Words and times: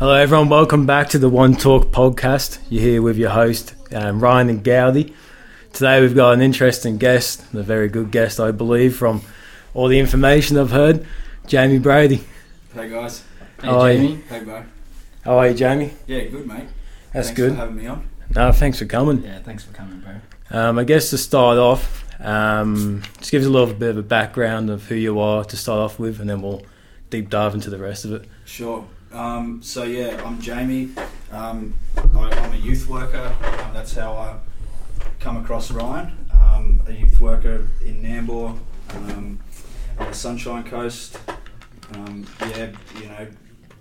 Hello, 0.00 0.14
everyone. 0.14 0.48
Welcome 0.48 0.86
back 0.86 1.10
to 1.10 1.18
the 1.18 1.28
One 1.28 1.54
Talk 1.54 1.88
podcast. 1.88 2.58
You're 2.70 2.80
here 2.82 3.02
with 3.02 3.18
your 3.18 3.28
host, 3.28 3.74
um, 3.94 4.18
Ryan 4.18 4.48
and 4.48 4.64
Gowdy. 4.64 5.12
Today, 5.74 6.00
we've 6.00 6.14
got 6.14 6.32
an 6.32 6.40
interesting 6.40 6.96
guest, 6.96 7.44
a 7.52 7.62
very 7.62 7.90
good 7.90 8.10
guest, 8.10 8.40
I 8.40 8.50
believe, 8.50 8.96
from 8.96 9.20
all 9.74 9.88
the 9.88 9.98
information 9.98 10.56
I've 10.56 10.70
heard, 10.70 11.06
Jamie 11.46 11.78
Brady. 11.78 12.24
Hey 12.74 12.88
guys. 12.88 13.22
Hey, 13.60 13.66
How 13.66 13.80
are 13.80 13.92
you? 13.92 13.98
Jamie. 14.08 14.22
Hey 14.26 14.44
bro. 14.44 14.64
How 15.22 15.38
are 15.38 15.48
you, 15.48 15.54
Jamie? 15.54 15.92
Yeah, 16.06 16.24
good 16.24 16.46
mate. 16.46 16.68
That's 17.12 17.28
Thanks 17.28 17.30
good. 17.36 17.50
for 17.50 17.56
having 17.56 17.76
me 17.76 17.86
on. 17.86 18.08
No, 18.34 18.52
thanks 18.52 18.78
for 18.78 18.86
coming. 18.86 19.22
Yeah, 19.22 19.40
thanks 19.40 19.64
for 19.64 19.74
coming, 19.74 20.00
bro. 20.00 20.14
Um, 20.58 20.78
I 20.78 20.84
guess 20.84 21.10
to 21.10 21.18
start 21.18 21.58
off, 21.58 22.06
um, 22.24 23.02
just 23.18 23.32
give 23.32 23.42
us 23.42 23.48
a 23.48 23.50
little 23.50 23.74
bit 23.74 23.90
of 23.90 23.98
a 23.98 24.02
background 24.02 24.70
of 24.70 24.86
who 24.86 24.94
you 24.94 25.20
are 25.20 25.44
to 25.44 25.56
start 25.58 25.80
off 25.80 25.98
with, 25.98 26.20
and 26.20 26.30
then 26.30 26.40
we'll 26.40 26.62
deep 27.10 27.28
dive 27.28 27.52
into 27.52 27.68
the 27.68 27.76
rest 27.76 28.06
of 28.06 28.12
it. 28.14 28.24
Sure. 28.46 28.86
Um, 29.12 29.60
so 29.62 29.82
yeah, 29.84 30.22
I'm 30.24 30.40
Jamie. 30.40 30.90
Um, 31.32 31.74
I, 31.96 32.30
I'm 32.30 32.52
a 32.52 32.56
youth 32.56 32.88
worker. 32.88 33.34
Um, 33.42 33.74
that's 33.74 33.94
how 33.94 34.12
I 34.12 34.36
come 35.18 35.36
across 35.36 35.70
Ryan. 35.70 36.16
Um, 36.32 36.82
a 36.86 36.92
youth 36.92 37.20
worker 37.20 37.68
in 37.84 38.02
Nambour, 38.02 38.56
um, 38.94 39.40
on 39.98 40.06
the 40.06 40.14
Sunshine 40.14 40.64
Coast. 40.64 41.18
Um, 41.94 42.24
yeah, 42.40 42.70
you 43.00 43.08
know, 43.08 43.26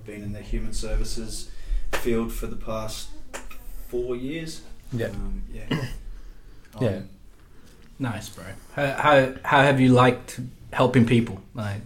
been 0.05 0.23
in 0.23 0.33
the 0.33 0.41
human 0.41 0.73
services 0.73 1.51
field 1.91 2.31
for 2.33 2.47
the 2.47 2.55
past 2.55 3.09
four 3.87 4.15
years. 4.15 4.61
Yeah. 4.91 5.07
Um, 5.07 5.43
yeah. 5.53 5.85
Yeah. 6.79 7.01
Nice, 7.97 8.29
bro. 8.29 8.45
How, 8.73 8.91
how 8.93 9.33
how 9.43 9.61
have 9.63 9.81
you 9.81 9.89
liked 9.91 10.39
helping 10.71 11.05
people? 11.05 11.41
Like, 11.53 11.81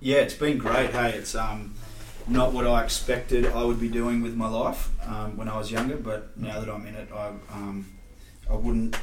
Yeah, 0.00 0.18
it's 0.18 0.32
been 0.32 0.56
great. 0.58 0.90
Hey, 0.90 1.10
it's 1.14 1.34
um, 1.34 1.74
not 2.28 2.52
what 2.52 2.66
I 2.66 2.82
expected 2.84 3.46
I 3.46 3.64
would 3.64 3.80
be 3.80 3.88
doing 3.88 4.22
with 4.22 4.34
my 4.36 4.48
life 4.48 4.90
um, 5.06 5.36
when 5.36 5.48
I 5.48 5.56
was 5.56 5.70
younger, 5.70 5.96
but 5.96 6.36
now 6.38 6.60
that 6.60 6.68
I'm 6.68 6.86
in 6.86 6.94
it, 6.94 7.08
I 7.14 7.28
um, 7.52 7.86
I 8.50 8.54
wouldn't 8.56 8.96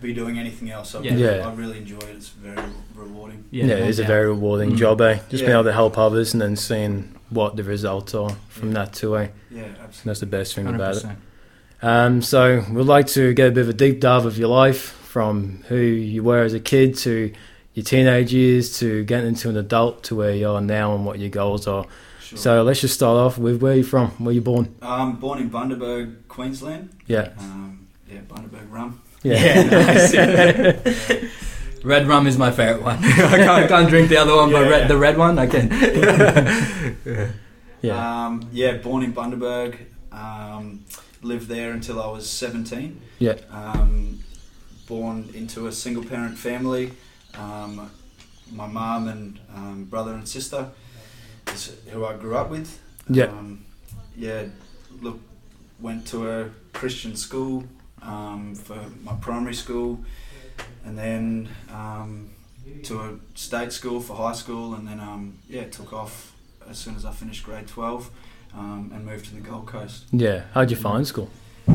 be 0.00 0.12
doing 0.12 0.38
anything 0.38 0.70
else. 0.70 0.94
I, 0.94 1.00
Yeah. 1.00 1.12
really, 1.14 1.22
Yeah. 1.38 1.48
I 1.48 1.54
really 1.54 1.78
enjoy 1.78 1.98
it. 1.98 2.16
It's 2.16 2.28
very 2.28 2.62
rewarding. 2.94 3.44
Yeah, 3.50 3.64
it 3.66 3.88
is 3.88 3.98
a 3.98 4.04
very 4.04 4.26
rewarding 4.26 4.72
Mm. 4.72 4.76
job, 4.76 5.00
eh? 5.00 5.18
Just 5.30 5.42
being 5.44 5.52
able 5.54 5.64
to 5.64 5.72
help 5.72 5.96
others 5.96 6.34
and 6.34 6.42
then 6.42 6.56
seeing 6.56 7.14
what 7.30 7.56
the 7.56 7.62
results 7.64 8.14
are 8.14 8.36
from 8.48 8.68
Yeah. 8.68 8.74
that 8.84 8.92
too, 8.92 9.16
eh? 9.16 9.28
Yeah, 9.50 9.62
absolutely. 9.62 10.00
that's 10.04 10.20
the 10.20 10.26
best 10.26 10.54
thing 10.54 10.66
about 10.66 10.96
it. 10.96 11.06
Um, 11.82 12.20
so 12.22 12.64
we'd 12.70 12.86
like 12.86 13.06
to 13.08 13.32
get 13.34 13.48
a 13.48 13.50
bit 13.50 13.62
of 13.62 13.68
a 13.70 13.72
deep 13.74 14.00
dive 14.00 14.26
of 14.26 14.36
your 14.38 14.48
life 14.48 14.80
from 15.02 15.62
who 15.68 15.76
you 15.76 16.22
were 16.22 16.42
as 16.42 16.54
a 16.54 16.60
kid 16.60 16.96
to 16.98 17.30
your 17.74 17.84
teenage 17.84 18.32
years 18.32 18.78
to 18.80 19.04
getting 19.04 19.28
into 19.28 19.48
an 19.48 19.56
adult 19.56 20.02
to 20.04 20.14
where 20.14 20.34
you 20.34 20.48
are 20.48 20.60
now 20.60 20.94
and 20.94 21.04
what 21.06 21.18
your 21.18 21.30
goals 21.30 21.66
are. 21.66 21.86
Sure. 22.34 22.42
So 22.42 22.62
let's 22.62 22.80
just 22.80 22.94
start 22.94 23.16
off 23.16 23.38
with 23.38 23.62
where 23.62 23.74
you're 23.74 23.84
from, 23.84 24.10
where 24.24 24.32
you're 24.34 24.42
born. 24.42 24.74
um, 24.82 25.16
born 25.16 25.38
in 25.40 25.50
Bundaberg, 25.50 26.26
Queensland. 26.28 26.90
Yeah. 27.06 27.30
Um, 27.38 27.86
yeah, 28.10 28.20
Bundaberg 28.28 28.70
rum. 28.70 29.00
Yeah, 29.22 29.62
nice. 29.70 30.14
Red 31.84 32.06
rum 32.06 32.26
is 32.26 32.36
my 32.38 32.50
favorite 32.50 32.82
one. 32.82 32.98
I 33.04 33.38
can't, 33.38 33.68
can't 33.68 33.88
drink 33.88 34.08
the 34.08 34.16
other 34.16 34.34
one, 34.34 34.50
but 34.50 34.68
Yeah. 34.68 34.86
the 34.86 34.96
red 34.96 35.16
one 35.18 35.38
I 35.38 35.46
can. 35.46 35.68
yeah. 37.82 38.26
Um, 38.26 38.48
yeah, 38.52 38.78
born 38.78 39.02
in 39.02 39.12
Bundaberg. 39.12 39.76
Um, 40.12 40.84
lived 41.22 41.48
there 41.48 41.72
until 41.72 42.00
I 42.02 42.06
was 42.10 42.28
17. 42.28 43.00
Yeah. 43.18 43.34
Um, 43.50 44.20
born 44.86 45.30
into 45.34 45.66
a 45.66 45.72
single 45.72 46.04
parent 46.04 46.38
family. 46.38 46.92
Um, 47.34 47.90
my 48.52 48.66
mum 48.66 49.08
and 49.08 49.38
um, 49.54 49.84
brother 49.84 50.12
and 50.14 50.28
sister 50.28 50.68
is 51.48 51.76
who 51.90 52.04
I 52.04 52.14
grew 52.16 52.36
up 52.36 52.50
with. 52.50 52.80
Yeah. 53.08 53.26
Um, 53.26 53.64
yeah, 54.16 54.44
look, 55.00 55.20
went 55.80 56.06
to 56.08 56.30
a 56.30 56.50
Christian 56.72 57.16
school 57.16 57.64
um, 58.02 58.54
for 58.54 58.78
my 59.02 59.14
primary 59.14 59.54
school 59.54 60.00
and 60.84 60.98
then 60.98 61.48
um, 61.72 62.30
to 62.84 63.00
a 63.00 63.16
state 63.34 63.72
school 63.72 64.00
for 64.00 64.16
high 64.16 64.32
school 64.32 64.74
and 64.74 64.86
then 64.86 65.00
um, 65.00 65.38
yeah 65.48 65.64
took 65.64 65.92
off 65.92 66.32
as 66.68 66.78
soon 66.78 66.96
as 66.96 67.04
I 67.04 67.12
finished 67.12 67.44
grade 67.44 67.66
12 67.66 68.10
um, 68.54 68.90
and 68.94 69.04
moved 69.04 69.26
to 69.26 69.34
the 69.34 69.40
Gold 69.40 69.66
Coast. 69.66 70.04
Yeah. 70.12 70.44
How'd 70.52 70.70
you 70.70 70.76
find 70.76 71.06
school? 71.06 71.30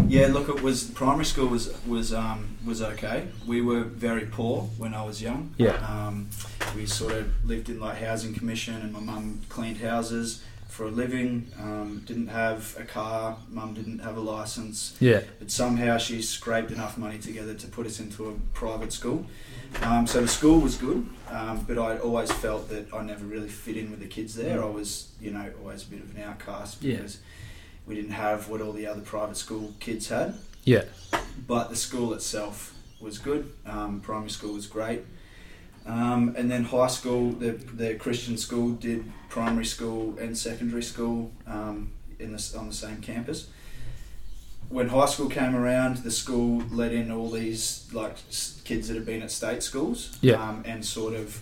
Yeah, 0.07 0.27
look, 0.27 0.49
it 0.49 0.61
was 0.61 0.83
primary 0.85 1.25
school 1.25 1.47
was 1.47 1.73
was 1.85 2.13
um, 2.13 2.57
was 2.65 2.81
okay. 2.81 3.27
We 3.47 3.61
were 3.61 3.83
very 3.83 4.25
poor 4.25 4.63
when 4.77 4.93
I 4.93 5.03
was 5.03 5.21
young. 5.21 5.53
Yeah. 5.57 5.77
Um, 5.87 6.29
we 6.75 6.85
sort 6.85 7.13
of 7.13 7.31
lived 7.45 7.69
in 7.69 7.79
like 7.79 7.97
housing 7.97 8.33
commission, 8.33 8.75
and 8.75 8.91
my 8.93 8.99
mum 8.99 9.41
cleaned 9.49 9.77
houses 9.77 10.43
for 10.67 10.85
a 10.85 10.89
living. 10.91 11.47
Um, 11.59 12.03
didn't 12.05 12.27
have 12.27 12.75
a 12.79 12.83
car. 12.83 13.37
Mum 13.49 13.73
didn't 13.73 13.99
have 13.99 14.17
a 14.17 14.19
license, 14.19 14.95
Yeah. 14.99 15.21
but 15.39 15.49
somehow 15.51 15.97
she 15.97 16.21
scraped 16.21 16.71
enough 16.71 16.97
money 16.97 17.17
together 17.17 17.53
to 17.55 17.67
put 17.67 17.85
us 17.87 17.99
into 17.99 18.29
a 18.29 18.33
private 18.53 18.93
school. 18.93 19.25
Um, 19.81 20.05
so 20.07 20.21
the 20.21 20.27
school 20.27 20.59
was 20.59 20.75
good, 20.75 21.07
um, 21.29 21.65
but 21.67 21.77
I 21.77 21.97
always 21.97 22.31
felt 22.31 22.69
that 22.69 22.91
I 22.93 23.03
never 23.03 23.25
really 23.25 23.49
fit 23.49 23.77
in 23.77 23.89
with 23.91 23.99
the 23.99 24.07
kids 24.07 24.35
there. 24.35 24.63
I 24.63 24.67
was, 24.67 25.09
you 25.21 25.31
know, 25.31 25.51
always 25.61 25.83
a 25.83 25.87
bit 25.87 26.01
of 26.01 26.15
an 26.15 26.23
outcast 26.23 26.81
Yeah. 26.83 27.01
We 27.89 27.95
didn't 27.95 28.11
have 28.11 28.47
what 28.47 28.61
all 28.61 28.71
the 28.71 28.85
other 28.87 29.01
private 29.01 29.35
school 29.35 29.73
kids 29.79 30.07
had 30.09 30.35
Yeah. 30.63 30.83
but 31.47 31.69
the 31.69 31.75
school 31.75 32.13
itself 32.13 32.73
was 33.01 33.17
good. 33.17 33.51
Um, 33.65 33.99
primary 34.01 34.29
school 34.29 34.53
was 34.53 34.67
great, 34.67 35.01
um, 35.85 36.35
and 36.37 36.51
then 36.51 36.65
high 36.65 36.87
school, 36.87 37.31
the 37.31 37.51
the 37.53 37.95
Christian 37.95 38.37
school 38.37 38.71
did 38.71 39.03
primary 39.29 39.65
school 39.65 40.17
and 40.19 40.37
secondary 40.37 40.83
school 40.83 41.31
um, 41.47 41.91
in 42.19 42.33
the, 42.33 42.55
on 42.59 42.67
the 42.67 42.73
same 42.75 43.01
campus. 43.01 43.47
When 44.67 44.89
high 44.89 45.07
school 45.07 45.29
came 45.29 45.55
around, 45.55 45.97
the 46.03 46.11
school 46.11 46.61
let 46.71 46.91
in 46.91 47.09
all 47.11 47.31
these 47.31 47.87
like 47.91 48.15
kids 48.65 48.87
that 48.89 48.95
had 48.95 49.05
been 49.05 49.23
at 49.23 49.31
state 49.31 49.63
schools, 49.63 50.17
Yeah. 50.21 50.35
um, 50.49 50.61
and 50.65 50.85
sort 50.85 51.15
of, 51.15 51.41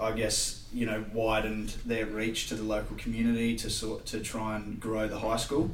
I 0.00 0.12
guess 0.12 0.62
you 0.76 0.84
know, 0.84 1.02
widened 1.14 1.70
their 1.86 2.04
reach 2.04 2.48
to 2.48 2.54
the 2.54 2.62
local 2.62 2.96
community 2.96 3.56
to 3.56 3.70
sort 3.70 4.04
to 4.06 4.20
try 4.20 4.56
and 4.56 4.78
grow 4.78 5.08
the 5.08 5.18
high 5.18 5.38
school. 5.38 5.70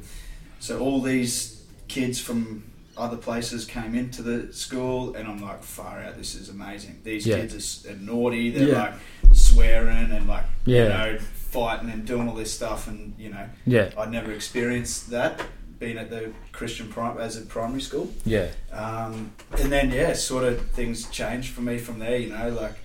So 0.60 0.78
all 0.78 1.00
these 1.00 1.64
kids 1.88 2.20
from 2.20 2.62
other 2.96 3.16
places 3.16 3.64
came 3.64 3.96
into 3.96 4.22
the 4.22 4.52
school, 4.52 5.16
and 5.16 5.26
I'm 5.26 5.42
like, 5.42 5.62
far 5.64 6.00
out, 6.02 6.16
this 6.16 6.34
is 6.36 6.48
amazing. 6.50 7.00
These 7.02 7.26
Yeah. 7.26 7.36
kids 7.38 7.84
are, 7.86 7.90
are 7.92 7.96
naughty, 7.96 8.50
they're 8.50 8.68
Yeah. 8.68 8.82
like 8.82 8.94
swearing 9.32 10.12
and 10.12 10.28
like, 10.28 10.44
Yeah. 10.66 10.82
you 10.82 10.88
know, 11.14 11.18
fighting 11.50 11.90
and 11.90 12.04
doing 12.06 12.28
all 12.28 12.36
this 12.36 12.52
stuff, 12.52 12.86
and 12.86 13.14
you 13.18 13.30
know, 13.30 13.46
Yeah. 13.66 13.90
I'd 13.98 14.12
never 14.12 14.30
experienced 14.32 15.10
that 15.10 15.40
being 15.80 15.98
at 15.98 16.10
the 16.10 16.30
Christian 16.52 16.86
prim- 16.88 17.18
as 17.18 17.36
a 17.36 17.40
primary 17.40 17.80
school. 17.80 18.12
Yeah. 18.24 18.48
Um, 18.70 19.32
and 19.58 19.72
then 19.72 19.90
yeah, 19.90 20.12
sort 20.12 20.44
of 20.44 20.60
things 20.70 21.08
changed 21.10 21.50
for 21.54 21.62
me 21.62 21.78
from 21.78 21.98
there. 21.98 22.16
You 22.16 22.28
know, 22.30 22.50
like 22.50 22.76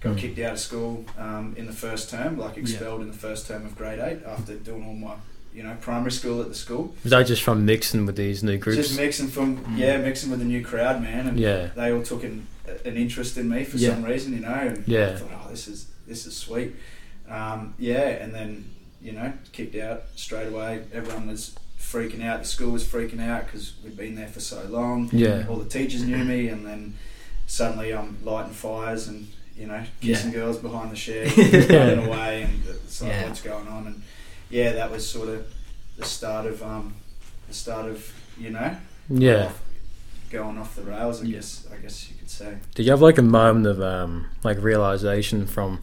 got 0.00 0.16
kicked 0.16 0.38
out 0.38 0.52
of 0.54 0.58
school 0.60 1.04
um, 1.18 1.54
in 1.56 1.66
the 1.66 1.72
first 1.72 2.10
term, 2.10 2.38
like 2.38 2.56
expelled 2.56 3.00
in 3.00 3.08
the 3.08 3.16
first 3.16 3.46
term 3.46 3.64
of 3.66 3.76
grade 3.76 3.98
eight 3.98 4.20
after 4.26 4.54
doing 4.54 4.86
all 4.86 4.94
my 4.94 5.14
you 5.54 5.62
know 5.62 5.76
primary 5.80 6.12
school 6.12 6.40
at 6.40 6.48
the 6.48 6.54
school. 6.54 6.94
Was 7.02 7.10
that 7.10 7.26
just 7.26 7.42
from 7.42 7.64
mixing 7.64 8.06
with 8.06 8.16
these 8.16 8.42
new 8.44 8.58
groups? 8.58 8.76
Just 8.88 8.98
mixing 8.98 9.28
from 9.28 9.56
Mm. 9.58 9.78
yeah, 9.78 9.96
mixing 9.96 10.30
with 10.30 10.40
a 10.40 10.44
new 10.44 10.64
crowd, 10.64 11.02
man, 11.02 11.26
and 11.26 11.38
Yeah. 11.38 11.70
they 11.74 11.90
all 11.92 12.02
took 12.02 12.22
an, 12.22 12.46
an 12.84 12.96
interest 12.96 13.36
in 13.36 13.48
me 13.48 13.64
for 13.64 13.76
Yeah. 13.76 13.90
some 13.94 14.04
reason, 14.04 14.34
you 14.34 14.40
know. 14.40 14.48
And 14.52 14.86
Yeah. 14.86 15.10
I 15.10 15.16
thought, 15.16 15.30
oh, 15.46 15.50
this 15.50 15.66
is 15.68 15.86
this 16.06 16.26
is 16.26 16.36
sweet. 16.36 16.74
Um, 17.28 17.74
yeah, 17.78 18.08
and 18.22 18.34
then 18.34 18.70
you 19.02 19.12
know, 19.12 19.32
kicked 19.52 19.76
out 19.76 20.02
straight 20.16 20.48
away. 20.48 20.82
Everyone 20.92 21.28
was 21.28 21.54
freaking 21.80 22.22
out. 22.24 22.40
The 22.40 22.48
school 22.48 22.72
was 22.72 22.82
freaking 22.84 23.20
out 23.20 23.46
because 23.46 23.74
we'd 23.84 23.96
been 23.96 24.16
there 24.16 24.26
for 24.28 24.40
so 24.40 24.64
long. 24.68 25.08
Yeah. 25.12 25.46
All 25.48 25.56
the 25.56 25.68
teachers 25.68 26.02
knew 26.02 26.24
me, 26.24 26.48
and 26.48 26.66
then 26.66 26.94
suddenly 27.46 27.94
I'm 27.94 28.18
lighting 28.24 28.52
fires 28.54 29.06
and 29.08 29.28
you 29.58 29.66
know 29.66 29.82
kissing 30.00 30.30
girls 30.32 30.58
behind 30.58 30.90
the 30.92 30.96
shed, 30.96 31.26
running 31.70 32.06
away, 32.06 32.42
and 32.42 32.62
it's 32.66 33.02
like 33.02 33.10
Yeah. 33.10 33.26
what's 33.26 33.42
going 33.42 33.66
on? 33.68 33.86
And 33.88 34.02
yeah, 34.50 34.72
that 34.72 34.90
was 34.90 35.08
sort 35.08 35.28
of 35.28 35.46
the 35.96 36.04
start 36.04 36.46
of 36.46 36.62
um, 36.62 36.94
the 37.48 37.54
start 37.54 37.86
of 37.90 38.12
you 38.38 38.50
know 38.50 38.76
Yeah. 39.10 39.46
off- 39.46 39.62
going 40.30 40.58
off 40.58 40.76
the 40.76 40.82
rails. 40.82 41.20
I 41.22 41.24
Yeah. 41.26 41.36
guess 41.36 41.66
I 41.72 41.76
guess 41.76 42.08
you 42.10 42.16
could 42.18 42.30
say. 42.30 42.58
Did 42.74 42.86
you 42.86 42.92
have 42.92 43.02
like 43.02 43.18
a 43.18 43.22
moment 43.22 43.66
of 43.66 43.80
um, 43.80 44.26
like 44.44 44.62
realization 44.62 45.46
from, 45.46 45.80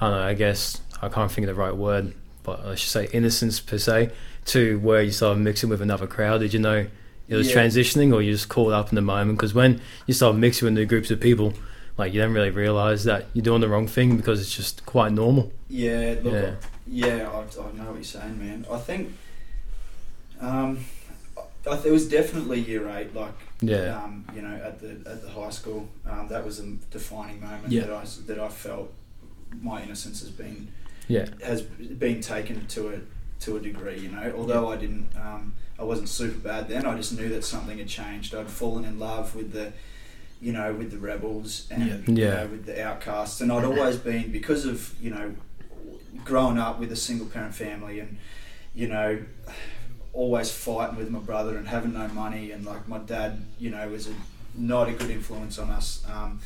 I 0.00 0.08
don't 0.10 0.16
know, 0.20 0.22
I 0.22 0.34
guess 0.34 0.80
I 1.02 1.08
can't 1.08 1.30
think 1.32 1.48
of 1.48 1.54
the 1.56 1.60
right 1.60 1.74
word, 1.76 2.14
but 2.42 2.60
I 2.64 2.74
should 2.74 2.90
say 2.90 3.08
innocence 3.12 3.58
per 3.60 3.78
se, 3.78 4.10
to 4.46 4.78
where 4.80 5.02
you 5.02 5.10
started 5.10 5.40
mixing 5.40 5.68
with 5.68 5.82
another 5.82 6.06
crowd? 6.06 6.38
Did 6.38 6.54
you 6.54 6.60
know 6.60 6.86
it 7.28 7.34
was 7.34 7.48
Yeah. 7.50 7.56
transitioning, 7.56 8.12
or 8.14 8.22
you 8.22 8.32
just 8.32 8.48
caught 8.48 8.72
up 8.72 8.90
in 8.90 8.94
the 8.94 9.00
moment? 9.02 9.38
Because 9.38 9.52
when 9.54 9.80
you 10.06 10.14
start 10.14 10.36
mixing 10.36 10.66
with 10.66 10.74
new 10.74 10.86
groups 10.86 11.10
of 11.10 11.18
people, 11.18 11.54
like 11.98 12.12
you 12.12 12.20
don't 12.20 12.32
really 12.34 12.50
realize 12.50 13.04
that 13.04 13.26
you're 13.32 13.42
doing 13.44 13.60
the 13.60 13.68
wrong 13.68 13.86
thing 13.86 14.16
because 14.16 14.40
it's 14.40 14.54
just 14.54 14.84
quite 14.86 15.12
normal. 15.12 15.52
Yeah, 15.68 16.16
look, 16.22 16.32
Yeah. 16.34 16.54
yeah, 16.86 17.28
I, 17.30 17.38
I 17.40 17.72
know 17.72 17.84
what 17.90 17.94
you're 17.94 18.04
saying, 18.04 18.38
man. 18.38 18.66
I 18.70 18.78
think 18.78 19.12
um, 20.40 20.84
I, 21.70 21.74
it 21.84 21.90
was 21.90 22.08
definitely 22.08 22.60
year 22.60 22.88
eight, 22.90 23.14
like 23.14 23.32
Yeah. 23.60 24.02
um, 24.02 24.24
you 24.34 24.42
know, 24.42 24.54
at 24.56 24.80
the 24.80 24.90
at 25.10 25.22
the 25.22 25.30
high 25.30 25.50
school. 25.50 25.88
Um, 26.08 26.28
that 26.28 26.44
was 26.44 26.58
a 26.60 26.66
defining 26.90 27.40
moment 27.40 27.72
Yeah. 27.72 27.82
that 27.86 27.92
I 27.92 28.04
that 28.26 28.38
I 28.38 28.48
felt 28.48 28.92
my 29.62 29.82
innocence 29.82 30.20
has 30.20 30.30
been 30.30 30.68
Yeah. 31.08 31.26
has 31.42 31.62
been 31.62 32.20
taken 32.20 32.66
to 32.68 32.88
a 32.88 33.00
to 33.40 33.56
a 33.56 33.60
degree. 33.60 33.98
You 33.98 34.10
know, 34.10 34.32
although 34.36 34.70
I 34.70 34.76
didn't, 34.76 35.08
um, 35.16 35.54
I 35.78 35.84
wasn't 35.84 36.08
super 36.08 36.38
bad 36.38 36.68
then. 36.68 36.86
I 36.86 36.96
just 36.96 37.12
knew 37.18 37.28
that 37.30 37.44
something 37.44 37.78
had 37.78 37.88
changed. 37.88 38.34
I'd 38.34 38.48
fallen 38.50 38.84
in 38.84 38.98
love 38.98 39.34
with 39.34 39.52
the, 39.52 39.72
you 40.40 40.52
know, 40.52 40.72
with 40.74 40.90
the 40.90 40.98
rebels 40.98 41.66
and 41.70 41.86
Yeah. 41.86 41.96
you 42.06 42.34
know, 42.36 42.48
with 42.50 42.66
the 42.66 42.82
outcasts, 42.82 43.40
and 43.40 43.50
I'd 43.52 43.64
always 43.64 43.96
been 43.96 44.30
because 44.32 44.64
of 44.66 44.94
you 45.00 45.10
know, 45.10 45.34
growing 46.24 46.58
up 46.58 46.78
with 46.78 46.92
a 46.92 46.96
single 46.96 47.26
parent 47.26 47.54
family 47.54 48.00
and 48.00 48.18
you 48.74 48.88
know. 48.88 49.18
Always 50.12 50.50
fighting 50.50 50.96
with 50.96 51.10
my 51.10 51.18
brother 51.18 51.58
and 51.58 51.68
having 51.68 51.92
no 51.92 52.08
money, 52.08 52.50
and 52.50 52.64
like 52.64 52.88
my 52.88 52.96
dad, 52.96 53.42
you 53.58 53.68
know, 53.68 53.86
was 53.90 54.08
a, 54.08 54.14
not 54.54 54.88
a 54.88 54.92
good 54.92 55.10
influence 55.10 55.58
on 55.58 55.68
us. 55.68 56.02
Um, 56.10 56.40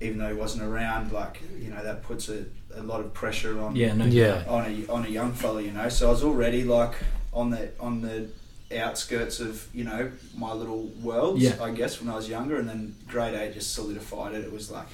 even 0.00 0.16
though 0.16 0.28
he 0.28 0.32
wasn't 0.34 0.62
around, 0.62 1.12
like 1.12 1.38
you 1.60 1.68
know, 1.68 1.84
that 1.84 2.02
puts 2.02 2.30
a, 2.30 2.46
a 2.74 2.82
lot 2.82 3.00
of 3.00 3.12
pressure 3.12 3.60
on 3.60 3.76
Yeah, 3.76 3.92
no. 3.92 4.06
Yeah. 4.06 4.42
on 4.48 4.64
a 4.64 4.90
on 4.90 5.04
a 5.04 5.10
young 5.10 5.32
fella, 5.34 5.60
you 5.60 5.70
know. 5.70 5.90
So 5.90 6.06
I 6.08 6.10
was 6.12 6.24
already 6.24 6.64
like 6.64 6.94
on 7.34 7.50
the 7.50 7.72
on 7.78 8.00
the 8.00 8.28
outskirts 8.72 9.40
of 9.40 9.66
you 9.74 9.84
know 9.84 10.10
my 10.36 10.52
little 10.52 10.84
worlds, 11.02 11.42
Yeah. 11.42 11.56
I 11.62 11.70
guess, 11.72 12.00
when 12.00 12.10
I 12.10 12.16
was 12.16 12.28
younger, 12.28 12.56
and 12.58 12.68
then 12.68 12.94
grade 13.08 13.34
eight 13.34 13.54
just 13.54 13.74
solidified 13.74 14.34
it. 14.34 14.44
It 14.44 14.52
was 14.52 14.70
like, 14.70 14.86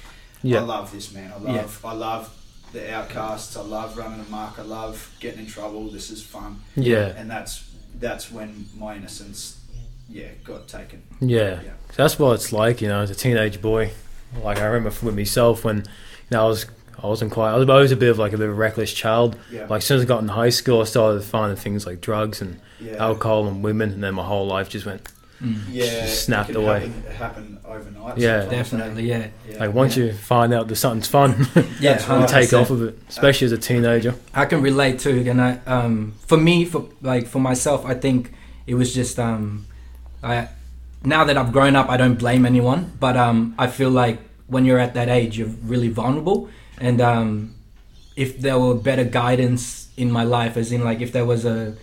I 0.43 0.59
love 0.59 0.91
this 0.91 1.13
man. 1.13 1.31
I 1.31 1.43
Yeah. 1.43 1.61
love 1.61 1.85
I 1.85 1.93
love 1.93 2.29
the 2.73 2.91
outcasts. 2.93 3.55
I 3.55 3.61
love 3.61 3.97
running 3.97 4.19
amok. 4.27 4.59
I 4.59 4.63
love 4.63 5.11
getting 5.19 5.41
in 5.41 5.47
trouble. 5.47 5.89
This 5.89 6.09
is 6.11 6.21
fun, 6.23 6.61
Yeah. 6.75 7.13
and 7.17 7.29
that's 7.29 7.63
that's 7.99 8.31
when 8.31 8.67
my 8.77 8.95
innocence, 8.95 9.57
yeah, 10.09 10.27
got 10.43 10.67
taken. 10.67 11.01
Yeah. 11.19 11.61
Yeah. 11.63 11.71
That's 11.95 12.19
what 12.19 12.33
it's 12.35 12.51
like, 12.53 12.79
you 12.81 12.87
know, 12.87 13.01
as 13.01 13.09
a 13.09 13.15
teenage 13.15 13.61
boy. 13.61 13.91
Like 14.43 14.59
I 14.59 14.65
remember 14.65 14.89
with 15.05 15.15
myself 15.15 15.63
when, 15.63 15.77
you 15.77 15.83
know, 16.31 16.43
I 16.43 16.47
was 16.47 16.65
I 17.01 17.07
wasn't 17.07 17.31
quite. 17.31 17.51
I 17.51 17.57
was 17.57 17.69
always 17.69 17.91
a 17.91 17.95
bit 17.97 18.09
of 18.09 18.17
like 18.17 18.33
a 18.33 18.37
bit 18.37 18.45
of 18.49 18.51
a 18.51 18.55
reckless 18.55 18.93
child. 18.93 19.37
Yeah, 19.51 19.67
Like 19.67 19.79
as 19.79 19.85
soon 19.85 19.97
as 19.97 20.03
I 20.03 20.07
got 20.07 20.21
in 20.21 20.27
high 20.29 20.49
school, 20.49 20.81
I 20.81 20.85
started 20.85 21.23
finding 21.23 21.57
things 21.57 21.85
like 21.85 22.01
drugs 22.01 22.41
and 22.41 22.59
yeah. 22.79 22.95
alcohol 22.95 23.47
and 23.47 23.63
women, 23.63 23.91
and 23.91 24.03
then 24.03 24.15
my 24.15 24.23
whole 24.23 24.47
life 24.47 24.69
just 24.69 24.85
went. 24.85 25.01
Mm. 25.41 25.59
yeah, 25.69 25.85
just 25.85 26.23
snapped 26.25 26.49
it 26.49 26.55
away. 26.55 26.87
Happen, 26.87 27.03
happen 27.13 27.57
overnight. 27.63 28.17
Yeah. 28.17 28.37
eh? 28.45 28.49
Definitely, 28.49 29.07
yeah. 29.07 29.27
Yeah. 29.47 29.59
Like 29.59 29.73
once 29.75 29.95
Yeah. 29.95 30.05
you 30.05 30.13
find 30.13 30.51
out 30.51 30.67
that 30.67 30.75
something's 30.77 31.07
fun, 31.07 31.45
Yeah, 31.79 31.97
That's 31.97 32.07
you 32.09 32.27
take 32.39 32.53
off 32.53 32.71
of 32.71 32.81
it, 32.81 32.97
especially 33.07 33.45
as 33.45 33.51
a 33.51 33.57
teenager. 33.59 34.15
I 34.33 34.45
can 34.45 34.63
relate 34.63 34.97
too, 34.97 35.23
and 35.29 35.39
I, 35.39 35.59
um, 35.67 36.15
for 36.25 36.37
me, 36.37 36.65
for 36.65 36.89
like 37.03 37.27
for 37.27 37.37
myself, 37.39 37.85
I 37.85 37.93
think 37.93 38.33
it 38.65 38.73
was 38.73 38.95
just 38.95 39.19
um, 39.19 39.67
I 40.23 40.49
now 41.03 41.23
that 41.25 41.37
I've 41.37 41.51
grown 41.53 41.75
up, 41.75 41.87
I 41.87 41.97
don't 41.97 42.15
blame 42.17 42.43
anyone, 42.43 42.93
but 42.99 43.15
um, 43.15 43.53
I 43.59 43.67
feel 43.67 43.91
like 43.91 44.17
when 44.47 44.65
you're 44.65 44.79
at 44.79 44.95
that 44.95 45.07
age, 45.09 45.37
you're 45.37 45.53
really 45.63 45.89
vulnerable, 45.89 46.49
and 46.79 47.01
um, 47.01 47.55
if 48.15 48.39
there 48.39 48.59
were 48.59 48.75
better 48.75 49.03
guidance 49.03 49.89
in 49.97 50.11
my 50.11 50.23
life, 50.23 50.57
as 50.57 50.71
in 50.71 50.83
like 50.83 51.01
if 51.01 51.11
there 51.11 51.25
was 51.25 51.45
a 51.45 51.75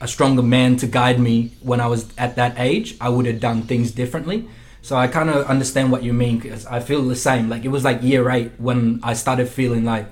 a 0.00 0.08
stronger 0.08 0.42
man 0.42 0.76
to 0.76 0.86
guide 0.86 1.18
me 1.18 1.50
when 1.60 1.80
I 1.80 1.88
was 1.88 2.08
at 2.16 2.36
that 2.36 2.54
age, 2.58 2.96
I 3.00 3.08
would 3.08 3.26
have 3.26 3.40
done 3.40 3.62
things 3.62 3.90
differently. 3.90 4.48
So 4.80 4.96
I 4.96 5.08
kind 5.08 5.28
of 5.28 5.46
understand 5.46 5.90
what 5.90 6.02
you 6.02 6.12
mean 6.12 6.38
because 6.38 6.64
I 6.66 6.80
feel 6.80 7.02
the 7.02 7.16
same. 7.16 7.48
Like 7.48 7.64
it 7.64 7.68
was 7.68 7.84
like 7.84 8.02
year 8.02 8.30
eight 8.30 8.52
when 8.58 9.00
I 9.02 9.14
started 9.14 9.48
feeling 9.48 9.84
like 9.84 10.06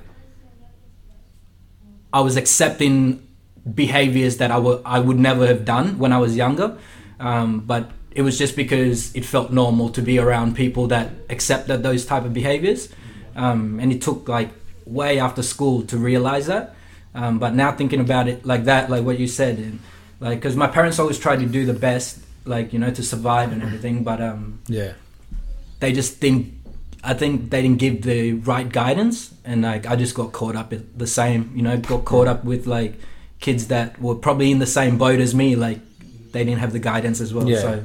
I 2.12 2.20
was 2.20 2.36
accepting 2.36 3.26
behaviors 3.74 4.38
that 4.38 4.50
I 4.50 4.58
would 4.58 4.82
I 4.84 4.98
would 5.00 5.18
never 5.18 5.46
have 5.46 5.64
done 5.64 5.98
when 5.98 6.12
I 6.12 6.18
was 6.18 6.36
younger, 6.36 6.78
um, 7.20 7.60
but 7.60 7.90
it 8.10 8.22
was 8.22 8.38
just 8.38 8.56
because 8.56 9.14
it 9.14 9.24
felt 9.24 9.52
normal 9.52 9.90
to 9.90 10.02
be 10.02 10.18
around 10.18 10.56
people 10.56 10.86
that 10.88 11.10
accepted 11.28 11.82
those 11.82 12.06
type 12.06 12.24
of 12.24 12.32
behaviors, 12.32 12.88
um, 13.36 13.78
and 13.80 13.92
it 13.92 14.02
took 14.02 14.28
like 14.28 14.50
way 14.84 15.18
after 15.20 15.42
school 15.42 15.82
to 15.82 15.96
realize 15.98 16.46
that. 16.46 16.74
Um, 17.14 17.38
but 17.38 17.54
now 17.54 17.72
thinking 17.72 18.00
about 18.00 18.28
it 18.28 18.44
like 18.44 18.64
that, 18.64 18.90
like 18.90 19.04
what 19.04 19.18
you 19.18 19.26
said, 19.28 19.58
and 19.58 19.78
like 20.20 20.38
because 20.40 20.56
my 20.56 20.66
parents 20.66 20.98
always 20.98 21.18
tried 21.18 21.40
to 21.40 21.46
do 21.46 21.64
the 21.64 21.72
best, 21.74 22.18
like 22.44 22.72
you 22.72 22.78
know, 22.78 22.90
to 22.90 23.02
survive 23.02 23.52
and 23.52 23.62
everything, 23.62 24.02
but 24.04 24.20
um, 24.20 24.60
Yeah. 24.68 24.92
they 25.80 25.92
just 25.92 26.20
didn't 26.20 26.54
I 27.04 27.14
think 27.14 27.50
they 27.50 27.62
didn't 27.62 27.78
give 27.78 28.02
the 28.02 28.32
right 28.32 28.68
guidance 28.68 29.32
and 29.44 29.62
like 29.62 29.86
I 29.86 29.94
just 29.94 30.14
got 30.16 30.32
caught 30.32 30.56
up 30.56 30.72
at 30.72 30.98
the 30.98 31.06
same 31.06 31.52
you 31.54 31.62
know 31.62 31.76
got 31.78 32.04
caught 32.04 32.26
up 32.26 32.44
with 32.44 32.66
like 32.66 32.94
kids 33.38 33.68
that 33.68 34.00
were 34.00 34.16
probably 34.16 34.50
in 34.50 34.58
the 34.58 34.66
same 34.66 34.98
boat 34.98 35.20
as 35.20 35.32
me 35.34 35.54
like 35.54 35.78
they 36.32 36.42
didn't 36.44 36.58
have 36.58 36.72
the 36.72 36.80
guidance 36.80 37.20
as 37.20 37.32
well 37.32 37.48
Yeah. 37.48 37.60
so 37.60 37.84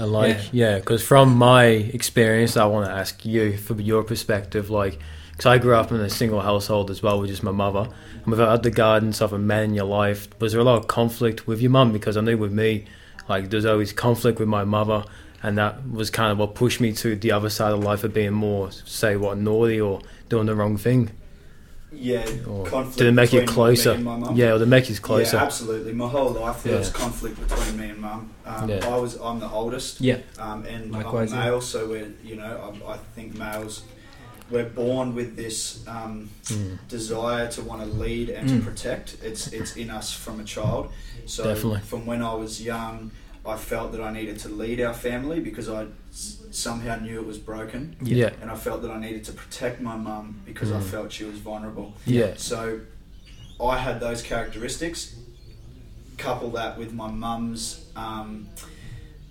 And 0.00 0.12
like, 0.12 0.38
yeah, 0.50 0.78
because 0.78 1.06
from 1.06 1.36
my 1.36 1.64
experience, 1.64 2.56
I 2.56 2.64
want 2.64 2.86
to 2.86 2.92
ask 2.92 3.22
you 3.26 3.58
for 3.58 3.78
your 3.78 4.02
perspective. 4.02 4.70
Like, 4.70 4.98
because 5.32 5.44
I 5.44 5.58
grew 5.58 5.74
up 5.74 5.92
in 5.92 6.00
a 6.00 6.08
single 6.08 6.40
household 6.40 6.90
as 6.90 7.02
well 7.02 7.20
with 7.20 7.28
just 7.28 7.42
my 7.42 7.50
mother, 7.50 7.86
and 8.14 8.26
without 8.26 8.62
the 8.62 8.70
guidance 8.70 9.20
of 9.20 9.34
a 9.34 9.38
man 9.38 9.64
in 9.64 9.74
your 9.74 9.84
life, 9.84 10.26
was 10.40 10.52
there 10.52 10.60
a 10.62 10.64
lot 10.64 10.78
of 10.78 10.86
conflict 10.86 11.46
with 11.46 11.60
your 11.60 11.70
mum? 11.70 11.92
Because 11.92 12.16
I 12.16 12.22
knew 12.22 12.38
with 12.38 12.50
me, 12.50 12.86
like, 13.28 13.50
there's 13.50 13.66
always 13.66 13.92
conflict 13.92 14.38
with 14.38 14.48
my 14.48 14.64
mother, 14.64 15.04
and 15.42 15.58
that 15.58 15.86
was 15.86 16.08
kind 16.08 16.32
of 16.32 16.38
what 16.38 16.54
pushed 16.54 16.80
me 16.80 16.94
to 16.94 17.14
the 17.14 17.32
other 17.32 17.50
side 17.50 17.72
of 17.72 17.80
life 17.80 18.02
of 18.02 18.14
being 18.14 18.32
more, 18.32 18.72
say, 18.72 19.16
what 19.16 19.36
naughty 19.36 19.78
or 19.82 20.00
doing 20.30 20.46
the 20.46 20.54
wrong 20.54 20.78
thing. 20.78 21.10
Yeah, 21.92 22.24
Or 22.48 22.64
conflict 22.66 22.98
did 22.98 23.06
it 23.08 23.12
make 23.12 23.32
you 23.32 23.44
closer? 23.44 23.90
Me 23.90 23.96
and 23.96 24.04
my 24.04 24.16
mum. 24.16 24.36
Yeah, 24.36 24.50
or 24.52 24.58
did 24.58 24.62
it 24.62 24.66
make 24.66 24.88
you 24.88 24.96
closer? 24.96 25.36
Yeah, 25.36 25.42
absolutely. 25.42 25.92
My 25.92 26.08
whole 26.08 26.30
life 26.30 26.62
there 26.62 26.78
was 26.78 26.90
conflict 26.90 27.36
between 27.40 27.76
me 27.78 27.88
and 27.90 27.98
mum. 27.98 28.30
Um, 28.46 28.68
Yeah. 28.68 28.86
I 28.86 28.96
was 28.96 29.16
I'm 29.16 29.40
the 29.40 29.48
oldest, 29.50 30.00
yeah 30.00 30.18
um, 30.38 30.64
and 30.66 30.92
Likewise, 30.92 31.32
I'm 31.32 31.38
yeah. 31.38 31.44
male, 31.50 31.60
so 31.60 31.88
we're 31.88 32.12
you 32.22 32.36
know 32.36 32.74
I, 32.86 32.92
I 32.92 32.96
think 33.14 33.36
males 33.36 33.82
we're 34.50 34.68
born 34.68 35.14
with 35.14 35.36
this 35.36 35.84
um, 35.88 36.28
Mm, 36.46 36.78
desire 36.88 37.46
to 37.52 37.62
want 37.62 37.82
to 37.82 37.86
lead 37.88 38.30
and 38.30 38.48
Mm. 38.48 38.58
to 38.58 38.70
protect. 38.70 39.16
It's 39.22 39.48
it's 39.48 39.76
in 39.76 39.90
us 39.90 40.12
from 40.12 40.40
a 40.40 40.44
child. 40.44 40.90
So 41.26 41.44
Definitely. 41.44 41.80
from 41.80 42.06
when 42.06 42.22
I 42.22 42.34
was 42.34 42.60
young, 42.62 43.10
I 43.46 43.56
felt 43.56 43.92
that 43.92 44.00
I 44.02 44.12
needed 44.12 44.38
to 44.40 44.48
lead 44.48 44.80
our 44.80 44.92
family 44.94 45.40
because 45.40 45.68
I 45.68 45.86
s- 46.12 46.38
somehow 46.50 46.96
knew 47.00 47.18
it 47.20 47.26
was 47.26 47.38
broken, 47.38 47.96
yeah, 48.02 48.30
and 48.42 48.50
I 48.50 48.54
felt 48.56 48.82
that 48.82 48.90
I 48.90 48.98
needed 49.00 49.24
to 49.24 49.32
protect 49.32 49.80
my 49.80 49.96
mum 49.96 50.40
because 50.44 50.70
I 50.72 50.80
Mm. 50.80 50.84
felt 50.84 51.12
she 51.12 51.24
was 51.24 51.38
vulnerable. 51.38 51.94
yeah, 52.06 52.34
So 52.36 52.80
I 53.62 53.78
had 53.78 53.98
those 54.00 54.20
characteristics. 54.22 55.14
Couple 56.18 56.50
that 56.50 56.76
with 56.78 56.92
my 56.92 57.10
mum's 57.10 57.86
um, 57.96 58.46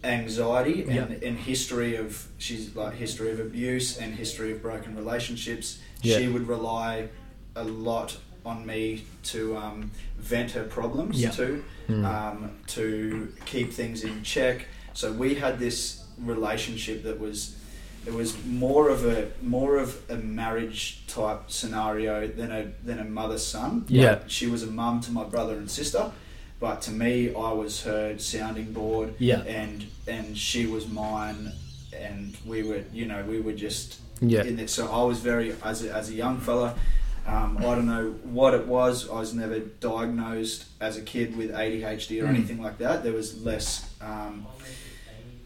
anxiety 0.03 0.83
and, 0.89 1.21
and 1.23 1.37
history 1.37 1.95
of 1.95 2.27
she's 2.37 2.75
like 2.75 2.95
history 2.95 3.31
of 3.31 3.39
abuse 3.39 3.97
and 3.97 4.15
history 4.15 4.51
of 4.51 4.61
broken 4.61 4.95
relationships. 4.95 5.79
Yeah. 6.01 6.17
She 6.17 6.27
would 6.27 6.47
rely 6.47 7.09
a 7.55 7.63
lot 7.63 8.17
on 8.45 8.65
me 8.65 9.03
to 9.25 9.57
um, 9.57 9.91
vent 10.17 10.51
her 10.51 10.63
problems 10.63 11.21
Yeah. 11.21 11.31
to, 11.31 11.63
Mm. 11.89 12.05
um, 12.05 12.51
to 12.67 13.33
keep 13.45 13.73
things 13.73 14.03
in 14.03 14.21
check. 14.21 14.67
So 14.93 15.11
we 15.11 15.35
had 15.35 15.57
this 15.57 16.03
relationship 16.19 17.03
that 17.03 17.19
was 17.19 17.55
it 18.05 18.13
was 18.13 18.43
more 18.45 18.89
of 18.89 19.05
a 19.05 19.31
more 19.41 19.77
of 19.77 19.99
a 20.09 20.15
marriage 20.15 21.03
type 21.07 21.49
scenario 21.51 22.27
than 22.27 22.51
a 22.51 22.71
than 22.83 22.99
a 22.99 23.03
mother 23.03 23.37
son. 23.37 23.85
Yeah. 23.87 24.19
she 24.27 24.47
was 24.47 24.63
a 24.63 24.67
mum 24.67 25.01
to 25.01 25.11
my 25.11 25.23
brother 25.23 25.55
and 25.57 25.69
sister, 25.69 26.11
but 26.59 26.81
to 26.83 26.91
me, 26.91 27.33
I 27.33 27.51
was 27.51 27.83
her 27.83 28.17
sounding 28.17 28.71
board, 28.73 29.15
yeah 29.17 29.41
and 29.41 29.85
and 30.07 30.37
she 30.37 30.65
was 30.65 30.87
mine, 30.87 31.51
and 31.93 32.37
we 32.45 32.63
were 32.63 32.83
you 32.93 33.05
know 33.05 33.23
we 33.23 33.41
were 33.41 33.53
just 33.53 33.99
yeah, 34.21 34.43
in 34.43 34.59
it. 34.59 34.69
So 34.69 34.91
I 34.91 35.03
was 35.03 35.19
very 35.19 35.55
as 35.63 35.83
a, 35.83 35.93
as 35.93 36.09
a 36.09 36.13
young 36.13 36.39
fella. 36.39 36.75
Um, 37.29 37.57
I 37.59 37.61
don't 37.61 37.85
know 37.85 38.11
what 38.23 38.53
it 38.53 38.65
was. 38.67 39.07
I 39.09 39.19
was 39.19 39.33
never 39.33 39.59
diagnosed 39.59 40.65
as 40.81 40.97
a 40.97 41.01
kid 41.01 41.37
with 41.37 41.51
ADHD 41.51 42.21
or 42.21 42.25
Mm. 42.25 42.29
anything 42.35 42.61
like 42.61 42.77
that. 42.79 43.03
There 43.03 43.13
was 43.13 43.43
less 43.43 43.85
um, 44.01 44.47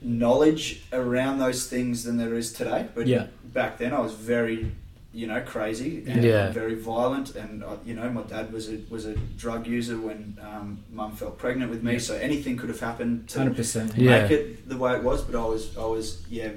knowledge 0.01 0.83
around 0.93 1.39
those 1.39 1.67
things 1.67 2.03
than 2.03 2.17
there 2.17 2.35
is 2.35 2.53
today. 2.53 2.87
But 2.95 3.07
Yeah. 3.07 3.27
back 3.53 3.77
then, 3.77 3.93
I 3.93 3.99
was 3.99 4.13
very, 4.13 4.71
you 5.13 5.27
know, 5.27 5.41
crazy 5.41 6.03
and 6.07 6.23
Yeah. 6.23 6.51
very 6.51 6.75
violent. 6.75 7.35
And 7.35 7.63
uh, 7.63 7.77
you 7.85 7.93
know, 7.95 8.09
my 8.09 8.21
dad 8.23 8.51
was 8.53 8.69
a 8.69 8.77
was 8.89 9.05
a 9.05 9.15
drug 9.37 9.67
user 9.67 9.97
when 9.99 10.37
um, 10.41 10.79
mum 10.91 11.11
felt 11.15 11.37
pregnant 11.37 11.69
with 11.71 11.83
me. 11.83 11.93
Yeah. 11.93 11.99
So 11.99 12.15
anything 12.15 12.55
could 12.57 12.69
have 12.69 12.79
happened 12.79 13.27
to 13.29 13.39
100% 13.39 13.93
Yeah. 13.97 14.21
make 14.21 14.31
it 14.31 14.69
the 14.69 14.77
way 14.77 14.93
it 14.95 15.03
was. 15.03 15.21
But 15.21 15.35
I 15.35 15.45
was 15.45 15.75
I 15.77 15.85
was 15.85 16.21
yeah 16.29 16.51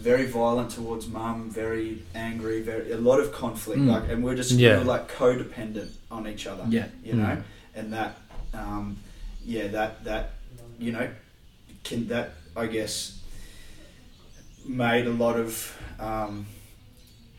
very 0.00 0.26
violent 0.26 0.70
towards 0.70 1.06
mum, 1.06 1.50
very 1.50 2.02
angry, 2.14 2.62
very 2.62 2.92
a 2.92 2.96
lot 2.98 3.20
of 3.20 3.32
conflict. 3.32 3.80
Mm. 3.80 3.88
Like, 3.94 4.10
and 4.10 4.24
we're 4.24 4.34
just 4.36 4.52
Yeah. 4.52 4.72
we 4.74 4.78
were 4.84 4.92
like 4.94 5.10
codependent 5.12 5.90
on 6.10 6.26
each 6.26 6.46
other. 6.46 6.64
yeah 6.68 6.86
You 7.04 7.14
know, 7.14 7.24
Mm. 7.36 7.42
and 7.74 7.92
that 7.92 8.16
um, 8.54 8.96
yeah 9.44 9.68
that 9.68 10.04
that 10.04 10.24
you 10.78 10.92
know 10.92 11.08
can 11.84 12.08
that 12.08 12.30
I 12.56 12.66
guess 12.66 13.18
made 14.66 15.06
a 15.06 15.12
lot 15.24 15.36
of 15.38 15.76
um, 15.98 16.46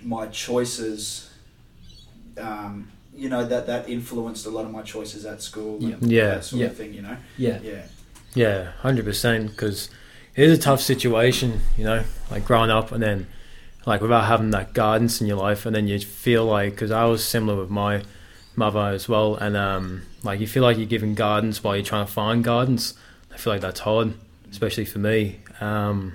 my 0.02 0.28
choices. 0.28 1.30
Um, 2.38 2.92
you 3.14 3.28
know 3.30 3.46
that 3.46 3.68
that 3.68 3.90
influenced 3.90 4.46
a 4.46 4.50
lot 4.50 4.66
of 4.66 4.72
my 4.72 4.82
choices 4.84 5.26
at 5.26 5.42
school. 5.42 5.78
Yeah. 5.82 6.36
that 6.36 6.46
sort 6.46 6.62
Yeah. 6.62 6.68
of 6.68 6.78
thing. 6.78 6.94
You 6.94 7.02
know, 7.02 7.18
yeah 7.38 7.60
yeah. 7.64 7.84
Yeah, 8.34 8.72
hundred 8.82 9.06
percent. 9.06 9.50
Because 9.52 9.90
it 10.36 10.44
is 10.44 10.58
a 10.58 10.62
tough 10.62 10.82
situation, 10.82 11.62
you 11.78 11.84
know, 11.84 12.04
like 12.30 12.46
growing 12.46 12.70
up 12.70 12.92
and 12.92 13.02
then 13.04 13.28
like 13.86 14.02
without 14.02 14.26
having 14.26 14.52
that 14.52 14.74
guidance 14.74 15.22
in 15.22 15.28
your 15.28 15.38
life, 15.38 15.66
and 15.66 15.76
then 15.76 15.88
you 15.88 16.00
feel 16.00 16.46
like 16.46 16.72
because 16.72 16.92
I 16.92 17.06
was 17.06 17.24
similar 17.24 17.60
with 17.60 17.70
my 17.70 18.04
mother 18.56 18.80
as 18.80 19.10
well, 19.10 19.36
and 19.36 19.58
um, 19.58 20.04
like 20.24 20.40
you 20.40 20.48
feel 20.48 20.64
like 20.64 20.78
you're 20.78 20.86
giving 20.86 21.16
guidance 21.16 21.64
while 21.64 21.76
you're 21.76 21.86
trying 21.86 22.06
to 22.06 22.12
find 22.12 22.44
guidance. 22.44 22.94
I 23.34 23.38
feel 23.38 23.54
like 23.54 23.62
that's 23.62 23.80
hard, 23.80 24.14
especially 24.52 24.86
for 24.86 25.00
me. 25.00 25.40
Um, 25.60 26.14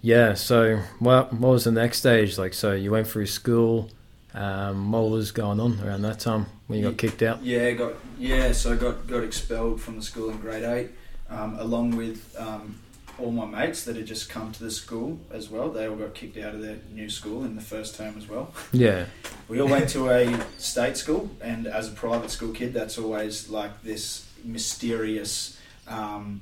yeah. 0.00 0.34
So, 0.34 0.80
what 0.98 1.32
what 1.32 1.50
was 1.50 1.64
the 1.64 1.72
next 1.72 1.98
stage? 1.98 2.38
Like, 2.38 2.54
so 2.54 2.72
you 2.72 2.90
went 2.90 3.06
through 3.06 3.26
school. 3.26 3.90
Um, 4.34 4.90
what 4.90 5.10
was 5.10 5.30
going 5.30 5.60
on 5.60 5.78
around 5.80 6.02
that 6.02 6.18
time 6.18 6.46
when 6.66 6.80
you 6.80 6.88
got 6.88 6.98
kicked 6.98 7.22
out? 7.22 7.40
Yeah, 7.44 7.70
got 7.72 7.92
yeah. 8.18 8.50
So 8.50 8.72
I 8.72 8.76
got 8.76 9.06
got 9.06 9.22
expelled 9.22 9.80
from 9.80 9.96
the 9.96 10.02
school 10.02 10.30
in 10.30 10.38
grade 10.38 10.64
eight, 10.64 10.90
um, 11.30 11.56
along 11.60 11.94
with 11.96 12.34
um, 12.36 12.80
all 13.18 13.30
my 13.30 13.44
mates 13.46 13.84
that 13.84 13.96
had 13.96 14.06
just 14.06 14.28
come 14.28 14.50
to 14.52 14.62
the 14.64 14.70
school 14.70 15.18
as 15.30 15.48
well. 15.48 15.70
They 15.70 15.86
all 15.88 15.96
got 15.96 16.14
kicked 16.14 16.36
out 16.38 16.54
of 16.54 16.62
their 16.62 16.78
new 16.92 17.08
school 17.08 17.44
in 17.44 17.54
the 17.56 17.62
first 17.62 17.96
term 17.96 18.14
as 18.18 18.28
well. 18.28 18.52
Yeah. 18.72 19.06
We 19.48 19.60
all 19.60 19.68
went 19.68 19.88
to 19.90 20.08
a 20.10 20.40
state 20.58 20.96
school, 20.96 21.30
and 21.40 21.66
as 21.66 21.88
a 21.88 21.92
private 21.92 22.30
school 22.30 22.52
kid, 22.52 22.72
that's 22.72 22.96
always 22.98 23.48
like 23.50 23.82
this 23.82 24.26
mysterious 24.42 25.58
um, 25.86 26.40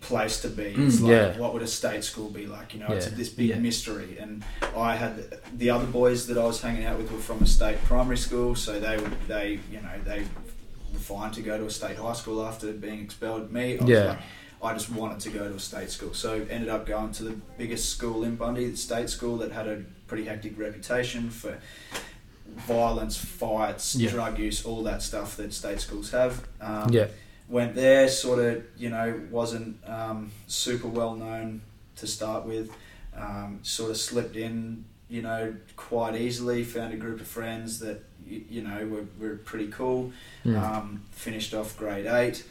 place 0.00 0.40
to 0.42 0.48
be. 0.48 0.64
It's 0.64 0.96
Mm, 0.96 1.02
like, 1.02 1.10
yeah. 1.10 1.38
what 1.38 1.52
would 1.54 1.62
a 1.62 1.66
state 1.66 2.04
school 2.04 2.28
be 2.28 2.46
like? 2.46 2.74
You 2.74 2.80
know, 2.80 2.88
it's 2.88 3.06
this 3.06 3.28
big 3.28 3.48
Yeah. 3.50 3.58
mystery. 3.58 4.18
And 4.20 4.44
I 4.76 4.96
had 4.96 5.12
the 5.56 5.70
other 5.70 5.86
boys 5.86 6.26
that 6.26 6.36
I 6.38 6.44
was 6.44 6.60
hanging 6.60 6.84
out 6.84 6.98
with 6.98 7.10
were 7.10 7.18
from 7.18 7.42
a 7.42 7.46
state 7.46 7.82
primary 7.84 8.18
school, 8.18 8.54
so 8.54 8.78
they 8.78 8.96
would 8.98 9.16
they 9.28 9.60
you 9.70 9.80
know 9.80 9.96
they 10.04 10.20
were 10.92 10.98
fine 10.98 11.30
to 11.32 11.40
go 11.40 11.56
to 11.56 11.64
a 11.66 11.70
state 11.70 11.96
high 11.96 12.12
school 12.14 12.44
after 12.44 12.72
being 12.72 13.00
expelled. 13.00 13.50
Me, 13.52 13.78
I 13.78 13.80
was 13.82 13.88
Yeah. 13.90 14.04
like, 14.08 14.18
I 14.62 14.72
just 14.74 14.90
wanted 14.90 15.18
to 15.20 15.30
go 15.30 15.48
to 15.48 15.54
a 15.54 15.58
state 15.60 15.90
school, 15.90 16.14
so 16.14 16.46
ended 16.48 16.68
up 16.68 16.86
going 16.86 17.10
to 17.12 17.24
the 17.24 17.32
biggest 17.58 17.88
school 17.90 18.22
in 18.22 18.36
Bundy, 18.36 18.70
the 18.70 18.76
state 18.76 19.10
school 19.10 19.38
that 19.38 19.50
had 19.52 19.66
a 19.66 19.82
pretty 20.06 20.24
hectic 20.24 20.56
reputation 20.58 21.30
for 21.30 21.58
violence, 22.56 23.16
fights, 23.16 23.94
Yeah. 23.96 24.10
drug 24.10 24.38
use, 24.38 24.64
all 24.64 24.82
that 24.84 25.02
stuff 25.02 25.36
that 25.36 25.52
state 25.52 25.80
schools 25.80 26.10
have. 26.12 26.46
Um, 26.60 26.92
Yeah. 26.92 27.08
Went 27.48 27.74
there, 27.74 28.08
sort 28.08 28.38
of, 28.38 28.62
you 28.78 28.88
know, 28.88 29.20
wasn't 29.30 29.76
um, 29.86 30.30
super 30.46 30.88
well 30.88 31.14
known 31.16 31.62
to 31.96 32.06
start 32.06 32.46
with. 32.46 32.70
Um, 33.16 33.58
sort 33.62 33.90
of 33.90 33.96
slipped 33.96 34.36
in, 34.36 34.84
you 35.08 35.22
know, 35.22 35.54
quite 35.76 36.14
easily. 36.14 36.62
Found 36.64 36.94
a 36.94 36.96
group 36.96 37.20
of 37.20 37.26
friends 37.26 37.78
that, 37.80 38.02
you, 38.26 38.44
you 38.48 38.62
know, 38.62 38.86
were, 38.86 39.04
were 39.18 39.36
pretty 39.36 39.66
cool. 39.68 40.12
Um, 40.46 41.02
finished 41.10 41.52
off 41.52 41.76
grade 41.76 42.06
eight, 42.06 42.44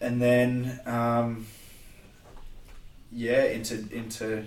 and 0.00 0.20
then 0.20 0.80
um, 0.86 1.46
yeah, 3.12 3.44
into 3.44 3.74
into 3.92 4.46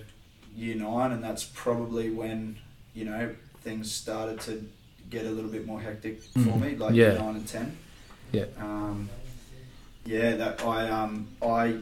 year 0.55 0.75
nine, 0.75 1.11
and 1.11 1.23
that's 1.23 1.43
probably 1.43 2.09
when 2.09 2.57
you 2.93 3.05
know 3.05 3.35
things 3.61 3.91
started 3.91 4.39
to 4.41 4.67
get 5.09 5.25
a 5.25 5.29
little 5.29 5.49
bit 5.49 5.65
more 5.65 5.81
hectic 5.81 6.21
for 6.21 6.39
Mhm. 6.39 6.61
me, 6.61 6.75
like 6.75 6.93
Yeah. 6.93 7.11
year 7.11 7.19
nine 7.19 7.35
and 7.35 7.47
ten. 7.47 7.77
Yeah. 8.31 8.45
Um, 8.59 9.09
yeah, 10.05 10.35
that 10.35 10.63
I 10.63 10.89
um 10.89 11.27
I 11.41 11.77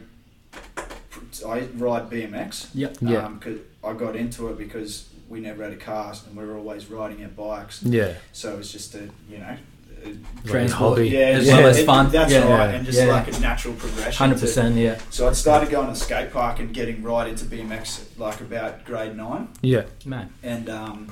I 1.45 1.59
ride 1.75 2.09
BMX. 2.09 2.69
Yep. 2.73 2.97
Yeah. 3.01 3.31
Cause 3.39 3.57
I 3.83 3.93
got 3.93 4.15
into 4.15 4.47
it 4.49 4.57
because 4.57 5.07
we 5.29 5.39
never 5.41 5.63
had 5.63 5.73
a 5.73 5.77
car 5.77 6.13
and 6.27 6.37
we 6.37 6.45
were 6.45 6.55
always 6.57 6.87
riding 6.89 7.21
our 7.23 7.29
bikes. 7.29 7.83
Yeah. 7.83 8.13
So 8.31 8.53
it 8.53 8.57
was 8.57 8.71
just 8.71 8.95
a 8.95 9.09
you 9.29 9.39
know. 9.39 9.57
A- 10.05 10.47
Transport, 10.47 10.71
hobby. 10.97 11.09
yeah, 11.09 11.19
as 11.19 11.45
yeah, 11.47 11.57
well 11.57 11.67
as 11.67 11.77
it- 11.79 11.85
That's 11.85 12.31
yeah. 12.31 12.47
right, 12.57 12.75
and 12.75 12.85
just 12.85 12.97
Yeah. 12.99 13.05
like 13.07 13.27
a 13.35 13.39
natural 13.39 13.73
progression. 13.73 14.13
Hundred 14.13 14.39
percent, 14.39 14.75
Yeah. 14.75 14.97
So 15.09 15.27
I'd 15.27 15.35
started 15.35 15.69
going 15.69 15.87
to 15.87 15.93
the 15.93 15.99
skate 15.99 16.31
park 16.31 16.59
and 16.59 16.73
getting 16.73 17.03
right 17.03 17.27
into 17.27 17.45
BMX 17.45 18.01
like 18.17 18.39
about 18.41 18.85
grade 18.85 19.15
nine, 19.17 19.49
Yeah. 19.61 19.83
Man. 20.05 20.29
and 20.43 20.69
um, 20.69 21.11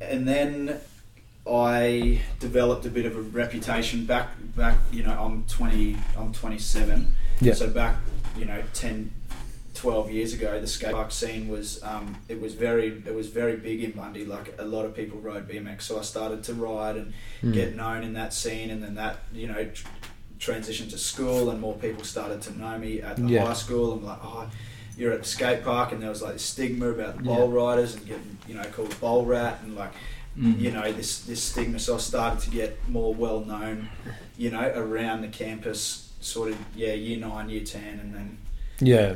and 0.00 0.26
then 0.26 0.78
I 1.50 2.20
developed 2.38 2.86
a 2.86 2.90
bit 2.90 3.06
of 3.06 3.16
a 3.16 3.20
reputation 3.20 4.04
back 4.06 4.28
back. 4.56 4.76
You 4.92 5.02
know, 5.02 5.12
I'm 5.12 5.44
twenty. 5.44 5.96
I'm 6.18 6.32
twenty 6.32 6.58
seven. 6.58 7.14
Yeah. 7.40 7.54
So 7.54 7.68
back, 7.68 7.96
you 8.36 8.44
know, 8.44 8.62
10, 8.74 9.10
12 9.80 10.10
years 10.10 10.34
ago, 10.34 10.60
the 10.60 10.66
skate 10.66 10.92
park 10.92 11.10
scene 11.10 11.48
was 11.48 11.82
um, 11.82 12.14
it 12.28 12.38
was 12.40 12.52
very 12.54 12.88
it 13.06 13.14
was 13.14 13.28
very 13.28 13.56
big 13.56 13.82
in 13.82 13.92
Bundy. 13.92 14.26
Like 14.26 14.54
a 14.58 14.64
lot 14.64 14.84
of 14.84 14.94
people 14.94 15.18
rode 15.20 15.48
BMX, 15.48 15.82
so 15.82 15.98
I 15.98 16.02
started 16.02 16.44
to 16.44 16.54
ride 16.54 16.96
and 16.96 17.12
Mm. 17.42 17.54
get 17.54 17.74
known 17.74 18.02
in 18.02 18.12
that 18.12 18.34
scene, 18.34 18.68
and 18.68 18.82
then 18.82 18.94
that 18.96 19.20
you 19.32 19.46
know 19.46 19.64
tr- 19.64 19.86
transitioned 20.38 20.90
to 20.90 20.98
school, 20.98 21.48
and 21.50 21.58
more 21.60 21.74
people 21.74 22.04
started 22.04 22.42
to 22.42 22.58
know 22.58 22.76
me 22.78 23.00
at 23.00 23.16
the 23.16 23.26
Yeah. 23.26 23.46
high 23.46 23.54
school. 23.54 23.92
I'm 23.94 24.04
like, 24.04 24.18
oh, 24.22 24.50
you're 24.98 25.12
at 25.12 25.22
the 25.22 25.28
skate 25.28 25.64
park, 25.64 25.92
and 25.92 26.02
there 26.02 26.10
was 26.10 26.20
like 26.20 26.34
this 26.34 26.42
stigma 26.44 26.90
about 26.90 27.16
the 27.16 27.24
Yeah. 27.24 27.36
bowl 27.36 27.48
riders 27.50 27.94
and 27.94 28.06
getting 28.06 28.36
you 28.46 28.54
know 28.56 28.64
called 28.64 28.98
bowl 29.00 29.24
rat, 29.24 29.60
and 29.64 29.74
like 29.76 29.92
Mm. 30.38 30.60
you 30.60 30.70
know 30.72 30.92
this 30.92 31.20
this 31.20 31.42
stigma. 31.42 31.78
So 31.78 31.94
I 31.94 31.98
started 31.98 32.40
to 32.44 32.50
get 32.50 32.76
more 32.86 33.14
well 33.14 33.40
known, 33.40 33.88
you 34.36 34.50
know, 34.50 34.70
around 34.76 35.22
the 35.22 35.28
campus. 35.28 36.06
Sort 36.20 36.50
of 36.50 36.58
yeah, 36.76 36.92
year 36.92 37.16
nine, 37.18 37.48
year 37.48 37.64
ten, 37.64 37.98
and 37.98 38.14
then 38.14 38.36
Yeah. 38.78 39.14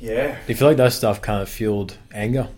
Yeah. 0.00 0.32
Do 0.32 0.36
you 0.48 0.54
feel 0.54 0.68
like 0.68 0.76
that 0.78 0.92
stuff 0.92 1.20
kind 1.22 1.40
of 1.42 1.48
fueled 1.48 1.96
anger 2.12 2.48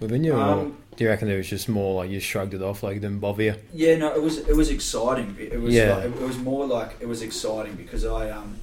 within 0.00 0.24
you, 0.24 0.32
or 0.34 0.40
Um, 0.42 0.76
do 0.96 1.04
you 1.04 1.10
reckon 1.10 1.28
it 1.28 1.36
was 1.36 1.48
just 1.48 1.68
more 1.68 2.02
like 2.02 2.10
you 2.10 2.20
shrugged 2.20 2.54
it 2.54 2.62
off, 2.62 2.82
like 2.82 2.96
it 2.96 3.00
didn't 3.00 3.20
bother 3.20 3.42
you? 3.42 3.54
Yeah, 3.72 3.96
no, 3.96 4.14
it 4.14 4.22
was 4.22 4.38
it 4.38 4.56
was 4.56 4.70
exciting. 4.70 5.36
It 5.38 5.60
was 5.60 5.74
Yeah. 5.74 5.96
like, 5.96 6.04
it 6.06 6.20
was 6.20 6.38
more 6.38 6.66
like 6.66 6.96
it 7.00 7.06
was 7.08 7.22
exciting 7.22 7.74
because 7.74 8.04
I 8.04 8.30
um, 8.30 8.56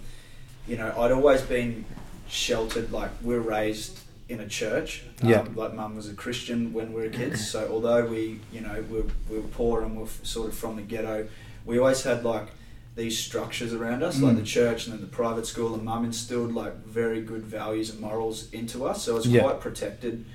you 0.67 0.77
know, 0.77 0.93
I'd 0.97 1.11
always 1.11 1.41
been 1.41 1.85
sheltered. 2.27 2.91
Like 2.91 3.09
we 3.23 3.35
are 3.35 3.39
raised 3.39 3.99
in 4.29 4.39
a 4.41 4.47
church. 4.47 5.03
Um, 5.23 5.29
Yeah. 5.29 5.45
Like 5.55 5.73
mum 5.73 5.95
was 5.95 6.09
a 6.09 6.13
Christian 6.13 6.73
when 6.73 6.91
we 6.93 7.01
were 7.01 7.09
kids. 7.09 7.49
So 7.49 7.69
although 7.71 8.05
we, 8.05 8.39
you 8.51 8.59
know, 8.61 8.83
we 8.89 8.97
were, 8.97 9.05
we 9.29 9.37
were 9.37 9.47
poor 9.47 9.81
and 9.83 9.95
we 9.95 10.03
were 10.03 10.09
sort 10.23 10.49
of 10.49 10.53
from 10.53 10.75
the 10.75 10.81
ghetto, 10.81 11.27
we 11.65 11.79
always 11.79 12.03
had 12.03 12.25
like 12.25 12.47
these 12.97 13.17
structures 13.17 13.71
around 13.73 14.01
us, 14.03 14.19
like 14.19 14.33
Mm. 14.33 14.39
the 14.39 14.43
church 14.59 14.87
and 14.87 14.93
then 14.93 15.01
the 15.01 15.07
private 15.21 15.45
school. 15.45 15.73
And 15.75 15.83
mum 15.83 16.03
instilled 16.03 16.53
like 16.53 16.75
very 16.85 17.21
good 17.21 17.43
values 17.45 17.91
and 17.91 17.99
morals 18.01 18.49
into 18.51 18.85
us. 18.85 19.03
So 19.03 19.13
I 19.13 19.15
was 19.17 19.27
Yeah. 19.27 19.41
quite 19.43 19.59
protected 19.61 20.25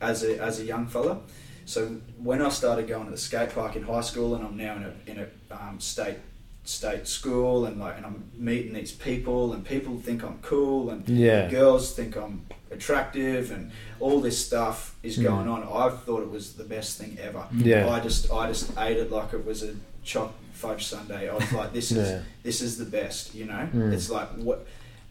as 0.00 0.22
a 0.22 0.38
as 0.40 0.60
a 0.60 0.64
young 0.64 0.86
fella. 0.86 1.20
So 1.64 1.96
when 2.22 2.40
I 2.42 2.50
started 2.50 2.86
going 2.86 3.06
to 3.06 3.10
the 3.10 3.16
skate 3.28 3.54
park 3.54 3.74
in 3.74 3.82
high 3.84 4.02
school, 4.02 4.34
and 4.34 4.44
I'm 4.46 4.56
now 4.56 4.76
in 4.76 4.84
a 4.84 4.92
in 5.10 5.16
a 5.24 5.26
um, 5.54 5.80
state 5.80 6.18
state 6.64 7.06
school, 7.08 7.64
and 7.66 7.80
like 7.80 7.96
and 7.96 8.04
I'm 8.06 8.24
meeting 8.50 8.74
these 8.74 8.92
people, 8.92 9.52
and 9.54 9.64
people 9.64 9.98
think 9.98 10.22
I'm 10.22 10.38
cool, 10.42 10.90
and 10.90 11.08
Yeah. 11.08 11.50
girls 11.50 11.92
think 11.94 12.16
I'm 12.16 12.42
attractive, 12.70 13.50
and 13.50 13.70
all 14.00 14.20
this 14.20 14.38
stuff 14.44 14.94
is 15.02 15.16
Mm. 15.18 15.22
going 15.22 15.48
on. 15.48 15.62
I 15.62 15.88
thought 16.04 16.22
it 16.22 16.30
was 16.30 16.52
the 16.54 16.64
best 16.64 16.98
thing 16.98 17.16
ever. 17.28 17.44
Yeah. 17.56 17.88
I 17.94 18.00
just 18.00 18.30
I 18.30 18.46
just 18.48 18.66
ate 18.78 18.98
it 18.98 19.10
like 19.10 19.32
it 19.32 19.44
was 19.46 19.62
a 19.62 19.72
choc 20.02 20.32
fudge 20.64 20.84
sundae. 20.86 21.28
I 21.28 21.34
was 21.34 21.52
like, 21.52 21.72
this 21.72 21.90
is 21.90 22.08
Yeah. 22.10 22.20
this 22.42 22.60
is 22.60 22.78
the 22.78 22.84
best. 22.98 23.34
You 23.34 23.46
know, 23.46 23.68
Mm. 23.74 23.92
it's 23.92 24.10
like 24.10 24.28
what. 24.48 24.66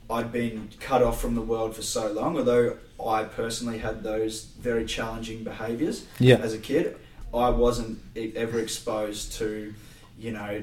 I'd 0.10 0.32
been 0.34 0.70
cut 0.82 1.02
off 1.02 1.22
from 1.22 1.34
the 1.34 1.42
world 1.42 1.76
for 1.78 1.82
so 1.82 2.12
long, 2.12 2.38
although 2.38 2.76
I 3.04 3.24
personally 3.24 3.78
had 3.80 4.04
those 4.04 4.44
very 4.60 4.86
challenging 4.86 5.44
behaviours 5.46 6.04
Yeah. 6.20 6.36
as 6.48 6.54
a 6.54 6.58
kid, 6.58 6.98
I 7.34 7.50
wasn't 7.50 8.00
ever 8.36 8.60
exposed 8.60 9.32
to, 9.40 9.74
you 10.20 10.32
know, 10.32 10.62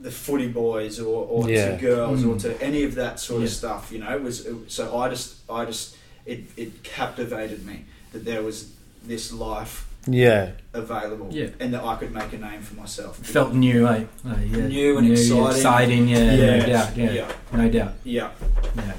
the 0.00 0.10
footy 0.10 0.48
boys 0.48 0.98
or, 0.98 1.26
or 1.34 1.48
Yeah. 1.50 1.72
to 1.76 1.76
girls 1.76 2.24
or 2.24 2.34
Mm. 2.34 2.40
to 2.42 2.62
any 2.62 2.82
of 2.84 2.94
that 2.94 3.20
sort 3.20 3.42
of 3.42 3.50
stuff. 3.50 3.92
You 3.92 3.98
know, 3.98 4.12
it 4.16 4.22
was 4.22 4.46
it, 4.46 4.54
so 4.68 4.96
I 4.98 5.10
just 5.10 5.34
I 5.50 5.64
just 5.66 5.96
it, 6.24 6.40
it 6.56 6.82
captivated 6.82 7.66
me 7.66 7.84
that 8.12 8.24
there 8.24 8.42
was 8.42 8.70
this 9.06 9.32
life 9.32 9.86
Yeah. 10.06 10.50
available 10.74 11.28
Yeah. 11.30 11.48
and 11.60 11.72
that 11.74 11.84
I 11.84 11.96
could 11.96 12.12
make 12.12 12.32
a 12.32 12.38
name 12.38 12.60
for 12.62 12.74
myself. 12.74 13.18
Felt 13.18 13.52
new, 13.54 13.86
eh? 13.86 14.04
Uh, 14.26 14.34
yeah. 14.50 14.66
New 14.66 14.98
and 14.98 15.10
exciting. 15.12 15.46
exciting. 15.46 16.08
Yeah. 16.08 16.24
No 16.24 16.34
Yeah. 16.34 16.66
doubt. 16.66 16.96
Yeah. 16.96 17.12
yeah, 17.12 17.32
No 17.52 17.68
doubt. 17.68 17.92
yeah, 18.04 18.30
Yeah. 18.76 18.94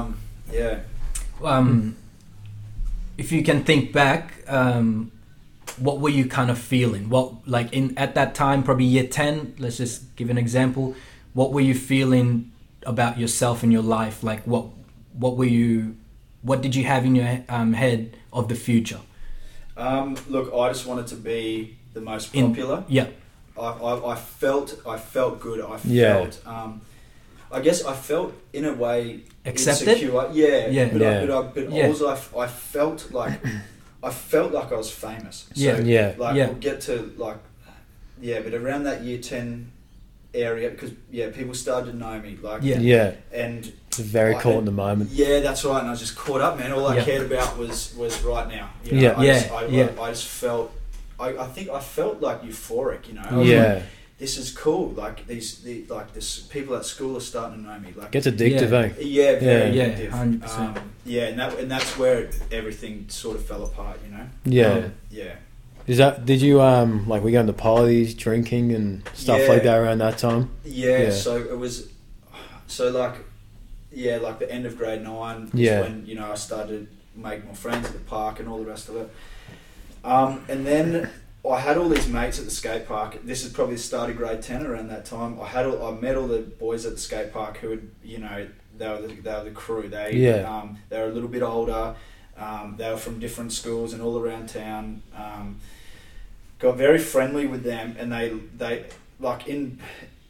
um, 0.00 0.16
yeah. 0.52 0.78
um, 1.42 1.96
if 3.16 3.30
you 3.32 3.42
can 3.42 3.64
think 3.64 3.92
back, 3.92 4.32
um, 4.48 5.12
what 5.78 6.00
were 6.00 6.10
you 6.10 6.26
kind 6.26 6.50
of 6.50 6.58
feeling? 6.58 7.08
What 7.08 7.48
like 7.48 7.72
in 7.72 7.96
at 7.96 8.14
that 8.14 8.34
time, 8.34 8.62
probably 8.62 8.84
year 8.84 9.06
ten. 9.06 9.54
Let's 9.58 9.78
just 9.78 10.14
give 10.16 10.30
an 10.30 10.38
example. 10.38 10.94
What 11.32 11.52
were 11.52 11.60
you 11.62 11.74
feeling 11.74 12.50
about 12.84 13.18
yourself 13.18 13.62
and 13.62 13.72
your 13.72 13.82
life? 13.82 14.22
Like 14.22 14.42
what 14.46 14.66
what 15.18 15.36
were 15.36 15.46
you? 15.46 15.96
What 16.42 16.60
did 16.60 16.74
you 16.74 16.84
have 16.84 17.04
in 17.06 17.14
your 17.14 17.42
um, 17.48 17.72
head 17.72 18.16
of 18.32 18.48
the 18.48 18.54
future? 18.54 19.00
Um, 19.76 20.16
look, 20.28 20.52
I 20.54 20.68
just 20.68 20.86
wanted 20.86 21.06
to 21.08 21.16
be 21.16 21.76
the 21.94 22.00
most 22.00 22.34
In- 22.34 22.48
popular. 22.48 22.84
Yeah, 22.88 23.08
I, 23.58 23.62
I, 23.66 24.12
I 24.12 24.16
felt 24.16 24.80
I 24.86 24.96
felt 24.98 25.40
good. 25.40 25.60
I 25.60 25.78
Yeah. 25.84 26.14
felt 26.14 26.40
um, 26.46 26.80
I 27.52 27.60
guess 27.60 27.84
I 27.84 27.94
felt 27.94 28.32
in 28.52 28.64
a 28.64 28.72
way 28.72 29.20
Accepted? 29.44 29.88
insecure. 29.88 30.28
Yeah, 30.32 30.68
Yeah. 30.68 30.88
But, 30.92 31.00
Yeah. 31.00 31.20
I, 31.22 31.26
but, 31.26 31.38
I, 31.38 31.42
but 31.54 31.70
Yeah. 31.72 31.86
also 31.88 32.08
I, 32.08 32.12
f- 32.12 32.36
I 32.36 32.46
felt 32.46 33.10
like 33.12 33.40
I 34.02 34.10
felt 34.10 34.52
like 34.52 34.72
I 34.72 34.76
was 34.76 34.90
famous. 34.90 35.46
So, 35.54 35.60
Yeah. 35.60 35.78
Yeah. 35.80 36.14
Like 36.18 36.36
Yeah. 36.36 36.46
we'll 36.48 36.56
get 36.56 36.80
to 36.82 37.12
like 37.16 37.38
yeah, 38.20 38.40
but 38.40 38.54
around 38.54 38.84
that 38.84 39.02
year 39.02 39.18
ten 39.18 39.70
area 40.34 40.70
because 40.70 40.90
yeah, 41.10 41.30
people 41.30 41.54
started 41.54 41.92
to 41.92 41.96
know 41.96 42.18
me 42.20 42.36
like 42.42 42.62
Yeah. 42.62 42.78
Yeah. 42.80 43.12
and 43.32 43.72
It's 43.88 43.98
very 43.98 44.34
I- 44.34 44.40
caught 44.42 44.58
in 44.58 44.64
the 44.64 44.70
moment. 44.72 45.10
yeah, 45.10 45.40
that's 45.40 45.64
right. 45.64 45.78
And 45.78 45.88
I 45.88 45.90
was 45.92 46.00
just 46.00 46.16
caught 46.16 46.40
up, 46.40 46.58
man. 46.58 46.72
All 46.72 46.86
I 46.86 46.96
Yeah. 46.96 47.04
cared 47.04 47.32
about 47.32 47.56
was 47.56 47.94
was 47.96 48.20
right 48.22 48.48
now. 48.48 48.70
You 48.84 48.92
know, 48.92 49.00
Yeah. 49.02 49.14
I 49.18 49.26
just, 49.26 49.46
Yeah, 49.48 49.54
I, 49.54 49.66
yeah. 49.66 49.88
I, 49.98 50.02
I 50.02 50.10
just 50.10 50.26
felt 50.26 50.72
I, 51.18 51.28
I 51.38 51.46
think 51.46 51.70
I 51.70 51.78
felt 51.80 52.20
like 52.20 52.42
euphoric. 52.42 53.06
You 53.08 53.14
know, 53.14 53.22
I 53.30 53.36
was 53.36 53.48
Yeah. 53.48 53.74
like, 53.74 53.82
this 54.18 54.36
is 54.36 54.50
cool. 54.50 54.88
Like 54.90 55.26
these, 55.28 55.58
the, 55.62 55.84
like 55.88 56.12
this 56.12 56.40
people 56.40 56.74
at 56.76 56.84
school 56.84 57.16
are 57.16 57.20
starting 57.20 57.62
to 57.62 57.68
know 57.70 57.78
me. 57.78 57.92
Like 57.96 58.10
Gets 58.10 58.26
addictive, 58.26 58.70
Yeah. 58.70 58.78
eh? 58.80 58.92
yeah, 58.98 59.38
very 59.38 59.70
Yeah. 59.76 59.84
addictive. 59.88 60.10
Yeah, 60.10 60.24
100%. 60.24 60.58
Um, 60.76 60.90
yeah, 61.04 61.22
and 61.28 61.38
that 61.38 61.58
and 61.60 61.70
that's 61.70 61.96
where 61.96 62.28
everything 62.50 63.06
sort 63.08 63.36
of 63.36 63.44
fell 63.46 63.62
apart. 63.64 63.98
You 64.04 64.16
know. 64.16 64.26
Yeah. 64.44 64.72
Um, 64.86 64.92
Yeah. 65.10 65.34
Is 65.86 65.98
that 65.98 66.24
did 66.24 66.40
you 66.40 66.60
um 66.62 67.06
like 67.08 67.22
we 67.22 67.32
going 67.32 67.46
to 67.46 67.52
parties, 67.52 68.14
drinking 68.14 68.72
and 68.72 69.06
stuff 69.14 69.40
Yeah. 69.40 69.48
like 69.48 69.62
that 69.64 69.78
around 69.78 69.98
that 69.98 70.18
time? 70.18 70.50
Yeah, 70.64 70.98
Yeah. 71.04 71.10
so 71.10 71.36
it 71.36 71.58
was, 71.58 71.88
so 72.66 72.90
like, 72.90 73.14
yeah, 73.92 74.16
like 74.16 74.38
the 74.38 74.50
end 74.50 74.64
of 74.66 74.78
grade 74.78 75.02
nine 75.02 75.50
Yeah. 75.52 75.82
when 75.82 76.06
you 76.06 76.14
know 76.14 76.32
I 76.32 76.36
started 76.36 76.88
to 76.88 77.20
make 77.20 77.44
more 77.44 77.54
friends 77.54 77.86
at 77.86 77.92
the 77.92 77.98
park 78.00 78.40
and 78.40 78.48
all 78.48 78.58
the 78.58 78.64
rest 78.64 78.88
of 78.88 78.96
it. 78.96 79.10
Um, 80.04 80.44
and 80.48 80.66
then 80.66 81.10
I 81.48 81.60
had 81.60 81.76
all 81.76 81.88
these 81.90 82.08
mates 82.08 82.38
at 82.38 82.46
the 82.46 82.50
skate 82.50 82.86
park. 82.88 83.18
This 83.22 83.44
is 83.44 83.52
probably 83.52 83.74
the 83.76 83.82
start 83.82 84.08
of 84.10 84.16
grade 84.16 84.40
ten 84.42 84.66
around 84.66 84.88
that 84.88 85.04
time. 85.04 85.38
I 85.40 85.46
had 85.48 85.66
all, 85.66 85.86
I 85.86 86.00
met 86.00 86.16
all 86.16 86.26
the 86.26 86.38
boys 86.40 86.86
at 86.86 86.92
the 86.92 86.98
skate 86.98 87.32
park 87.32 87.58
who 87.58 87.70
had 87.70 87.82
you 88.02 88.18
know 88.18 88.48
they 88.78 88.88
were 88.88 89.02
the, 89.02 89.14
they 89.20 89.32
were 89.34 89.44
the 89.44 89.50
crew. 89.50 89.88
They 89.88 90.14
Yeah. 90.14 90.48
um, 90.50 90.78
they 90.88 90.98
were 90.98 91.08
a 91.08 91.12
little 91.12 91.28
bit 91.28 91.42
older. 91.42 91.94
Um, 92.36 92.74
they 92.78 92.90
were 92.90 92.96
from 92.96 93.20
different 93.20 93.52
schools 93.52 93.92
and 93.92 94.02
all 94.02 94.18
around 94.18 94.48
town. 94.48 95.02
Um, 95.16 95.60
got 96.64 96.76
very 96.76 96.98
friendly 96.98 97.46
with 97.46 97.62
them, 97.62 97.94
and 97.98 98.10
they 98.12 98.28
they 98.56 98.84
like 99.20 99.46
in 99.48 99.78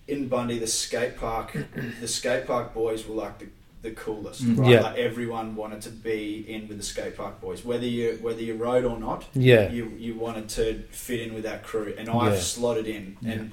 in 0.09 0.29
Bundy 0.29 0.59
the 0.59 0.67
skate 0.67 1.17
park. 1.17 1.57
the 2.00 2.09
skate 2.09 2.47
park 2.47 2.75
boys 2.75 3.07
were 3.07 3.14
like 3.25 3.38
the, 3.38 3.47
the 3.83 3.93
coolest. 3.93 4.45
Mm. 4.45 4.59
Right? 4.59 4.71
Yeah. 4.73 4.81
Like 4.83 4.99
everyone 4.99 5.55
wanted 5.57 5.81
to 5.83 5.91
be 5.91 6.45
in 6.49 6.69
with 6.69 6.76
the 6.79 6.83
skate 6.85 7.17
park 7.17 7.41
boys, 7.41 7.64
whether 7.64 7.87
you 7.87 8.19
whether 8.21 8.43
you 8.43 8.55
rode 8.57 8.85
or 8.85 8.99
not. 8.99 9.25
Yeah. 9.33 9.71
You 9.71 9.93
you 9.97 10.14
wanted 10.17 10.49
to 10.50 10.83
fit 10.91 11.21
in 11.21 11.35
with 11.35 11.45
that 11.45 11.62
crew, 11.62 11.95
and 11.99 12.09
I've 12.11 12.35
Yeah. 12.35 12.38
slotted 12.41 12.87
in. 12.87 13.17
Yeah. 13.21 13.33
And 13.33 13.53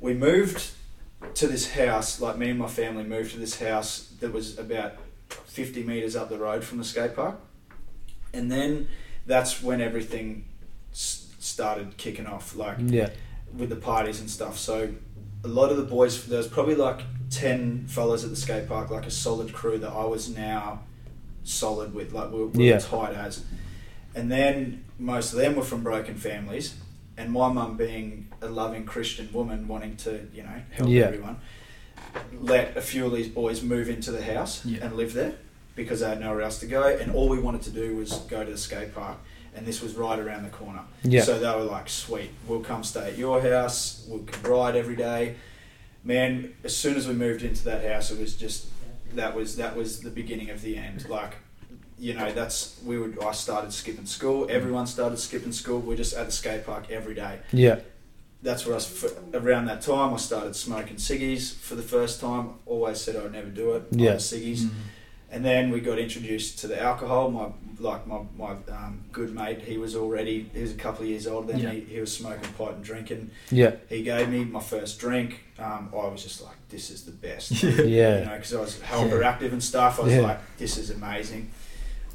we 0.00 0.14
moved 0.14 0.70
to 1.34 1.46
this 1.46 1.72
house. 1.72 2.20
Like 2.20 2.36
me 2.38 2.50
and 2.50 2.58
my 2.58 2.68
family 2.68 3.04
moved 3.04 3.32
to 3.32 3.38
this 3.38 3.60
house 3.60 4.12
that 4.20 4.32
was 4.32 4.58
about 4.58 4.92
fifty 5.28 5.82
meters 5.82 6.16
up 6.16 6.28
the 6.30 6.38
road 6.38 6.64
from 6.64 6.78
the 6.78 6.84
skate 6.84 7.14
park, 7.14 7.36
and 8.32 8.50
then 8.50 8.88
that's 9.26 9.62
when 9.62 9.80
everything 9.80 10.44
s- 10.92 11.27
started 11.58 11.96
kicking 11.96 12.26
off. 12.26 12.54
Like 12.54 12.76
Yeah. 12.86 13.10
with 13.56 13.68
the 13.70 13.76
parties 13.92 14.20
and 14.20 14.30
stuff. 14.30 14.56
So 14.56 14.90
a 15.42 15.48
lot 15.48 15.70
of 15.72 15.76
the 15.76 15.82
boys, 15.82 16.24
there 16.26 16.38
was 16.38 16.46
probably 16.46 16.76
like 16.76 17.00
10 17.30 17.86
fellas 17.88 18.22
at 18.22 18.30
the 18.30 18.36
skate 18.36 18.68
park, 18.68 18.90
like 18.90 19.06
a 19.06 19.10
solid 19.10 19.52
crew 19.52 19.76
that 19.78 19.90
I 19.90 20.04
was 20.04 20.28
now 20.28 20.82
solid 21.42 21.92
with, 21.94 22.12
like 22.12 22.30
we 22.30 22.44
we 22.44 22.68
Yeah. 22.68 22.74
were 22.76 22.80
tight 22.80 23.14
as. 23.16 23.42
And 24.14 24.30
then 24.30 24.84
most 25.00 25.32
of 25.32 25.38
them 25.40 25.56
were 25.56 25.64
from 25.64 25.82
broken 25.82 26.14
families. 26.14 26.74
And 27.16 27.32
my 27.32 27.48
mum, 27.52 27.76
being 27.76 28.28
a 28.40 28.46
loving 28.48 28.84
Christian 28.84 29.28
woman, 29.32 29.66
wanting 29.66 29.96
to, 30.04 30.12
you 30.32 30.44
know, 30.44 30.58
help 30.70 30.88
Yeah. 30.88 31.06
everyone, 31.06 31.36
let 32.40 32.76
a 32.76 32.80
few 32.80 33.04
of 33.06 33.12
these 33.12 33.28
boys 33.28 33.62
move 33.62 33.88
into 33.88 34.12
the 34.12 34.22
house 34.22 34.64
Yeah. 34.64 34.84
and 34.84 34.96
live 34.96 35.12
there 35.14 35.32
because 35.74 35.98
they 36.00 36.08
had 36.08 36.20
nowhere 36.20 36.42
else 36.42 36.58
to 36.60 36.66
go. 36.66 36.82
And 37.00 37.10
all 37.16 37.28
we 37.28 37.40
wanted 37.40 37.62
to 37.62 37.70
do 37.70 37.96
was 37.96 38.10
go 38.34 38.44
to 38.44 38.50
the 38.52 38.58
skate 38.58 38.94
park. 38.94 39.16
And 39.58 39.66
this 39.66 39.82
was 39.82 39.94
right 39.94 40.18
around 40.18 40.44
the 40.44 40.50
corner. 40.50 40.82
Yeah. 41.02 41.22
So 41.22 41.38
they 41.38 41.50
were 41.50 41.64
like, 41.64 41.88
sweet, 41.88 42.30
we'll 42.46 42.60
come 42.60 42.84
stay 42.84 43.08
at 43.08 43.18
your 43.18 43.40
house, 43.40 44.06
we 44.08 44.20
can 44.24 44.42
ride 44.48 44.76
every 44.76 44.94
day. 44.94 45.34
Man, 46.04 46.54
as 46.62 46.76
soon 46.76 46.96
as 46.96 47.08
we 47.08 47.14
moved 47.14 47.42
into 47.42 47.64
that 47.64 47.84
house, 47.84 48.12
it 48.12 48.20
was 48.20 48.36
just 48.36 48.66
that 49.14 49.34
was 49.34 49.56
that 49.56 49.74
was 49.76 50.00
the 50.00 50.10
beginning 50.10 50.50
of 50.50 50.62
the 50.62 50.76
end. 50.76 51.08
Like, 51.08 51.36
you 51.98 52.14
know, 52.14 52.32
that's 52.32 52.80
we 52.84 52.98
would 52.98 53.18
I 53.22 53.32
started 53.32 53.72
skipping 53.72 54.06
school. 54.06 54.46
Everyone 54.48 54.86
started 54.86 55.18
skipping 55.18 55.52
school. 55.52 55.80
We're 55.80 55.96
just 55.96 56.16
at 56.16 56.26
the 56.26 56.32
skate 56.32 56.64
park 56.64 56.90
every 56.90 57.14
day. 57.14 57.40
Yeah. 57.52 57.80
That's 58.40 58.64
where 58.64 58.74
I 58.74 58.76
was, 58.76 58.86
for, 58.86 59.10
around 59.36 59.64
that 59.64 59.82
time 59.82 60.14
I 60.14 60.16
started 60.18 60.54
smoking 60.54 60.96
ciggies 60.96 61.52
for 61.52 61.74
the 61.74 61.82
first 61.82 62.20
time. 62.20 62.50
Always 62.66 63.00
said 63.00 63.16
I 63.16 63.24
would 63.24 63.32
never 63.32 63.48
do 63.48 63.72
it. 63.72 63.88
Yeah. 63.90 64.12
on 64.12 64.16
ciggies. 64.18 64.60
Mm. 64.60 64.70
And 65.30 65.44
then 65.44 65.70
we 65.70 65.80
got 65.80 65.98
introduced 65.98 66.58
to 66.60 66.66
the 66.68 66.80
alcohol. 66.80 67.30
My 67.30 67.48
like 67.80 68.06
my, 68.06 68.20
my 68.36 68.52
um, 68.72 69.04
good 69.12 69.32
mate, 69.34 69.60
he 69.60 69.76
was 69.78 69.94
already 69.94 70.50
he 70.54 70.62
was 70.62 70.72
a 70.72 70.76
couple 70.76 71.02
of 71.04 71.08
years 71.10 71.26
older 71.26 71.52
than 71.52 71.60
Yeah. 71.60 71.72
me. 71.72 71.80
He 71.80 72.00
was 72.00 72.12
smoking 72.16 72.50
pot 72.54 72.72
and 72.74 72.82
drinking. 72.84 73.30
Yeah. 73.50 73.72
He 73.88 74.02
gave 74.02 74.28
me 74.30 74.44
my 74.44 74.60
first 74.60 74.98
drink. 74.98 75.40
Um, 75.58 75.90
I 75.92 76.08
was 76.08 76.22
just 76.22 76.42
like, 76.42 76.56
this 76.70 76.90
is 76.90 77.04
the 77.04 77.12
best. 77.12 77.50
Yeah. 77.62 78.20
You 78.20 78.24
know, 78.24 78.34
because 78.36 78.54
I 78.54 78.60
was 78.60 78.76
hyperactive 78.78 79.52
and 79.52 79.62
stuff. 79.62 80.00
I 80.00 80.02
was 80.04 80.14
Yeah. 80.14 80.20
like, 80.22 80.56
this 80.56 80.78
is 80.78 80.90
amazing. 80.90 81.50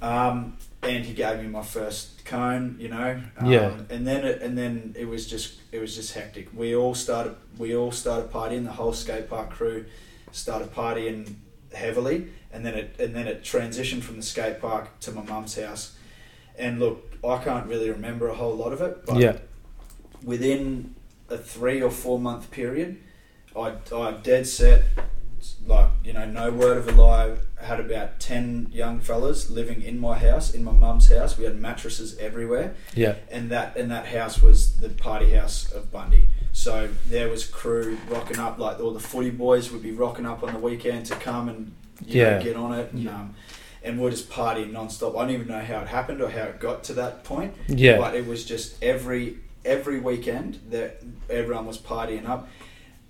Um, 0.02 0.58
and 0.82 1.06
he 1.06 1.14
gave 1.14 1.40
me 1.40 1.48
my 1.48 1.62
first 1.64 2.26
cone. 2.26 2.76
You 2.80 2.90
know. 2.90 3.22
Um, 3.38 3.46
Yeah. 3.52 3.78
And 3.90 4.08
then 4.08 4.26
it, 4.26 4.42
and 4.42 4.58
then 4.58 4.96
it 4.98 5.06
was 5.06 5.28
just 5.28 5.62
it 5.72 5.80
was 5.80 5.96
just 5.96 6.14
hectic. 6.14 6.50
We 6.54 6.76
all 6.76 6.96
started 6.96 7.36
we 7.60 7.76
all 7.76 7.92
started 7.92 8.32
partying. 8.32 8.66
The 8.66 8.72
whole 8.74 8.94
skate 8.94 9.30
park 9.30 9.52
crew 9.52 9.86
started 10.32 10.74
partying 10.74 11.36
heavily, 11.74 12.28
and 12.54 12.66
then 12.66 12.76
it 12.76 12.96
and 13.00 13.14
then 13.16 13.28
it 13.28 13.44
transitioned 13.44 14.04
from 14.04 14.16
the 14.18 14.24
skate 14.24 14.62
park 14.62 15.00
to 15.02 15.12
my 15.12 15.24
mum's 15.24 15.56
house. 15.58 15.96
And 16.58 16.80
look, 16.80 17.12
I 17.26 17.38
can't 17.44 17.66
really 17.68 17.90
remember 17.90 18.28
a 18.30 18.36
whole 18.36 18.54
lot 18.56 18.72
of 18.74 18.82
it, 18.82 19.06
but 19.06 19.18
Yeah. 19.20 19.38
within 20.24 20.96
a 21.30 21.38
three 21.38 21.82
or 21.82 21.90
four 21.92 22.20
month 22.20 22.52
period, 22.52 22.98
I 23.56 23.74
I 23.94 24.12
dead 24.24 24.48
set 24.48 24.84
like 25.68 25.90
you 26.06 26.14
know 26.14 26.26
no 26.26 26.52
word 26.52 26.78
of 26.78 26.88
a 26.88 26.92
lie. 26.92 27.36
Had 27.62 27.80
about 27.80 28.20
ten 28.20 28.68
young 28.74 29.00
fellas 29.00 29.50
living 29.50 29.82
in 29.82 29.98
my 29.98 30.18
house, 30.20 30.54
in 30.54 30.64
my 30.66 30.74
mum's 30.74 31.08
house. 31.10 31.38
We 31.38 31.46
had 31.46 31.56
mattresses 31.60 32.18
everywhere 32.18 32.76
Yeah. 32.94 33.16
and 33.32 33.50
that 33.52 33.78
and 33.78 33.90
that 33.90 34.08
house 34.08 34.42
was 34.42 34.78
the 34.78 34.90
party 34.90 35.32
house 35.32 35.72
of 35.72 35.90
Bundy. 35.92 36.28
So 36.52 36.90
there 37.10 37.30
was 37.30 37.46
crew 37.46 37.98
rocking 38.10 38.38
up, 38.38 38.60
like 38.60 38.80
all 38.82 38.92
the 38.94 39.00
footy 39.00 39.30
boys 39.32 39.72
would 39.72 39.82
be 39.82 39.92
rocking 39.92 40.26
up 40.26 40.44
on 40.44 40.54
the 40.54 40.60
weekend 40.60 41.06
to 41.08 41.16
come 41.16 41.48
and 41.50 41.72
Yeah. 42.02 42.38
know, 42.38 42.44
get 42.44 42.56
on 42.56 42.74
it, 42.74 42.92
and, 42.94 43.04
Yeah. 43.04 43.16
um, 43.16 43.36
and 43.84 44.00
we're 44.00 44.12
just 44.12 44.30
partying 44.30 44.72
non-stop. 44.72 45.16
I 45.16 45.22
don't 45.22 45.32
even 45.32 45.48
know 45.48 45.60
how 45.62 45.82
it 45.82 45.88
happened 45.88 46.22
or 46.22 46.30
how 46.30 46.44
it 46.44 46.60
got 46.60 46.84
to 46.86 46.94
that 46.94 47.24
point, 47.24 47.54
Yeah. 47.68 47.98
but 47.98 48.16
it 48.16 48.26
was 48.28 48.46
just 48.46 48.82
every 48.84 49.38
every 49.66 49.98
weekend 50.00 50.60
that 50.72 51.02
everyone 51.30 51.66
was 51.66 51.78
partying 51.78 52.28
up. 52.28 52.50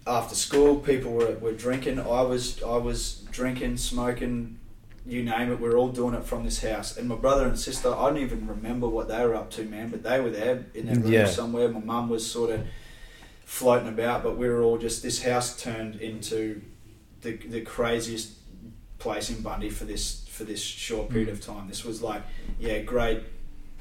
After 0.06 0.36
school, 0.36 0.76
people 0.76 1.12
were, 1.14 1.36
were 1.42 1.54
drinking. 1.54 2.00
I 2.00 2.22
was 2.22 2.62
I 2.62 2.78
was 2.78 3.26
drinking, 3.32 3.78
smoking, 3.78 4.60
you 5.06 5.24
name 5.24 5.52
it. 5.52 5.60
We 5.60 5.68
are 5.70 5.78
all 5.78 5.90
doing 5.90 6.14
it 6.14 6.24
from 6.26 6.44
this 6.44 6.62
house. 6.62 6.96
And 6.98 7.08
my 7.10 7.16
brother 7.16 7.48
and 7.48 7.58
sister, 7.58 7.94
I 7.94 8.08
don't 8.10 8.18
even 8.18 8.48
remember 8.48 8.88
what 8.88 9.08
they 9.08 9.26
were 9.26 9.34
up 9.36 9.50
to, 9.52 9.64
man. 9.64 9.90
But 9.90 10.04
they 10.04 10.20
were 10.20 10.30
there 10.30 10.66
in 10.76 10.86
their 10.88 10.96
room 10.96 11.12
Yeah. 11.12 11.26
somewhere. 11.26 11.70
My 11.70 11.80
mum 11.80 12.10
was 12.10 12.30
sort 12.30 12.52
of 12.52 12.62
floating 13.46 13.88
about, 13.88 14.24
but 14.24 14.38
we 14.38 14.48
were 14.48 14.62
all 14.62 14.78
just. 14.78 15.02
This 15.04 15.24
house 15.24 15.60
turned 15.62 15.96
into 15.96 16.62
the 17.22 17.32
the 17.38 17.62
craziest 17.62 18.32
place 19.04 19.30
in 19.30 19.42
Bundy 19.42 19.70
for 19.70 19.84
this 19.86 20.26
for 20.30 20.46
this 20.46 20.62
short 20.62 21.10
period 21.10 21.30
of 21.30 21.40
time. 21.42 21.68
This 21.68 21.84
was 21.86 22.02
like, 22.02 22.24
yeah, 22.60 22.80
grade. 22.80 23.24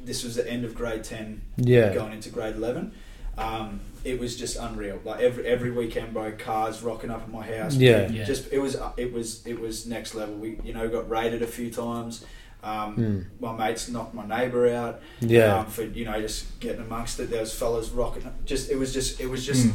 This 0.05 0.25
was 0.25 0.35
the 0.35 0.47
end 0.51 0.65
of 0.65 0.75
grade 0.75 1.05
ten 1.05 1.43
Yeah. 1.57 1.95
going 1.95 2.13
into 2.13 2.29
grade 2.29 2.57
11 2.57 2.93
um, 3.39 3.81
it 4.05 4.19
was 4.19 4.37
just 4.37 4.57
unreal 4.57 4.99
like 5.05 5.21
every 5.21 5.47
every 5.47 5.71
weekend 5.71 6.13
bro 6.13 6.33
cars 6.33 6.83
rocking 6.83 7.09
up 7.09 7.23
at 7.23 7.31
my 7.31 7.47
house 7.57 7.77
Yeah. 7.77 8.09
Yeah. 8.11 8.25
just 8.25 8.53
it 8.53 8.59
was 8.59 8.77
it 8.99 9.13
was 9.13 9.47
it 9.47 9.59
was 9.61 9.87
next 9.87 10.15
level 10.17 10.35
we 10.35 10.59
you 10.65 10.75
know 10.75 10.87
got 10.89 11.09
raided 11.09 11.41
a 11.41 11.47
few 11.47 11.71
times 11.71 12.27
um, 12.65 12.97
Mm. 12.97 13.25
my 13.41 13.53
mates 13.57 13.89
knocked 13.89 14.13
my 14.13 14.27
neighbour 14.27 14.69
out 14.75 15.01
Yeah. 15.21 15.61
um, 15.61 15.67
for 15.67 15.85
you 15.85 16.05
know 16.05 16.21
just 16.21 16.59
getting 16.61 16.83
amongst 16.83 17.21
it 17.21 17.31
there 17.31 17.41
was 17.41 17.55
fellas 17.55 17.89
rocking 17.91 18.25
up 18.27 18.45
just 18.45 18.71
it 18.71 18.77
was 18.77 18.93
just 18.93 19.21
it 19.21 19.29
was 19.31 19.47
just 19.47 19.69
Mm. 19.69 19.73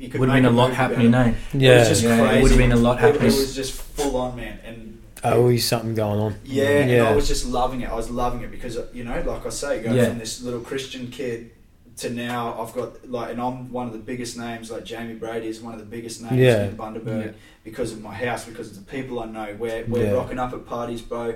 You 0.00 0.08
could 0.08 0.18
Would 0.20 0.30
have 0.30 0.36
been 0.38 0.46
a 0.46 0.50
lot 0.50 0.72
happening 0.72 1.08
about 1.08 1.26
now. 1.26 1.32
Eh? 1.32 1.34
Yeah. 1.52 1.76
it 1.76 1.78
was 1.80 1.88
just 1.88 2.02
Yeah, 2.02 2.14
it 2.14 2.26
crazy 2.28 2.42
would 2.42 2.50
have 2.52 2.58
been 2.58 2.72
a 2.72 2.76
lot 2.76 3.04
It- 3.04 3.16
it, 3.16 3.22
was 3.22 3.54
just 3.54 3.72
full 3.72 4.16
on 4.16 4.34
man 4.36 4.58
and 4.64 4.98
oh, 5.22 5.36
Always 5.42 5.66
something 5.68 5.94
going 5.94 6.18
on. 6.20 6.34
yeah, 6.44 6.64
and 6.80 6.90
Yeah. 6.90 7.10
I 7.10 7.14
was 7.14 7.28
just 7.28 7.44
loving 7.46 7.82
it. 7.82 7.90
I 7.90 7.94
was 7.94 8.08
loving 8.10 8.40
it 8.42 8.50
because 8.50 8.78
you 8.94 9.04
know, 9.04 9.22
like 9.26 9.44
I 9.44 9.50
say, 9.50 9.82
going 9.82 9.96
Yeah. 9.96 10.06
from 10.08 10.18
this 10.18 10.40
little 10.42 10.60
Christian 10.60 11.08
kid 11.08 11.50
to 11.98 12.08
now, 12.08 12.58
I've 12.58 12.72
got 12.72 13.10
like, 13.10 13.30
and 13.32 13.40
I'm 13.42 13.70
one 13.70 13.86
of 13.88 13.92
the 13.92 13.98
biggest 13.98 14.38
names. 14.38 14.70
Like 14.70 14.84
Jamie 14.84 15.14
Brady 15.14 15.48
is 15.48 15.60
one 15.60 15.74
of 15.74 15.80
the 15.80 15.84
biggest 15.96 16.22
names 16.22 16.36
Yeah. 16.38 16.64
in 16.64 16.76
Bundaberg 16.78 17.24
Yeah. 17.26 17.32
because 17.62 17.92
of 17.92 18.00
my 18.00 18.14
house, 18.14 18.46
because 18.46 18.70
of 18.70 18.76
the 18.76 18.90
people 18.90 19.20
I 19.20 19.26
know. 19.26 19.54
We're 19.58 19.84
we're 19.86 20.04
Yeah. 20.04 20.12
rocking 20.12 20.38
up 20.38 20.54
at 20.54 20.64
parties, 20.66 21.02
bro, 21.02 21.34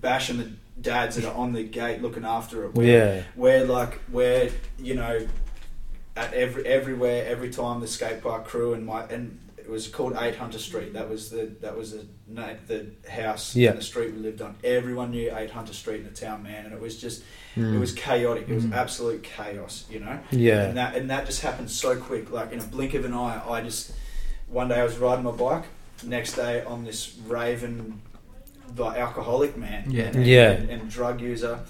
bashing 0.00 0.36
the 0.38 0.48
dads 0.80 1.16
that 1.16 1.24
are 1.24 1.34
on 1.34 1.52
the 1.52 1.64
gate 1.64 2.00
looking 2.00 2.24
after 2.24 2.64
it. 2.64 2.74
We're, 2.74 2.84
Yeah. 3.16 3.22
we're 3.34 3.64
like 3.66 3.98
we're 4.12 4.50
you 4.78 4.94
know 4.94 5.26
at 6.16 6.32
every 6.34 6.66
everywhere 6.66 7.24
every 7.26 7.50
time 7.50 7.80
the 7.80 7.86
skate 7.86 8.22
park 8.22 8.44
crew 8.46 8.74
and 8.74 8.84
my 8.84 9.04
and 9.04 9.38
it 9.56 9.68
was 9.70 9.86
called 9.88 10.16
Eight 10.20 10.34
Hunter 10.36 10.58
Street. 10.58 10.92
That 10.92 11.08
was 11.08 11.30
the 11.30 11.50
that 11.60 11.76
was 11.76 11.92
the 11.92 12.04
na- 12.28 12.54
the 12.66 12.86
house 13.08 13.54
Yeah. 13.56 13.70
and 13.70 13.78
the 13.78 13.82
street 13.84 14.12
we 14.12 14.18
lived 14.20 14.42
on. 14.42 14.56
Everyone 14.64 15.10
knew 15.12 15.34
Eight 15.34 15.50
Hunter 15.50 15.72
Street 15.72 16.00
in 16.00 16.04
the 16.04 16.10
town, 16.10 16.42
man, 16.42 16.64
and 16.66 16.74
it 16.74 16.80
was 16.80 17.00
just 17.00 17.22
Mm. 17.56 17.74
it 17.74 17.78
was 17.78 17.92
chaotic. 17.92 18.48
It 18.48 18.54
was 18.54 18.64
Mm. 18.64 18.74
absolute 18.74 19.22
chaos, 19.22 19.84
you 19.90 20.00
know. 20.00 20.18
Yeah. 20.30 20.62
And 20.64 20.76
that 20.76 20.96
and 20.96 21.08
that 21.10 21.26
just 21.26 21.42
happened 21.42 21.70
so 21.70 21.96
quick, 21.96 22.30
like 22.32 22.52
in 22.52 22.58
a 22.58 22.64
blink 22.64 22.94
of 22.94 23.04
an 23.04 23.14
eye. 23.14 23.40
I 23.48 23.60
just 23.62 23.92
one 24.48 24.68
day 24.68 24.80
I 24.80 24.84
was 24.84 24.98
riding 24.98 25.24
my 25.24 25.30
bike. 25.32 25.64
Next 26.04 26.34
day 26.34 26.64
I'm 26.66 26.84
this 26.84 27.14
raven, 27.26 28.02
like 28.76 28.98
alcoholic 28.98 29.56
man, 29.56 29.84
Yeah. 29.90 30.04
and, 30.04 30.26
Yeah. 30.26 30.50
and, 30.52 30.68
and 30.70 30.90
drug 30.90 31.20
user, 31.20 31.60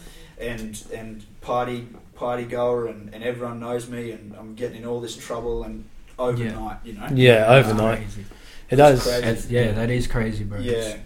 and 0.40 0.82
and 0.94 1.24
party 1.42 1.88
party 2.22 2.44
goer 2.44 2.86
and, 2.86 3.12
and 3.12 3.24
everyone 3.24 3.58
knows 3.58 3.88
me 3.88 4.12
and 4.12 4.34
I'm 4.38 4.54
getting 4.54 4.82
in 4.82 4.86
all 4.86 5.00
this 5.00 5.16
trouble 5.16 5.64
and 5.64 5.84
overnight, 6.18 6.78
you 6.84 6.92
know. 6.92 7.08
Yeah, 7.12 7.46
overnight. 7.48 7.98
Crazy. 7.98 8.24
It 8.70 8.76
does. 8.76 9.02
crazy. 9.02 9.26
It's, 9.26 9.50
yeah, 9.50 9.72
that 9.72 9.90
is 9.90 10.06
crazy, 10.06 10.44
bro. 10.44 10.60
Yeah, 10.60 10.72
It's, 10.72 10.96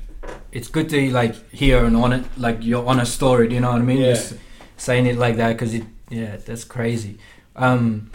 it's 0.53 0.69
good 0.69 0.91
to 0.91 1.11
like 1.11 1.35
hear 1.51 1.87
and 1.87 1.97
on 1.97 2.13
it, 2.13 2.25
like 2.37 2.59
your 2.61 2.87
honest 2.87 3.15
story. 3.15 3.49
Do 3.49 3.55
you 3.55 3.63
know 3.63 3.73
what 3.73 3.81
I 3.81 3.85
mean? 3.85 4.01
Yeah. 4.03 4.13
Just 4.13 4.35
saying 4.77 5.07
it 5.07 5.17
like 5.17 5.37
that 5.37 5.53
because 5.55 5.73
it, 5.73 5.85
yeah, 6.11 6.37
that's 6.37 6.65
crazy. 6.65 7.19
Um, 7.57 8.11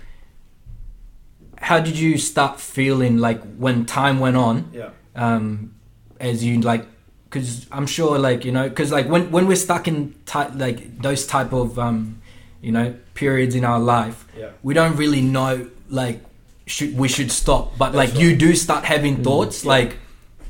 how 1.57 1.79
did 1.79 1.97
you 1.97 2.19
start 2.19 2.59
feeling 2.59 3.17
like 3.17 3.41
when 3.57 3.85
time 3.85 4.19
went 4.19 4.37
on? 4.37 4.69
yeah, 4.73 4.91
um, 5.15 5.73
as 6.19 6.43
you 6.43 6.61
like 6.61 6.85
because 7.31 7.65
i'm 7.71 7.87
sure 7.87 8.19
like 8.19 8.43
you 8.45 8.51
know 8.51 8.67
because 8.69 8.91
like 8.91 9.07
when 9.07 9.31
when 9.31 9.47
we're 9.47 9.55
stuck 9.55 9.87
in 9.87 10.13
type 10.25 10.51
like 10.55 11.01
those 11.01 11.25
type 11.25 11.53
of 11.53 11.79
um 11.79 12.20
you 12.61 12.71
know 12.71 12.93
periods 13.13 13.55
in 13.55 13.63
our 13.65 13.79
life 13.79 14.25
yeah, 14.37 14.49
we 14.63 14.73
don't 14.73 14.95
really 14.95 15.21
know 15.21 15.67
like 15.89 16.19
should 16.67 16.95
we 16.97 17.07
should 17.07 17.31
stop 17.31 17.77
but 17.77 17.93
like 17.95 18.09
That's 18.11 18.21
you 18.21 18.35
do 18.35 18.55
start 18.55 18.83
having 18.85 19.23
thoughts 19.23 19.63
Yeah. 19.63 19.69
like 19.69 19.97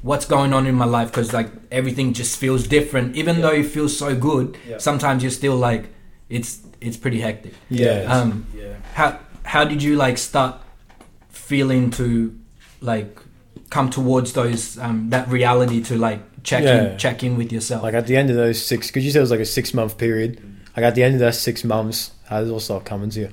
what's 0.01 0.25
going 0.25 0.53
on 0.53 0.67
in 0.67 0.75
my 0.75 0.85
life 0.85 1.07
because 1.09 1.31
like 1.33 1.49
everything 1.71 2.13
just 2.13 2.37
feels 2.37 2.67
different 2.67 3.15
even 3.15 3.35
Yeah. 3.37 3.41
though 3.43 3.53
it 3.53 3.67
feels 3.67 3.97
so 3.97 4.15
good 4.15 4.57
sometimes 4.77 5.23
you're 5.23 5.31
still 5.31 5.55
like 5.55 5.89
it's 6.29 6.59
it's 6.81 6.97
pretty 6.97 7.21
hectic 7.21 7.53
Yeah. 7.69 8.05
um 8.15 8.45
yeah. 8.55 8.73
how 8.93 9.19
how 9.43 9.63
did 9.63 9.81
you 9.81 9.95
like 9.95 10.17
start 10.17 10.55
feeling 11.29 11.91
to 11.91 12.37
like 12.81 13.19
come 13.69 13.89
towards 13.89 14.33
those 14.33 14.77
um 14.79 15.09
that 15.11 15.27
reality 15.29 15.81
to 15.81 15.97
like 15.97 16.19
check 16.43 16.63
in 16.63 16.97
check 16.97 17.23
in 17.23 17.37
with 17.37 17.51
yourself 17.51 17.83
Like 17.83 17.93
at 17.93 18.07
the 18.07 18.17
end 18.17 18.29
of 18.29 18.35
those 18.35 18.63
six, 18.63 18.87
because 18.87 19.05
you 19.05 19.11
said 19.11 19.19
it 19.19 19.21
was 19.21 19.31
like 19.31 19.39
a 19.39 19.45
six 19.45 19.73
month 19.73 19.97
period. 19.97 20.41
Like 20.75 20.85
at 20.85 20.95
the 20.95 21.03
end 21.03 21.15
of 21.15 21.19
those 21.19 21.39
six 21.39 21.63
months, 21.63 22.11
how 22.27 22.39
did 22.39 22.49
it 22.49 22.51
all 22.51 22.59
start 22.59 22.85
coming 22.85 23.09
to 23.11 23.19
you? 23.21 23.29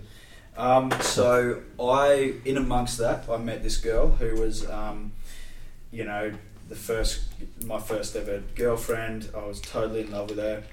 Um, 0.57 0.91
so 1.01 1.63
I, 1.81 2.35
in 2.45 2.57
amongst 2.57 2.99
that, 2.99 3.29
I 3.31 3.37
met 3.37 3.63
this 3.63 3.77
girl 3.77 4.09
who 4.09 4.35
was, 4.41 4.69
um, 4.69 5.13
you 5.93 6.05
know, 6.05 6.33
the 6.69 6.75
first, 6.75 7.23
my 7.65 7.79
first 7.79 8.17
ever 8.17 8.43
girlfriend. 8.57 9.31
I 9.37 9.47
was 9.47 9.61
totally 9.61 10.01
in 10.01 10.11
love 10.11 10.31
with 10.31 10.39
her. 10.39 10.65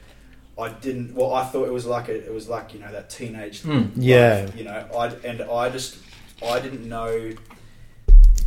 I 0.58 0.70
didn't. 0.70 1.14
Well, 1.14 1.34
I 1.34 1.44
thought 1.46 1.68
it 1.68 1.74
was 1.74 1.86
like 1.86 2.08
a, 2.10 2.16
it 2.16 2.34
was 2.34 2.50
like 2.50 2.74
you 2.74 2.80
know 2.80 2.92
that 2.92 3.10
teenage. 3.10 3.62
Mm. 3.64 3.92
Yeah. 3.96 4.46
life, 4.46 4.56
you 4.56 4.64
know, 4.64 4.88
I 4.98 5.08
and 5.28 5.42
I 5.42 5.70
just, 5.70 5.98
I 6.44 6.60
didn't 6.60 6.88
know 6.88 7.32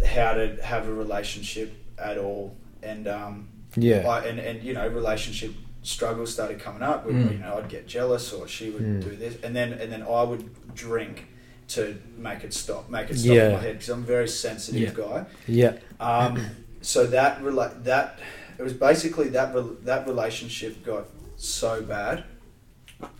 how 0.06 0.34
to 0.34 0.56
have 0.62 0.88
a 0.88 0.92
relationship 0.92 1.72
at 1.98 2.18
all, 2.18 2.56
and 2.82 3.06
um, 3.06 3.48
Yeah. 3.76 4.08
I, 4.08 4.26
and 4.26 4.38
and 4.38 4.62
you 4.62 4.72
know 4.74 4.86
relationship 4.88 5.54
struggles 5.88 6.32
started 6.32 6.58
coming 6.60 6.82
up. 6.82 7.04
Where, 7.06 7.14
Mm. 7.14 7.32
You 7.32 7.38
know, 7.38 7.54
I'd 7.58 7.68
get 7.68 7.86
jealous, 7.86 8.32
or 8.32 8.46
she 8.46 8.70
would 8.70 8.82
Mm. 8.82 9.02
do 9.08 9.16
this, 9.16 9.34
and 9.42 9.54
then 9.56 9.72
and 9.72 9.90
then 9.92 10.02
I 10.02 10.22
would 10.22 10.44
drink 10.74 11.26
to 11.68 11.82
make 12.16 12.44
it 12.44 12.52
stop, 12.54 12.88
make 12.88 13.10
it 13.10 13.18
stop 13.18 13.34
Yeah. 13.36 13.46
in 13.48 13.52
my 13.54 13.60
head 13.66 13.74
because 13.74 13.88
I'm 13.90 14.02
a 14.02 14.06
very 14.16 14.28
sensitive 14.28 14.94
guy. 14.94 15.26
Yeah. 15.46 15.74
Um, 16.00 16.32
so 16.80 17.06
that 17.06 17.40
rela- 17.42 17.82
that 17.84 18.18
it 18.58 18.62
was 18.62 18.72
basically 18.72 19.28
that 19.30 19.54
rel 19.54 19.76
that 19.84 20.06
relationship 20.06 20.72
got 20.84 21.04
so 21.36 21.82
bad 21.82 22.24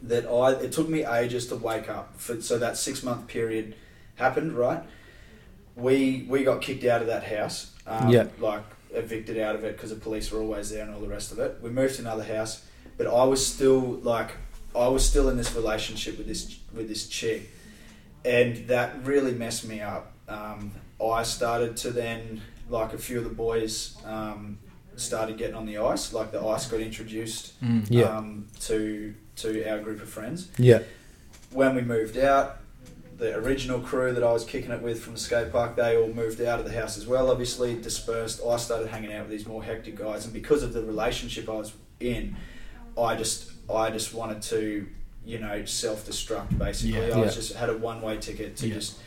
that 0.03 0.25
I 0.27 0.53
it 0.65 0.73
took 0.73 0.89
me 0.89 1.01
ages 1.07 1.47
to 1.49 1.57
wake 1.57 1.89
up. 1.99 2.07
For, 2.21 2.41
so 2.41 2.59
that 2.59 2.77
six 2.77 3.03
month 3.03 3.27
period 3.29 3.75
happened, 4.17 4.53
right? 4.65 4.83
We 5.77 6.27
we 6.29 6.43
got 6.45 6.61
kicked 6.61 6.85
out 6.85 7.01
of 7.03 7.09
that 7.09 7.25
house. 7.25 7.59
Um, 7.87 8.09
Yeah. 8.11 8.27
Like 8.39 8.65
evicted 8.93 9.39
out 9.39 9.55
of 9.55 9.65
it 9.65 9.77
because 9.77 9.91
the 9.91 9.97
police 9.97 10.31
were 10.31 10.41
always 10.41 10.71
there 10.71 10.83
and 10.85 10.95
all 10.95 11.01
the 11.01 11.09
rest 11.09 11.33
of 11.33 11.39
it. 11.39 11.59
We 11.63 11.71
moved 11.71 11.97
to 11.97 12.03
another 12.03 12.25
house, 12.25 12.65
but 12.97 13.07
I 13.07 13.25
was 13.25 13.45
still 13.47 13.81
like 14.03 14.31
I 14.77 14.89
was 14.89 15.05
still 15.07 15.29
in 15.29 15.37
this 15.37 15.55
relationship 15.55 16.19
with 16.19 16.27
this 16.27 16.59
with 16.75 16.89
this 16.89 17.07
chick, 17.09 17.51
and 18.25 18.69
that 18.69 19.05
really 19.05 19.33
messed 19.33 19.67
me 19.67 19.81
up. 19.81 20.13
Um, 20.29 20.73
I 21.05 21.23
started 21.23 21.77
to 21.79 21.91
then 21.91 22.41
like 22.69 22.93
a 22.93 22.99
few 22.99 23.19
of 23.19 23.25
the 23.25 23.31
boys 23.31 23.97
um, 24.05 24.59
started 24.97 25.39
getting 25.39 25.55
on 25.55 25.65
the 25.67 25.79
ice. 25.79 26.13
Like 26.13 26.33
the 26.33 26.45
ice 26.45 26.67
got 26.67 26.81
introduced 26.81 27.59
Mm. 27.63 27.87
Yeah. 27.89 28.17
um, 28.17 28.47
to 28.63 29.15
to 29.37 29.65
our 29.71 29.79
group 29.81 30.03
of 30.03 30.09
friends. 30.09 30.49
Yeah. 30.59 30.81
When 31.51 31.75
we 31.75 31.83
moved 31.83 32.19
out, 32.19 32.59
the 33.19 33.35
original 33.37 33.81
crew 33.81 34.13
that 34.13 34.23
I 34.23 34.33
was 34.33 34.45
kicking 34.45 34.71
it 34.71 34.81
with 34.81 35.03
from 35.03 35.15
the 35.15 35.19
skate 35.19 35.51
park, 35.53 35.75
they 35.77 35.97
all 35.97 36.09
moved 36.09 36.41
out 36.41 36.61
of 36.61 36.65
the 36.65 36.73
house 36.73 36.97
as 36.97 37.07
well. 37.07 37.31
Obviously 37.31 37.75
dispersed. 37.81 38.41
I 38.47 38.57
started 38.57 38.89
hanging 38.89 39.13
out 39.13 39.23
with 39.23 39.31
these 39.31 39.47
more 39.47 39.63
hectic 39.63 39.97
guys, 39.97 40.25
and 40.25 40.33
because 40.33 40.63
of 40.63 40.73
the 40.73 40.83
relationship 40.85 41.49
I 41.49 41.55
was 41.55 41.73
in, 42.01 42.37
I 42.97 43.17
just 43.17 43.51
I 43.73 43.91
just 43.91 44.15
wanted 44.15 44.41
to 44.43 44.87
you 45.27 45.39
know 45.41 45.65
self 45.65 46.07
destruct 46.07 46.57
basically. 46.59 47.09
Yeah. 47.09 47.17
I 47.17 47.25
Yeah. 47.25 47.31
just 47.31 47.55
had 47.55 47.69
a 47.71 47.77
one 47.77 48.01
way 48.01 48.17
ticket 48.19 48.57
to 48.59 48.69
Yeah. 48.69 48.75
just 48.75 48.99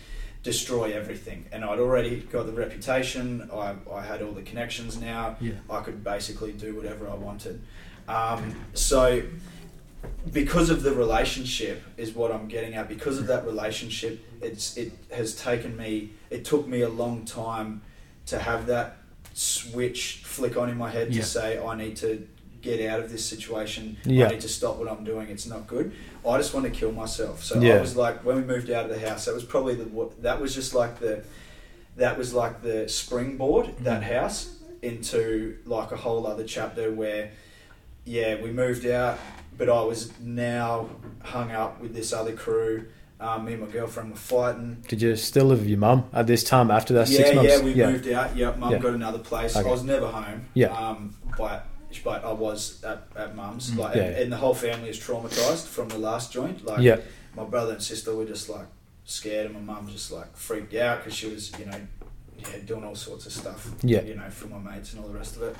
destroy 0.44 0.92
everything, 0.92 1.46
and 1.54 1.64
I'd 1.64 1.80
already 1.80 2.18
got 2.20 2.48
the 2.48 2.52
reputation. 2.54 3.50
I 3.54 3.76
I 3.92 4.02
had 4.02 4.22
all 4.22 4.34
the 4.34 4.42
connections 4.42 5.00
now. 5.00 5.38
Yeah. 5.40 5.54
I 5.70 5.80
could 5.82 6.04
basically 6.04 6.52
do 6.52 6.76
whatever 6.76 7.08
I 7.08 7.16
wanted. 7.16 7.62
Um, 8.10 8.56
so, 8.74 9.22
because 10.32 10.70
of 10.70 10.84
the 10.84 10.94
relationship, 10.94 11.82
is 11.98 12.14
what 12.14 12.32
I'm 12.32 12.48
getting 12.48 12.74
at. 12.76 12.88
Because 12.88 13.18
of 13.18 13.28
that 13.28 13.46
relationship, 13.46 14.20
it's 14.42 14.78
it 14.78 14.92
has 15.12 15.36
taken 15.36 15.76
me. 15.78 16.12
It 16.30 16.46
took 16.46 16.68
me 16.68 16.82
a 16.82 16.90
long 16.90 17.26
time 17.26 17.82
to 18.28 18.40
have 18.40 18.68
that 18.68 18.98
switch 19.34 20.22
flick 20.24 20.58
on 20.58 20.70
in 20.70 20.78
my 20.78 20.90
head 20.90 21.14
Yeah. 21.14 21.22
to 21.22 21.28
say 21.28 21.60
I 21.64 21.76
need 21.76 21.96
to 21.98 22.28
get 22.62 22.88
out 22.90 23.00
of 23.00 23.12
this 23.12 23.26
situation. 23.26 23.98
Yeah. 24.06 24.28
I 24.28 24.30
need 24.32 24.42
to 24.42 24.50
stop 24.50 24.78
what 24.78 24.88
I'm 24.88 25.04
doing. 25.04 25.30
It's 25.30 25.48
not 25.48 25.66
good. 25.66 25.94
I 26.28 26.38
just 26.38 26.54
want 26.54 26.66
to 26.66 26.72
kill 26.72 26.92
myself. 26.92 27.44
So 27.44 27.60
Yeah. 27.60 27.76
I 27.78 27.82
was 27.82 27.96
like, 27.96 28.24
when 28.24 28.36
we 28.36 28.44
moved 28.44 28.70
out 28.70 28.86
of 28.86 28.92
the 28.92 29.00
house, 29.10 29.26
that 29.26 29.34
was 29.34 29.44
probably 29.44 29.74
the 29.76 29.86
what 29.86 30.22
that 30.22 30.40
was 30.40 30.54
just 30.54 30.76
like 30.76 31.00
the 31.00 31.24
that 31.98 32.18
was 32.18 32.34
like 32.34 32.62
the 32.62 32.88
springboard 32.88 33.74
that 33.80 34.02
Mm. 34.02 34.14
house 34.14 34.56
into 34.84 35.58
like 35.66 35.92
a 35.92 35.96
whole 35.98 36.26
other 36.28 36.44
chapter 36.44 36.92
where 36.92 37.32
yeah 38.06 38.36
we 38.42 38.52
moved 38.52 38.86
out 38.86 39.18
but 39.58 39.70
i 39.70 39.82
was 39.84 40.12
now 40.20 40.88
hung 41.24 41.52
up 41.52 41.80
with 41.82 41.94
this 41.94 42.14
other 42.14 42.34
crew 42.34 42.86
um, 43.20 43.46
me 43.46 43.54
and 43.54 43.62
my 43.62 43.68
girlfriend 43.68 44.10
were 44.10 44.16
fighting 44.18 44.84
Did 44.88 45.00
you 45.04 45.16
still 45.16 45.46
live 45.46 45.60
with 45.60 45.68
your 45.70 45.78
mum 45.78 46.06
at 46.12 46.26
this 46.26 46.44
time 46.44 46.72
after 46.72 46.94
that 46.96 47.08
yeah 47.08 47.18
six 47.18 47.36
months? 47.36 47.50
yeah 47.52 47.60
we 47.62 47.76
moved 47.76 48.08
out 48.08 48.36
yeah 48.36 48.56
mum 48.56 48.72
Yeah. 48.72 48.80
got 48.80 48.94
another 48.94 49.20
place 49.20 49.56
Okay. 49.56 49.68
i 49.68 49.72
was 49.72 49.84
never 49.84 50.08
home 50.08 50.46
Yeah. 50.56 50.68
um, 50.76 51.16
but 51.38 51.68
but 52.04 52.24
i 52.26 52.32
was 52.32 52.84
at, 52.84 53.04
at 53.16 53.36
mum's 53.36 53.70
Mm. 53.72 53.78
like 53.78 53.96
Yeah. 53.96 54.04
and, 54.04 54.16
and 54.18 54.32
the 54.32 54.38
whole 54.38 54.56
family 54.56 54.90
is 54.90 54.98
traumatized 55.00 55.68
from 55.68 55.90
the 55.90 56.00
last 56.00 56.32
joint 56.34 56.66
like 56.66 56.80
Yeah. 56.82 56.98
my 57.36 57.44
brother 57.44 57.74
and 57.74 57.84
sister 57.84 58.16
were 58.16 58.26
just 58.26 58.50
like 58.50 58.66
scared, 59.04 59.46
and 59.48 59.54
my 59.56 59.74
mum 59.74 59.88
just 59.92 60.12
like 60.12 60.36
freaked 60.38 60.74
out 60.76 61.00
because 61.00 61.14
she 61.14 61.28
was, 61.28 61.52
you 61.60 61.66
know, 61.66 61.76
yeah, 62.40 62.48
doing 62.66 62.84
all 62.84 62.96
sorts 62.96 63.26
of 63.26 63.34
stuff, 63.34 63.70
Yeah. 63.84 64.02
you 64.04 64.16
know, 64.16 64.30
for 64.30 64.48
my 64.48 64.58
mates 64.60 64.94
and 64.94 65.02
all 65.04 65.08
the 65.10 65.18
rest 65.18 65.36
of 65.36 65.42
it. 65.44 65.56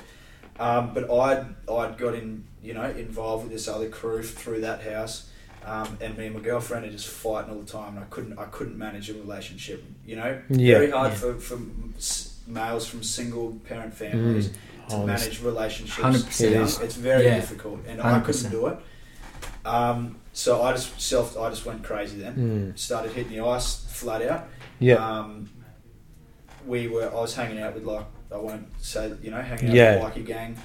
Um, 0.58 0.92
but 0.94 1.10
I'd 1.10 1.46
I'd 1.70 1.96
got 1.98 2.14
in, 2.14 2.44
you 2.62 2.74
know, 2.74 2.84
involved 2.90 3.44
with 3.44 3.52
this 3.52 3.68
other 3.68 3.88
crew 3.88 4.22
through 4.22 4.60
that 4.62 4.82
house, 4.82 5.28
um, 5.64 5.96
and 6.00 6.16
me 6.18 6.26
and 6.26 6.34
my 6.36 6.40
girlfriend 6.42 6.84
are 6.84 6.90
just 6.90 7.08
fighting 7.08 7.50
all 7.52 7.60
the 7.60 7.70
time, 7.70 7.96
and 7.96 8.00
I 8.04 8.08
couldn't 8.10 8.38
I 8.38 8.44
couldn't 8.46 8.76
manage 8.76 9.08
a 9.10 9.14
relationship, 9.14 9.82
you 10.06 10.16
know, 10.16 10.40
Yeah. 10.50 10.78
very 10.78 10.90
hard 10.90 11.12
Yeah. 11.12 11.18
for 11.18 11.34
for 11.34 11.58
males 12.46 12.86
from 12.86 13.02
single 13.02 13.52
parent 13.68 13.94
families 13.94 14.48
Mm. 14.48 14.88
to 14.88 14.94
Honest. 14.96 15.24
manage 15.24 15.42
relationships. 15.42 15.98
100%. 15.98 16.80
It. 16.80 16.84
It's 16.84 16.96
very 16.96 17.24
Yeah. 17.24 17.36
difficult, 17.36 17.80
and 17.88 18.00
I 18.02 18.20
couldn't 18.20 18.50
do 18.50 18.66
it. 18.66 18.78
Um, 19.64 20.16
so 20.32 20.62
I 20.62 20.72
just 20.72 21.00
self, 21.00 21.38
I 21.38 21.48
just 21.50 21.64
went 21.64 21.82
crazy 21.84 22.18
then. 22.18 22.72
Mm. 22.74 22.78
Started 22.78 23.12
hitting 23.12 23.32
the 23.32 23.40
ice 23.46 23.84
flat 23.88 24.22
out. 24.22 24.48
Yeah. 24.80 24.94
Um, 24.96 25.48
we 26.66 26.88
were. 26.88 27.08
I 27.10 27.14
was 27.14 27.34
hanging 27.34 27.60
out 27.60 27.74
with 27.74 27.84
like 27.84 28.04
I 28.32 28.38
won't 28.38 28.66
say 28.82 29.12
you 29.22 29.30
know 29.30 29.40
hanging 29.42 29.68
out 29.70 29.74
Yeah. 29.74 30.04
with 30.04 30.14
the 30.14 30.20
bikie 30.20 30.26
gang 30.26 30.56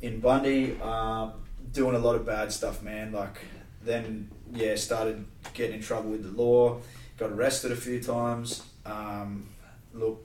in 0.00 0.20
Bundy, 0.20 0.80
um, 0.80 1.32
doing 1.72 1.94
a 1.94 1.98
lot 1.98 2.14
of 2.16 2.24
bad 2.26 2.52
stuff, 2.52 2.82
man. 2.82 3.12
Like 3.12 3.38
then 3.84 4.30
yeah, 4.52 4.74
started 4.76 5.24
getting 5.54 5.76
in 5.76 5.82
trouble 5.82 6.10
with 6.10 6.22
the 6.22 6.42
law. 6.42 6.78
Got 7.18 7.30
arrested 7.30 7.72
a 7.72 7.76
few 7.76 8.00
times. 8.02 8.62
Um, 8.86 9.48
look, 9.94 10.24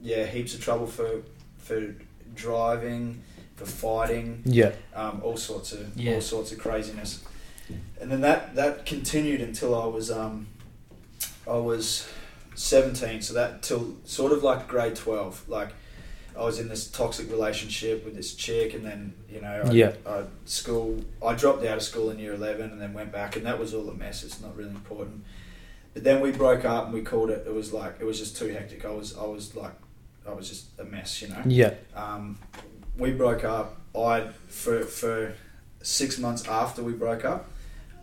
yeah, 0.00 0.24
heaps 0.26 0.54
of 0.54 0.60
trouble 0.60 0.86
for 0.86 1.22
for 1.58 1.94
driving, 2.34 3.22
for 3.56 3.66
fighting 3.66 4.42
Yeah. 4.44 4.72
um, 4.94 5.20
all 5.24 5.36
sorts 5.36 5.72
of 5.72 5.96
Yeah. 5.96 6.14
all 6.14 6.20
sorts 6.20 6.52
of 6.52 6.58
craziness. 6.58 7.22
And 8.00 8.10
then 8.10 8.20
that 8.20 8.54
that 8.54 8.86
continued 8.86 9.40
until 9.40 9.74
I 9.80 9.86
was 9.86 10.10
um, 10.10 10.46
I 11.48 11.56
was 11.56 12.08
seventeen. 12.56 13.22
So 13.22 13.34
that 13.34 13.62
till 13.62 13.96
sort 14.04 14.32
of 14.32 14.42
like 14.42 14.66
grade 14.68 14.96
twelve. 14.96 15.42
Like 15.48 15.68
I 16.36 16.42
was 16.44 16.58
in 16.58 16.68
this 16.68 16.90
toxic 16.90 17.30
relationship 17.30 18.04
with 18.04 18.14
this 18.16 18.34
chick, 18.34 18.74
and 18.74 18.84
then 18.84 19.14
you 19.30 19.40
know 19.40 19.62
I, 19.66 19.70
Yeah. 19.70 19.92
I 20.06 20.24
school. 20.44 21.00
I 21.24 21.34
dropped 21.34 21.64
out 21.64 21.76
of 21.76 21.82
school 21.82 22.10
in 22.10 22.18
year 22.18 22.34
eleven, 22.34 22.70
and 22.70 22.80
then 22.80 22.92
went 22.92 23.12
back, 23.12 23.36
and 23.36 23.46
that 23.46 23.58
was 23.58 23.72
all 23.74 23.88
a 23.88 23.94
mess. 23.94 24.24
It's 24.24 24.40
not 24.40 24.56
really 24.56 24.70
important. 24.70 25.24
But 25.94 26.04
then 26.04 26.20
we 26.20 26.30
broke 26.32 26.64
up, 26.64 26.84
and 26.86 26.92
we 26.94 27.02
called 27.02 27.30
it. 27.30 27.44
It 27.46 27.54
was 27.54 27.72
like 27.72 27.96
it 28.00 28.04
was 28.04 28.18
just 28.18 28.36
too 28.36 28.48
hectic. 28.48 28.84
I 28.84 28.90
was 28.90 29.16
I 29.16 29.24
was 29.24 29.54
like 29.54 29.72
I 30.28 30.32
was 30.32 30.48
just 30.48 30.66
a 30.78 30.84
mess, 30.84 31.22
you 31.22 31.28
know 31.28 31.40
Yeah. 31.46 31.74
um, 31.94 32.38
we 32.98 33.12
broke 33.12 33.44
up. 33.44 33.80
I 33.96 34.28
for 34.48 34.82
for 34.82 35.34
six 35.82 36.18
months 36.18 36.46
after 36.48 36.82
we 36.82 36.92
broke 36.92 37.24
up, 37.24 37.48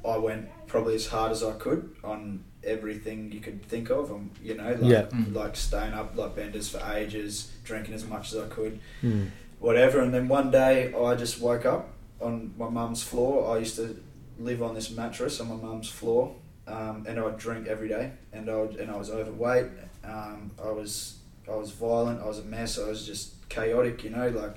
I 0.08 0.18
went 0.18 0.48
probably 0.68 0.96
as 0.96 1.08
hard 1.08 1.32
as 1.32 1.44
I 1.44 1.52
could 1.52 1.96
on 2.04 2.44
everything 2.66 3.32
you 3.32 3.40
could 3.40 3.64
think 3.66 3.90
of. 3.90 4.12
Um, 4.12 4.32
you 4.42 4.56
know, 4.56 4.72
like, 4.72 4.82
Yeah. 4.92 5.02
Mm. 5.04 5.34
like 5.36 5.56
staying 5.56 5.94
up 5.94 6.16
like 6.16 6.36
benders 6.36 6.70
for 6.70 6.82
ages, 6.96 7.52
drinking 7.64 7.94
as 7.94 8.06
much 8.06 8.34
as 8.34 8.40
I 8.40 8.48
could, 8.48 8.80
Mm. 9.02 9.30
whatever. 9.60 10.00
And 10.02 10.14
then 10.14 10.28
one 10.28 10.52
day 10.52 10.94
I 10.94 11.16
just 11.16 11.40
woke 11.42 11.66
up 11.66 11.90
on 12.22 12.54
my 12.58 12.70
mum's 12.70 13.04
floor. 13.04 13.56
I 13.56 13.60
used 13.60 13.76
to 13.78 14.02
live 14.40 14.64
on 14.64 14.74
this 14.76 14.90
mattress 14.92 15.40
on 15.40 15.50
my 15.50 15.56
mum's 15.56 15.90
floor, 15.90 16.36
um, 16.68 17.06
and 17.08 17.20
I'd 17.20 17.38
drink 17.38 17.68
every 17.68 17.88
day. 17.90 18.12
And 18.32 18.50
I 18.50 18.56
would, 18.56 18.76
and 18.78 18.90
I 18.90 18.98
was 18.98 19.10
overweight. 19.10 19.68
Um, 20.04 20.52
I 20.64 20.70
was 20.72 21.18
I 21.48 21.56
was 21.56 21.72
violent. 21.72 22.22
I 22.22 22.26
was 22.26 22.40
a 22.40 22.44
mess. 22.44 22.80
I 22.80 22.88
was 22.88 23.06
just 23.06 23.48
chaotic. 23.50 24.04
You 24.06 24.12
know, 24.12 24.30
like 24.30 24.56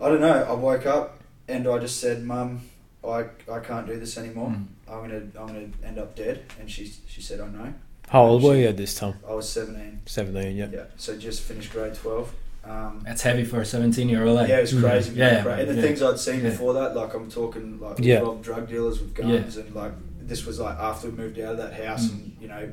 I 0.00 0.08
don't 0.08 0.20
know. 0.20 0.44
I 0.44 0.52
woke 0.52 0.86
up 0.86 1.18
and 1.48 1.66
I 1.66 1.78
just 1.78 2.00
said, 2.00 2.24
"Mum, 2.24 2.60
I, 3.04 3.24
I 3.50 3.58
can't 3.60 3.86
do 3.86 3.98
this 3.98 4.16
anymore. 4.16 4.50
Mm. 4.50 4.66
I'm 4.90 5.00
gonna 5.02 5.22
I'm 5.38 5.46
gonna 5.46 5.68
end 5.84 5.98
up 5.98 6.14
dead." 6.16 6.44
And 6.60 6.70
she 6.70 6.92
she 7.06 7.20
said, 7.22 7.40
"I 7.40 7.48
know." 7.48 7.74
How 8.08 8.24
old 8.24 8.42
were 8.42 8.56
you 8.56 8.66
at 8.68 8.76
this 8.76 8.94
time? 8.94 9.14
I 9.28 9.34
was 9.34 9.46
17. 9.50 10.00
17, 10.06 10.56
yeah. 10.56 10.68
Yeah. 10.72 10.84
So 10.96 11.16
just 11.18 11.42
finished 11.42 11.70
grade 11.72 11.94
12. 11.94 12.32
Um, 12.64 13.02
That's 13.04 13.20
heavy 13.20 13.44
for 13.44 13.60
a 13.60 13.66
17 13.66 14.08
year 14.08 14.24
old. 14.24 14.36
Like. 14.36 14.48
yeah, 14.48 14.58
it 14.58 14.72
was 14.72 14.80
crazy. 14.80 15.14
Yeah, 15.14 15.30
man, 15.30 15.42
cra- 15.42 15.56
and 15.58 15.68
the 15.68 15.74
yeah. 15.74 15.82
things 15.82 16.02
I'd 16.02 16.18
seen 16.18 16.42
Yeah. 16.42 16.50
before 16.50 16.72
that, 16.74 16.96
like 16.96 17.12
I'm 17.14 17.30
talking 17.30 17.78
like 17.78 17.98
Yeah. 17.98 18.20
robbed 18.20 18.42
drug 18.44 18.66
dealers 18.68 18.98
with 19.00 19.14
guns, 19.14 19.56
and 19.58 19.74
like 19.74 19.92
this 20.22 20.46
was 20.46 20.58
like 20.58 20.78
after 20.78 21.10
we 21.10 21.16
moved 21.18 21.38
out 21.38 21.52
of 21.52 21.58
that 21.58 21.74
house, 21.74 22.06
Mm. 22.06 22.12
and 22.12 22.36
you 22.40 22.48
know, 22.48 22.72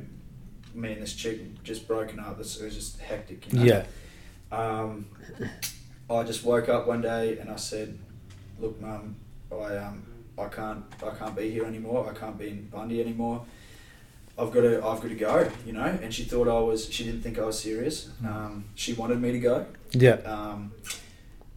me 0.73 0.93
and 0.93 1.01
this 1.01 1.13
chick 1.13 1.61
just 1.63 1.85
broken 1.87 2.19
up. 2.19 2.37
This- 2.37 2.59
It 2.59 2.65
was 2.65 2.75
just 2.75 2.99
hectic. 2.99 3.51
You 3.51 3.59
know? 3.59 3.65
Yeah. 3.65 3.83
Um, 4.51 5.05
I 6.09 6.23
just 6.23 6.43
woke 6.45 6.69
up 6.69 6.87
one 6.87 7.01
day 7.01 7.37
and 7.39 7.49
I 7.49 7.55
said, 7.57 7.97
"Look, 8.59 8.79
Mum, 8.81 9.15
I 9.51 9.75
um, 9.77 10.05
I 10.37 10.45
can't, 10.47 10.83
I 11.05 11.11
can't 11.11 11.35
be 11.35 11.49
here 11.51 11.65
anymore. 11.65 12.09
I 12.09 12.17
can't 12.17 12.37
be 12.37 12.49
in 12.49 12.67
Bundy 12.67 13.01
anymore. 13.01 13.45
I've 14.37 14.51
got 14.51 14.61
to, 14.61 14.77
I've 14.85 14.99
got 15.01 15.07
to 15.09 15.15
go." 15.15 15.49
You 15.65 15.73
know, 15.73 15.85
and 16.01 16.13
she 16.13 16.23
thought 16.25 16.47
I 16.47 16.59
was. 16.59 16.91
She 16.91 17.03
didn't 17.05 17.21
think 17.21 17.39
I 17.39 17.45
was 17.45 17.57
serious. 17.59 18.09
Um, 18.25 18.65
she 18.75 18.93
wanted 18.93 19.21
me 19.21 19.31
to 19.31 19.39
go. 19.39 19.65
Yeah. 19.91 20.15
Um, 20.25 20.73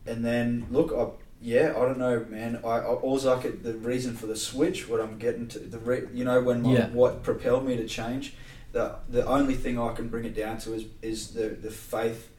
and 0.06 0.24
then 0.24 0.66
look, 0.70 0.92
I, 0.96 1.08
yeah, 1.42 1.70
I 1.76 1.80
don't 1.80 1.98
know, 1.98 2.24
man. 2.28 2.60
I, 2.64 2.68
I 2.68 2.94
always 2.94 3.24
like 3.24 3.44
it. 3.44 3.62
The 3.64 3.74
reason 3.74 4.14
for 4.16 4.26
the 4.26 4.36
switch, 4.36 4.88
what 4.88 5.00
I'm 5.00 5.18
getting 5.18 5.48
to, 5.48 5.58
the 5.58 5.78
re, 5.78 6.02
you 6.14 6.24
know, 6.24 6.40
when 6.40 6.62
my, 6.62 6.72
Yeah. 6.72 6.88
what 6.90 7.22
propelled 7.22 7.66
me 7.66 7.76
to 7.76 7.86
change. 7.86 8.34
The 8.72 8.96
the 9.08 9.26
only 9.26 9.54
thing 9.54 9.78
I 9.78 9.92
can 9.94 10.08
bring 10.08 10.24
it 10.24 10.36
down 10.36 10.58
to 10.58 10.74
is 10.74 10.84
is 11.02 11.30
the 11.32 11.48
the 11.48 11.70
faith 11.70 12.30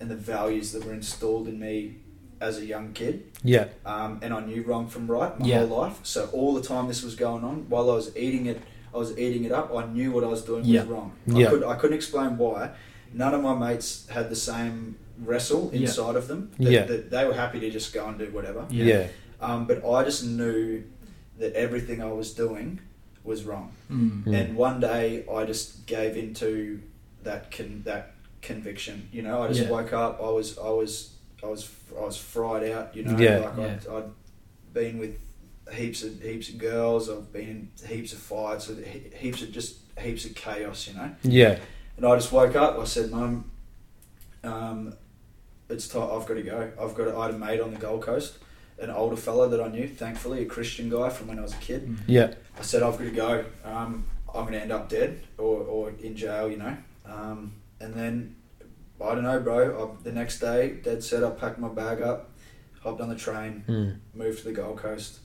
and 0.00 0.10
the 0.10 0.16
values 0.16 0.72
that 0.72 0.84
were 0.84 0.92
installed 0.94 1.46
in 1.48 1.58
me 1.60 1.96
as 2.44 2.58
a 2.58 2.64
young 2.66 2.92
kid. 2.92 3.24
Yeah. 3.42 3.66
Um, 3.86 4.18
and 4.22 4.32
I 4.32 4.40
knew 4.44 4.62
wrong 4.62 4.86
from 4.88 5.06
right 5.10 5.38
my 5.40 5.46
Yeah. 5.46 5.60
whole 5.66 5.78
life. 5.82 5.98
So 6.02 6.28
all 6.32 6.54
the 6.54 6.62
time 6.62 6.88
this 6.88 7.02
was 7.02 7.14
going 7.14 7.42
on, 7.44 7.56
while 7.68 7.90
I 7.90 7.94
was 7.94 8.14
eating 8.16 8.46
it, 8.46 8.60
I 8.94 8.98
was 8.98 9.10
eating 9.18 9.44
it 9.44 9.52
up. 9.52 9.74
I 9.74 9.86
knew 9.86 10.12
what 10.12 10.22
I 10.24 10.28
was 10.28 10.42
doing 10.42 10.64
Yeah. 10.64 10.80
was 10.80 10.88
wrong. 10.90 11.12
Yeah. 11.26 11.46
I, 11.46 11.50
could, 11.50 11.64
I 11.64 11.74
couldn't 11.76 11.96
explain 11.96 12.36
why. 12.38 12.70
None 13.12 13.34
of 13.34 13.42
my 13.42 13.54
mates 13.54 14.06
had 14.08 14.28
the 14.30 14.36
same 14.36 14.96
wrestle 15.24 15.70
Yeah. 15.72 15.80
inside 15.82 16.16
of 16.16 16.28
them. 16.28 16.50
That, 16.58 16.70
Yeah. 16.70 16.84
that 16.84 17.10
they 17.10 17.24
were 17.24 17.34
happy 17.34 17.60
to 17.60 17.70
just 17.70 17.92
go 17.94 18.06
and 18.06 18.18
do 18.18 18.26
whatever. 18.30 18.66
Yeah. 18.70 18.84
Yeah. 18.84 19.06
Um, 19.40 19.66
but 19.66 19.84
I 19.84 20.04
just 20.04 20.24
knew 20.24 20.82
that 21.38 21.52
everything 21.54 22.00
I 22.02 22.12
was 22.12 22.32
doing 22.34 22.80
was 23.24 23.44
wrong. 23.44 23.72
Mm. 23.90 24.26
And 24.38 24.56
one 24.56 24.80
day 24.80 25.24
I 25.32 25.44
just 25.44 25.86
gave 25.86 26.16
into 26.16 26.80
that 27.24 27.50
con- 27.50 27.82
that 27.84 28.12
conviction. 28.42 29.08
You 29.12 29.22
know, 29.22 29.42
I 29.42 29.48
just 29.48 29.62
Yeah. 29.62 29.70
woke 29.70 29.92
up. 29.92 30.20
I 30.22 30.28
was 30.30 30.58
I 30.58 30.68
was 30.70 31.13
I 31.44 31.48
was 31.48 31.70
I 31.96 32.04
was 32.04 32.16
fried 32.16 32.68
out. 32.70 32.96
You 32.96 33.04
know, 33.04 33.18
Yeah. 33.18 33.38
like 33.38 33.56
Yeah. 33.58 33.64
I'd, 33.90 33.96
I'd 33.96 34.10
been 34.72 34.98
with 34.98 35.18
heaps 35.72 36.02
of 36.02 36.20
heaps 36.20 36.48
of 36.48 36.58
girls. 36.58 37.08
I've 37.10 37.32
been 37.32 37.48
in 37.48 37.86
heaps 37.88 38.12
of 38.12 38.18
fights. 38.18 38.70
Heaps 39.16 39.42
of 39.42 39.52
just 39.52 39.76
heaps 40.00 40.24
of 40.24 40.34
chaos. 40.34 40.88
You 40.88 40.94
know. 40.94 41.10
Yeah. 41.22 41.58
And 41.96 42.04
I 42.06 42.14
just 42.16 42.32
woke 42.32 42.56
up. 42.56 42.78
I 42.78 42.84
said, 42.84 43.10
"Mum, 43.10 43.50
um, 44.42 44.94
it's 45.68 45.88
time. 45.88 46.02
I've 46.10 46.26
got 46.26 46.34
to 46.34 46.42
go. 46.42 46.70
I've 46.80 46.94
got. 46.94 47.04
To, 47.04 47.16
I 47.16 47.26
had 47.26 47.34
a 47.34 47.38
mate 47.38 47.60
on 47.60 47.72
the 47.72 47.78
Gold 47.78 48.02
Coast, 48.02 48.38
an 48.78 48.90
older 48.90 49.16
fella 49.16 49.48
that 49.48 49.60
I 49.60 49.68
knew, 49.68 49.86
thankfully, 49.88 50.42
a 50.42 50.46
Christian 50.46 50.90
guy 50.90 51.08
from 51.08 51.28
when 51.28 51.38
I 51.38 51.42
was 51.42 51.52
a 51.54 51.58
kid. 51.58 51.86
Mm. 51.86 51.98
Yeah. 52.06 52.34
I 52.58 52.62
said, 52.62 52.82
I've 52.82 52.98
got 52.98 53.04
to 53.04 53.10
go. 53.10 53.44
Um, 53.64 54.04
I'm 54.28 54.42
going 54.42 54.52
to 54.54 54.60
end 54.60 54.72
up 54.72 54.88
dead 54.88 55.20
or, 55.38 55.58
or 55.62 55.90
in 56.02 56.16
jail, 56.16 56.48
you 56.50 56.56
know. 56.56 56.76
Um, 57.06 57.52
and 57.80 57.94
then, 57.94 58.34
I 59.00 59.14
don't 59.14 59.24
know, 59.24 59.40
bro. 59.40 59.90
I, 60.00 60.02
the 60.04 60.12
next 60.12 60.38
day, 60.40 60.78
dead 60.82 61.02
set, 61.02 61.24
I 61.24 61.30
packed 61.30 61.58
my 61.58 61.68
bag 61.68 62.00
up, 62.00 62.30
hopped 62.80 63.00
on 63.00 63.08
the 63.08 63.16
train, 63.16 63.64
Mm. 63.68 63.96
moved 64.14 64.38
to 64.38 64.44
the 64.44 64.52
Gold 64.52 64.78
Coast, 64.78 65.18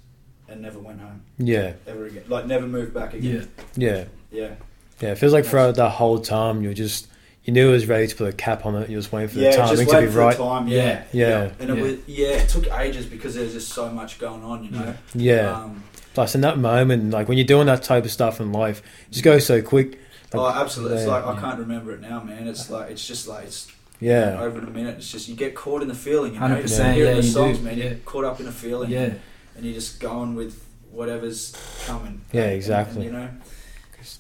and 0.48 0.62
never 0.62 0.80
went 0.80 1.00
home 1.00 1.22
Yeah. 1.38 1.74
ever 1.88 2.06
again. 2.06 2.24
Like, 2.28 2.46
never 2.48 2.68
moved 2.68 2.94
back 2.94 3.14
again. 3.14 3.48
Yeah. 3.76 4.06
Yeah. 4.32 4.54
Yeah. 5.00 5.12
It 5.12 5.18
feels 5.18 5.32
like 5.34 5.46
throughout 5.46 5.76
that 5.76 5.90
whole 5.92 6.20
time, 6.20 6.62
you 6.62 6.70
were 6.70 6.74
just, 6.74 7.08
you 7.46 7.54
knew 7.54 7.70
it 7.70 7.72
was 7.72 7.86
ready 7.88 8.08
to 8.08 8.16
put 8.16 8.28
a 8.28 8.34
cap 8.34 8.66
on 8.66 8.76
it. 8.76 8.90
You 8.90 8.98
was 8.98 9.12
waiting 9.12 9.30
for 9.30 9.40
Yeah, 9.40 9.52
the 9.52 9.58
timing 9.58 9.70
just 9.78 9.82
to 9.82 9.86
be 9.88 9.94
waiting 9.96 10.12
for 10.12 10.20
right. 10.20 10.38
the 10.38 10.44
time. 10.44 10.68
Yeah. 10.68 11.04
Yeah. 11.14 11.28
Yeah. 11.30 11.50
And 11.60 11.70
it 11.70 11.78
Yeah. 11.78 11.84
was, 11.84 11.94
yeah, 12.08 12.28
it 12.28 12.50
took 12.50 12.68
ages 12.74 13.06
because 13.06 13.36
there's 13.36 13.54
just 13.54 13.70
so 13.70 13.90
much 13.90 14.20
going 14.20 14.44
on, 14.44 14.64
you 14.66 14.72
know. 14.72 14.94
Yeah. 15.14 15.56
Um, 15.56 15.84
Plus, 16.16 16.34
in 16.36 16.42
that 16.42 16.58
moment, 16.58 17.12
like 17.12 17.30
when 17.30 17.38
you're 17.38 17.48
doing 17.48 17.68
that 17.68 17.84
type 17.84 18.04
of 18.04 18.12
stuff 18.12 18.42
in 18.42 18.52
life, 18.52 18.82
it 19.08 19.12
just 19.14 19.24
goes 19.24 19.46
so 19.46 19.62
quick. 19.62 20.00
Oh, 20.34 20.48
absolutely. 20.48 20.98
It's 20.98 21.08
like 21.08 21.24
I 21.26 21.34
yeah. 21.34 21.40
can't 21.40 21.60
remember 21.60 21.92
it 21.94 22.02
now, 22.02 22.22
man. 22.24 22.48
It's 22.48 22.70
like 22.70 22.92
it's 22.92 23.06
just 23.08 23.28
like 23.28 23.46
it's 23.46 23.68
Yeah. 24.00 24.40
over 24.42 24.60
in 24.60 24.66
a 24.68 24.72
minute. 24.72 24.98
It's 24.98 25.12
just 25.12 25.28
you 25.28 25.36
get 25.36 25.56
caught 25.56 25.82
in 25.82 25.88
the 25.88 25.96
feeling. 25.96 26.34
You 26.36 26.40
know, 26.40 26.48
100%, 26.48 26.88
You 26.88 26.94
hear 26.94 27.06
yeah, 27.06 27.12
the 27.16 27.16
you 27.18 27.32
songs, 27.32 27.58
do, 27.60 27.64
man. 27.66 27.78
You're 27.78 27.96
caught 28.06 28.26
up 28.26 28.40
in 28.40 28.48
a 28.48 28.52
feeling. 28.52 28.90
Yeah. 28.92 29.14
and 29.56 29.66
you're 29.66 29.74
just 29.74 30.00
going 30.00 30.36
with 30.36 30.64
whatever's 30.92 31.54
coming. 31.86 32.22
Yeah, 32.32 32.46
exactly. 32.48 32.96
and, 32.96 33.04
you 33.06 33.12
know, 33.12 33.30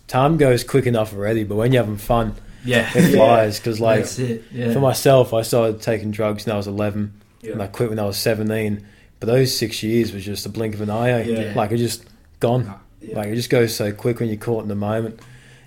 Time 0.07 0.37
goes 0.37 0.63
quick 0.65 0.85
enough 0.85 1.13
already, 1.13 1.43
but 1.45 1.55
when 1.55 1.71
you're 1.71 1.81
having 1.83 1.97
fun, 1.97 2.35
Yeah. 2.65 2.89
it 2.93 3.13
flies. 3.15 3.57
Because, 3.59 3.79
like, 3.79 4.01
That's 4.01 4.19
it. 4.19 4.43
Yeah. 4.51 4.73
for 4.73 4.79
myself, 4.81 5.33
I 5.33 5.41
started 5.43 5.81
taking 5.81 6.11
drugs 6.11 6.45
when 6.45 6.53
I 6.53 6.57
was 6.57 6.67
11 6.67 7.13
yeah, 7.41 7.53
and 7.53 7.61
I 7.63 7.67
quit 7.67 7.89
when 7.89 7.99
I 7.99 8.03
was 8.05 8.17
17. 8.17 8.85
But 9.21 9.27
those 9.27 9.57
six 9.57 9.81
years 9.81 10.11
was 10.11 10.25
just 10.25 10.45
a 10.45 10.49
blink 10.49 10.73
of 10.75 10.81
an 10.81 10.89
eye. 10.89 11.09
eh? 11.11 11.23
Yeah. 11.23 11.53
Like, 11.55 11.71
it 11.71 11.77
just 11.77 12.03
gone. 12.41 12.73
yeah. 13.01 13.15
Like 13.15 13.27
it 13.29 13.35
just 13.35 13.49
goes 13.49 13.73
so 13.73 13.91
quick 13.93 14.19
when 14.19 14.27
you're 14.27 14.37
caught 14.37 14.63
in 14.63 14.67
the 14.69 14.75
moment. 14.75 15.19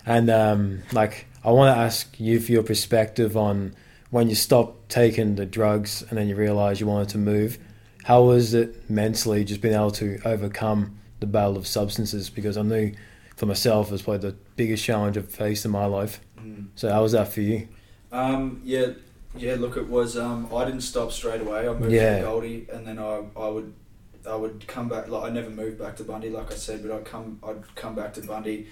And 0.07 0.31
um, 0.31 0.83
like 0.93 1.27
I 1.45 1.51
want 1.51 1.75
to 1.77 1.81
ask 1.81 2.19
you 2.19 2.41
for 2.41 2.53
your 2.53 2.63
perspective 2.63 3.37
on 3.37 3.75
when 4.11 4.29
you 4.29 4.35
stopped 4.35 4.89
taking 4.91 5.37
the 5.37 5.47
drugs 5.47 6.03
and 6.09 6.19
then 6.19 6.29
you 6.29 6.37
realize 6.37 6.81
you 6.81 6.87
wanted 6.87 7.09
to 7.11 7.19
move. 7.19 7.59
How 8.05 8.23
was 8.23 8.53
it 8.53 8.91
mentally 8.91 9.45
just 9.45 9.61
being 9.61 9.75
able 9.75 9.93
to 9.93 10.19
overcome 10.25 10.99
the 11.21 11.27
battle 11.27 11.57
of 11.57 11.67
substances? 11.67 12.29
Because 12.31 12.57
I 12.57 12.63
knew 12.63 12.93
for 13.37 13.47
myself 13.47 13.89
it 13.89 13.93
was 13.93 14.03
probably 14.03 14.31
the 14.31 14.37
biggest 14.57 14.85
challenge 14.85 15.17
I've 15.17 15.31
faced 15.31 15.65
in 15.65 15.71
my 15.71 15.87
life. 15.87 16.21
Mm. 16.39 16.67
So 16.75 16.91
how 16.91 17.03
was 17.03 17.13
that 17.13 17.33
for 17.33 17.41
you? 17.41 17.69
Um, 18.11 18.61
yeah, 18.65 18.89
yeah. 19.37 19.55
Look, 19.55 19.77
it 19.77 19.89
was. 19.89 20.19
Um, 20.19 20.49
I 20.55 20.65
didn't 20.65 20.83
stop 20.83 21.13
straight 21.13 21.41
away. 21.41 21.67
I 21.69 21.73
moved 21.73 21.93
Yeah. 21.93 22.19
to 22.19 22.25
Goldie, 22.25 22.67
and 22.73 22.87
then 22.87 22.99
I, 22.99 23.23
I 23.37 23.49
would, 23.49 23.73
I 24.29 24.35
would 24.35 24.67
come 24.67 24.89
back. 24.89 25.09
Like 25.09 25.23
I 25.25 25.31
never 25.31 25.49
moved 25.49 25.79
back 25.79 25.97
to 25.97 26.05
Bundy, 26.05 26.29
like 26.29 26.53
I 26.53 26.57
said, 26.57 26.83
but 26.83 26.95
I'd 26.95 27.05
come, 27.05 27.39
I'd 27.43 27.75
come 27.77 27.95
back 27.95 28.13
to 28.15 28.21
Bundy, 28.21 28.67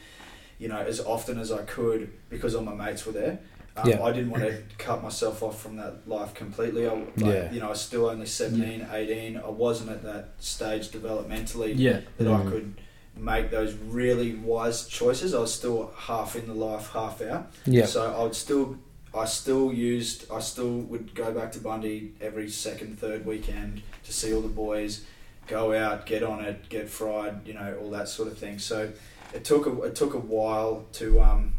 you 0.61 0.69
know, 0.69 0.79
as 0.79 1.01
often 1.01 1.41
as 1.41 1.51
I 1.51 1.63
could 1.63 2.13
because 2.29 2.55
all 2.55 2.63
my 2.63 2.75
mates 2.75 3.05
were 3.07 3.13
there. 3.13 3.39
Um, 3.77 3.89
Yeah. 3.89 4.03
I 4.03 4.13
didn't 4.13 4.31
want 4.31 4.43
to 4.45 4.63
cut 4.79 5.03
myself 5.03 5.43
off 5.43 5.61
from 5.63 5.77
that 5.77 6.07
life 6.07 6.35
completely. 6.35 6.87
I, 6.87 6.93
like, 6.93 7.07
Yeah. 7.17 7.51
You 7.53 7.61
know, 7.61 7.67
I 7.67 7.71
was 7.71 7.81
still 7.81 8.07
only 8.11 8.27
17, 8.27 8.87
18. 8.93 9.37
I 9.39 9.49
wasn't 9.49 9.91
at 9.91 10.03
that 10.05 10.29
stage 10.39 10.91
developmentally 10.91 11.73
Yeah. 11.77 12.01
that 12.19 12.29
I 12.29 12.41
Mm. 12.43 12.51
could 12.51 12.75
make 13.17 13.51
those 13.51 13.75
really 13.75 14.35
wise 14.35 14.87
choices. 14.87 15.35
I 15.35 15.41
was 15.41 15.53
still 15.55 15.93
half 15.97 16.37
in 16.37 16.47
the 16.47 16.55
life, 16.55 16.91
half 16.93 17.23
out. 17.23 17.53
Yeah. 17.65 17.87
So 17.87 18.13
I 18.13 18.23
would 18.23 18.35
still, 18.35 18.77
I 19.15 19.25
still 19.25 19.73
used, 19.73 20.27
I 20.31 20.41
still 20.41 20.79
would 20.91 21.15
go 21.15 21.33
back 21.33 21.51
to 21.53 21.59
Bundy 21.61 22.13
every 22.21 22.51
second, 22.51 22.99
third 22.99 23.25
weekend 23.25 23.83
to 24.05 24.13
see 24.13 24.33
all 24.35 24.41
the 24.43 24.49
boys, 24.49 25.03
go 25.47 25.73
out, 25.73 26.07
get 26.07 26.23
on 26.23 26.45
it, 26.45 26.69
get 26.69 26.89
fried, 26.89 27.47
you 27.47 27.55
know, 27.55 27.77
all 27.81 27.91
that 27.91 28.09
sort 28.09 28.29
of 28.29 28.37
thing. 28.39 28.59
So 28.59 28.91
it 29.35 29.45
took 29.45 29.67
a, 29.67 29.83
it 29.83 29.95
took 29.95 30.15
a 30.15 30.19
while 30.19 30.87
to 30.95 31.21
um 31.21 31.55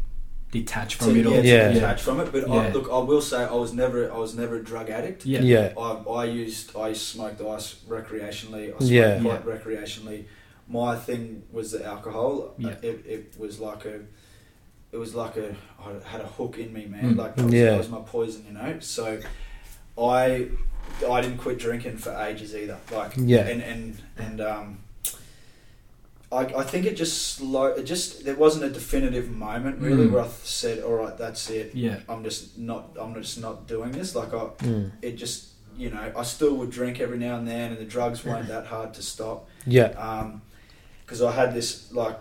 Detach 0.50 0.98
to, 0.98 1.04
from 1.04 1.16
it 1.16 1.24
all. 1.26 1.32
yeah, 1.32 1.40
to 1.40 1.46
Yeah. 1.48 1.72
detach 1.72 2.02
from 2.02 2.20
it. 2.20 2.30
But 2.30 2.46
I, 2.50 2.70
look, 2.72 2.90
I 2.92 2.98
will 2.98 3.22
say 3.22 3.42
I 3.42 3.54
was 3.54 3.72
never, 3.72 4.12
I 4.12 4.18
was 4.18 4.34
never 4.34 4.56
a 4.56 4.62
drug 4.62 4.90
addict. 4.90 5.24
Yeah. 5.24 5.40
Yeah. 5.40 5.72
I, 5.78 5.92
I 5.92 6.24
used 6.26 6.76
I 6.76 6.92
smoked 6.92 7.40
ice 7.40 7.76
recreationally. 7.88 8.66
I 8.66 8.76
smoked 8.76 8.82
Yeah. 8.82 9.22
pot 9.22 9.46
recreationally. 9.46 10.26
My 10.68 10.94
thing 10.94 11.44
was 11.50 11.72
the 11.72 11.82
alcohol. 11.84 12.54
Yeah. 12.58 12.74
It, 12.82 13.02
it 13.06 13.34
was 13.38 13.60
like 13.60 13.86
a 13.86 14.00
it 14.92 14.98
was 14.98 15.14
like 15.14 15.38
a 15.38 15.56
I 15.80 16.06
had 16.06 16.20
a 16.20 16.26
hook 16.26 16.58
in 16.58 16.70
me, 16.70 16.84
man. 16.84 17.14
Mm. 17.14 17.16
Like 17.16 17.34
that 17.36 17.44
was, 17.46 17.54
Yeah. 17.54 17.70
that 17.70 17.78
was 17.78 17.88
my 17.88 18.00
poison, 18.00 18.44
you 18.46 18.52
know. 18.52 18.76
So 18.80 19.20
I 19.98 20.48
I 21.08 21.20
didn't 21.22 21.38
quit 21.38 21.58
drinking 21.58 21.96
for 21.96 22.12
ages 22.12 22.54
either. 22.54 22.76
Like 22.92 23.12
Yeah. 23.16 23.46
and 23.46 23.62
and 23.62 23.96
and 24.18 24.40
um. 24.42 24.78
I, 26.32 26.60
I 26.60 26.62
think 26.64 26.86
it 26.86 26.96
just 26.96 27.34
slow. 27.34 27.66
It 27.66 27.84
just 27.84 28.24
there 28.24 28.34
wasn't 28.36 28.64
a 28.64 28.70
definitive 28.70 29.30
moment 29.30 29.80
really 29.80 30.06
Mm. 30.06 30.12
where 30.12 30.22
I 30.24 30.28
said, 30.44 30.82
"All 30.82 30.94
right, 30.94 31.16
that's 31.16 31.50
it. 31.50 31.74
Yeah. 31.74 32.00
I'm 32.08 32.24
just 32.24 32.58
not. 32.58 32.96
I'm 33.00 33.14
just 33.14 33.38
not 33.40 33.66
doing 33.68 33.92
this." 33.92 34.14
Like 34.14 34.32
I, 34.34 34.44
Mm. 34.64 34.92
it 35.02 35.12
just 35.16 35.48
you 35.76 35.90
know 35.90 36.12
I 36.16 36.22
still 36.22 36.54
would 36.56 36.70
drink 36.70 37.00
every 37.00 37.18
now 37.18 37.36
and 37.36 37.46
then, 37.46 37.72
and 37.72 37.80
the 37.80 37.84
drugs 37.96 38.24
weren't 38.24 38.48
that 38.48 38.66
hard 38.66 38.94
to 38.94 39.02
stop. 39.02 39.48
Yeah. 39.66 39.88
Um, 40.08 40.42
because 41.04 41.20
I 41.22 41.32
had 41.32 41.54
this 41.54 41.92
like 41.92 42.18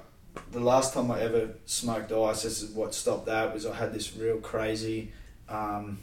the 0.51 0.59
last 0.59 0.93
time 0.93 1.09
I 1.11 1.21
ever 1.21 1.49
smoked 1.65 2.11
ice. 2.11 2.43
This 2.43 2.61
is 2.61 2.71
what 2.71 2.93
stopped 2.93 3.25
that 3.27 3.53
was 3.53 3.65
I 3.65 3.73
had 3.75 3.93
this 3.93 4.15
real 4.15 4.37
crazy. 4.37 5.11
Um, 5.49 5.99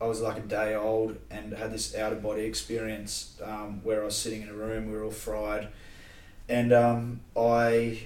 I 0.00 0.06
was 0.06 0.20
like 0.20 0.36
a 0.38 0.46
day 0.46 0.74
old 0.74 1.16
and 1.30 1.52
had 1.52 1.72
this 1.72 1.94
out 1.96 2.12
of 2.12 2.22
body 2.22 2.42
experience 2.42 3.36
um, 3.42 3.80
where 3.82 4.02
I 4.02 4.04
was 4.04 4.16
sitting 4.16 4.42
in 4.42 4.48
a 4.48 4.52
room. 4.54 4.86
We 4.86 4.92
were 4.96 5.04
all 5.04 5.10
fried, 5.10 5.68
and 6.48 6.72
um, 6.72 7.20
I 7.36 8.00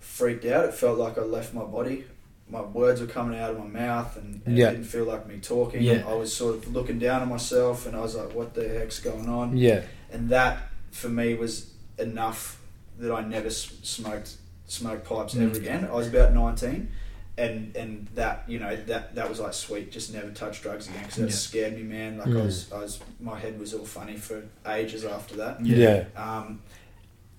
freaked 0.00 0.44
out. 0.44 0.64
It 0.66 0.74
felt 0.74 0.98
like 0.98 1.18
I 1.18 1.22
left 1.22 1.54
my 1.54 1.64
body. 1.64 2.04
My 2.48 2.60
words 2.60 3.00
were 3.00 3.06
coming 3.06 3.38
out 3.38 3.50
of 3.50 3.58
my 3.58 3.64
mouth, 3.66 4.16
and, 4.16 4.42
and 4.44 4.56
Yeah. 4.56 4.68
it 4.68 4.72
didn't 4.72 4.86
feel 4.86 5.04
like 5.06 5.26
me 5.26 5.38
talking. 5.38 5.82
Yeah. 5.82 6.04
I 6.06 6.14
was 6.14 6.34
sort 6.34 6.56
of 6.56 6.72
looking 6.72 6.98
down 6.98 7.22
on 7.22 7.28
myself, 7.28 7.86
and 7.86 7.96
I 7.96 8.00
was 8.00 8.14
like, 8.14 8.34
"What 8.34 8.54
the 8.54 8.68
heck's 8.68 9.00
going 9.00 9.28
on?" 9.28 9.56
Yeah. 9.56 9.82
and 10.12 10.28
that 10.28 10.58
for 10.92 11.08
me 11.08 11.34
was 11.34 11.70
enough 11.98 12.60
that 12.98 13.10
I 13.12 13.22
never 13.22 13.50
smoked 13.50 14.36
smoked 14.66 15.04
pipes 15.04 15.34
ever 15.36 15.46
Mm. 15.50 15.56
again. 15.56 15.84
I 15.90 15.94
was 15.94 16.06
about 16.08 16.32
nineteen, 16.34 16.90
and 17.36 17.74
and 17.76 18.06
that 18.14 18.44
you 18.46 18.58
know 18.60 18.76
that 18.86 19.14
that 19.16 19.28
was 19.28 19.40
like 19.40 19.54
sweet. 19.54 19.90
Just 19.90 20.12
never 20.14 20.30
touch 20.30 20.62
drugs 20.62 20.86
again 20.88 21.00
because 21.02 21.16
that 21.16 21.30
Yeah. 21.30 21.34
scared 21.34 21.76
me, 21.76 21.82
man. 21.82 22.18
Like 22.18 22.28
I 22.28 22.30
Mm. 22.30 22.44
was 22.44 22.72
I 22.72 22.78
was 22.78 23.00
my 23.20 23.38
head 23.38 23.58
was 23.58 23.72
all 23.74 23.84
funny 23.86 24.16
for 24.16 24.42
ages 24.68 25.04
after 25.04 25.34
that. 25.36 25.64
Yeah. 25.64 26.04
Um, 26.16 26.60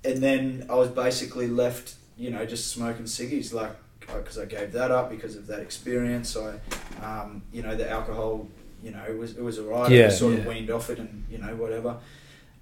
and 0.06 0.22
then 0.24 0.66
I 0.70 0.76
was 0.76 0.90
basically 0.90 1.48
left, 1.48 1.96
you 2.18 2.30
know, 2.32 2.46
just 2.46 2.72
smoking 2.72 3.06
ciggies, 3.06 3.54
like 3.54 3.72
because 4.00 4.38
I 4.38 4.46
gave 4.46 4.72
that 4.74 4.92
up 4.92 5.10
because 5.10 5.36
of 5.36 5.48
that 5.48 5.60
experience. 5.60 6.38
I, 6.38 6.60
um, 7.04 7.42
you 7.52 7.62
know, 7.64 7.76
the 7.76 7.90
alcohol, 7.90 8.48
you 8.84 8.92
know, 8.92 9.04
it 9.08 9.18
was 9.18 9.32
it 9.38 9.44
was 9.44 9.58
alright. 9.60 9.92
I 9.92 9.96
Yeah. 9.96 10.06
was 10.06 10.20
sort 10.20 10.36
of 10.36 10.46
weaned 10.46 10.70
off 10.70 10.90
it, 10.90 11.00
and 11.00 11.26
you 11.30 11.38
know, 11.40 11.56
whatever. 11.56 11.98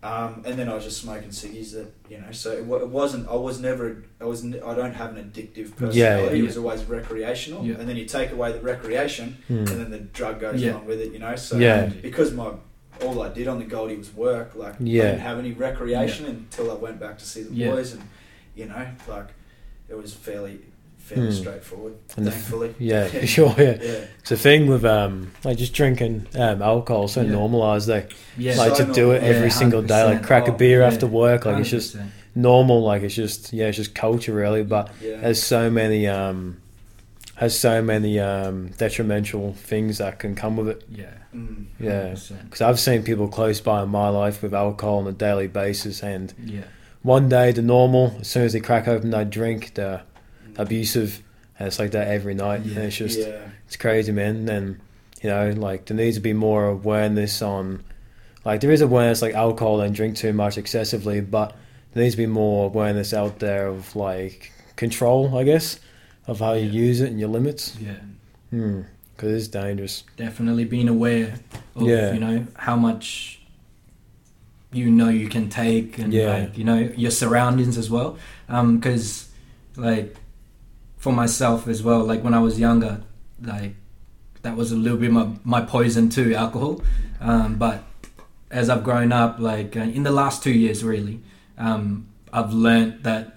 Um, 0.02 0.44
and 0.46 0.60
then 0.60 0.68
I 0.68 0.74
was 0.76 0.84
just 0.84 1.00
smoking 1.02 1.30
ciggies 1.30 1.72
that 1.74 1.88
you 2.10 2.18
know, 2.20 2.32
so 2.32 2.52
it, 2.52 2.60
it 2.60 2.90
wasn't. 2.90 3.28
I 3.30 3.36
was 3.36 3.62
never. 3.62 4.04
I 4.20 4.26
was. 4.26 4.44
I 4.46 4.74
don't 4.74 4.94
have 4.94 5.16
an 5.16 5.24
addictive 5.32 5.72
personality. 5.78 6.00
Yeah, 6.00 6.20
yeah. 6.20 6.30
It 6.32 6.44
was 6.44 6.58
always 6.58 6.84
recreational. 6.84 7.66
Yeah. 7.66 7.76
And 7.80 7.88
then 7.88 7.96
you 7.96 8.06
take 8.06 8.32
away 8.32 8.52
the 8.52 8.60
recreation, 8.60 9.38
and 9.48 9.66
Mm. 9.68 9.78
then 9.78 9.92
the 9.92 10.00
drug 10.00 10.42
goes 10.42 10.62
Yeah. 10.62 10.72
along 10.74 10.88
with 10.88 11.00
it. 11.00 11.14
You 11.14 11.20
know, 11.20 11.36
so 11.38 11.58
Yeah. 11.58 11.86
because 12.02 12.34
my 12.34 12.52
all 13.04 13.22
I 13.22 13.30
did 13.30 13.48
on 13.48 13.60
the 13.60 13.66
Goldie 13.66 13.96
was 13.98 14.14
work. 14.14 14.56
Like 14.56 14.76
Yeah. 14.80 15.04
I 15.04 15.06
didn't 15.08 15.20
have 15.22 15.40
any 15.40 15.52
recreation 15.52 16.26
until 16.26 16.72
I 16.72 16.76
went 16.76 17.00
back 17.00 17.18
to 17.20 17.26
see 17.26 17.44
the 17.44 17.54
Yeah. 17.54 17.72
boys, 17.72 17.94
and 17.94 18.02
you 18.56 18.66
know, 18.66 18.86
like 19.08 19.28
it 19.90 19.96
was 19.96 20.14
fairly 20.14 20.60
fairly 20.98 21.28
Hmm. 21.28 21.34
straightforward. 21.34 21.94
And 22.16 22.26
the 22.26 22.32
f- 22.32 22.38
thankfully, 22.38 22.76
Yeah, 22.80 23.08
for 23.08 23.28
sure. 23.36 23.54
Yeah. 23.58 23.78
yeah. 23.82 24.06
It's 24.20 24.32
a 24.32 24.38
thing 24.38 24.68
with 24.68 24.86
um, 24.86 25.32
like 25.44 25.58
just 25.58 25.74
drinking 25.74 26.28
um, 26.36 26.62
alcohol 26.62 27.10
so 27.10 27.22
Yeah. 27.22 27.32
normalized. 27.32 27.88
They 27.88 28.06
Yeah. 28.38 28.56
like 28.56 28.78
So 28.78 28.86
to 28.86 28.94
do 28.94 29.12
it 29.12 29.22
every 29.22 29.48
Yeah, 29.50 29.54
single 29.54 29.82
day, 29.82 30.04
like 30.06 30.22
100%. 30.22 30.24
crack 30.26 30.48
a 30.48 30.54
Oh, 30.54 30.56
beer 30.56 30.80
yeah. 30.80 30.88
after 30.88 31.06
work. 31.06 31.46
Like 31.46 31.58
it's 31.60 31.70
just 31.70 31.98
normal. 32.36 32.84
Like 32.84 33.02
it's 33.04 33.16
just 33.16 33.52
yeah, 33.52 33.68
it's 33.68 33.76
just 33.78 33.94
culture 33.94 34.34
really. 34.34 34.64
But 34.64 34.92
yeah. 35.02 35.18
there's 35.18 35.44
so 35.44 35.70
many 35.70 36.08
um, 36.08 36.58
has 37.36 37.60
so 37.60 37.82
many 37.82 38.20
um, 38.20 38.68
detrimental 38.78 39.54
things 39.54 39.98
that 39.98 40.20
can 40.20 40.36
come 40.36 40.56
with 40.56 40.70
it. 40.70 40.84
Yeah. 40.90 41.14
Mm. 41.34 41.66
Yeah. 41.80 42.16
Because 42.44 42.62
I've 42.62 42.80
seen 42.80 43.04
people 43.04 43.28
close 43.28 43.60
by 43.60 43.84
in 43.84 43.90
my 43.90 44.10
life 44.10 44.44
with 44.44 44.54
alcohol 44.54 45.00
on 45.00 45.08
a 45.08 45.12
daily 45.12 45.48
basis, 45.48 46.04
and 46.04 46.34
Yeah. 46.44 46.66
one 47.02 47.30
day 47.30 47.52
the 47.52 47.62
normal, 47.64 48.16
as 48.22 48.28
soon 48.28 48.44
as 48.44 48.54
they 48.54 48.60
crack 48.60 48.88
open 48.88 49.10
that 49.12 49.30
drink, 49.32 49.74
they're 49.74 50.04
abusive, 50.58 51.24
and 51.58 51.68
it's 51.68 51.80
like 51.80 51.92
that 51.92 52.08
every 52.08 52.36
night. 52.36 52.62
Yeah. 52.66 52.76
And 52.76 52.84
it's 52.86 52.98
just 52.98 53.20
yeah. 53.20 53.50
it's 53.66 53.78
crazy, 53.78 54.12
man. 54.12 54.48
And 54.48 54.80
you 55.22 55.30
know, 55.30 55.50
like 55.52 55.86
there 55.86 55.98
needs 55.98 56.18
to 56.18 56.22
be 56.22 56.34
more 56.34 56.66
awareness 56.68 57.42
on, 57.42 57.84
like 58.46 58.62
there 58.62 58.72
is 58.72 58.82
awareness 58.82 59.22
like 59.22 59.34
alcohol 59.34 59.82
and 59.82 59.96
drink 59.96 60.18
too 60.18 60.34
much 60.34 60.58
excessively, 60.58 61.22
but 61.22 61.56
there 61.94 62.04
needs 62.04 62.14
to 62.16 62.22
be 62.22 62.28
more 62.28 62.66
awareness 62.66 63.14
out 63.14 63.40
there 63.40 63.68
of 63.68 63.96
like 63.96 64.52
control, 64.76 65.36
I 65.38 65.44
guess, 65.44 65.80
of 66.28 66.40
how 66.40 66.54
you 66.54 66.70
use 66.70 67.02
it 67.02 67.10
and 67.10 67.20
your 67.20 67.30
limits. 67.30 67.76
Yeah. 67.80 67.96
Hmm. 68.50 68.82
Because 69.16 69.32
it's 69.34 69.48
dangerous. 69.48 70.04
Definitely 70.18 70.66
being 70.66 70.88
aware 70.90 71.36
of 71.76 71.84
Yeah. 71.88 72.14
you 72.14 72.20
know 72.20 72.48
how 72.56 72.76
much 72.76 73.40
you 74.72 74.90
know 74.90 75.10
you 75.10 75.30
can 75.30 75.50
take 75.50 76.00
and 76.00 76.12
Yeah. 76.12 76.34
like 76.34 76.58
you 76.58 76.64
know 76.64 76.80
your 76.98 77.12
surroundings 77.12 77.78
as 77.78 77.90
well. 77.90 78.18
Because 78.48 79.30
like 79.76 80.16
for 80.98 81.14
myself 81.14 81.68
as 81.68 81.84
well, 81.84 82.04
like 82.04 82.24
when 82.24 82.34
I 82.34 82.40
was 82.40 82.60
younger, 82.60 83.02
like 83.42 83.76
that 84.42 84.56
was 84.58 84.72
a 84.72 84.76
little 84.76 84.98
bit 84.98 85.12
my 85.12 85.28
my 85.44 85.62
poison 85.62 86.10
too, 86.10 86.34
alcohol. 86.36 86.82
Um, 87.22 87.56
but 87.56 87.84
as 88.52 88.70
I've 88.70 88.84
grown 88.84 89.12
up, 89.12 89.40
like 89.40 89.76
uh, 89.78 89.82
in 89.82 90.04
the 90.04 90.12
last 90.12 90.44
two 90.44 90.52
years, 90.54 90.84
really, 90.84 91.20
um, 91.58 92.08
I've 92.32 92.52
learned 92.54 93.04
that 93.04 93.33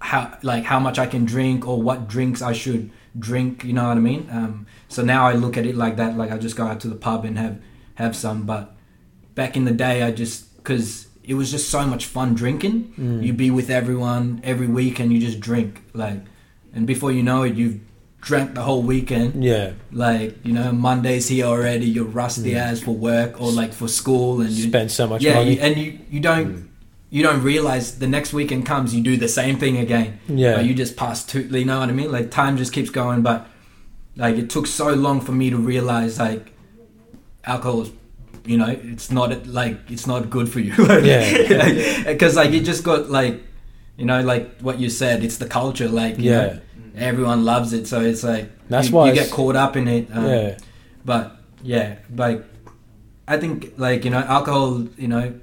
how 0.00 0.36
like 0.42 0.64
how 0.64 0.78
much 0.78 0.98
I 0.98 1.06
can 1.06 1.24
drink 1.24 1.66
or 1.66 1.80
what 1.82 2.08
drinks 2.08 2.42
I 2.42 2.52
should 2.52 2.90
drink. 3.18 3.64
You 3.64 3.72
know 3.72 3.88
what 3.88 3.96
I 3.96 4.00
mean? 4.00 4.28
Um, 4.30 4.66
so 4.88 5.02
now 5.02 5.26
I 5.26 5.32
look 5.34 5.56
at 5.56 5.66
it 5.66 5.74
like 5.76 5.96
that. 5.96 6.16
Like 6.16 6.30
I 6.30 6.38
just 6.38 6.56
go 6.56 6.64
out 6.66 6.80
to 6.80 6.88
the 6.88 6.96
pub 6.96 7.24
and 7.24 7.38
have 7.38 7.60
have 7.94 8.14
some. 8.16 8.44
But 8.46 8.74
back 9.34 9.56
in 9.56 9.64
the 9.64 9.72
day, 9.72 10.02
I 10.02 10.10
just 10.12 10.56
because 10.58 11.08
it 11.24 11.34
was 11.34 11.50
just 11.50 11.70
so 11.70 11.86
much 11.86 12.06
fun 12.06 12.34
drinking. 12.34 12.94
Mm. 12.98 13.24
You 13.24 13.32
be 13.32 13.50
with 13.50 13.70
everyone 13.70 14.40
every 14.44 14.66
week 14.68 15.00
and 15.00 15.12
you 15.12 15.18
just 15.18 15.40
drink 15.40 15.82
like, 15.92 16.20
and 16.72 16.86
before 16.86 17.10
you 17.12 17.22
know 17.22 17.42
it, 17.42 17.54
you've 17.54 17.80
drank 18.20 18.54
the 18.54 18.62
whole 18.62 18.82
weekend. 18.82 19.42
Yeah. 19.44 19.72
Like 19.92 20.44
you 20.44 20.52
know, 20.52 20.72
Monday's 20.72 21.28
here 21.28 21.46
already. 21.46 21.86
You're 21.86 22.04
rusty 22.04 22.52
Mm. 22.52 22.56
as 22.70 22.82
for 22.82 22.94
work 22.94 23.40
or 23.40 23.50
like 23.52 23.72
for 23.72 23.88
school, 23.88 24.40
and 24.40 24.50
you 24.50 24.68
Spend 24.68 24.90
so 24.92 25.06
much 25.06 25.22
yeah, 25.22 25.34
money. 25.34 25.54
you, 25.54 25.60
and 25.60 25.76
you 25.76 25.98
you 26.10 26.20
don't. 26.20 26.54
Mm. 26.54 26.68
You 27.16 27.22
don't 27.22 27.42
realize 27.42 27.98
the 27.98 28.06
next 28.06 28.34
weekend 28.34 28.66
comes, 28.66 28.94
you 28.94 29.02
do 29.02 29.16
the 29.16 29.26
same 29.26 29.56
thing 29.58 29.78
again. 29.78 30.20
yeah. 30.28 30.56
Like 30.56 30.66
you 30.66 30.74
just 30.74 30.98
pass 30.98 31.24
two, 31.24 31.44
you 31.44 31.64
know 31.64 31.80
what 31.80 31.88
I 31.88 31.92
mean? 31.92 32.12
Like 32.12 32.30
time 32.30 32.58
just 32.58 32.74
keeps 32.74 32.90
going, 32.90 33.22
but 33.22 33.48
like 34.16 34.36
it 34.36 34.50
took 34.50 34.66
so 34.66 34.92
long 34.92 35.22
for 35.22 35.32
me 35.32 35.48
to 35.48 35.56
realize 35.56 36.18
like 36.18 36.52
alcohol 37.44 37.80
is, 37.80 37.90
you 38.44 38.58
know, 38.58 38.68
it's 38.68 39.10
not 39.10 39.46
like 39.46 39.78
it's 39.88 40.06
not 40.06 40.28
good 40.28 40.52
for 40.52 40.60
you. 40.60 40.74
Yeah. 41.02 42.12
because 42.12 42.36
like 42.36 42.50
it 42.50 42.64
just 42.64 42.84
got 42.84 43.08
like, 43.08 43.42
you 43.96 44.04
know, 44.04 44.20
like 44.20 44.60
what 44.60 44.78
you 44.78 44.90
said, 44.90 45.24
it's 45.24 45.38
the 45.38 45.46
culture. 45.46 45.88
Like 45.88 46.18
you 46.18 46.32
yeah. 46.32 46.40
know, 46.40 46.60
everyone 46.96 47.46
loves 47.46 47.72
it, 47.72 47.86
so 47.86 48.02
it's 48.02 48.24
like 48.24 48.50
That's 48.68 48.90
you, 48.90 48.94
why 48.94 49.08
you 49.08 49.14
get 49.14 49.30
caught 49.30 49.56
up 49.56 49.74
in 49.74 49.88
it. 49.88 50.08
Um, 50.12 50.26
yeah. 50.26 50.58
but 51.02 51.40
yeah, 51.62 51.96
like 52.14 52.44
I 53.26 53.38
think 53.38 53.72
like 53.78 54.04
you 54.04 54.10
know 54.10 54.20
alcohol, 54.20 54.86
you 54.98 55.08
know, 55.08 55.40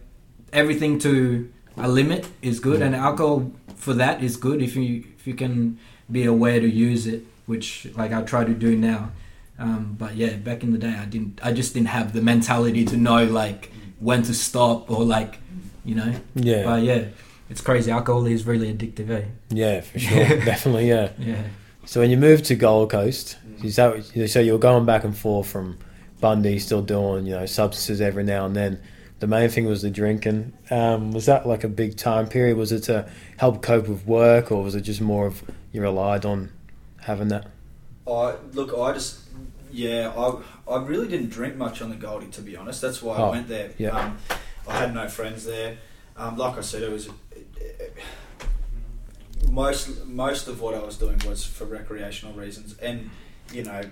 everything 0.52 1.00
to 1.00 1.50
a 1.78 1.88
limit 1.88 2.28
is 2.42 2.60
good, 2.60 2.82
and 2.82 2.96
alcohol 2.96 3.52
for 3.76 3.94
that 3.94 4.24
is 4.24 4.38
good 4.38 4.62
if 4.62 4.76
you 4.76 5.04
if 5.18 5.28
you 5.28 5.34
can 5.34 5.78
be 6.12 6.26
aware 6.26 6.60
to 6.60 6.70
use 6.70 7.08
it, 7.08 7.26
which 7.46 7.88
like 7.96 8.12
I 8.12 8.22
try 8.22 8.44
to 8.44 8.54
do 8.54 8.76
now. 8.76 9.12
Um, 9.60 9.96
but 9.98 10.16
yeah, 10.16 10.34
back 10.34 10.64
in 10.64 10.72
the 10.72 10.78
day, 10.78 10.96
I 10.96 11.06
didn't. 11.06 11.40
I 11.44 11.54
just 11.54 11.74
didn't 11.74 11.90
have 11.90 12.14
the 12.14 12.22
mentality 12.22 12.86
to 12.86 12.98
know 12.98 13.26
like 13.26 13.72
when 14.00 14.24
to 14.24 14.34
stop 14.34 14.90
or 14.90 15.04
like, 15.04 15.40
you 15.86 15.96
know. 15.96 16.14
Yeah. 16.36 16.64
But 16.64 16.84
yeah, 16.84 17.06
it's 17.50 17.62
crazy. 17.62 17.92
Alcohol 17.92 18.26
is 18.26 18.46
really 18.46 18.74
addictive, 18.74 19.10
eh? 19.10 19.26
yeah, 19.50 19.82
for 19.82 20.00
sure. 20.00 20.18
Definitely, 20.46 20.90
yeah. 20.90 21.12
Yeah. 21.20 21.44
So 21.86 22.02
when 22.02 22.10
you 22.10 22.18
moved 22.18 22.46
to 22.46 22.56
Gold 22.56 22.92
Coast, 22.92 23.38
is 23.64 23.76
that 23.76 24.28
so 24.28 24.40
you're 24.40 24.60
going 24.60 24.86
back 24.86 25.04
and 25.04 25.16
forth 25.16 25.48
from 25.48 25.78
Bundy, 26.20 26.60
still 26.60 26.82
doing 26.82 27.26
you 27.26 27.34
know 27.34 27.46
substances 27.46 28.02
every 28.02 28.24
now 28.24 28.46
and 28.46 28.56
then. 28.56 28.82
The 29.24 29.28
main 29.28 29.48
thing 29.48 29.64
was 29.64 29.82
the 29.82 29.90
drinking. 29.90 30.52
Um, 30.70 31.14
was 31.14 31.28
that 31.28 31.48
like 31.48 31.64
a 31.64 31.70
big 31.70 31.96
time 31.96 32.28
period? 32.28 32.58
Was 32.58 32.74
it 32.74 32.82
to 32.82 33.10
help 33.38 33.62
cope 33.62 33.88
with 33.88 34.06
work, 34.06 34.52
or 34.52 34.62
was 34.62 34.76
it 34.76 34.82
just 34.82 35.00
more 35.00 35.26
of 35.28 35.42
you 35.72 35.82
relied 35.82 36.26
on 36.26 36.52
having 37.00 37.30
that? 37.30 37.48
I 38.06 38.36
look. 38.52 38.78
I 38.78 38.92
just 38.92 39.22
yeah. 39.72 40.12
I 40.14 40.42
I 40.70 40.84
really 40.84 41.08
didn't 41.08 41.30
drink 41.30 41.56
much 41.56 41.82
on 41.82 41.90
the 41.90 41.96
Goldie 41.96 42.28
to 42.32 42.42
be 42.42 42.58
honest. 42.58 42.82
That's 42.82 43.02
why 43.02 43.16
Oh, 43.16 43.28
I 43.28 43.30
went 43.30 43.48
there. 43.48 43.72
yeah. 43.78 43.98
Um, 43.98 44.18
I 44.68 44.76
had 44.80 44.94
no 44.94 45.08
friends 45.08 45.46
there. 45.46 45.78
Um, 46.18 46.36
like 46.38 46.58
I 46.58 46.62
said, 46.62 46.84
it 46.84 46.92
was 46.92 47.08
most 49.50 50.06
most 50.06 50.50
of 50.50 50.60
what 50.60 50.74
I 50.76 50.80
was 50.84 50.98
doing 50.98 51.18
was 51.26 51.46
for 51.46 51.64
recreational 51.64 52.36
reasons, 52.36 52.78
and 52.80 53.10
you 53.54 53.64
know, 53.64 53.84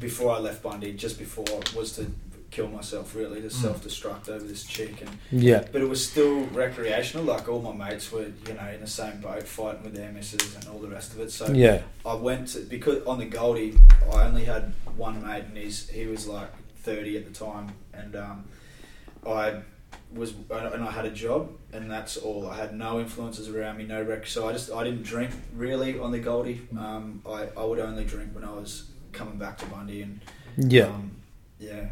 before 0.00 0.32
I 0.34 0.40
left 0.40 0.64
Bundy, 0.64 0.92
just 0.94 1.20
before 1.20 1.44
was 1.76 1.92
to 1.92 2.10
kill 2.50 2.68
myself 2.68 3.14
really 3.14 3.40
to 3.42 3.48
Mm. 3.48 3.52
self 3.52 3.84
destruct 3.84 4.28
over 4.28 4.44
this 4.44 4.64
chick 4.64 5.00
and 5.02 5.10
Yeah, 5.30 5.64
but 5.70 5.80
it 5.82 5.88
was 5.88 6.06
still 6.08 6.44
recreational 6.46 7.24
like 7.24 7.48
all 7.48 7.60
my 7.60 7.72
mates 7.90 8.10
were 8.10 8.26
you 8.46 8.54
know 8.54 8.68
in 8.74 8.80
the 8.80 8.86
same 8.86 9.20
boat 9.20 9.42
fighting 9.42 9.82
with 9.82 9.94
their 9.94 10.10
misses 10.12 10.54
and 10.56 10.66
all 10.68 10.78
the 10.78 10.88
rest 10.88 11.12
of 11.12 11.20
it 11.20 11.30
so 11.30 11.50
yeah, 11.52 11.82
I 12.06 12.14
went 12.14 12.48
to, 12.48 12.60
because 12.60 13.04
on 13.06 13.18
the 13.18 13.26
Goldie, 13.26 13.76
I 14.12 14.24
only 14.24 14.44
had 14.44 14.72
one 14.96 15.24
mate, 15.26 15.44
and 15.44 15.56
he's 15.56 15.88
he 15.90 16.06
was 16.06 16.26
like 16.26 16.50
thirty 16.82 17.16
at 17.18 17.24
the 17.26 17.32
time, 17.32 17.72
and 17.92 18.16
um, 18.16 18.44
I 19.26 19.60
was 20.14 20.32
and 20.50 20.82
I 20.82 20.90
had 20.90 21.04
a 21.04 21.10
job, 21.10 21.50
and 21.72 21.90
that's 21.90 22.16
all. 22.16 22.48
I 22.48 22.56
had 22.56 22.74
no 22.74 22.98
influences 22.98 23.48
around 23.48 23.76
me, 23.76 23.84
no 23.84 24.02
rec. 24.02 24.26
So 24.26 24.48
I 24.48 24.52
just 24.52 24.72
I 24.72 24.84
didn't 24.84 25.02
drink 25.02 25.30
really 25.54 25.98
on 25.98 26.12
the 26.12 26.18
Goldie. 26.18 26.66
Um, 26.78 27.22
I 27.28 27.48
I 27.56 27.64
would 27.64 27.78
only 27.78 28.04
drink 28.04 28.34
when 28.34 28.44
I 28.44 28.52
was 28.52 28.88
coming 29.12 29.36
back 29.36 29.58
to 29.58 29.66
Bundy, 29.66 30.02
and 30.02 30.20
yeah. 30.56 30.84
um, 30.86 31.10
yeah. 31.58 31.88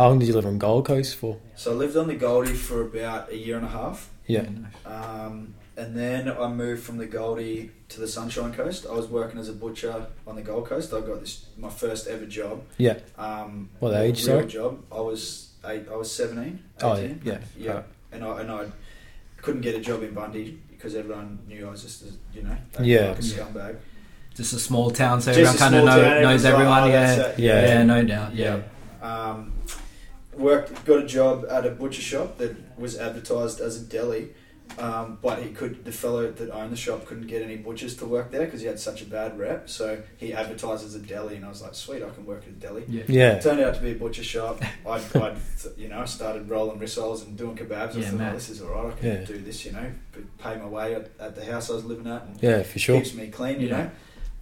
How 0.00 0.08
long 0.08 0.18
did 0.18 0.28
you 0.28 0.34
live 0.34 0.46
on 0.46 0.56
Gold 0.56 0.86
Coast 0.86 1.14
for? 1.16 1.36
So 1.56 1.72
I 1.72 1.74
lived 1.74 1.94
on 1.94 2.08
the 2.08 2.14
Goldie 2.14 2.54
for 2.54 2.80
about 2.80 3.30
a 3.30 3.36
year 3.36 3.58
and 3.58 3.66
a 3.66 3.68
half. 3.68 4.08
Yeah, 4.26 4.46
Um, 4.86 5.52
and 5.76 5.94
then 5.94 6.26
I 6.26 6.48
moved 6.48 6.82
from 6.84 6.96
the 6.96 7.04
Goldie 7.04 7.70
to 7.90 8.00
the 8.00 8.08
Sunshine 8.08 8.54
Coast. 8.54 8.86
I 8.88 8.94
was 8.94 9.08
working 9.08 9.38
as 9.38 9.50
a 9.50 9.52
butcher 9.52 10.06
on 10.26 10.36
the 10.36 10.40
Gold 10.40 10.64
Coast. 10.70 10.94
I 10.94 11.02
got 11.02 11.20
this 11.20 11.44
my 11.58 11.68
first 11.68 12.06
ever 12.06 12.24
job. 12.24 12.62
Yeah. 12.78 12.94
Um, 13.18 13.68
What 13.78 13.92
age, 13.92 14.24
Real 14.26 14.36
sorry? 14.38 14.46
job. 14.46 14.78
I 14.90 15.00
was 15.02 15.50
eight. 15.66 15.82
I 15.92 15.96
was 15.96 16.10
17, 16.10 16.62
18. 16.78 16.88
Oh, 16.90 16.96
yeah, 16.96 17.12
yeah. 17.22 17.38
yeah. 17.58 17.72
Right. 17.74 17.84
And 18.12 18.24
I 18.24 18.40
and 18.40 18.50
I 18.50 18.66
couldn't 19.42 19.60
get 19.60 19.74
a 19.74 19.80
job 19.80 20.02
in 20.02 20.14
Bundy 20.14 20.58
because 20.70 20.94
everyone 20.94 21.40
knew 21.46 21.66
I 21.68 21.72
was 21.72 21.82
just 21.82 22.04
a, 22.04 22.06
you 22.34 22.42
know 22.42 22.56
Yeah. 22.80 23.08
like 23.08 23.18
a 23.18 23.22
scumbag. 23.22 23.76
Just 24.34 24.54
a 24.54 24.58
small 24.58 24.90
town, 24.90 25.20
so 25.20 25.34
Just 25.34 25.40
everyone 25.40 25.58
kind 25.58 25.74
of 25.74 25.84
know, 25.84 26.22
knows 26.22 26.42
everyone's 26.42 26.44
like, 26.44 26.52
everyone. 26.54 26.82
"Oh, 26.84 26.86
yeah. 26.86 27.16
that's 27.16 27.38
it." 27.38 27.42
Yeah. 27.42 27.66
yeah, 27.66 27.82
no 27.82 28.02
doubt. 28.02 28.34
Yeah, 28.34 28.60
Um, 29.02 29.52
worked, 30.40 30.84
got 30.84 31.02
a 31.04 31.06
job 31.06 31.46
at 31.50 31.66
a 31.66 31.70
butcher 31.70 32.02
shop 32.02 32.38
that 32.38 32.56
was 32.78 32.96
advertised 32.98 33.60
as 33.60 33.80
a 33.80 33.84
deli, 33.84 34.30
um, 34.78 35.18
but 35.20 35.42
he 35.42 35.50
could. 35.50 35.84
The 35.84 35.92
fellow 35.92 36.30
that 36.30 36.50
owned 36.50 36.72
the 36.72 36.76
shop 36.76 37.04
couldn't 37.04 37.26
get 37.26 37.42
any 37.42 37.56
butchers 37.56 37.96
to 37.96 38.06
work 38.06 38.30
there 38.30 38.44
because 38.44 38.60
he 38.60 38.66
had 38.68 38.78
such 38.78 39.02
a 39.02 39.04
bad 39.04 39.38
rep. 39.38 39.68
So 39.68 40.00
he 40.16 40.32
advertised 40.32 40.84
as 40.84 40.94
a 40.94 41.00
deli, 41.00 41.36
and 41.36 41.44
I 41.44 41.48
was 41.48 41.60
like, 41.60 41.74
"Sweet, 41.74 42.02
I 42.02 42.10
can 42.10 42.24
work 42.24 42.42
at 42.44 42.48
a 42.50 42.52
deli." 42.52 42.84
yeah, 42.88 43.02
Yeah. 43.08 43.32
It 43.32 43.42
turned 43.42 43.60
out 43.60 43.74
to 43.74 43.80
be 43.80 43.90
a 43.90 43.94
butcher 43.94 44.22
shop. 44.22 44.62
I'd, 44.86 45.02
I'd 45.16 45.36
you 45.76 45.88
know, 45.88 46.04
started 46.06 46.48
rolling 46.48 46.78
rissoles 46.78 47.26
and 47.26 47.36
doing 47.36 47.56
kebabs. 47.56 47.96
I 47.96 48.00
Yeah, 48.00 48.10
thought, 48.10 48.18
man. 48.18 48.30
oh, 48.32 48.34
this 48.34 48.48
is 48.48 48.62
alright. 48.62 48.94
I 48.94 48.96
can 49.00 49.08
Yeah. 49.08 49.24
do 49.24 49.38
this, 49.38 49.64
you 49.66 49.72
know, 49.72 49.90
pay 50.38 50.56
my 50.56 50.66
way 50.66 50.94
at, 50.94 51.10
at 51.18 51.34
the 51.34 51.44
house 51.44 51.68
I 51.70 51.74
was 51.74 51.84
living 51.84 52.06
at, 52.06 52.22
and 52.22 52.40
Yeah, 52.42 52.62
for 52.62 52.78
sure. 52.78 52.96
keeps 53.00 53.12
me 53.14 53.26
clean, 53.28 53.60
you 53.60 53.68
Yeah. 53.68 53.76
know. 53.84 53.90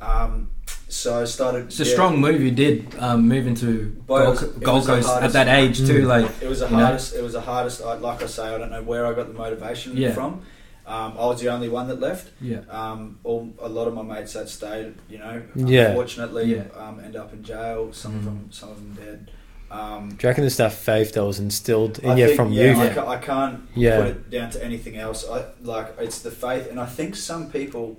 Um, 0.01 0.51
so 0.89 1.21
I 1.21 1.25
started. 1.25 1.67
It's 1.67 1.81
a 1.81 1.85
yeah, 1.85 1.93
strong 1.93 2.21
move 2.21 2.41
you 2.41 2.51
did 2.51 2.95
um, 2.99 3.29
moving 3.29 3.55
to 3.57 3.95
Gold, 4.07 4.29
was- 4.29 4.43
Gold 4.43 4.77
was 4.77 4.87
the 4.87 4.93
Coast 4.95 5.09
at 5.23 5.33
that 5.33 5.49
age 5.49 5.79
too. 5.79 6.03
Mm. 6.05 6.07
Like, 6.07 6.31
It 6.43 6.49
was 6.49 6.61
the 6.61 6.67
you 6.67 6.77
know? 6.77 6.85
hardest. 6.85 7.15
It 7.15 7.23
was 7.23 7.33
the 7.35 7.41
hardest. 7.41 7.83
I, 7.83 7.95
like 7.95 8.23
I 8.23 8.27
say, 8.27 8.55
I 8.55 8.59
don't 8.59 8.71
know 8.71 8.83
where 8.83 9.07
I 9.07 9.13
got 9.13 9.27
the 9.29 9.35
motivation 9.35 9.97
Yeah. 9.97 10.13
from. 10.13 10.43
Um, 10.87 11.13
I 11.19 11.27
was 11.27 11.41
the 11.43 11.49
only 11.51 11.69
one 11.69 11.89
that 11.89 12.01
left. 12.01 12.31
yeah, 12.41 12.61
Um, 12.71 13.19
all 13.23 13.51
a 13.61 13.69
lot 13.69 13.89
of 13.89 13.93
my 13.95 14.01
mates 14.03 14.33
that 14.33 14.49
stayed, 14.49 14.95
you 15.11 15.19
know, 15.19 15.43
Yeah. 15.55 15.89
unfortunately, 15.89 16.55
Yeah. 16.55 16.63
um, 16.75 17.01
end 17.05 17.15
up 17.17 17.33
in 17.35 17.43
jail. 17.43 17.93
Some 17.93 18.15
of 18.15 18.23
Mm. 18.23 18.25
them, 18.25 18.49
some 18.51 18.71
of 18.71 18.77
them 18.77 18.97
dead. 19.05 19.31
Um, 19.71 20.09
Do 20.09 20.17
you 20.23 20.29
reckon 20.31 20.45
the 20.45 20.51
stuff 20.51 20.73
faith 20.75 21.13
that 21.13 21.23
was 21.27 21.39
instilled 21.39 21.99
in 21.99 22.09
I 22.13 22.17
you 22.17 22.27
think, 22.29 22.37
from 22.37 22.53
yeah, 22.53 22.65
youth? 22.69 22.79
I, 22.79 22.89
ca- 22.95 23.07
I 23.07 23.17
can't 23.19 23.61
Yeah. 23.75 23.99
put 23.99 24.07
it 24.07 24.31
down 24.31 24.49
to 24.53 24.65
anything 24.65 24.97
else. 24.97 25.27
I 25.31 25.45
like 25.63 25.95
it's 26.01 26.21
the 26.21 26.31
faith, 26.31 26.71
and 26.71 26.81
I 26.81 26.87
think 26.87 27.17
some 27.17 27.51
people 27.51 27.99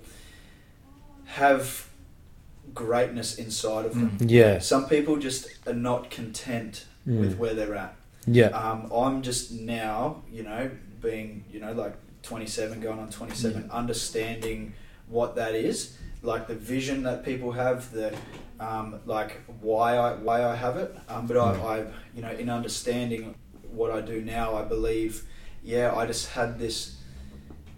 have 1.25 1.85
greatness 2.73 3.35
inside 3.37 3.85
of 3.85 3.93
them. 3.93 4.11
Mm. 4.19 4.29
Yeah. 4.29 4.59
Some 4.59 4.87
people 4.87 5.17
just 5.17 5.47
are 5.67 5.73
not 5.73 6.09
content 6.11 6.85
Mm. 7.07 7.19
with 7.21 7.37
where 7.37 7.53
they're 7.53 7.75
at. 7.75 7.95
Yeah. 8.27 8.47
Um, 8.49 8.91
I'm 8.93 9.21
just 9.21 9.51
now, 9.53 10.21
you 10.31 10.43
know, 10.43 10.69
being, 11.01 11.45
you 11.51 11.59
know, 11.61 11.71
like 11.71 11.95
27, 12.23 12.81
going 12.81 12.99
on 12.99 13.09
27, 13.09 13.69
understanding 13.71 14.73
what 15.07 15.35
that 15.35 15.55
is, 15.55 15.97
like 16.21 16.47
the 16.47 16.55
vision 16.55 17.03
that 17.03 17.23
people 17.23 17.53
have, 17.53 17.91
the 17.91 18.13
um, 18.59 18.99
like 19.05 19.41
why 19.61 19.95
I 19.95 20.13
why 20.15 20.43
I 20.43 20.55
have 20.55 20.75
it. 20.75 20.93
Um, 21.07 21.25
but 21.27 21.37
I, 21.37 21.53
Mm. 21.55 21.63
I, 21.65 21.77
you 22.13 22.21
know, 22.21 22.31
in 22.31 22.49
understanding 22.49 23.35
what 23.71 23.89
I 23.91 24.01
do 24.01 24.19
now, 24.21 24.55
I 24.55 24.63
believe, 24.63 25.23
yeah, 25.63 25.95
I 25.95 26.05
just 26.05 26.31
had 26.31 26.59
this. 26.59 26.97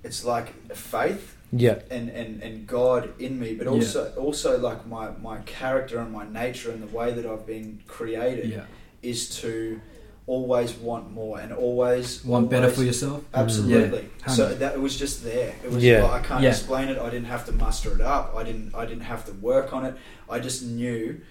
It's 0.04 0.26
like 0.26 0.74
faith 0.76 1.38
Yeah. 1.52 1.80
and, 1.90 2.10
and, 2.10 2.42
and 2.42 2.68
God 2.68 3.14
in 3.20 3.40
me, 3.40 3.54
but 3.56 3.66
Yeah. 3.66 3.74
also 3.74 4.14
also 4.16 4.58
like 4.58 4.88
my, 4.88 5.12
my 5.22 5.40
character 5.40 6.00
and 6.00 6.12
my 6.12 6.28
nature 6.28 6.72
and 6.72 6.82
the 6.82 6.96
way 6.96 7.12
that 7.14 7.26
I've 7.26 7.46
been 7.46 7.82
created 7.88 8.50
yeah. 8.50 8.66
is 9.02 9.36
to 9.42 9.82
always 10.28 10.74
want 10.74 11.12
more 11.12 11.40
and 11.40 11.52
always 11.52 12.24
Want 12.24 12.50
better 12.50 12.70
for 12.70 12.84
yourself. 12.84 13.22
Mm. 13.32 13.40
Absolutely. 13.42 14.10
Yeah. 14.22 14.34
So 14.34 14.56
that 14.56 14.76
it 14.76 14.82
was 14.82 14.98
just 14.98 15.24
there. 15.24 15.54
It 15.64 15.72
was. 15.72 15.84
Yeah. 15.84 16.04
like, 16.04 16.24
I 16.24 16.26
can't 16.26 16.46
explain 16.46 16.90
it. 16.90 16.98
I 16.98 17.10
didn't 17.10 17.26
have 17.26 17.46
to 17.48 17.52
muster 17.52 17.94
it 17.94 18.02
up. 18.02 18.34
I 18.36 18.44
didn't. 18.44 18.74
I 18.76 18.86
didn't 18.86 19.04
have 19.04 19.26
to 19.26 19.34
work 19.34 19.74
on 19.74 19.86
it. 19.86 19.96
I 20.30 20.40
just 20.40 20.64
knew. 20.64 21.22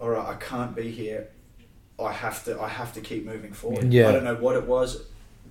All 0.00 0.10
right. 0.10 0.28
I 0.28 0.34
can't 0.34 0.74
be 0.74 0.90
here. 0.90 1.28
I 1.98 2.12
have 2.12 2.44
to. 2.44 2.60
I 2.60 2.68
have 2.68 2.92
to 2.94 3.00
keep 3.00 3.24
moving 3.24 3.52
forward. 3.52 3.92
Yeah. 3.92 4.08
I 4.08 4.12
don't 4.12 4.24
know 4.24 4.36
what 4.36 4.56
it 4.56 4.66
was, 4.66 5.02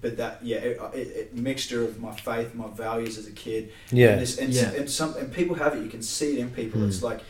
but 0.02 0.18
that 0.18 0.39
yeah, 0.43 0.58
it, 0.58 0.80
it, 0.93 1.08
it 1.18 1.36
mixture 1.36 1.84
of 1.84 2.00
my 2.00 2.14
faith, 2.16 2.56
my 2.56 2.68
values 2.68 3.18
as 3.18 3.28
a 3.28 3.32
kid, 3.32 3.72
Yeah. 3.91 4.10
and, 4.14 4.22
this, 4.22 4.38
and, 4.38 4.54
Yeah. 4.54 4.72
and 4.72 4.89
some 4.89 5.16
and 5.18 5.32
people 5.32 5.56
have 5.56 5.76
it. 5.76 5.84
You 5.84 5.89
can 5.89 6.02
see 6.02 6.34
it 6.34 6.39
in 6.39 6.50
people. 6.52 6.82
Mm. 6.82 6.88
It's 6.88 7.04
like, 7.04 7.22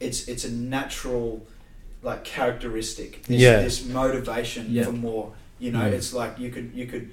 it's 0.00 0.28
it's 0.28 0.44
a 0.44 0.52
natural, 0.52 1.46
like 2.02 2.24
characteristic. 2.24 3.22
This, 3.24 3.40
Yeah. 3.40 3.62
this 3.62 3.84
motivation 3.86 4.66
Yeah. 4.68 4.84
for 4.84 4.92
more. 4.92 5.32
You 5.58 5.72
know, 5.72 5.80
Mm. 5.80 5.92
it's 5.92 6.12
like 6.12 6.38
you 6.38 6.50
could 6.50 6.70
you 6.74 6.86
could 6.86 7.10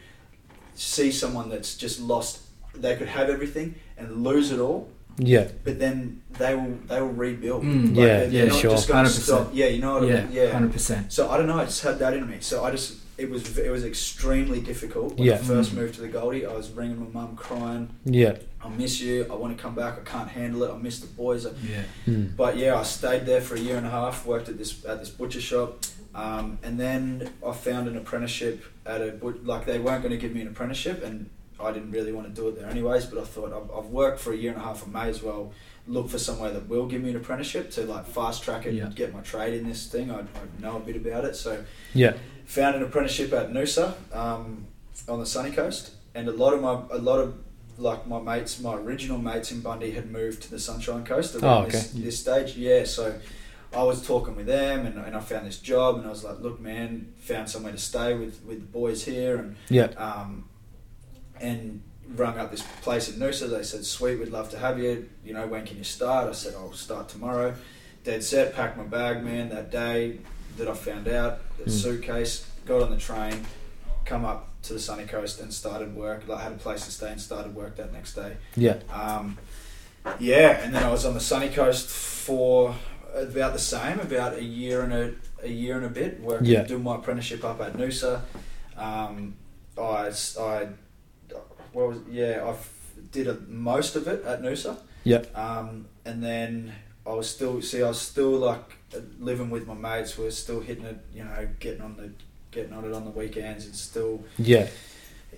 see 0.75 1.11
someone 1.11 1.49
that's 1.49 1.75
just 1.75 1.99
lost. 1.99 2.41
They 2.73 2.95
could 2.95 3.07
have 3.07 3.29
everything 3.29 3.75
and 3.97 4.23
lose 4.23 4.51
it 4.51 4.59
all, 4.59 4.89
Yeah. 5.17 5.47
but 5.63 5.79
then 5.79 6.21
they 6.37 6.53
will 6.55 6.77
they 6.89 6.99
will 7.01 7.07
rebuild. 7.25 7.63
Mm. 7.63 7.73
Like, 7.73 7.95
Yeah, 7.95 8.05
they're- 8.05 8.27
they're 8.29 8.45
yeah, 8.45 8.51
not 8.51 8.59
sure. 8.61 8.71
Just 8.71 8.87
gonna 8.89 9.07
100%. 9.07 9.23
stop. 9.23 9.51
Yeah, 9.53 9.67
you 9.67 9.79
know 9.79 9.93
what 9.93 10.03
I 10.03 10.07
mean. 10.23 10.27
Yeah. 10.33 10.51
hundred 10.51 10.73
percent. 10.73 11.13
So 11.13 11.29
I 11.31 11.37
don't 11.37 11.47
know. 11.47 11.57
I 11.59 11.65
just 11.65 11.81
had 11.83 11.97
that 11.99 12.13
in 12.13 12.27
me. 12.27 12.37
So 12.41 12.65
I 12.65 12.71
just 12.71 12.95
it 13.17 13.29
was 13.29 13.57
it 13.57 13.69
was 13.71 13.83
extremely 13.85 14.59
difficult 14.59 15.17
when 15.17 15.27
Yeah. 15.27 15.35
I 15.35 15.37
first 15.37 15.71
Mm. 15.71 15.75
moved 15.77 15.95
to 15.95 16.01
the 16.01 16.07
Goldie. 16.07 16.45
I 16.45 16.53
was 16.53 16.69
ringing 16.71 16.99
my 16.99 17.07
mum, 17.21 17.35
crying. 17.35 17.89
Yeah. 18.03 18.37
I 18.61 18.69
miss 18.69 18.99
you. 18.99 19.25
I 19.31 19.35
want 19.35 19.55
to 19.55 19.61
come 19.61 19.75
back. 19.75 19.97
I 19.99 20.09
can't 20.09 20.27
handle 20.29 20.63
it. 20.63 20.71
I 20.71 20.77
miss 20.77 20.99
the 20.99 21.07
boys. 21.07 21.45
Yeah, 21.45 21.83
Mm. 22.07 22.35
but 22.35 22.57
yeah, 22.57 22.77
I 22.79 22.83
stayed 22.83 23.25
there 23.25 23.41
for 23.41 23.55
a 23.55 23.59
year 23.59 23.77
and 23.77 23.85
a 23.87 23.89
half. 23.91 24.25
Worked 24.25 24.49
at 24.49 24.57
this 24.57 24.83
at 24.85 24.99
this 24.99 25.09
butcher 25.09 25.39
shop, 25.41 25.83
um, 26.13 26.57
and 26.63 26.79
then 26.79 27.29
I 27.45 27.53
found 27.53 27.87
an 27.87 27.95
apprenticeship 27.95 28.63
at 28.85 29.01
a 29.01 29.11
but 29.11 29.45
like 29.45 29.65
they 29.65 29.79
weren't 29.79 30.01
going 30.03 30.11
to 30.13 30.17
give 30.19 30.33
me 30.33 30.41
an 30.41 30.47
apprenticeship, 30.47 31.03
and 31.03 31.29
I 31.59 31.71
didn't 31.71 31.91
really 31.91 32.11
want 32.11 32.27
to 32.27 32.33
do 32.41 32.47
it 32.49 32.59
there 32.59 32.69
anyways. 32.69 33.05
But 33.05 33.19
I 33.19 33.23
thought 33.23 33.53
I've, 33.53 33.69
I've 33.77 33.91
worked 33.91 34.19
for 34.19 34.33
a 34.33 34.35
year 34.35 34.51
and 34.51 34.59
a 34.59 34.63
half. 34.65 34.85
I 34.85 34.91
may 35.05 35.09
as 35.09 35.23
well 35.23 35.53
look 35.87 36.09
for 36.09 36.17
somewhere 36.17 36.51
that 36.51 36.67
will 36.67 36.87
give 36.87 37.01
me 37.03 37.11
an 37.11 37.15
apprenticeship 37.15 37.69
to 37.69 37.83
like 37.83 38.07
fast 38.07 38.41
track 38.43 38.65
it 38.65 38.73
Yeah. 38.73 38.85
and 38.87 38.95
get 38.95 39.13
my 39.13 39.21
trade 39.21 39.53
in 39.53 39.69
this 39.69 39.85
thing. 39.87 40.09
I, 40.11 40.21
I 40.21 40.25
know 40.59 40.77
a 40.77 40.79
bit 40.79 40.95
about 40.95 41.23
it, 41.25 41.35
so 41.35 41.63
Yeah. 41.93 42.13
Found 42.45 42.75
an 42.75 42.83
apprenticeship 42.83 43.33
at 43.33 43.51
Noosa 43.51 43.93
um, 44.15 44.67
on 45.07 45.19
the 45.19 45.25
sunny 45.25 45.51
coast, 45.51 45.91
and 46.13 46.27
a 46.27 46.31
lot 46.31 46.53
of 46.53 46.61
my 46.61 46.79
a 46.95 46.99
lot 46.99 47.19
of 47.19 47.35
like 47.77 48.07
my 48.07 48.19
mates, 48.21 48.59
my 48.61 48.75
original 48.75 49.17
mates 49.17 49.51
in 49.51 49.59
Bundy 49.61 49.91
had 49.91 50.09
moved 50.09 50.41
to 50.43 50.49
the 50.51 50.59
Sunshine 50.59 51.03
Coast 51.03 51.35
around 51.35 51.65
Oh, 51.65 51.69
this, 51.69 51.91
this 51.91 52.17
stage. 52.19 52.55
Yeah, 52.55 52.85
so 52.85 53.19
I 53.75 53.83
was 53.83 54.05
talking 54.07 54.33
with 54.37 54.45
them, 54.45 54.85
and, 54.85 54.97
and 54.97 55.13
I 55.15 55.19
found 55.19 55.45
this 55.45 55.59
job, 55.59 55.97
and 55.97 56.05
I 56.05 56.09
was 56.09 56.23
like, 56.23 56.39
"Look, 56.39 56.61
man, 56.61 57.13
found 57.19 57.49
somewhere 57.49 57.73
to 57.73 57.77
stay 57.77 58.13
with 58.13 58.41
with 58.45 58.59
the 58.61 58.67
boys 58.67 59.03
here," 59.03 59.35
and 59.37 59.55
Yeah. 59.69 59.87
um, 59.97 60.47
and 61.41 61.81
rung 62.15 62.37
up 62.37 62.51
this 62.51 62.61
place 62.81 63.09
in 63.09 63.19
Noosa. 63.19 63.49
They 63.49 63.63
said, 63.63 63.83
"Sweet, 63.85 64.19
we'd 64.19 64.29
love 64.29 64.49
to 64.51 64.59
have 64.59 64.79
you. 64.79 65.09
You 65.25 65.33
know, 65.33 65.47
when 65.47 65.65
can 65.65 65.77
you 65.77 65.83
start?" 65.83 66.29
I 66.29 66.31
said, 66.33 66.53
"I'll 66.55 66.71
start 66.73 67.09
tomorrow." 67.09 67.55
Dead 68.05 68.23
set. 68.23 68.55
Packed 68.55 68.77
my 68.77 68.83
bag, 68.83 69.23
man. 69.23 69.49
That 69.49 69.71
day 69.71 70.19
that 70.57 70.67
I 70.67 70.73
found 70.73 71.07
out, 71.07 71.39
the 71.57 71.65
Mm. 71.65 71.81
suitcase, 71.81 72.45
got 72.65 72.81
on 72.81 72.91
the 72.91 72.97
train, 72.97 73.45
come 74.05 74.25
up 74.25 74.49
to 74.63 74.73
the 74.73 74.79
sunny 74.79 75.05
coast, 75.05 75.39
and 75.39 75.53
started 75.53 75.95
work. 75.95 76.27
Like, 76.27 76.41
had 76.41 76.51
a 76.53 76.55
place 76.57 76.85
to 76.85 76.91
stay 76.91 77.11
and 77.11 77.21
started 77.21 77.53
work 77.55 77.75
that 77.77 77.91
next 77.93 78.13
day. 78.15 78.37
Yeah. 78.55 78.77
Um, 78.91 79.37
yeah, 80.19 80.61
and 80.63 80.73
then 80.73 80.83
I 80.83 80.91
was 80.91 81.05
on 81.05 81.13
the 81.13 81.19
sunny 81.19 81.49
coast 81.49 81.87
for 81.89 82.75
about 83.15 83.53
the 83.53 83.59
same, 83.59 83.99
about 83.99 84.33
a 84.35 84.43
year 84.43 84.81
and 84.81 84.93
a, 84.93 85.13
a 85.43 85.47
year 85.49 85.77
and 85.77 85.85
a 85.85 85.89
bit, 85.89 86.19
working, 86.21 86.47
Yeah. 86.47 86.63
doing 86.63 86.83
my 86.83 86.95
apprenticeship 86.95 87.43
up 87.43 87.61
at 87.61 87.73
Noosa. 87.73 88.21
Um, 88.77 89.35
I, 89.77 90.11
I, 90.39 90.67
what 91.73 91.87
was 91.89 91.97
yeah, 92.09 92.43
I 92.45 92.55
did 93.11 93.27
a, 93.27 93.35
most 93.47 93.95
of 93.95 94.07
it 94.07 94.23
at 94.25 94.41
Noosa. 94.41 94.77
Yeah. 95.03 95.23
Um, 95.35 95.87
and 96.05 96.23
then 96.23 96.73
I 97.05 97.11
was 97.13 97.29
still 97.29 97.61
see, 97.61 97.83
I 97.83 97.87
was 97.89 98.01
still 98.01 98.31
like 98.31 98.77
living 99.19 99.49
with 99.49 99.67
my 99.67 99.73
mates. 99.73 100.17
We 100.17 100.25
are 100.27 100.31
still 100.31 100.59
hitting 100.61 100.85
it, 100.85 100.97
you 101.13 101.23
know, 101.23 101.47
getting 101.59 101.81
on 101.81 101.95
the 101.97 102.11
getting 102.51 102.73
on 102.73 102.85
it 102.85 102.93
on 102.93 103.03
the 103.03 103.11
weekends, 103.11 103.65
and 103.65 103.75
still 103.75 104.23
Yeah. 104.37 104.67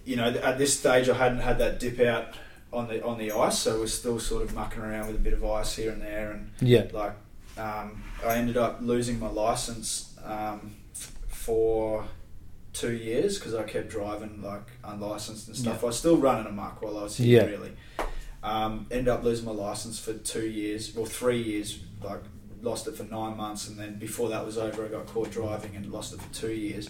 you 0.05 0.15
know, 0.15 0.27
at 0.29 0.57
this 0.57 0.77
stage, 0.79 1.09
I 1.09 1.15
hadn't 1.15 1.39
had 1.39 1.57
that 1.59 1.79
dip 1.79 1.99
out 1.99 2.35
on 2.71 2.87
the 2.87 3.03
on 3.03 3.17
the 3.17 3.31
ice, 3.31 3.57
so 3.59 3.79
we're 3.79 3.87
still 3.87 4.19
sort 4.19 4.43
of 4.43 4.53
mucking 4.53 4.81
around 4.81 5.07
with 5.07 5.15
a 5.15 5.19
bit 5.19 5.33
of 5.33 5.43
ice 5.43 5.75
here 5.75 5.91
and 5.91 6.01
there, 6.01 6.31
and 6.31 6.51
Yeah. 6.59 6.85
like 6.93 7.13
um, 7.57 8.03
I 8.23 8.35
ended 8.35 8.55
up 8.57 8.79
losing 8.81 9.19
my 9.19 9.29
license 9.29 10.13
um, 10.23 10.75
for 11.27 12.05
two 12.73 12.93
years 12.93 13.39
because 13.39 13.55
I 13.55 13.63
kept 13.63 13.89
driving 13.89 14.41
like 14.43 14.67
unlicensed 14.83 15.47
and 15.47 15.57
stuff. 15.57 15.83
I 15.83 15.87
was 15.87 15.97
still 15.97 16.17
running 16.17 16.45
amok 16.45 16.81
while 16.83 16.97
I 16.99 17.03
was 17.03 17.17
here, 17.17 17.41
Yeah. 17.43 17.49
really. 17.49 17.71
Um, 18.43 18.85
ended 18.91 19.07
up 19.07 19.23
losing 19.23 19.45
my 19.45 19.51
license 19.51 19.97
for 19.99 20.13
two 20.13 20.45
years, 20.47 20.93
well, 20.95 21.05
three 21.05 21.41
years. 21.41 21.79
Like 22.03 22.21
lost 22.61 22.87
it 22.87 22.95
for 22.95 23.03
nine 23.03 23.37
months, 23.37 23.67
and 23.67 23.77
then 23.77 23.97
before 23.99 24.29
that 24.29 24.45
was 24.45 24.57
over, 24.57 24.85
I 24.85 24.87
got 24.87 25.05
caught 25.07 25.31
driving 25.31 25.75
and 25.75 25.91
lost 25.91 26.13
it 26.13 26.21
for 26.21 26.33
two 26.33 26.51
years. 26.53 26.89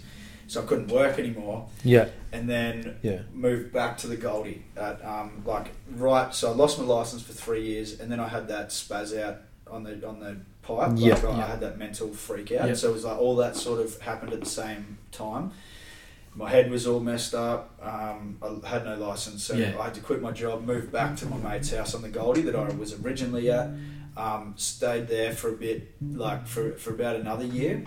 So 0.49 0.63
I 0.63 0.65
couldn't 0.65 0.87
work 0.87 1.19
anymore 1.19 1.67
Yeah. 1.83 2.07
and 2.31 2.49
then 2.49 2.95
Yeah. 3.01 3.23
moved 3.33 3.73
back 3.73 3.97
to 3.97 4.07
the 4.07 4.15
Goldie 4.15 4.63
at 4.77 5.03
um, 5.03 5.41
like 5.45 5.71
right. 5.97 6.33
So 6.33 6.49
I 6.51 6.55
lost 6.55 6.79
my 6.79 6.85
license 6.85 7.21
for 7.21 7.33
three 7.33 7.63
years, 7.65 7.99
and 7.99 8.09
then 8.09 8.21
I 8.21 8.29
had 8.29 8.47
that 8.47 8.69
spaz 8.69 9.17
out 9.21 9.39
on 9.69 9.83
the 9.83 10.07
on 10.07 10.21
the 10.21 10.37
pipe. 10.61 10.91
Like 10.91 10.99
Yeah. 10.99 11.19
I, 11.27 11.31
I 11.43 11.47
had 11.47 11.59
that 11.59 11.77
mental 11.77 12.07
freak 12.13 12.53
out. 12.53 12.69
Yeah. 12.69 12.75
So 12.75 12.89
it 12.91 12.93
was 12.93 13.03
like 13.03 13.17
all 13.19 13.35
that 13.37 13.57
sort 13.57 13.81
of 13.81 13.99
happened 13.99 14.31
at 14.31 14.39
the 14.39 14.45
same 14.49 14.97
time. 15.11 15.51
my 16.35 16.47
head 16.47 16.69
was 16.69 16.85
all 16.85 16.99
messed 16.99 17.33
up. 17.33 17.71
Um, 17.81 18.37
I 18.63 18.67
had 18.69 18.85
no 18.85 18.95
license, 18.95 19.43
so 19.43 19.55
Yeah. 19.55 19.73
I 19.79 19.85
had 19.85 19.95
to 19.95 20.01
quit 20.01 20.21
my 20.21 20.31
job, 20.31 20.63
move 20.65 20.91
back 20.91 21.15
to 21.17 21.25
my 21.25 21.37
mate's 21.37 21.71
house 21.73 21.95
on 21.95 22.03
the 22.03 22.09
Goldie 22.09 22.41
that 22.43 22.55
I 22.55 22.69
was 22.75 22.93
originally 23.03 23.49
at. 23.49 23.69
Um, 24.17 24.55
stayed 24.57 25.07
there 25.07 25.31
for 25.31 25.49
a 25.49 25.57
bit, 25.57 25.93
like 26.01 26.47
for, 26.47 26.71
for 26.73 26.89
about 26.89 27.15
another 27.17 27.45
year. 27.45 27.83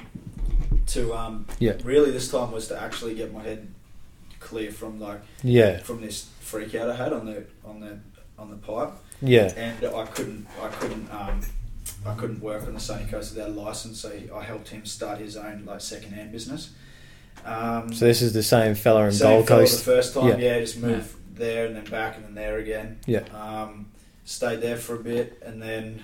To 0.89 1.13
um, 1.15 1.47
Yeah. 1.59 1.75
really 1.85 2.11
this 2.13 2.31
time 2.31 2.53
was 2.53 2.69
to 2.69 2.81
actually 2.81 3.15
get 3.15 3.33
my 3.35 3.43
head 3.43 3.67
clear 4.39 4.71
from 4.71 4.99
like 5.01 5.21
Yeah, 5.43 5.79
from 5.79 6.01
this 6.01 6.29
freak 6.41 6.75
out 6.75 6.89
I 6.89 6.97
had 6.97 7.13
on 7.13 7.27
the 7.27 7.45
on 7.65 7.81
the 7.81 7.99
on 8.39 8.51
the 8.51 8.57
pipe, 8.57 8.91
yeah, 9.21 9.53
and 9.57 9.85
I 9.85 10.07
couldn't 10.07 10.47
I 10.63 10.69
couldn't 10.69 11.09
um, 11.13 11.41
I 12.07 12.15
couldn't 12.15 12.41
work 12.41 12.63
on 12.67 12.75
the 12.75 12.81
sunny 12.81 13.07
coast 13.07 13.35
without 13.35 13.51
a 13.51 13.53
license, 13.53 14.01
so 14.01 14.13
I 14.35 14.43
helped 14.43 14.69
him 14.69 14.87
start 14.87 15.19
his 15.19 15.37
own 15.37 15.65
like 15.67 15.81
second 15.81 16.13
hand 16.13 16.33
business. 16.33 16.71
Um, 17.45 17.93
So 17.93 18.05
this 18.07 18.23
is 18.23 18.33
the 18.33 18.43
same 18.43 18.75
fella 18.75 19.07
in 19.07 19.13
same 19.13 19.37
Gold 19.39 19.49
fella 19.49 19.61
Coast. 19.63 19.79
The 19.85 19.85
first 19.97 20.15
time, 20.15 20.29
Yeah. 20.29 20.37
yeah, 20.55 20.61
just 20.61 20.79
moved 20.79 21.15
there 21.37 21.67
and 21.67 21.77
then 21.77 21.85
back 21.85 22.17
and 22.17 22.25
then 22.25 22.35
there 22.35 22.59
again. 22.59 22.99
Yeah. 23.07 23.25
Um, 23.35 23.87
stayed 24.25 24.61
there 24.61 24.77
for 24.77 24.95
a 24.95 24.99
bit 25.03 25.41
and 25.45 25.61
then, 25.63 26.03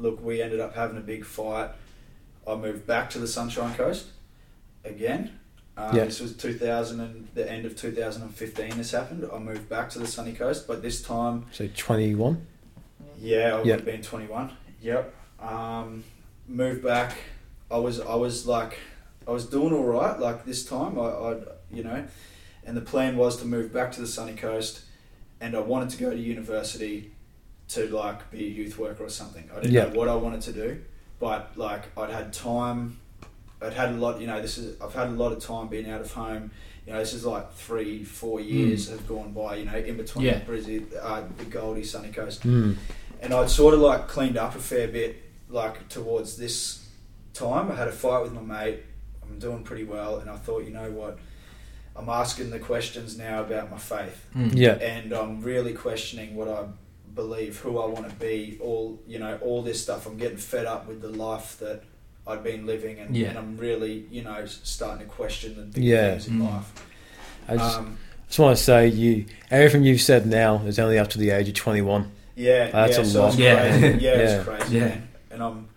look, 0.00 0.22
we 0.24 0.40
ended 0.42 0.60
up 0.60 0.74
having 0.74 0.96
a 0.96 1.00
big 1.02 1.24
fight. 1.24 1.70
I 2.46 2.54
moved 2.54 2.86
back 2.86 3.10
to 3.10 3.18
the 3.18 3.28
Sunshine 3.28 3.74
Coast 3.74 4.06
again. 4.84 5.38
Um, 5.76 5.96
Yeah. 5.96 6.04
This 6.04 6.20
was 6.20 6.36
2000 6.36 7.00
and 7.00 7.28
the 7.34 7.50
end 7.50 7.64
of 7.66 7.76
2015. 7.76 8.76
This 8.76 8.90
happened. 8.92 9.28
I 9.32 9.38
moved 9.38 9.68
back 9.68 9.90
to 9.90 9.98
the 9.98 10.06
sunny 10.06 10.32
coast, 10.32 10.66
but 10.66 10.82
this 10.82 11.02
time, 11.02 11.46
So 11.52 11.68
twenty 11.76 12.14
one. 12.14 12.46
yeah, 13.20 13.54
I 13.54 13.58
would 13.58 13.66
Yeah. 13.66 13.74
have 13.76 13.84
been 13.84 14.02
21. 14.02 14.50
Yep. 14.82 15.14
Um, 15.40 16.04
moved 16.48 16.82
back. 16.82 17.16
I 17.70 17.78
was 17.78 18.00
I 18.00 18.14
was 18.14 18.46
like 18.46 18.78
I 19.28 19.30
was 19.30 19.46
doing 19.46 19.72
all 19.72 19.84
right. 19.84 20.18
Like 20.18 20.44
this 20.44 20.64
time, 20.64 20.98
I, 20.98 21.02
I 21.04 21.36
you 21.72 21.84
know, 21.84 22.04
and 22.64 22.76
the 22.76 22.80
plan 22.80 23.16
was 23.16 23.36
to 23.38 23.44
move 23.44 23.72
back 23.72 23.92
to 23.92 24.00
the 24.00 24.06
sunny 24.08 24.34
coast, 24.34 24.80
and 25.40 25.54
I 25.54 25.60
wanted 25.60 25.90
to 25.90 25.98
go 25.98 26.10
to 26.10 26.16
university 26.18 27.12
to 27.70 27.86
like 27.88 28.30
be 28.30 28.44
a 28.46 28.48
youth 28.48 28.78
worker 28.78 29.04
or 29.04 29.08
something. 29.08 29.48
I 29.52 29.60
didn't 29.60 29.72
Yeah. 29.72 29.84
know 29.86 29.98
what 29.98 30.08
I 30.08 30.14
wanted 30.14 30.40
to 30.42 30.52
do, 30.52 30.80
but 31.18 31.52
like 31.56 31.84
I'd 31.96 32.10
had 32.10 32.32
time. 32.32 32.98
I'd 33.62 33.74
had 33.74 33.90
a 33.90 33.96
lot. 33.96 34.20
You 34.20 34.26
know, 34.26 34.40
this 34.40 34.58
is 34.58 34.80
I've 34.80 34.94
had 34.94 35.08
a 35.08 35.12
lot 35.12 35.32
of 35.32 35.38
time 35.44 35.68
being 35.68 35.88
out 35.90 36.00
of 36.00 36.12
home. 36.12 36.50
You 36.86 36.94
know, 36.94 36.98
this 36.98 37.12
is 37.12 37.24
like 37.24 37.52
three, 37.52 38.02
four 38.04 38.40
years 38.40 38.88
have 38.88 39.06
gone 39.06 39.32
by. 39.32 39.56
You 39.56 39.66
know, 39.66 39.76
in 39.76 39.96
between 39.96 40.26
Yeah. 40.26 40.40
Brizzy, 40.40 40.86
uh, 41.00 41.22
the 41.38 41.44
Goldie, 41.44 41.84
sunny 41.84 42.10
coast 42.10 42.42
Mm. 42.42 42.76
and 43.20 43.34
I'd 43.34 43.50
sort 43.50 43.74
of 43.74 43.80
like 43.80 44.08
cleaned 44.08 44.36
up 44.38 44.54
a 44.56 44.58
fair 44.60 44.88
bit 44.88 45.16
like 45.48 45.88
towards 45.88 46.36
this 46.38 46.86
time. 47.34 47.70
I 47.70 47.74
had 47.76 47.88
a 47.88 47.92
fight 47.92 48.22
with 48.22 48.32
my 48.32 48.40
mate. 48.42 48.80
I'm 49.22 49.38
doing 49.38 49.62
pretty 49.62 49.84
well, 49.84 50.18
and 50.18 50.28
I 50.30 50.36
thought, 50.36 50.64
you 50.64 50.70
know 50.70 50.90
what? 50.90 51.18
I'm 51.94 52.08
asking 52.08 52.50
the 52.50 52.58
questions 52.58 53.16
now 53.18 53.42
about 53.42 53.70
my 53.70 53.78
faith, 53.78 54.24
Mm. 54.34 54.56
Yeah, 54.56 54.72
and 54.74 55.12
I'm 55.12 55.42
really 55.42 55.72
questioning 55.74 56.34
what 56.34 56.48
I 56.48 56.64
believe, 57.14 57.58
who 57.58 57.78
I 57.78 57.86
want 57.86 58.08
to 58.08 58.14
be. 58.16 58.58
All 58.60 58.98
you 59.06 59.18
know, 59.18 59.38
all 59.42 59.62
this 59.62 59.82
stuff. 59.82 60.06
I'm 60.06 60.16
getting 60.16 60.36
fed 60.38 60.66
up 60.66 60.86
with 60.88 61.00
the 61.02 61.08
life 61.10 61.58
that 61.60 61.82
I'd 62.26 62.42
been 62.44 62.66
living, 62.66 62.98
and, 62.98 63.16
Yeah. 63.16 63.28
and 63.30 63.38
I'm 63.38 63.56
really, 63.56 64.04
you 64.10 64.22
know, 64.22 64.44
starting 64.46 65.06
to 65.06 65.12
question 65.12 65.56
the 65.56 65.62
big 65.62 65.82
Yeah. 65.84 66.10
things 66.12 66.28
in 66.28 66.34
Mm. 66.38 66.52
life. 66.52 66.72
I 67.48 67.56
just, 67.56 67.78
Um, 67.78 67.98
just 68.28 68.38
want 68.38 68.56
to 68.56 68.62
say 68.62 68.86
you 68.88 69.24
everything 69.50 69.82
you've 69.84 70.00
said 70.02 70.26
now 70.26 70.62
is 70.66 70.78
only 70.78 70.98
up 70.98 71.08
to 71.10 71.18
the 71.18 71.30
age 71.30 71.48
of 71.48 71.54
twenty 71.54 71.82
one. 71.82 72.12
yeah, 72.36 72.70
That's 72.70 72.96
yeah, 72.96 73.02
a 73.02 73.06
so 73.06 73.22
lot. 73.24 73.38
Yeah. 73.38 73.68
crazy. 73.78 73.86
Yeah, 73.86 74.10
Yeah. 74.14 74.18
it's 74.18 74.44
crazy, 74.48 74.76
Yeah. 74.76 74.80
man. 74.84 75.08
And 75.32 75.42
I'm, 75.42 75.68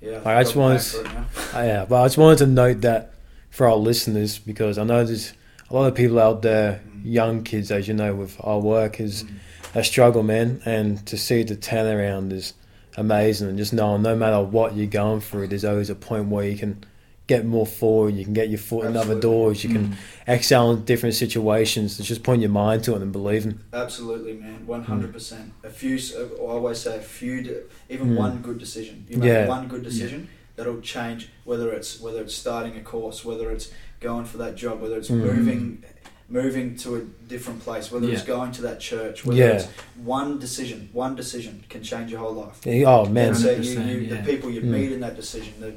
yeah. 0.00 0.20
I 0.24 0.42
just 0.42 0.54
got 0.54 0.60
wanted 0.60 0.78
to- 0.80 0.84
for 0.84 1.00
it 1.00 1.14
now. 1.14 1.26
Yeah, 1.64 1.84
but 1.88 2.02
I 2.02 2.04
just 2.06 2.18
wanted 2.18 2.38
to 2.38 2.46
note 2.46 2.80
that 2.82 3.12
for 3.50 3.66
our 3.68 3.76
listeners 3.76 4.38
because 4.38 4.78
I 4.78 4.84
know 4.84 5.04
there's 5.04 5.32
a 5.70 5.74
lot 5.74 5.86
of 5.86 5.94
people 5.94 6.18
out 6.18 6.42
there, 6.42 6.80
Mm. 6.86 7.00
young 7.04 7.42
kids, 7.44 7.70
as 7.70 7.88
you 7.88 7.94
know, 7.94 8.14
with 8.14 8.36
our 8.40 8.58
work 8.60 9.00
is 9.00 9.24
Mm. 9.24 9.30
A 9.74 9.84
struggle, 9.84 10.22
man. 10.22 10.60
And 10.64 11.04
to 11.06 11.16
see 11.16 11.42
the 11.42 11.56
turnaround 11.56 12.32
is 12.32 12.54
amazing. 12.96 13.48
And 13.48 13.58
just 13.58 13.72
knowing 13.72 14.02
no 14.02 14.16
matter 14.16 14.40
what 14.42 14.74
you're 14.76 14.86
going 14.86 15.20
through, 15.20 15.48
there's 15.48 15.64
always 15.64 15.90
a 15.90 15.94
point 15.94 16.26
where 16.26 16.44
you 16.44 16.56
can 16.58 16.84
get 17.26 17.46
more 17.46 17.64
forward, 17.66 18.14
you 18.16 18.24
can 18.24 18.32
get 18.34 18.48
your 18.48 18.58
foot 18.58 18.84
in 18.86 18.96
other 18.96 19.18
doors, 19.20 19.62
you 19.62 19.70
can 19.70 19.90
Mm. 19.90 19.94
excel 20.26 20.72
in 20.72 20.84
different 20.84 21.14
situations. 21.14 21.96
It's 22.00 22.08
just 22.08 22.24
putting 22.24 22.40
your 22.40 22.50
mind 22.50 22.82
to 22.84 22.96
it 22.96 23.02
and 23.02 23.12
believing. 23.12 23.60
Absolutely, 23.72 24.32
man. 24.32 24.66
One 24.66 24.82
hundred 24.82 25.12
percent. 25.12 25.52
A 25.62 25.70
few. 25.70 25.94
s- 25.94 26.12
I 26.16 26.22
always 26.42 26.78
say 26.78 26.96
a 26.96 27.00
few. 27.00 27.62
Even 27.88 28.08
Mm. 28.10 28.16
one 28.16 28.38
good 28.42 28.58
decision. 28.58 29.04
You 29.08 29.18
make 29.18 29.28
Yeah. 29.28 29.46
one 29.46 29.68
good 29.68 29.84
decision 29.84 30.26
that'll 30.56 30.80
change. 30.80 31.28
Whether 31.44 31.70
it's 31.70 32.00
whether 32.00 32.20
it's 32.20 32.34
starting 32.34 32.76
a 32.76 32.80
course, 32.80 33.24
whether 33.24 33.48
it's 33.52 33.70
going 34.00 34.24
for 34.24 34.38
that 34.38 34.56
job, 34.56 34.80
whether 34.82 34.96
it's 34.96 35.08
Mm. 35.10 35.18
moving, 35.36 35.84
moving 36.30 36.76
to 36.76 36.94
a 36.96 37.00
different 37.28 37.60
place, 37.60 37.90
whether 37.90 38.08
it's 38.08 38.22
going 38.22 38.52
to 38.52 38.62
that 38.62 38.78
church, 38.80 39.24
whether 39.24 39.38
Yeah. 39.40 39.46
it's 39.56 39.66
one 40.02 40.38
decision. 40.38 40.88
One 40.92 41.16
decision 41.16 41.64
can 41.68 41.82
change 41.82 42.10
your 42.12 42.20
whole 42.20 42.32
life. 42.34 42.60
Oh 42.86 43.04
man, 43.06 43.34
so 43.34 43.50
you, 43.50 43.56
100%, 43.58 43.86
you, 43.88 43.98
yeah. 43.98 44.20
the 44.20 44.32
people 44.32 44.48
you 44.50 44.60
Mm. 44.60 44.64
meet 44.78 44.92
in 44.92 45.00
that 45.00 45.16
decision, 45.16 45.52
the 45.60 45.72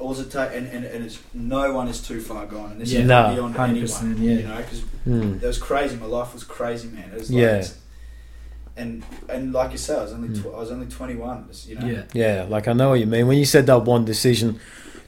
all 0.00 0.18
it 0.18 0.30
ta- 0.30 0.50
and, 0.52 0.66
and, 0.68 0.84
and 0.86 1.04
it's 1.04 1.18
no 1.34 1.72
one 1.74 1.86
is 1.86 2.00
too 2.00 2.20
far 2.20 2.46
gone, 2.46 2.72
and 2.72 2.80
this 2.80 2.90
Yeah. 2.90 3.00
is 3.00 3.06
No. 3.06 3.34
beyond 3.34 3.54
100%, 3.54 4.02
anyone. 4.16 4.22
yeah. 4.22 4.36
You 4.38 4.48
know, 4.48 4.56
because 4.56 4.82
Mm. 5.06 5.42
it 5.42 5.46
was 5.46 5.58
crazy. 5.58 5.96
My 5.96 6.06
life 6.06 6.32
was 6.34 6.42
crazy, 6.42 6.88
man. 6.88 7.10
It 7.14 7.18
was 7.18 7.30
like, 7.30 7.40
Yeah. 7.42 7.64
And 8.76 9.02
and 9.28 9.52
like 9.52 9.72
you 9.72 9.78
said, 9.78 9.98
I 9.98 10.02
was 10.02 10.12
only 10.12 10.28
Mm. 10.28 10.42
tw- 10.42 10.54
I 10.54 10.58
was 10.58 10.70
only 10.70 10.86
twenty 10.86 11.14
one. 11.14 11.44
You 11.66 11.74
know. 11.78 11.86
Yeah. 11.86 12.02
Yeah, 12.14 12.46
like 12.48 12.66
I 12.66 12.72
know 12.72 12.88
what 12.90 13.00
you 13.00 13.06
mean. 13.06 13.26
When 13.26 13.36
you 13.38 13.44
said 13.44 13.66
that 13.66 13.84
one 13.84 14.04
decision, 14.04 14.58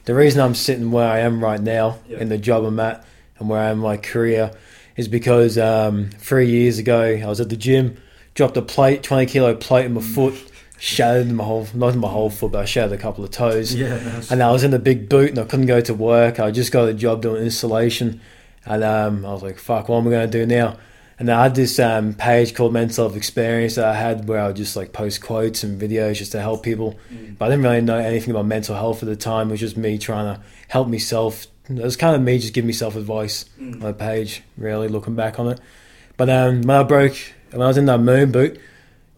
the 0.05 0.13
reason 0.13 0.41
I'm 0.41 0.53
sitting 0.55 0.91
where 0.91 1.07
I 1.09 1.19
am 1.19 1.43
right 1.43 1.61
now 1.61 1.97
Yeah. 2.07 2.19
in 2.19 2.29
the 2.29 2.37
job 2.37 2.63
I'm 2.65 2.79
at 2.79 3.03
and 3.43 3.49
where 3.49 3.61
I 3.61 3.69
am 3.69 3.77
in 3.77 3.83
my 3.83 3.97
career 3.97 4.51
is 4.95 5.07
because 5.07 5.57
um, 5.57 6.09
three 6.17 6.49
years 6.49 6.79
ago 6.79 7.01
I 7.01 7.25
was 7.27 7.41
at 7.41 7.49
the 7.49 7.57
gym, 7.57 7.97
dropped 8.35 8.57
a 8.57 8.61
plate, 8.61 9.03
20 9.03 9.25
kilo 9.25 9.53
plate 9.55 9.85
in 9.85 9.93
my 9.93 10.01
foot, 10.01 10.33
shattered 10.79 11.31
my 11.31 11.43
whole, 11.43 11.67
not 11.73 11.95
my 11.95 12.07
whole 12.07 12.29
foot, 12.29 12.53
but 12.53 12.59
I 12.61 12.65
shattered 12.65 12.97
a 12.97 13.01
couple 13.01 13.23
of 13.23 13.31
toes. 13.31 13.75
Yeah. 13.75 14.21
And 14.31 14.41
I 14.41 14.51
was 14.51 14.63
in 14.63 14.73
a 14.73 14.79
big 14.79 15.09
boot 15.09 15.29
and 15.29 15.39
I 15.39 15.43
couldn't 15.43 15.65
go 15.65 15.81
to 15.81 15.93
work. 15.93 16.39
I 16.39 16.51
just 16.51 16.71
got 16.71 16.87
a 16.87 16.93
job 16.93 17.21
doing 17.21 17.43
installation. 17.43 18.21
And 18.65 18.83
um, 18.83 19.25
I 19.25 19.33
was 19.33 19.43
like, 19.43 19.59
fuck, 19.59 19.89
what 19.89 19.97
am 19.97 20.07
I 20.07 20.11
going 20.11 20.31
to 20.31 20.39
do 20.39 20.45
now? 20.45 20.77
And 21.19 21.29
I 21.29 21.43
had 21.43 21.55
this 21.55 21.79
um, 21.79 22.13
page 22.13 22.55
called 22.55 22.73
Mental 22.73 23.07
Health 23.07 23.17
Experience 23.17 23.75
that 23.75 23.85
I 23.85 23.93
had 23.93 24.27
where 24.27 24.39
I 24.39 24.47
would 24.47 24.55
just 24.55 24.75
like 24.75 24.93
post 24.93 25.21
quotes 25.21 25.63
and 25.63 25.79
videos 25.79 26.15
just 26.15 26.31
to 26.31 26.41
help 26.41 26.63
people. 26.63 26.99
Mm. 27.13 27.37
But 27.37 27.45
I 27.45 27.49
didn't 27.49 27.63
really 27.63 27.81
know 27.81 27.97
anything 27.97 28.31
about 28.31 28.45
mental 28.45 28.75
health 28.75 29.03
at 29.03 29.09
the 29.09 29.15
time. 29.15 29.49
It 29.49 29.51
was 29.51 29.59
just 29.59 29.77
me 29.77 29.97
trying 29.97 30.35
to 30.35 30.41
help 30.69 30.87
myself. 30.87 31.47
It 31.69 31.81
was 31.81 31.95
kind 31.95 32.15
of 32.15 32.21
me 32.21 32.39
just 32.39 32.53
giving 32.53 32.67
myself 32.67 32.95
advice 32.95 33.45
on 33.59 33.73
Mm. 33.75 33.81
the 33.81 33.93
page, 33.93 34.43
really 34.57 34.87
looking 34.89 35.15
back 35.15 35.39
on 35.39 35.47
it. 35.47 35.59
But 36.17 36.29
um, 36.29 36.61
when 36.63 36.77
I 36.77 36.83
broke, 36.83 37.15
when 37.51 37.61
I 37.61 37.67
was 37.67 37.77
in 37.77 37.85
that 37.85 37.99
moon 37.99 38.31
boot, 38.31 38.59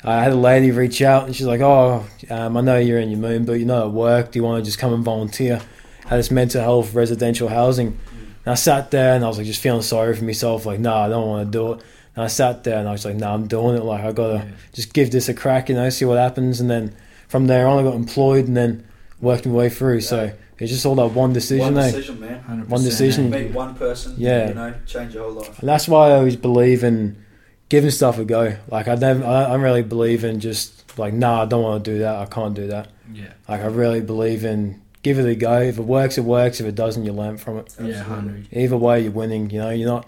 I 0.03 0.21
had 0.23 0.31
a 0.31 0.35
lady 0.35 0.69
reach 0.71 1.01
out 1.01 1.25
and 1.25 1.35
she's 1.35 1.47
like, 1.47 1.61
"Oh, 1.61 2.05
um, 2.29 2.55
I 2.57 2.61
know 2.61 2.77
you're 2.77 2.99
in 2.99 3.09
your 3.09 3.19
moon 3.19 3.45
boot. 3.45 3.57
You're 3.57 3.67
not 3.67 3.87
at 3.87 3.91
work. 3.91 4.31
Do 4.31 4.39
you 4.39 4.43
want 4.43 4.63
to 4.63 4.65
just 4.65 4.77
come 4.77 4.93
and 4.93 5.03
volunteer 5.03 5.61
at 6.05 6.09
this 6.17 6.29
mental 6.29 6.61
health 6.61 6.93
residential 6.93 7.47
housing?" 7.49 7.97
And 8.45 8.51
I 8.51 8.55
sat 8.55 8.91
there 8.91 9.15
and 9.15 9.25
I 9.25 9.27
was 9.27 9.37
like, 9.39 9.47
just 9.47 9.59
feeling 9.61 9.81
sorry 9.81 10.15
for 10.15 10.23
myself. 10.23 10.67
Like, 10.67 10.79
no, 10.79 10.93
I 10.95 11.09
don't 11.09 11.27
want 11.27 11.47
to 11.47 11.51
do 11.51 11.73
it. 11.73 11.81
And 12.15 12.23
I 12.23 12.27
sat 12.27 12.63
there 12.63 12.77
and 12.77 12.87
I 12.87 12.91
was 12.91 13.03
like, 13.03 13.15
no, 13.15 13.33
I'm 13.33 13.47
doing 13.47 13.75
it. 13.75 13.83
Like, 13.83 14.03
I 14.05 14.11
gotta 14.11 14.35
Yeah. 14.35 14.43
just 14.71 14.93
give 14.93 15.09
this 15.09 15.27
a 15.27 15.33
crack, 15.33 15.67
you 15.69 15.73
know, 15.75 15.89
see 15.89 16.05
what 16.05 16.19
happens. 16.19 16.61
And 16.61 16.69
then 16.69 16.93
from 17.27 17.47
there 17.47 17.65
on, 17.67 17.79
I 17.79 17.83
got 17.83 17.95
employed 17.95 18.47
and 18.47 18.55
then 18.55 18.83
worked 19.19 19.47
my 19.47 19.51
way 19.53 19.69
through. 19.69 20.01
So 20.01 20.31
it's 20.57 20.71
just 20.71 20.85
all 20.85 20.95
that 20.95 21.07
one 21.07 21.33
decision, 21.33 21.73
one 21.73 21.83
eh? 21.83 21.91
decision, 21.91 22.19
man. 22.19 22.43
100%, 22.47 22.67
One 22.67 22.83
decision. 22.83 23.29
Meet 23.29 23.51
one 23.51 23.75
person. 23.75 24.15
Yeah. 24.17 24.49
You 24.49 24.53
know, 24.53 24.73
change 24.85 25.13
your 25.13 25.25
whole 25.25 25.33
life. 25.33 25.59
And 25.59 25.67
that's 25.67 25.87
why 25.87 26.09
I 26.09 26.13
always 26.13 26.35
believe 26.35 26.83
in 26.83 27.23
giving 27.69 27.91
stuff 27.91 28.17
a 28.19 28.25
go. 28.25 28.57
Like 28.69 28.87
I 28.87 28.95
never, 28.95 29.25
I, 29.25 29.43
I 29.45 29.55
really 29.55 29.83
believe 29.83 30.23
in 30.23 30.39
just 30.39 30.97
like, 30.97 31.13
nah, 31.13 31.43
I 31.43 31.45
don't 31.45 31.63
want 31.63 31.83
to 31.83 31.91
do 31.91 31.99
that. 31.99 32.15
I 32.15 32.25
can't 32.25 32.53
do 32.53 32.67
that. 32.67 32.89
Yeah. 33.11 33.33
Like 33.49 33.61
I 33.61 33.67
really 33.67 34.01
believe 34.01 34.45
in 34.45 34.81
give 35.05 35.19
it 35.19 35.25
a 35.25 35.35
go. 35.35 35.61
If 35.61 35.77
it 35.77 35.83
works, 35.83 36.17
it 36.17 36.23
works. 36.23 36.59
If 36.59 36.65
it 36.65 36.75
doesn't, 36.75 37.05
you 37.05 37.13
learn 37.13 37.37
from 37.37 37.57
it. 37.59 37.75
Yeah. 37.79 38.01
Hundred. 38.03 38.47
Either 38.51 38.77
way, 38.77 39.01
you're 39.01 39.11
winning. 39.11 39.49
You 39.51 39.59
know, 39.59 39.69
you're 39.69 39.87
not, 39.87 40.07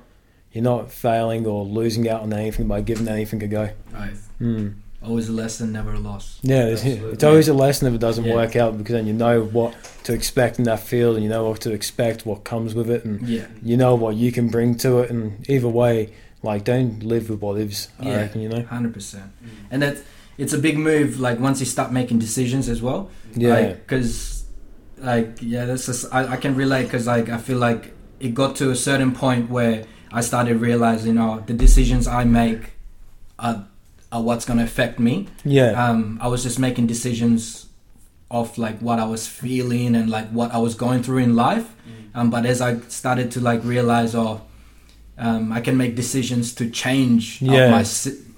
you're 0.51 0.63
not 0.63 0.91
failing 0.91 1.45
or 1.45 1.65
losing 1.65 2.09
out 2.09 2.21
on 2.21 2.33
anything 2.33 2.67
by 2.67 2.81
giving 2.81 3.07
anything 3.07 3.43
a 3.43 3.47
go. 3.47 3.69
Right. 3.93 4.13
Mm. 4.41 4.75
Always 5.07 5.29
a 5.29 5.31
lesson, 5.31 5.71
never 5.71 5.93
a 5.93 5.99
loss. 5.99 6.37
Yeah, 6.43 6.65
it's, 6.65 6.81
Absolutely. 6.83 7.13
it's 7.13 7.23
always 7.23 7.47
a 7.47 7.53
lesson 7.53 7.87
if 7.87 7.93
it 7.93 8.01
doesn't 8.01 8.25
Yeah. 8.25 8.33
work 8.35 8.55
out 8.57 8.77
because 8.77 8.93
then 8.93 9.07
you 9.07 9.13
know 9.13 9.41
what 9.43 9.73
to 10.03 10.13
expect 10.13 10.59
in 10.59 10.65
that 10.65 10.81
field 10.81 11.15
and 11.15 11.23
you 11.23 11.29
know 11.29 11.47
what 11.47 11.61
to 11.61 11.71
expect, 11.71 12.25
what 12.25 12.43
comes 12.43 12.75
with 12.75 12.89
it, 12.89 13.05
and 13.05 13.27
Yeah. 13.27 13.45
you 13.63 13.77
know 13.77 13.95
what 13.95 14.15
you 14.15 14.31
can 14.31 14.49
bring 14.49 14.75
to 14.79 14.99
it. 14.99 15.09
And 15.09 15.47
either 15.49 15.69
way, 15.69 16.09
like 16.43 16.65
don't 16.65 17.03
live 17.03 17.29
with 17.29 17.41
what 17.41 17.57
is. 17.57 17.87
I 17.99 18.05
Yeah. 18.05 18.15
reckon, 18.17 18.41
you 18.41 18.49
know. 18.49 18.63
Hundred 18.63 18.93
percent. 18.93 19.31
And 19.71 19.81
that 19.81 19.97
it's 20.37 20.53
a 20.53 20.57
big 20.57 20.77
move. 20.77 21.19
Like 21.19 21.39
once 21.39 21.59
you 21.61 21.65
start 21.65 21.91
making 21.93 22.19
decisions 22.19 22.67
as 22.67 22.81
well. 22.81 23.09
Yeah, 23.35 23.73
Because, 23.73 24.43
like, 24.99 25.37
yeah, 25.41 25.65
that's 25.65 25.85
just, 25.85 26.05
I, 26.13 26.33
I 26.33 26.37
can 26.37 26.55
relate 26.55 26.83
because 26.83 27.07
like 27.07 27.29
I 27.29 27.37
feel 27.37 27.57
like 27.59 27.93
it 28.19 28.33
got 28.33 28.55
to 28.57 28.71
a 28.71 28.75
certain 28.75 29.13
point 29.13 29.49
where 29.49 29.85
I 30.11 30.21
started 30.21 30.57
realizing, 30.59 31.17
oh, 31.17 31.43
the 31.45 31.53
decisions 31.53 32.07
I 32.07 32.23
make 32.23 32.71
are 33.39 33.67
are 34.11 34.21
what's 34.21 34.45
going 34.45 34.57
to 34.59 34.63
affect 34.65 34.99
me. 34.99 35.27
yeah, 35.43 35.71
Um, 35.89 36.17
I 36.21 36.27
was 36.27 36.43
just 36.43 36.59
making 36.59 36.87
decisions 36.87 37.65
of 38.29 38.57
like 38.57 38.79
what 38.79 38.99
I 38.99 39.05
was 39.05 39.27
feeling 39.27 39.95
and 39.95 40.09
like 40.09 40.29
what 40.29 40.51
I 40.53 40.57
was 40.57 40.75
going 40.75 41.03
through 41.03 41.19
in 41.19 41.35
life. 41.35 41.65
Um, 42.15 42.29
but 42.29 42.45
as 42.45 42.61
I 42.61 42.79
started 42.87 43.31
to 43.31 43.39
like 43.41 43.63
realize, 43.63 44.15
oh, 44.15 44.41
um, 45.17 45.51
I 45.51 45.61
can 45.61 45.77
make 45.77 45.95
decisions 45.95 46.53
to 46.55 46.69
change 46.69 47.41
uh, 47.43 47.51
Yeah. 47.53 47.71
my 47.71 47.85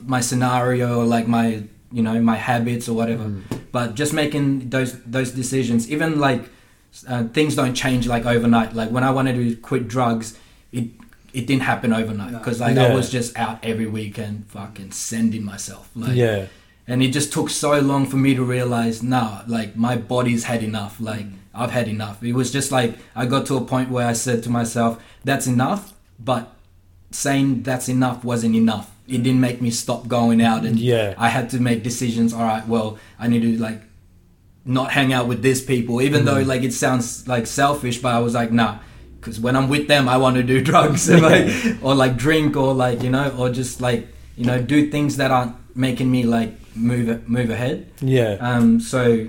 my 0.05 0.21
scenario 0.21 0.99
or 0.99 1.05
like 1.05 1.27
my 1.27 1.63
you 1.91 2.03
know 2.03 2.19
my 2.21 2.35
habits 2.35 2.87
or 2.89 2.93
whatever. 2.95 3.23
Mm. 3.25 3.41
But 3.71 3.95
just 3.95 4.13
making 4.13 4.69
those 4.69 4.91
those 5.05 5.31
decisions, 5.31 5.89
even 5.89 6.19
like 6.19 6.49
uh, 7.07 7.23
things 7.33 7.55
don't 7.55 7.73
change 7.73 8.07
like 8.07 8.25
overnight. 8.25 8.73
Like 8.75 8.89
when 8.91 9.03
I 9.03 9.11
wanted 9.11 9.35
to 9.35 9.55
quit 9.61 9.87
drugs, 9.87 10.37
it 10.71 10.85
it 11.33 11.47
didn't 11.47 11.63
happen 11.63 11.93
overnight 11.93 12.31
No. 12.31 12.39
because 12.39 12.59
like 12.59 12.75
Yeah. 12.75 12.87
I 12.87 12.95
was 12.95 13.09
just 13.09 13.37
out 13.37 13.59
every 13.63 13.87
weekend, 13.87 14.45
fucking 14.47 14.91
sending 14.91 15.43
myself. 15.43 15.89
Like, 15.95 16.15
yeah, 16.15 16.45
and 16.89 17.03
it 17.03 17.09
just 17.09 17.31
took 17.31 17.49
so 17.51 17.79
long 17.79 18.07
for 18.07 18.17
me 18.17 18.33
to 18.35 18.43
realize 18.43 19.01
nah 19.01 19.43
like 19.47 19.77
my 19.77 19.95
body's 19.95 20.43
had 20.45 20.63
enough 20.63 20.99
like 20.99 21.25
mm. 21.25 21.33
i've 21.53 21.71
had 21.71 21.87
enough 21.87 22.21
it 22.23 22.33
was 22.33 22.51
just 22.51 22.71
like 22.71 22.97
i 23.15 23.25
got 23.25 23.45
to 23.45 23.55
a 23.55 23.61
point 23.61 23.89
where 23.89 24.07
i 24.07 24.11
said 24.13 24.43
to 24.43 24.49
myself 24.49 25.01
that's 25.23 25.47
enough 25.47 25.93
but 26.19 26.51
saying 27.11 27.63
that's 27.63 27.87
enough 27.87 28.23
wasn't 28.25 28.53
enough 28.55 28.91
it 29.07 29.19
mm. 29.19 29.23
didn't 29.23 29.39
make 29.39 29.61
me 29.61 29.69
stop 29.69 30.07
going 30.07 30.41
out 30.41 30.65
and 30.65 30.77
Yeah. 30.79 31.13
i 31.17 31.29
had 31.29 31.49
to 31.51 31.59
make 31.59 31.83
decisions 31.83 32.33
all 32.33 32.43
right 32.43 32.67
well 32.67 32.97
i 33.19 33.27
need 33.27 33.43
to 33.43 33.57
like 33.57 33.81
not 34.65 34.91
hang 34.91 35.13
out 35.13 35.27
with 35.27 35.41
these 35.41 35.61
people 35.61 36.01
even 36.01 36.23
mm. 36.23 36.25
though 36.25 36.41
like 36.41 36.63
it 36.63 36.73
sounds 36.73 37.27
like 37.27 37.45
selfish 37.47 37.99
but 37.99 38.13
i 38.13 38.19
was 38.19 38.33
like 38.33 38.51
nah 38.51 38.79
because 39.19 39.39
when 39.39 39.55
i'm 39.55 39.69
with 39.69 39.87
them 39.87 40.07
i 40.07 40.17
want 40.17 40.35
to 40.35 40.43
do 40.43 40.61
drugs 40.71 41.09
like 41.09 41.51
or 41.81 41.93
like 41.95 42.15
drink 42.17 42.55
or 42.55 42.73
like 42.73 43.01
you 43.03 43.09
know 43.09 43.33
or 43.37 43.49
just 43.49 43.81
like 43.81 44.07
you 44.35 44.45
know 44.45 44.61
do 44.61 44.89
things 44.89 45.17
that 45.17 45.31
aren't 45.31 45.55
making 45.75 46.09
me 46.09 46.23
like 46.23 46.53
move 46.75 47.27
move 47.27 47.49
ahead. 47.49 47.91
Yeah, 48.01 48.37
um 48.39 48.79
so 48.79 49.27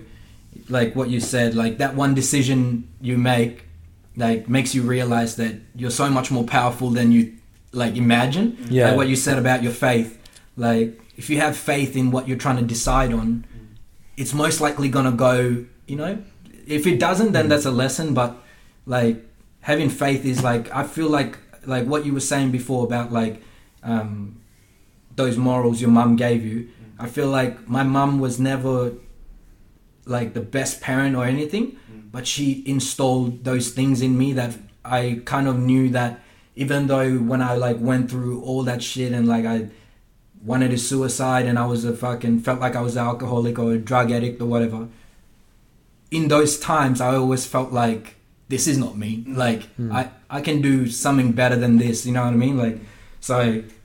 like 0.68 0.95
what 0.95 1.11
you 1.11 1.20
said 1.20 1.55
like 1.55 1.78
that 1.78 1.95
one 1.95 2.14
decision 2.14 2.88
you 3.01 3.18
make 3.18 3.64
like 4.16 4.49
makes 4.49 4.74
you 4.74 4.82
realize 4.82 5.36
that 5.36 5.57
you're 5.74 5.91
so 5.91 6.09
much 6.09 6.30
more 6.30 6.45
powerful 6.45 6.91
than 6.91 7.12
you 7.12 7.36
like 7.72 7.97
imagine. 7.97 8.57
Yeah. 8.68 8.88
like 8.88 8.97
what 8.97 9.09
you 9.09 9.16
said 9.16 9.38
about 9.38 9.62
your 9.62 9.72
faith 9.72 10.18
like 10.57 11.01
if 11.16 11.30
you 11.30 11.38
have 11.38 11.57
faith 11.57 11.97
in 11.97 12.11
what 12.11 12.28
you're 12.28 12.38
trying 12.38 12.57
to 12.57 12.62
decide 12.64 13.12
on 13.12 13.45
it's 14.16 14.34
most 14.34 14.61
likely 14.61 14.88
gonna 14.88 15.12
go 15.12 15.64
you 15.86 15.97
know? 15.97 16.22
If 16.66 16.86
it 16.86 17.01
doesn't 17.01 17.32
then 17.32 17.49
that's 17.49 17.64
a 17.64 17.70
lesson 17.70 18.14
but 18.14 18.36
like 18.86 19.24
having 19.61 19.91
faith 19.91 20.25
is 20.25 20.43
like 20.43 20.73
i 20.75 20.83
feel 20.83 21.09
like 21.09 21.39
like 21.67 21.87
what 21.87 22.05
you 22.07 22.13
were 22.13 22.21
saying 22.21 22.51
before 22.51 22.85
about 22.85 23.13
like 23.13 23.43
um 23.83 24.41
those 25.17 25.37
morals 25.37 25.81
your 25.81 25.91
mum 25.91 26.17
gave 26.17 26.45
you 26.45 26.69
i 26.99 27.07
feel 27.07 27.29
like 27.29 27.69
my 27.69 27.83
mum 27.83 28.19
was 28.19 28.39
never 28.41 28.93
like 30.07 30.33
the 30.35 30.41
best 30.41 30.81
parent 30.81 31.15
or 31.15 31.25
anything 31.25 31.77
but 32.13 32.27
she 32.27 32.63
installed 32.67 33.45
those 33.45 33.71
things 33.71 34.03
in 34.03 34.17
me 34.17 34.33
that 34.33 34.57
i 34.85 35.21
kind 35.25 35.47
of 35.47 35.59
knew 35.59 35.89
that 35.89 36.21
even 36.57 36.87
though 36.87 37.19
when 37.19 37.43
i 37.43 37.55
like 37.55 37.79
went 37.79 38.11
through 38.11 38.43
all 38.43 38.63
that 38.63 38.83
shit 38.83 39.13
and 39.13 39.29
like 39.29 39.45
i 39.45 39.69
wanted 40.43 40.71
to 40.71 40.79
suicide 40.79 41.45
and 41.45 41.59
i 41.59 41.67
was 41.67 41.85
a 41.85 41.95
fucking 41.95 42.41
felt 42.41 42.61
like 42.61 42.75
i 42.75 42.81
was 42.81 42.97
an 42.97 43.05
alcoholic 43.05 43.59
or 43.59 43.73
a 43.73 43.79
drug 43.79 44.11
addict 44.11 44.41
or 44.41 44.47
whatever 44.47 44.89
in 46.11 46.29
those 46.29 46.59
times 46.59 47.01
i 47.01 47.15
always 47.15 47.47
felt 47.47 47.73
like 47.73 48.17
this 48.53 48.67
is 48.67 48.77
not 48.85 48.93
me. 49.03 49.11
Mm. 49.19 49.37
Like 49.45 49.63
mm. 49.79 49.91
i 49.99 50.03
i 50.39 50.41
can 50.47 50.59
do 50.71 50.75
something 51.05 51.29
better 51.41 51.57
than 51.65 51.73
this 51.85 51.97
you 52.07 52.13
know 52.15 52.25
what 52.27 52.35
i 52.39 52.41
mean? 52.47 52.57
Like 52.65 52.77
so 53.29 53.37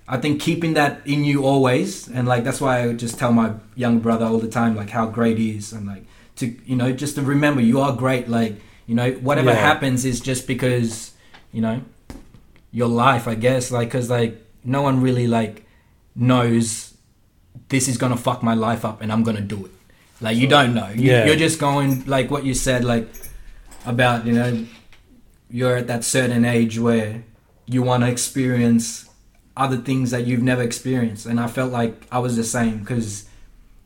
i 0.07 0.17
think 0.23 0.33
keeping 0.47 0.73
that 0.79 0.93
in 1.13 1.19
you 1.29 1.37
always 1.51 2.07
and 2.15 2.23
like 2.31 2.43
that's 2.47 2.61
why 2.65 2.73
i 2.83 2.93
just 3.03 3.15
tell 3.21 3.33
my 3.41 3.49
young 3.83 3.95
brother 4.05 4.25
all 4.29 4.41
the 4.47 4.53
time 4.59 4.71
like 4.81 4.91
how 4.97 5.05
great 5.17 5.37
he 5.43 5.47
is 5.57 5.73
and 5.75 5.83
like 5.93 6.03
to 6.39 6.45
you 6.71 6.75
know 6.81 6.89
just 7.03 7.13
to 7.17 7.21
remember 7.35 7.61
you 7.71 7.77
are 7.85 7.93
great. 8.03 8.25
Like 8.39 8.53
you 8.89 8.95
know 8.99 9.09
whatever 9.27 9.51
Yeah. 9.53 9.67
happens 9.69 9.99
is 10.11 10.17
just 10.31 10.43
because 10.53 10.89
you 11.55 11.61
know 11.65 11.77
your 12.79 12.89
life 13.05 13.25
i 13.33 13.35
guess. 13.47 13.71
Like 13.77 13.87
because 13.89 14.09
like 14.19 14.33
no 14.75 14.81
one 14.87 15.01
really 15.07 15.27
like 15.39 15.55
knows 16.15 16.93
this 17.69 17.87
is 17.87 17.97
gonna 17.97 18.17
fuck 18.27 18.39
my 18.51 18.53
life 18.67 18.83
up 18.89 19.01
and 19.01 19.11
i'm 19.13 19.23
gonna 19.23 19.47
do 19.55 19.59
it. 19.67 19.71
Like 20.21 20.37
you 20.41 20.47
don't 20.55 20.73
know. 20.79 20.89
You, 20.95 21.11
Yeah. 21.11 21.25
you're 21.25 21.41
just 21.47 21.57
going 21.59 21.89
like 22.15 22.27
what 22.33 22.43
you 22.49 22.53
said 22.53 22.83
like 22.93 23.05
about 23.85 24.25
you 24.25 24.33
know 24.33 24.65
you're 25.49 25.77
at 25.77 25.87
that 25.87 26.03
certain 26.03 26.43
age 26.45 26.79
where 26.79 27.23
you 27.67 27.81
want 27.83 28.03
to 28.03 28.09
experience 28.09 29.09
other 29.57 29.77
things 29.77 30.11
that 30.11 30.25
you've 30.25 30.41
never 30.43 30.61
experienced. 30.61 31.25
And 31.25 31.39
i 31.39 31.47
felt 31.47 31.71
like 31.71 31.93
i 32.11 32.19
was 32.19 32.35
the 32.35 32.43
same 32.43 32.79
because 32.79 33.25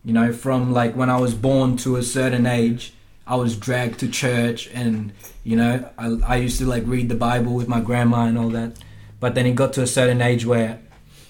you 0.03 0.13
know 0.13 0.31
from 0.33 0.73
like 0.73 0.95
when 0.95 1.09
i 1.09 1.17
was 1.19 1.33
born 1.33 1.77
to 1.77 1.97
a 1.97 2.03
certain 2.03 2.45
age 2.45 2.93
i 3.27 3.35
was 3.35 3.55
dragged 3.57 3.99
to 3.99 4.07
church 4.07 4.69
and 4.73 5.11
you 5.43 5.55
know 5.57 5.87
i, 5.97 6.07
I 6.33 6.35
used 6.37 6.57
to 6.59 6.65
like 6.65 6.83
read 6.85 7.09
the 7.09 7.15
bible 7.15 7.53
with 7.53 7.67
my 7.67 7.81
grandma 7.81 8.25
and 8.25 8.37
all 8.37 8.49
that. 8.49 8.71
But 9.19 9.35
then 9.35 9.45
it 9.45 9.55
got 9.55 9.73
to 9.73 9.81
a 9.83 9.87
certain 9.87 10.21
age 10.21 10.45
where 10.45 10.79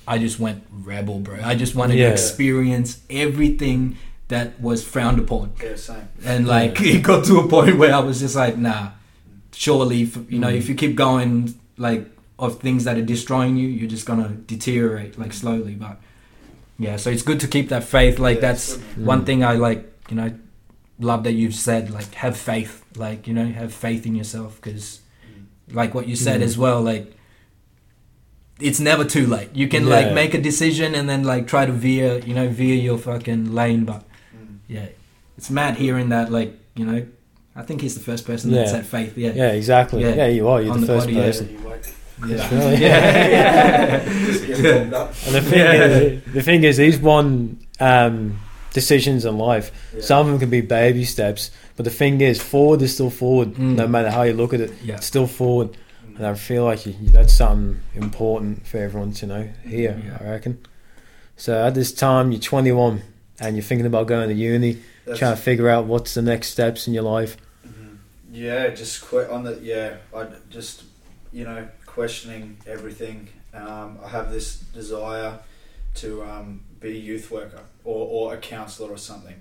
i 0.08 0.18
just 0.20 0.40
went 0.40 0.64
rebel 0.72 1.20
bro. 1.20 1.40
I 1.44 1.56
just 1.56 1.76
wanted 1.76 1.98
Yeah. 1.98 2.08
to 2.08 2.12
experience 2.14 3.02
everything 3.10 3.98
that 4.30 4.60
was 4.62 4.84
frowned 4.84 5.20
upon 5.20 5.52
Yeah, 5.62 5.76
same. 5.76 6.08
and 6.26 6.48
like 6.48 6.80
it 6.96 7.04
got 7.04 7.26
to 7.26 7.40
a 7.40 7.48
point 7.48 7.78
where 7.78 7.94
I 7.94 8.00
was 8.00 8.20
just 8.20 8.36
like, 8.36 8.58
nah. 8.58 8.92
Surely, 9.52 10.04
if, 10.04 10.32
you 10.32 10.40
know, 10.40 10.48
if 10.50 10.70
you 10.70 10.76
keep 10.76 10.96
going 10.96 11.54
like 11.78 12.06
of 12.38 12.60
things 12.62 12.84
that 12.86 12.98
are 12.98 13.02
destroying 13.04 13.58
you, 13.58 13.68
you're 13.68 13.90
just 13.90 14.06
gonna 14.06 14.30
deteriorate 14.30 15.18
like 15.20 15.34
slowly. 15.34 15.74
But 15.76 16.00
yeah, 16.78 16.96
so 16.98 17.10
it's 17.10 17.24
good 17.24 17.40
to 17.42 17.48
keep 17.48 17.68
that 17.70 17.84
faith. 17.84 18.20
Like 18.20 18.36
Yeah, 18.38 18.42
that's 18.42 18.76
it's 18.76 18.84
good. 18.96 19.06
one 19.06 19.26
thing 19.26 19.44
I 19.44 19.54
like. 19.56 19.86
You 20.10 20.16
know, 20.16 20.32
love 21.00 21.24
that 21.24 21.34
you've 21.34 21.56
said. 21.56 21.90
Like 21.90 22.14
have 22.14 22.38
faith. 22.38 22.86
Like 22.96 23.28
you 23.28 23.34
know, 23.34 23.46
have 23.48 23.74
faith 23.74 24.06
in 24.06 24.16
yourself 24.16 24.62
because, 24.62 25.02
like 25.72 25.94
what 25.96 26.08
you 26.08 26.16
said 26.16 26.40
Mm. 26.42 26.44
as 26.46 26.58
well. 26.58 26.82
Like 26.82 27.12
it's 28.60 28.80
never 28.80 29.04
too 29.06 29.26
late. 29.26 29.50
You 29.54 29.68
can 29.68 29.84
Yeah. 29.88 29.96
like 29.96 30.14
make 30.14 30.34
a 30.34 30.42
decision 30.42 30.94
and 30.96 31.10
then 31.10 31.24
like 31.24 31.48
try 31.48 31.66
to 31.66 31.72
veer. 31.72 32.20
You 32.20 32.34
know, 32.34 32.48
veer 32.50 32.76
your 32.76 32.98
fucking 32.98 33.54
lane, 33.54 33.84
but 33.86 34.02
Mm. 34.02 34.09
Yeah, 34.70 34.86
it's 35.38 35.50
mad 35.50 35.76
hearing 35.76 36.10
that. 36.10 36.32
Like 36.32 36.54
you 36.76 36.86
know, 36.86 37.06
I 37.56 37.64
think 37.64 37.82
he's 37.82 37.96
the 37.96 38.00
first 38.02 38.26
person 38.26 38.52
that 38.52 38.66
Yeah. 38.68 38.72
said 38.72 38.86
faith. 38.86 39.18
Yeah, 39.18 39.32
yeah, 39.34 39.52
exactly. 39.52 40.02
Yeah. 40.02 40.14
Yeah, 40.16 40.28
you 40.28 40.48
are. 40.48 40.62
You're 40.62 40.74
On 40.74 40.80
the, 40.82 40.88
the 40.88 40.94
first 40.94 41.08
body, 41.08 41.16
person. 41.18 41.50
You 41.50 41.68
wait. 41.68 41.94
yeah, 42.28 42.50
Really? 42.54 42.82
yeah. 42.82 44.06
Just 44.06 44.46
get 44.48 44.76
warmed 44.76 44.94
up. 44.94 45.14
And 45.26 45.36
the 45.36 45.42
thing, 45.42 45.60
Yeah. 45.60 45.74
is, 45.86 46.34
the 46.34 46.42
thing 46.44 46.64
is, 46.64 46.78
these 46.78 46.98
one 47.00 47.60
um, 47.80 48.40
decisions 48.74 49.26
in 49.26 49.38
life. 49.38 49.72
Yeah. 49.96 50.02
Some 50.02 50.20
of 50.26 50.28
them 50.32 50.40
can 50.40 50.50
be 50.50 50.62
baby 50.62 51.06
steps, 51.06 51.52
but 51.76 51.86
the 51.86 51.92
thing 51.92 52.22
is, 52.22 52.42
forward 52.42 52.82
is 52.82 52.94
still 52.94 53.10
forward. 53.10 53.54
Mm. 53.56 53.76
No 53.76 53.88
matter 53.88 54.10
how 54.12 54.24
you 54.24 54.34
look 54.34 54.54
at 54.54 54.62
it, 54.62 54.72
yeah. 54.84 54.96
it's 54.96 55.06
still 55.06 55.28
forward. 55.28 55.70
Mm. 56.08 56.18
And 56.18 56.26
I 56.28 56.34
feel 56.36 56.66
like 56.66 56.86
you, 56.86 56.94
you- 57.02 57.10
that's 57.10 57.34
something 57.34 57.80
important 57.96 58.68
for 58.68 58.78
everyone 58.78 59.14
to 59.14 59.26
know 59.28 59.50
here. 59.66 60.02
Yeah. 60.06 60.18
I 60.20 60.32
reckon. 60.32 60.60
So 61.38 61.66
at 61.68 61.74
this 61.74 61.94
time, 61.94 62.32
you're 62.34 62.42
21 62.42 63.02
and 63.40 63.56
you're 63.56 63.64
thinking 63.64 63.86
about 63.86 64.08
going 64.08 64.30
to 64.30 64.36
uni, 64.36 64.74
That's- 65.06 65.20
trying 65.20 65.36
to 65.36 65.42
figure 65.42 65.70
out 65.70 65.86
what's 65.86 66.14
the 66.14 66.22
next 66.22 66.50
steps 66.50 66.88
in 66.88 66.94
your 66.94 67.04
life. 67.04 67.38
Mhm. 67.68 67.98
Yeah, 68.32 68.70
just 68.70 69.02
quit 69.02 69.30
on 69.30 69.44
the 69.44 69.60
yeah. 69.62 69.98
I 70.16 70.28
just 70.50 70.84
you 71.32 71.44
know 71.44 71.68
questioning 71.86 72.58
everything. 72.68 73.30
Um, 73.54 73.98
I 74.04 74.10
have 74.10 74.32
this 74.32 74.58
desire 74.60 75.40
to 75.96 76.24
um, 76.24 76.62
be 76.80 76.90
a 76.90 77.00
youth 77.00 77.32
worker 77.32 77.62
or, 77.84 78.08
or 78.30 78.34
a 78.36 78.38
counsellor 78.38 78.90
or 78.92 78.98
something. 78.98 79.36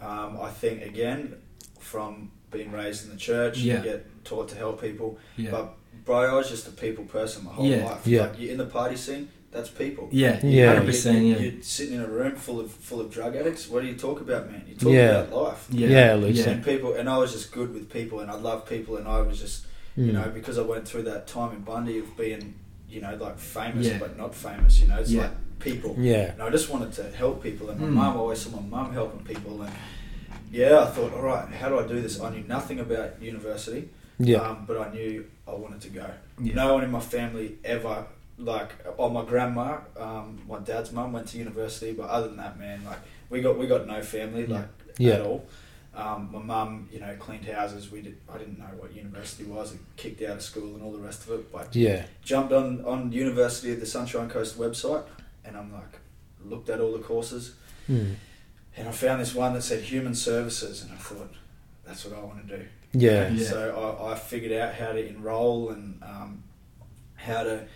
Um, 0.00 0.38
I 0.40 0.50
think 0.50 0.82
again 0.82 1.36
from 1.78 2.30
being 2.50 2.72
raised 2.72 3.04
in 3.04 3.10
the 3.10 3.16
church, 3.16 3.58
Yeah. 3.58 3.78
you 3.78 3.82
get 3.82 4.24
taught 4.24 4.48
to 4.50 4.56
help 4.56 4.80
people. 4.80 5.18
Yeah. 5.36 5.50
But 5.52 5.74
bro, 6.04 6.18
I 6.18 6.34
was 6.34 6.48
just 6.48 6.66
a 6.66 6.70
people 6.72 7.04
person 7.04 7.44
my 7.44 7.52
whole 7.52 7.66
Yeah. 7.66 7.84
life. 7.84 8.06
Yeah. 8.06 8.22
Like, 8.22 8.40
you're 8.40 8.52
in 8.52 8.58
the 8.58 8.66
party 8.66 8.96
scene, 8.96 9.28
that's 9.54 9.70
people. 9.70 10.08
yeah, 10.12 10.40
Yeah. 10.44 10.66
hundred 10.68 10.80
You- 10.80 10.86
percent. 10.86 11.18
you- 11.24 11.34
Yeah, 11.34 11.40
You're 11.40 11.62
sitting 11.62 11.94
in 11.94 12.00
a 12.02 12.06
room 12.08 12.34
full 12.36 12.58
of 12.60 12.70
full 12.72 13.00
of 13.00 13.10
drug 13.10 13.36
addicts. 13.36 13.68
What 13.70 13.80
do 13.82 13.86
you 13.88 13.94
talk 13.94 14.20
about, 14.20 14.50
man? 14.50 14.62
You 14.68 14.74
talk 14.74 14.92
Yeah. 14.92 15.20
about 15.22 15.42
life. 15.44 15.66
yeah, 15.70 15.88
Yeah, 15.88 16.14
Lucy. 16.14 16.42
yeah. 16.42 16.50
And 16.50 16.64
people, 16.64 16.94
and 16.94 17.08
I 17.08 17.16
was 17.18 17.32
just 17.32 17.52
good 17.52 17.72
with 17.72 17.88
people, 17.90 18.20
and 18.20 18.30
I 18.30 18.34
love 18.34 18.68
people, 18.68 18.96
and 18.98 19.06
I 19.08 19.20
was 19.22 19.38
just, 19.40 19.64
you 19.96 20.06
Mm. 20.10 20.14
know, 20.14 20.30
because 20.34 20.58
I 20.58 20.62
went 20.62 20.86
through 20.88 21.04
that 21.04 21.26
time 21.28 21.52
in 21.56 21.60
Bundy 21.62 21.98
of 21.98 22.16
being, 22.16 22.54
you 22.90 23.00
know, 23.00 23.14
like 23.20 23.38
famous 23.38 23.86
Yeah. 23.86 23.98
but 23.98 24.18
not 24.18 24.34
famous. 24.34 24.80
You 24.80 24.88
know, 24.88 24.98
it's 24.98 25.10
Yeah. 25.10 25.22
like 25.22 25.30
people. 25.60 25.94
Yeah. 25.98 26.32
And 26.32 26.42
I 26.42 26.50
just 26.50 26.68
wanted 26.68 26.92
to 26.94 27.04
help 27.22 27.42
people, 27.42 27.70
and 27.70 27.80
my 27.80 27.86
Mm. 27.86 27.92
mum 27.92 28.16
I 28.16 28.18
always 28.18 28.40
saw 28.40 28.50
my 28.60 28.66
mum 28.76 28.92
helping 28.92 29.24
people, 29.24 29.62
and 29.62 29.72
yeah, 30.52 30.80
I 30.80 30.86
thought, 30.86 31.12
all 31.14 31.22
right, 31.22 31.48
how 31.60 31.68
do 31.68 31.78
I 31.78 31.86
do 31.86 32.00
this? 32.02 32.20
I 32.20 32.30
knew 32.30 32.44
nothing 32.48 32.80
about 32.80 33.10
university, 33.22 33.88
Yeah. 34.18 34.38
um, 34.40 34.64
but 34.66 34.76
I 34.78 34.92
knew 34.92 35.24
I 35.46 35.52
wanted 35.54 35.80
to 35.82 35.88
go. 35.90 36.06
Yeah. 36.42 36.54
No 36.54 36.74
one 36.74 36.84
in 36.84 36.90
my 36.90 37.00
family 37.00 37.56
ever, 37.64 38.04
like, 38.38 38.70
oh, 38.98 39.08
my 39.10 39.24
grandma, 39.24 39.78
um, 39.98 40.40
my 40.48 40.58
dad's 40.58 40.92
mum 40.92 41.12
went 41.12 41.28
to 41.28 41.38
university, 41.38 41.92
but 41.92 42.08
other 42.08 42.28
than 42.28 42.36
that, 42.38 42.58
man, 42.58 42.84
like, 42.84 42.98
we 43.30 43.40
got 43.40 43.58
we 43.58 43.66
got 43.66 43.86
no 43.86 44.02
family, 44.02 44.46
like, 44.46 44.66
Yeah. 44.98 45.14
at 45.14 45.20
all. 45.22 45.46
Um, 45.96 46.30
my 46.32 46.40
mum, 46.40 46.88
you 46.92 46.98
know, 46.98 47.14
cleaned 47.20 47.44
houses. 47.44 47.90
We 47.92 48.00
did. 48.02 48.16
I 48.28 48.36
didn't 48.38 48.58
know 48.58 48.64
what 48.78 48.92
university 48.96 49.44
was. 49.44 49.70
And 49.70 49.80
kicked 49.96 50.22
out 50.22 50.36
of 50.38 50.42
school 50.42 50.74
and 50.74 50.82
all 50.82 50.90
the 50.90 50.98
rest 50.98 51.22
of 51.24 51.30
it. 51.38 51.52
But 51.52 51.74
Yeah. 51.76 52.06
jumped 52.24 52.52
on 52.52 52.84
on 52.84 53.12
University 53.12 53.72
of 53.72 53.78
the 53.78 53.86
Sunshine 53.86 54.28
Coast 54.28 54.58
website, 54.58 55.04
and 55.44 55.56
I'm 55.56 55.72
like, 55.72 56.00
looked 56.44 56.68
at 56.68 56.80
all 56.80 56.92
the 56.92 56.98
courses, 56.98 57.52
Mm. 57.88 58.16
and 58.76 58.88
I 58.88 58.92
found 58.92 59.20
this 59.20 59.34
one 59.36 59.54
that 59.54 59.62
said 59.62 59.82
human 59.84 60.14
services, 60.16 60.82
and 60.82 60.90
I 60.92 60.96
thought, 60.96 61.32
that's 61.86 62.04
what 62.04 62.18
I 62.18 62.22
want 62.24 62.48
to 62.48 62.56
do. 62.56 62.64
Yeah. 62.92 63.28
Yeah. 63.28 63.48
So 63.48 63.98
I, 64.02 64.12
I 64.12 64.14
figured 64.16 64.52
out 64.52 64.74
how 64.74 64.92
to 64.92 65.06
enroll 65.06 65.70
and 65.70 66.02
um, 66.02 66.42
how 67.14 67.44
to 67.44 67.66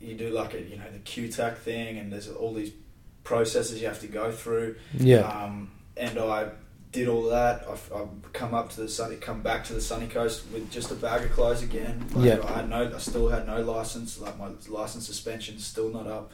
you 0.00 0.14
do 0.14 0.30
like 0.30 0.54
a 0.54 0.60
you 0.62 0.76
know 0.76 0.90
the 0.92 0.98
QTAC 1.00 1.56
thing 1.58 1.98
and 1.98 2.12
there's 2.12 2.28
all 2.28 2.54
these 2.54 2.72
processes 3.24 3.80
you 3.80 3.86
have 3.86 4.00
to 4.00 4.06
go 4.06 4.32
through. 4.32 4.76
Yeah. 4.98 5.20
Um, 5.20 5.70
and 5.96 6.18
I 6.18 6.48
did 6.92 7.06
all 7.06 7.24
that. 7.24 7.64
I've, 7.70 7.92
I've 7.94 8.32
come 8.32 8.54
up 8.54 8.70
to 8.70 8.80
the 8.80 8.88
sunny, 8.88 9.16
come 9.16 9.42
back 9.42 9.64
to 9.64 9.74
the 9.74 9.80
sunny 9.80 10.08
coast 10.08 10.44
with 10.52 10.70
just 10.70 10.90
a 10.90 10.94
bag 10.94 11.24
of 11.24 11.32
clothes 11.32 11.62
again. 11.62 12.04
Like 12.14 12.24
Yeah. 12.26 12.40
I 12.48 12.52
had 12.52 12.70
no, 12.70 12.92
I 12.94 12.98
still 12.98 13.28
had 13.28 13.46
no 13.46 13.60
license. 13.62 14.18
Like 14.18 14.38
my 14.38 14.48
license 14.68 15.06
suspension's 15.06 15.64
still 15.66 15.90
not 15.90 16.06
up. 16.06 16.32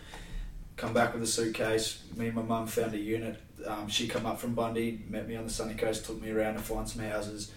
Come 0.77 0.93
back 0.93 1.13
with 1.15 1.23
a 1.23 1.27
suitcase. 1.27 2.03
Me 2.17 2.27
and 2.27 2.35
my 2.37 2.43
mum 2.43 2.67
found 2.67 2.95
a 2.95 2.99
unit. 2.99 3.41
Um, 3.67 3.89
she 3.89 4.07
come 4.07 4.27
up 4.27 4.39
from 4.39 4.55
Bundy, 4.55 5.03
met 5.09 5.27
me 5.27 5.35
on 5.35 5.45
the 5.45 5.51
sunny 5.51 5.75
coast, 5.75 6.05
took 6.07 6.21
me 6.23 6.31
around 6.31 6.55
to 6.55 6.61
find 6.61 6.89
some 6.89 7.03
houses. 7.03 7.51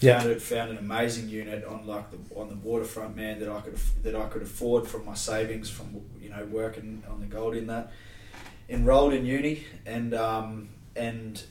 Yeah. 0.00 0.20
Found 0.20 0.42
found 0.42 0.70
an 0.70 0.78
amazing 0.78 1.28
unit 1.28 1.64
on 1.64 1.86
like 1.86 2.10
the 2.10 2.34
on 2.34 2.48
the 2.48 2.56
waterfront, 2.56 3.16
man. 3.16 3.38
That 3.38 3.50
I 3.50 3.60
could 3.60 3.76
that 4.02 4.16
I 4.16 4.26
could 4.28 4.42
afford 4.42 4.88
from 4.88 5.04
my 5.04 5.14
savings 5.14 5.68
from 5.68 6.00
you 6.20 6.30
know 6.30 6.44
working 6.46 7.02
on 7.10 7.20
the 7.20 7.26
gold 7.26 7.54
in 7.54 7.66
that. 7.66 7.92
Enrolled 8.68 9.12
in 9.12 9.26
uni 9.26 9.64
and 9.84 10.14
um, 10.14 10.68
and 10.96 11.42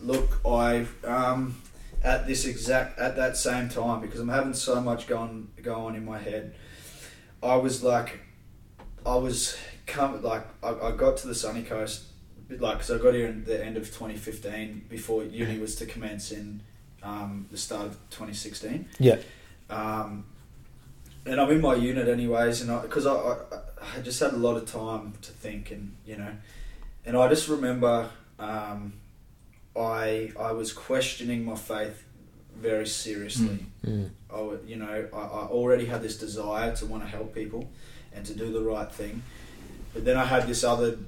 look, 0.00 0.40
I 0.46 0.86
um, 1.04 1.60
at 2.02 2.26
this 2.26 2.44
exact 2.44 2.98
at 2.98 3.16
that 3.16 3.36
same 3.36 3.68
time 3.68 4.00
because 4.00 4.20
I'm 4.20 4.28
having 4.28 4.54
so 4.54 4.80
much 4.80 5.06
going 5.06 5.48
go 5.62 5.86
on 5.86 5.96
in 5.96 6.04
my 6.04 6.18
head. 6.18 6.54
I 7.42 7.56
was 7.56 7.82
like, 7.82 8.20
I 9.04 9.16
was 9.16 9.56
come 9.86 10.22
like 10.22 10.46
I, 10.62 10.74
I 10.74 10.92
got 10.92 11.16
to 11.18 11.26
the 11.26 11.34
sunny 11.34 11.62
coast, 11.62 12.04
like 12.48 12.78
because 12.78 12.90
I 12.90 12.98
got 12.98 13.14
here 13.14 13.26
in 13.26 13.44
the 13.44 13.64
end 13.64 13.76
of 13.76 13.86
2015 13.86 14.86
before 14.88 15.24
uni 15.24 15.58
was 15.58 15.74
to 15.76 15.86
commence 15.86 16.30
in 16.30 16.62
um, 17.06 17.46
the 17.50 17.58
start 17.58 17.86
of 17.86 17.92
2016. 18.10 18.88
Yeah. 18.98 19.18
Um, 19.70 20.24
and 21.24 21.40
I'm 21.40 21.50
in 21.50 21.60
my 21.60 21.74
unit 21.74 22.08
anyways, 22.08 22.62
and 22.62 22.82
because 22.82 23.06
I, 23.06 23.14
I, 23.14 23.36
I 23.96 24.00
just 24.02 24.20
had 24.20 24.32
a 24.32 24.36
lot 24.36 24.56
of 24.56 24.70
time 24.70 25.14
to 25.22 25.32
think, 25.32 25.70
and 25.70 25.96
you 26.04 26.16
know, 26.16 26.32
and 27.04 27.16
I 27.16 27.28
just 27.28 27.48
remember 27.48 28.10
um, 28.38 28.94
I 29.76 30.32
I 30.38 30.52
was 30.52 30.72
questioning 30.72 31.44
my 31.44 31.56
faith 31.56 32.04
very 32.56 32.86
seriously. 32.86 33.66
Mm. 33.84 34.10
I, 34.32 34.56
you 34.66 34.76
know, 34.76 35.08
I, 35.12 35.16
I 35.16 35.46
already 35.46 35.86
had 35.86 36.02
this 36.02 36.16
desire 36.16 36.74
to 36.76 36.86
want 36.86 37.02
to 37.02 37.08
help 37.08 37.34
people 37.34 37.70
and 38.14 38.24
to 38.26 38.34
do 38.34 38.52
the 38.52 38.62
right 38.62 38.90
thing, 38.90 39.22
but 39.94 40.04
then 40.04 40.16
I 40.16 40.24
had 40.24 40.46
this 40.46 40.62
other 40.62 40.98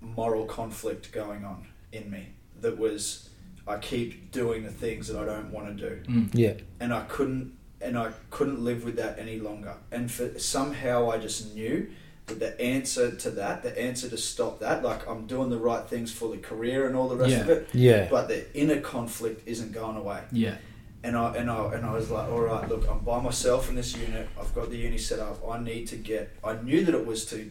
moral 0.00 0.46
conflict 0.46 1.12
going 1.12 1.44
on 1.44 1.66
in 1.92 2.10
me 2.10 2.26
that 2.60 2.76
was 2.76 3.30
I 3.66 3.78
keep 3.78 4.30
doing 4.30 4.62
the 4.64 4.70
things 4.70 5.08
that 5.08 5.18
I 5.18 5.24
don't 5.24 5.50
want 5.50 5.76
to 5.78 5.88
do 5.88 6.02
Mm. 6.10 6.28
Yeah. 6.32 6.54
and 6.80 6.92
I 6.92 7.02
couldn't 7.02 7.52
and 7.80 7.98
I 7.98 8.12
couldn't 8.30 8.64
live 8.64 8.84
with 8.84 8.96
that 8.96 9.18
any 9.18 9.38
longer. 9.38 9.74
And 9.92 10.10
for 10.10 10.38
somehow 10.38 11.10
I 11.10 11.18
just 11.18 11.54
knew 11.54 11.88
that 12.26 12.38
the 12.40 12.58
answer 12.58 13.14
to 13.14 13.30
that, 13.32 13.62
the 13.62 13.78
answer 13.78 14.08
to 14.08 14.16
stop 14.16 14.60
that, 14.60 14.82
like 14.82 15.06
I'm 15.06 15.26
doing 15.26 15.50
the 15.50 15.58
right 15.58 15.86
things 15.86 16.10
for 16.10 16.30
the 16.30 16.38
career 16.38 16.86
and 16.86 16.96
all 16.96 17.08
the 17.08 17.16
rest 17.16 17.32
Yeah. 17.32 17.40
of 17.40 17.48
it, 17.50 17.68
Yeah. 17.74 18.08
but 18.10 18.28
the 18.28 18.40
inner 18.58 18.80
conflict 18.80 19.46
isn't 19.46 19.72
going 19.72 19.96
away. 19.96 20.20
Yeah. 20.32 20.56
And 21.02 21.14
I 21.18 21.34
and 21.36 21.50
I 21.50 21.74
and 21.74 21.84
I 21.84 21.92
was 21.92 22.10
like, 22.10 22.28
all 22.30 22.40
right, 22.40 22.66
look, 22.66 22.88
I'm 22.90 23.00
by 23.00 23.20
myself 23.20 23.68
in 23.68 23.74
this 23.74 23.94
unit. 23.94 24.26
I've 24.40 24.54
got 24.54 24.70
the 24.70 24.78
uni 24.78 24.96
set 24.96 25.18
up. 25.18 25.46
I 25.46 25.58
need 25.62 25.86
to 25.88 25.96
get. 25.96 26.30
I 26.42 26.54
knew 26.62 26.82
that 26.86 26.94
it 26.94 27.04
was 27.06 27.26
to 27.26 27.50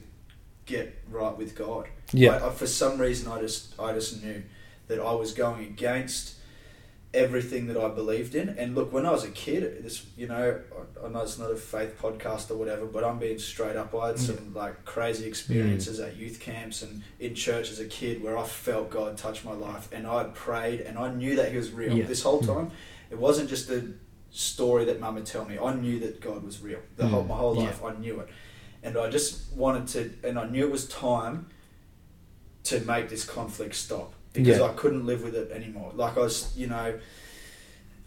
get 0.66 0.98
right 1.12 1.38
with 1.38 1.56
God. 1.56 1.88
Yeah. 2.12 2.38
I, 2.38 2.48
I, 2.48 2.52
for 2.52 2.66
some 2.66 2.98
reason, 3.00 3.32
I 3.32 3.40
just 3.42 3.80
I 3.80 3.94
just 3.94 4.24
knew 4.24 4.42
that 4.94 5.02
I 5.02 5.14
was 5.14 5.34
going 5.34 5.64
against 5.66 6.36
everything 7.14 7.68
that 7.68 7.78
I 7.78 7.90
believed 7.90 8.34
in. 8.34 8.50
And 8.50 8.74
look, 8.74 8.92
when 8.92 9.06
I 9.06 9.12
was 9.12 9.24
a 9.24 9.30
kid, 9.30 9.84
this 9.84 10.06
you 10.18 10.28
know, 10.28 10.60
I, 11.04 11.08
know 11.10 11.22
it's 11.22 11.38
not 11.38 11.52
a 11.52 11.56
faith 11.56 11.96
podcast 12.02 12.50
or 12.50 12.56
whatever, 12.56 12.86
but 12.86 13.04
I'm 13.04 13.20
being 13.20 13.38
straight 13.38 13.76
up. 13.76 13.94
I 13.94 14.08
had 14.08 14.20
some 14.20 14.54
like 14.56 14.84
crazy 14.86 15.28
experiences 15.28 16.00
at 16.00 16.16
youth 16.16 16.40
camps 16.40 16.82
and 16.82 17.04
in 17.20 17.36
church 17.36 17.70
as 17.72 17.80
a 17.80 17.86
kid 17.86 18.24
where 18.24 18.38
I 18.38 18.44
felt 18.44 18.90
God 18.90 19.16
touch 19.18 19.44
my 19.46 19.54
life, 19.54 19.90
and 19.92 20.08
I 20.08 20.24
prayed, 20.34 20.82
and 20.82 20.98
I 20.98 21.12
knew 21.14 21.36
that 21.36 21.52
He 21.52 21.58
was 21.58 21.72
real 21.72 21.96
Yeah. 21.98 22.06
this 22.06 22.24
whole 22.24 22.42
Mm. 22.42 22.48
time. 22.48 22.72
It 23.12 23.20
wasn't 23.20 23.48
just 23.50 23.70
a 23.70 23.84
story 24.32 24.86
that 24.86 25.00
Mum 25.00 25.14
would 25.16 25.28
tell 25.28 25.46
me. 25.46 25.60
I 25.60 25.74
knew 25.76 26.00
that 26.00 26.20
God 26.20 26.44
was 26.44 26.62
real. 26.62 26.80
The 26.98 27.08
whole 27.08 27.24
Mm. 27.24 27.28
my 27.28 27.36
whole 27.38 27.56
Yeah. 27.56 27.64
life, 27.66 27.84
I 27.84 27.94
knew 27.94 28.20
it, 28.22 28.30
and 28.82 28.98
I 28.98 29.08
just 29.12 29.54
wanted 29.54 29.88
to, 29.90 30.28
and 30.28 30.40
I 30.40 30.48
knew 30.50 30.66
it 30.66 30.72
was 30.72 30.88
time 30.88 31.46
to 32.64 32.80
make 32.80 33.10
this 33.10 33.24
conflict 33.24 33.76
stop 33.76 34.14
because 34.34 34.58
Yeah. 34.58 34.66
I 34.66 34.74
couldn't 34.74 35.06
live 35.06 35.24
with 35.24 35.36
it 35.36 35.52
anymore. 35.52 35.92
Like 35.96 36.18
I 36.18 36.22
was, 36.22 36.52
you 36.58 36.68
know, 36.68 37.00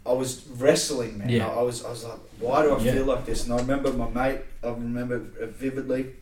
I 0.05 0.11
was 0.13 0.45
wrestling, 0.57 1.17
man. 1.17 1.29
Yeah. 1.29 1.47
I, 1.47 1.61
was, 1.61 1.83
I 1.83 1.89
was 1.89 2.03
like, 2.05 2.19
why 2.39 2.61
do 2.63 2.73
I 2.73 2.79
Yeah. 2.81 2.93
feel 2.93 3.05
like 3.05 3.25
this? 3.25 3.43
And 3.45 3.53
I 3.53 3.57
remember 3.57 3.91
my 3.93 4.09
mate. 4.09 4.41
I 4.63 4.67
remember 4.69 5.19
vividly. 5.19 6.13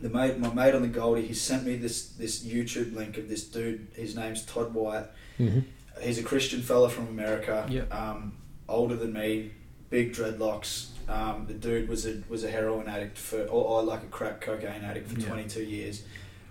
The 0.00 0.08
mate, 0.08 0.38
my 0.38 0.52
mate 0.52 0.74
on 0.74 0.82
the 0.82 0.88
Goldie, 0.88 1.26
he 1.28 1.34
sent 1.34 1.64
me 1.64 1.76
this 1.76 2.06
this 2.08 2.42
YouTube 2.44 2.92
link 2.94 3.18
of 3.18 3.28
this 3.28 3.44
dude. 3.44 3.86
His 3.94 4.16
name's 4.16 4.42
Todd 4.44 4.74
White. 4.74 5.06
hmm 5.38 5.60
He's 6.00 6.18
a 6.18 6.22
Christian 6.24 6.62
fella 6.62 6.88
from 6.88 7.06
America. 7.06 7.66
Yeah. 7.70 7.82
Um, 7.92 8.32
older 8.68 8.96
than 8.96 9.12
me, 9.12 9.52
big 9.90 10.12
dreadlocks. 10.12 10.86
Um, 11.08 11.44
the 11.46 11.54
dude 11.54 11.88
was 11.88 12.06
a 12.06 12.22
was 12.28 12.42
a 12.42 12.50
heroin 12.50 12.88
addict 12.88 13.16
for, 13.18 13.42
or, 13.42 13.64
or 13.64 13.82
like 13.84 14.02
a 14.02 14.06
crack 14.06 14.40
cocaine 14.40 14.82
addict 14.82 15.08
for 15.08 15.20
Yeah. 15.20 15.28
22 15.28 15.62
years. 15.62 16.02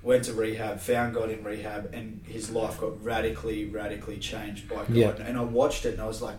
Went 0.04 0.24
to 0.26 0.34
rehab, 0.34 0.80
found 0.80 1.14
God 1.14 1.30
in 1.30 1.43
rehab, 1.43 1.91
and 1.93 2.22
his 2.26 2.49
life 2.49 2.80
got 2.80 3.04
radically, 3.04 3.66
radically 3.66 4.18
changed 4.18 4.68
by 4.68 4.78
God. 4.78 4.89
Yeah. 4.89 5.10
And 5.20 5.38
I 5.38 5.43
watched 5.43 5.86
it, 5.86 5.93
and 5.93 6.02
I 6.02 6.08
was 6.08 6.22
like, 6.24 6.38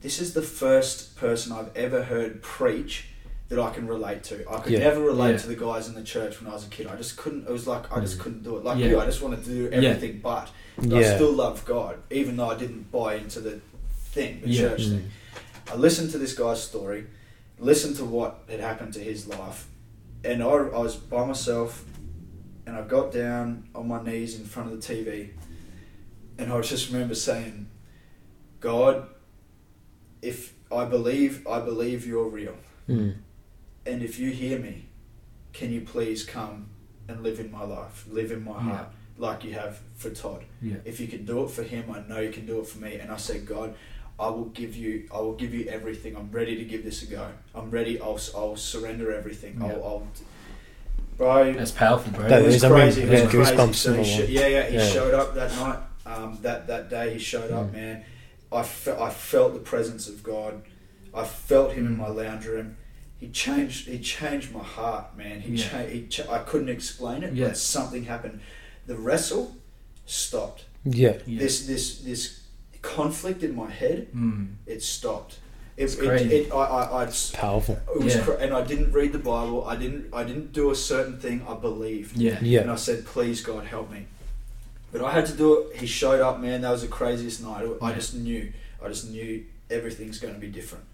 "This 0.00 0.20
is 0.20 0.32
the 0.32 0.42
first 0.42 1.16
person 1.16 1.50
I've 1.52 1.76
ever 1.76 2.04
heard 2.04 2.42
preach." 2.42 3.06
That 3.50 3.58
I 3.58 3.70
can 3.74 3.86
relate 3.86 4.22
to. 4.24 4.42
I 4.50 4.58
could 4.60 4.72
Yeah. 4.72 4.78
never 4.78 5.02
relate 5.02 5.32
Yeah. 5.32 5.36
to 5.36 5.46
the 5.48 5.54
guys 5.54 5.86
in 5.86 5.94
the 5.94 6.02
church 6.02 6.40
when 6.40 6.50
I 6.50 6.54
was 6.54 6.64
a 6.64 6.68
kid. 6.70 6.86
I 6.86 6.96
just 6.96 7.18
couldn't. 7.18 7.46
It 7.46 7.52
was 7.52 7.66
like 7.66 7.92
I 7.94 8.00
just 8.00 8.16
Mm. 8.16 8.20
couldn't 8.22 8.42
do 8.42 8.56
it. 8.56 8.64
Like 8.64 8.78
Yeah. 8.78 8.86
you, 8.86 8.98
I 8.98 9.04
just 9.04 9.20
wanted 9.20 9.44
to 9.44 9.50
do 9.50 9.68
everything 9.70 10.20
but. 10.22 10.48
But 10.78 10.94
I 10.94 11.14
still 11.14 11.30
love 11.30 11.62
God, 11.66 11.98
even 12.10 12.38
though 12.38 12.48
I 12.50 12.56
didn't 12.56 12.90
buy 12.90 13.16
into 13.16 13.40
the 13.40 13.60
thing, 14.12 14.40
the 14.42 14.56
church 14.56 14.80
Mm. 14.86 14.88
thing. 14.92 15.10
I 15.70 15.76
listened 15.76 16.10
to 16.12 16.18
this 16.18 16.32
guy's 16.32 16.62
story, 16.62 17.04
listened 17.58 17.96
to 17.96 18.04
what 18.06 18.38
had 18.48 18.60
happened 18.60 18.94
to 18.94 19.00
his 19.00 19.26
life, 19.28 19.66
and 20.24 20.42
I, 20.42 20.46
I 20.46 20.78
was 20.80 20.96
by 20.96 21.24
myself, 21.26 21.84
and 22.66 22.76
I 22.76 22.82
got 22.82 23.12
down 23.12 23.68
on 23.74 23.88
my 23.88 24.02
knees 24.02 24.38
in 24.38 24.44
front 24.46 24.72
of 24.72 24.80
the 24.80 24.94
TV, 24.94 25.30
and 26.38 26.52
I 26.52 26.60
just 26.60 26.90
remember 26.90 27.14
saying, 27.14 27.68
God, 28.60 29.06
if 30.22 30.54
I 30.72 30.84
believe, 30.84 31.46
I 31.46 31.60
believe 31.60 32.06
you're 32.06 32.28
real, 32.28 32.56
Mm. 32.88 33.16
and 33.86 34.02
if 34.02 34.18
you 34.18 34.30
hear 34.30 34.58
me, 34.58 34.86
can 35.52 35.70
you 35.72 35.80
please 35.82 36.24
come 36.24 36.66
and 37.08 37.22
live 37.22 37.38
in 37.38 37.50
my 37.50 37.64
life, 37.64 38.06
live 38.10 38.32
in 38.32 38.42
my 38.44 38.52
Yeah. 38.52 38.58
heart, 38.60 38.88
like 39.18 39.44
you 39.44 39.52
have 39.52 39.80
for 39.94 40.10
Todd? 40.10 40.44
Yeah. 40.60 40.76
if 40.84 40.98
you 41.00 41.06
can 41.06 41.24
do 41.24 41.44
it 41.44 41.50
for 41.50 41.62
him, 41.62 41.90
I 41.90 42.00
know 42.08 42.20
you 42.20 42.30
can 42.32 42.46
do 42.46 42.60
it 42.60 42.66
for 42.66 42.78
me. 42.78 42.94
And 42.96 43.10
I 43.12 43.16
said, 43.16 43.46
God, 43.46 43.74
I 44.18 44.28
will 44.28 44.46
give 44.46 44.74
you, 44.76 45.06
I 45.12 45.18
will 45.18 45.34
give 45.34 45.52
you 45.54 45.66
everything. 45.66 46.16
I'm 46.16 46.30
ready 46.30 46.56
to 46.56 46.64
give 46.64 46.82
this 46.84 47.02
a 47.02 47.06
go. 47.06 47.28
I'm 47.54 47.70
ready. 47.70 48.00
I'll, 48.00 48.18
I'll 48.34 48.56
surrender 48.56 49.12
everything. 49.12 49.58
Yeah. 49.60 49.66
I'll, 49.66 49.84
I'll, 49.84 50.06
bro. 51.16 51.52
That's 51.52 51.70
powerful, 51.70 52.12
bro. 52.12 52.28
That 52.28 52.42
it 52.42 52.46
was 52.46 52.56
is, 52.56 52.64
crazy. 52.64 53.02
it 53.02 53.10
was 53.10 53.20
yeah, 53.20 53.26
crazy. 53.28 53.52
goosebumps 53.52 53.74
So 53.74 53.92
he 53.92 53.98
and 53.98 54.06
sho- 54.06 54.22
all. 54.22 54.28
yeah, 54.28 54.46
yeah. 54.46 54.66
He 54.70 54.76
Yeah. 54.76 54.86
showed 54.88 55.14
up 55.14 55.34
that 55.34 55.50
night. 55.56 55.78
Um, 56.06 56.38
that 56.42 56.66
that 56.66 56.90
day 56.90 57.14
he 57.14 57.18
showed 57.18 57.50
up, 57.50 57.66
Mm. 57.70 57.72
man. 57.72 58.04
I 58.52 58.62
felt, 58.62 59.00
I 59.00 59.10
felt 59.10 59.54
the 59.54 59.60
presence 59.60 60.06
of 60.08 60.22
God. 60.22 60.62
I 61.14 61.24
felt 61.24 61.72
him 61.72 61.86
in 61.86 61.96
my 61.96 62.08
lounge 62.08 62.44
room. 62.46 62.76
He 63.18 63.28
changed. 63.30 63.88
He 63.88 63.98
changed 64.00 64.52
my 64.52 64.62
heart, 64.62 65.16
man. 65.16 65.40
He, 65.40 65.54
Yeah. 65.54 65.68
cha- 65.68 65.86
he 65.86 66.06
cha- 66.06 66.30
I 66.30 66.38
couldn't 66.40 66.68
explain 66.68 67.22
it, 67.22 67.32
Yeah. 67.34 67.48
but 67.48 67.56
something 67.56 68.04
happened. 68.04 68.40
The 68.86 68.96
wrestle 68.96 69.56
stopped 70.04 70.64
Yeah. 70.84 71.16
Yeah. 71.26 71.38
this 71.38 71.66
this 71.66 72.00
this 72.00 72.40
conflict 72.82 73.42
in 73.42 73.54
my 73.56 73.70
head 73.70 74.08
Mm. 74.14 74.56
it 74.66 74.82
stopped 74.82 75.38
it, 75.76 75.82
It's 75.84 75.94
it, 75.96 76.06
crazy. 76.06 76.34
it, 76.36 76.52
I, 76.52 76.56
I, 76.56 76.82
I 76.84 77.04
it 77.04 77.30
Powerful. 77.34 77.78
was 77.98 78.14
Yeah. 78.14 78.22
cra- 78.24 78.36
and 78.38 78.54
I 78.54 78.62
didn't 78.62 78.92
read 78.92 79.12
the 79.12 79.18
Bible 79.18 79.64
I 79.66 79.76
didn't 79.76 80.12
I 80.14 80.24
didn't 80.24 80.52
do 80.52 80.70
a 80.70 80.74
certain 80.74 81.18
thing 81.18 81.44
I 81.48 81.54
believed 81.54 82.16
Yeah. 82.16 82.38
yeah. 82.42 82.60
and 82.60 82.70
I 82.70 82.76
said 82.76 83.04
please 83.06 83.40
God 83.42 83.64
help 83.66 83.90
me 83.90 84.06
but 84.92 85.02
I 85.02 85.10
had 85.12 85.26
to 85.26 85.32
do 85.32 85.48
it 85.70 85.76
he 85.78 85.86
showed 85.86 86.20
up 86.20 86.40
man 86.40 86.60
that 86.62 86.70
was 86.70 86.82
the 86.82 86.88
craziest 86.88 87.42
night 87.42 87.66
I 87.82 87.92
just 87.92 88.14
knew 88.14 88.52
I 88.82 88.88
just 88.88 89.10
knew 89.10 89.44
everything's 89.70 90.18
going 90.18 90.34
to 90.34 90.40
be 90.40 90.48
different 90.48 90.84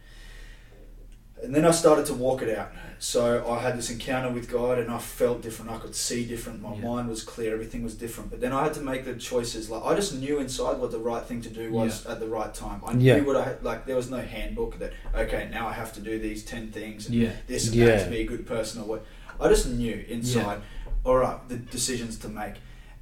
and 1.43 1.55
then 1.55 1.65
I 1.65 1.71
started 1.71 2.07
to 2.07 2.15
walk 2.15 2.43
it 2.43 2.57
out. 2.59 2.71
So 2.99 3.49
I 3.51 3.61
had 3.61 3.79
this 3.79 3.89
encounter 3.91 4.31
with 4.31 4.51
God 4.51 4.79
and 4.79 4.91
I 4.91 4.99
felt 4.99 5.41
different. 5.41 5.71
I 5.71 5.79
could 5.79 5.95
see 5.95 6.27
different. 6.27 6.61
My 6.61 6.75
Yeah. 6.75 6.83
mind 6.89 7.09
was 7.09 7.23
clear. 7.23 7.55
Everything 7.55 7.83
was 7.83 7.95
different. 7.95 8.31
But 8.31 8.41
then 8.41 8.53
I 8.53 8.65
had 8.65 8.75
to 8.75 8.83
make 8.83 9.05
the 9.07 9.15
choices. 9.15 9.71
Like 9.71 9.83
I 9.85 9.95
just 9.95 10.15
knew 10.15 10.39
inside 10.39 10.79
what 10.79 10.91
the 10.91 10.99
right 10.99 11.25
thing 11.25 11.41
to 11.43 11.49
do 11.49 11.73
was 11.73 12.05
at 12.05 12.21
the 12.21 12.29
right 12.29 12.53
time. 12.53 12.83
I 12.87 12.93
Yeah. 12.93 13.17
knew 13.17 13.25
what 13.25 13.37
I 13.37 13.45
had, 13.45 13.65
like. 13.65 13.87
There 13.87 13.97
was 13.97 14.11
no 14.11 14.19
handbook 14.19 14.79
that 14.81 14.93
okay 15.15 15.49
now 15.51 15.67
I 15.69 15.73
have 15.73 15.93
to 15.95 16.01
do 16.01 16.19
these 16.19 16.45
ten 16.45 16.71
things 16.73 17.07
and 17.07 17.15
Yeah. 17.15 17.33
this 17.47 17.67
and 17.69 17.75
Yeah. 17.77 17.87
that 17.87 18.05
to 18.05 18.11
be 18.11 18.21
a 18.21 18.25
good 18.27 18.47
person 18.47 18.83
or 18.83 18.85
what. 18.85 19.05
I 19.41 19.49
just 19.49 19.67
knew 19.67 20.05
inside. 20.09 20.61
All 21.03 21.17
right, 21.17 21.39
the 21.49 21.57
decisions 21.57 22.19
to 22.19 22.29
make, 22.29 22.57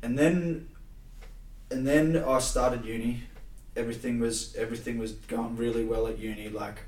and 0.05 0.17
then, 0.17 0.69
and 1.69 1.85
then 1.85 2.17
I 2.17 2.39
started 2.39 2.85
uni, 2.85 3.25
everything 3.77 4.21
was 4.21 4.55
everything 4.55 4.99
was 4.99 5.13
going 5.13 5.57
really 5.57 5.85
well 5.85 6.07
at 6.07 6.17
uni. 6.21 6.49
Like, 6.49 6.83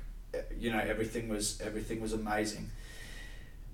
you 0.57 0.71
know, 0.71 0.79
everything 0.79 1.29
was 1.29 1.59
everything 1.61 2.01
was 2.01 2.13
amazing. 2.13 2.69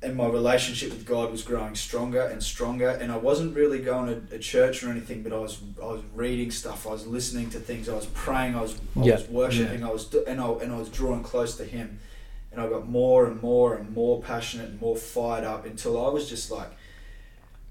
And 0.01 0.15
my 0.15 0.27
relationship 0.27 0.89
with 0.91 1.07
God 1.07 1.31
was 1.31 1.41
growing 1.41 1.73
stronger 1.73 2.21
and 2.21 2.41
stronger. 2.43 2.89
And 2.89 3.11
I 3.11 3.17
wasn't 3.17 3.55
really 3.55 3.79
going 3.79 4.27
to 4.27 4.35
a 4.35 4.37
church 4.39 4.83
or 4.83 4.89
anything, 4.89 5.23
but 5.23 5.33
I 5.33 5.37
was 5.39 5.59
I 5.81 5.85
was 5.87 6.01
reading 6.13 6.51
stuff. 6.51 6.85
I 6.87 6.91
was 6.91 7.07
listening 7.07 7.49
to 7.51 7.59
things. 7.59 7.89
I 7.89 7.95
was 7.95 8.05
praying. 8.07 8.55
I 8.55 8.61
was 8.61 8.79
I 8.95 9.03
Yeah. 9.03 9.13
was 9.15 9.27
worshiping. 9.27 9.83
I 9.83 9.91
was 9.91 10.13
and 10.27 10.39
I 10.39 10.47
and 10.49 10.71
I 10.71 10.77
was 10.77 10.89
drawing 10.89 11.23
close 11.23 11.55
to 11.57 11.65
Him. 11.65 11.99
And 12.51 12.61
I 12.61 12.69
got 12.69 12.87
more 12.87 13.25
and 13.27 13.41
more 13.41 13.75
and 13.75 13.93
more 13.93 14.21
passionate 14.21 14.69
and 14.69 14.79
more 14.81 14.95
fired 14.95 15.43
up 15.43 15.65
until 15.65 16.03
I 16.05 16.09
was 16.09 16.29
just 16.29 16.51
like. 16.51 16.69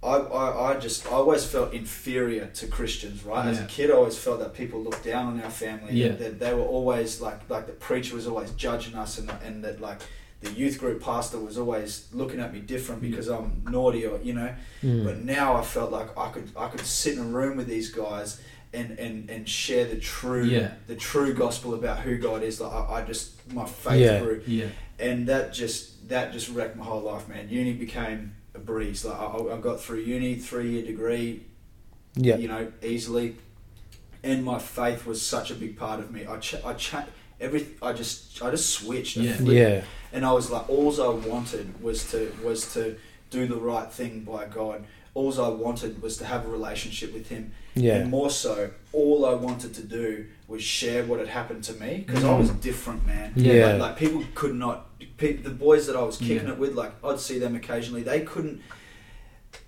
I, 0.03 0.17
I, 0.17 0.73
I 0.75 0.79
just 0.79 1.07
I 1.07 1.11
always 1.17 1.45
felt 1.45 1.73
inferior 1.73 2.47
to 2.47 2.67
Christians, 2.67 3.25
right? 3.25 3.47
As 3.47 3.61
a 3.61 3.65
kid, 3.65 3.91
I 3.91 3.95
always 3.95 4.17
felt 4.17 4.39
that 4.41 4.55
people 4.55 4.81
looked 4.81 5.05
down 5.05 5.27
on 5.27 5.43
our 5.43 5.51
family. 5.51 5.95
Yeah. 5.95 6.09
That, 6.11 6.39
they 6.39 6.55
were 6.55 6.63
always 6.63 7.21
like 7.21 7.49
like 7.49 7.67
the 7.67 7.73
preacher 7.73 8.15
was 8.15 8.27
always 8.27 8.51
judging 8.53 8.95
us, 8.95 9.19
and 9.19 9.31
and 9.45 9.65
that 9.65 9.81
like 9.81 10.01
the 10.43 10.53
youth 10.53 10.79
group 10.79 11.03
pastor 11.03 11.39
was 11.41 11.57
always 11.59 12.09
looking 12.13 12.41
at 12.41 12.53
me 12.53 12.61
different 12.61 13.01
because 13.01 13.29
I'm 13.29 13.63
naughty 13.69 14.05
or 14.07 14.21
you 14.23 14.35
know. 14.35 14.55
Mm. 14.83 15.05
But 15.05 15.25
now 15.25 15.57
I 15.57 15.63
felt 15.63 15.91
like 15.91 16.17
I 16.17 16.29
could 16.31 16.51
I 16.57 16.69
could 16.69 16.81
sit 16.87 17.15
in 17.15 17.21
a 17.21 17.25
room 17.25 17.57
with 17.57 17.67
these 17.67 17.91
guys 17.91 18.41
and 18.75 18.99
and, 18.99 19.31
and 19.31 19.49
share 19.49 19.87
the 19.87 19.97
true 19.97 20.45
Yeah. 20.45 20.73
the 20.87 20.95
true 20.97 21.33
gospel 21.33 21.75
about 21.75 22.01
who 22.01 22.19
God 22.19 22.43
is. 22.43 22.61
Like 22.61 22.73
I, 22.73 23.01
I 23.01 23.03
just 23.03 23.51
my 23.53 23.65
faith 23.65 24.01
Yeah. 24.01 24.21
grew 24.21 24.43
Yeah. 24.47 24.67
and 24.99 25.27
that 25.29 25.55
just 25.55 26.09
that 26.11 26.33
just 26.33 26.51
wrecked 26.51 26.77
my 26.77 26.85
whole 26.85 27.01
life, 27.01 27.27
man. 27.29 27.49
Uni 27.49 27.73
became 27.73 28.35
a 28.57 28.59
breeze. 28.59 29.05
Like 29.05 29.19
I, 29.19 29.55
I 29.55 29.59
got 29.59 29.81
through 29.81 30.01
uni, 30.01 30.37
three 30.37 30.71
year 30.73 30.85
degree, 30.85 31.43
yeah. 32.15 32.37
you 32.37 32.49
know, 32.49 32.73
easily, 32.83 33.37
and 34.23 34.45
my 34.45 34.59
faith 34.59 35.07
was 35.07 35.23
such 35.23 35.51
a 35.51 35.55
big 35.55 35.79
part 35.79 36.01
of 36.01 36.11
me. 36.11 36.27
I 36.27 36.39
ch- 36.39 36.65
I 36.65 36.75
cha- 36.75 37.07
every 37.41 37.67
I 37.83 37.93
just 37.93 38.43
I 38.43 38.51
just 38.51 38.71
switched. 38.71 39.17
Yeah. 39.17 39.35
flipped. 39.35 39.53
Yeah. 39.53 39.83
and 40.13 40.25
I 40.25 40.33
was 40.33 40.51
like, 40.51 40.69
all 40.69 41.01
I 41.01 41.09
wanted 41.29 41.83
was 41.83 42.11
to 42.11 42.33
was 42.43 42.73
to 42.75 42.97
do 43.31 43.47
the 43.47 43.57
right 43.57 43.91
thing 43.93 44.21
by 44.21 44.47
God. 44.47 44.85
All 45.15 45.41
I 45.41 45.49
wanted 45.49 46.03
was 46.03 46.17
to 46.19 46.25
have 46.27 46.45
a 46.45 46.49
relationship 46.49 47.13
with 47.15 47.29
Him, 47.29 47.53
Yeah. 47.77 47.97
and 47.97 48.11
more 48.11 48.31
so, 48.31 48.71
all 48.93 49.27
I 49.27 49.35
wanted 49.35 49.75
to 49.75 49.83
do 49.83 50.27
was 50.49 50.63
share 50.63 51.05
what 51.05 51.19
had 51.19 51.29
happened 51.29 51.63
to 51.65 51.75
me 51.75 52.05
because 52.07 52.25
I 52.25 52.37
was 52.37 52.51
mm. 52.51 52.61
different, 52.61 53.07
man. 53.07 53.33
Yeah. 53.37 53.73
Like, 53.73 53.81
like 53.81 53.97
people 53.99 54.25
could 54.35 54.55
not. 54.55 54.87
Pe- 55.19 55.37
the 55.37 55.51
boys 55.51 55.87
that 55.87 55.97
I 55.97 56.03
was 56.03 56.17
kicking 56.17 56.47
Yeah. 56.47 56.53
it 56.53 56.59
with, 56.59 56.75
like 56.75 56.93
I'd 57.05 57.21
see 57.21 57.39
them 57.39 57.55
occasionally. 57.55 58.03
They 58.03 58.21
couldn't 58.21 58.63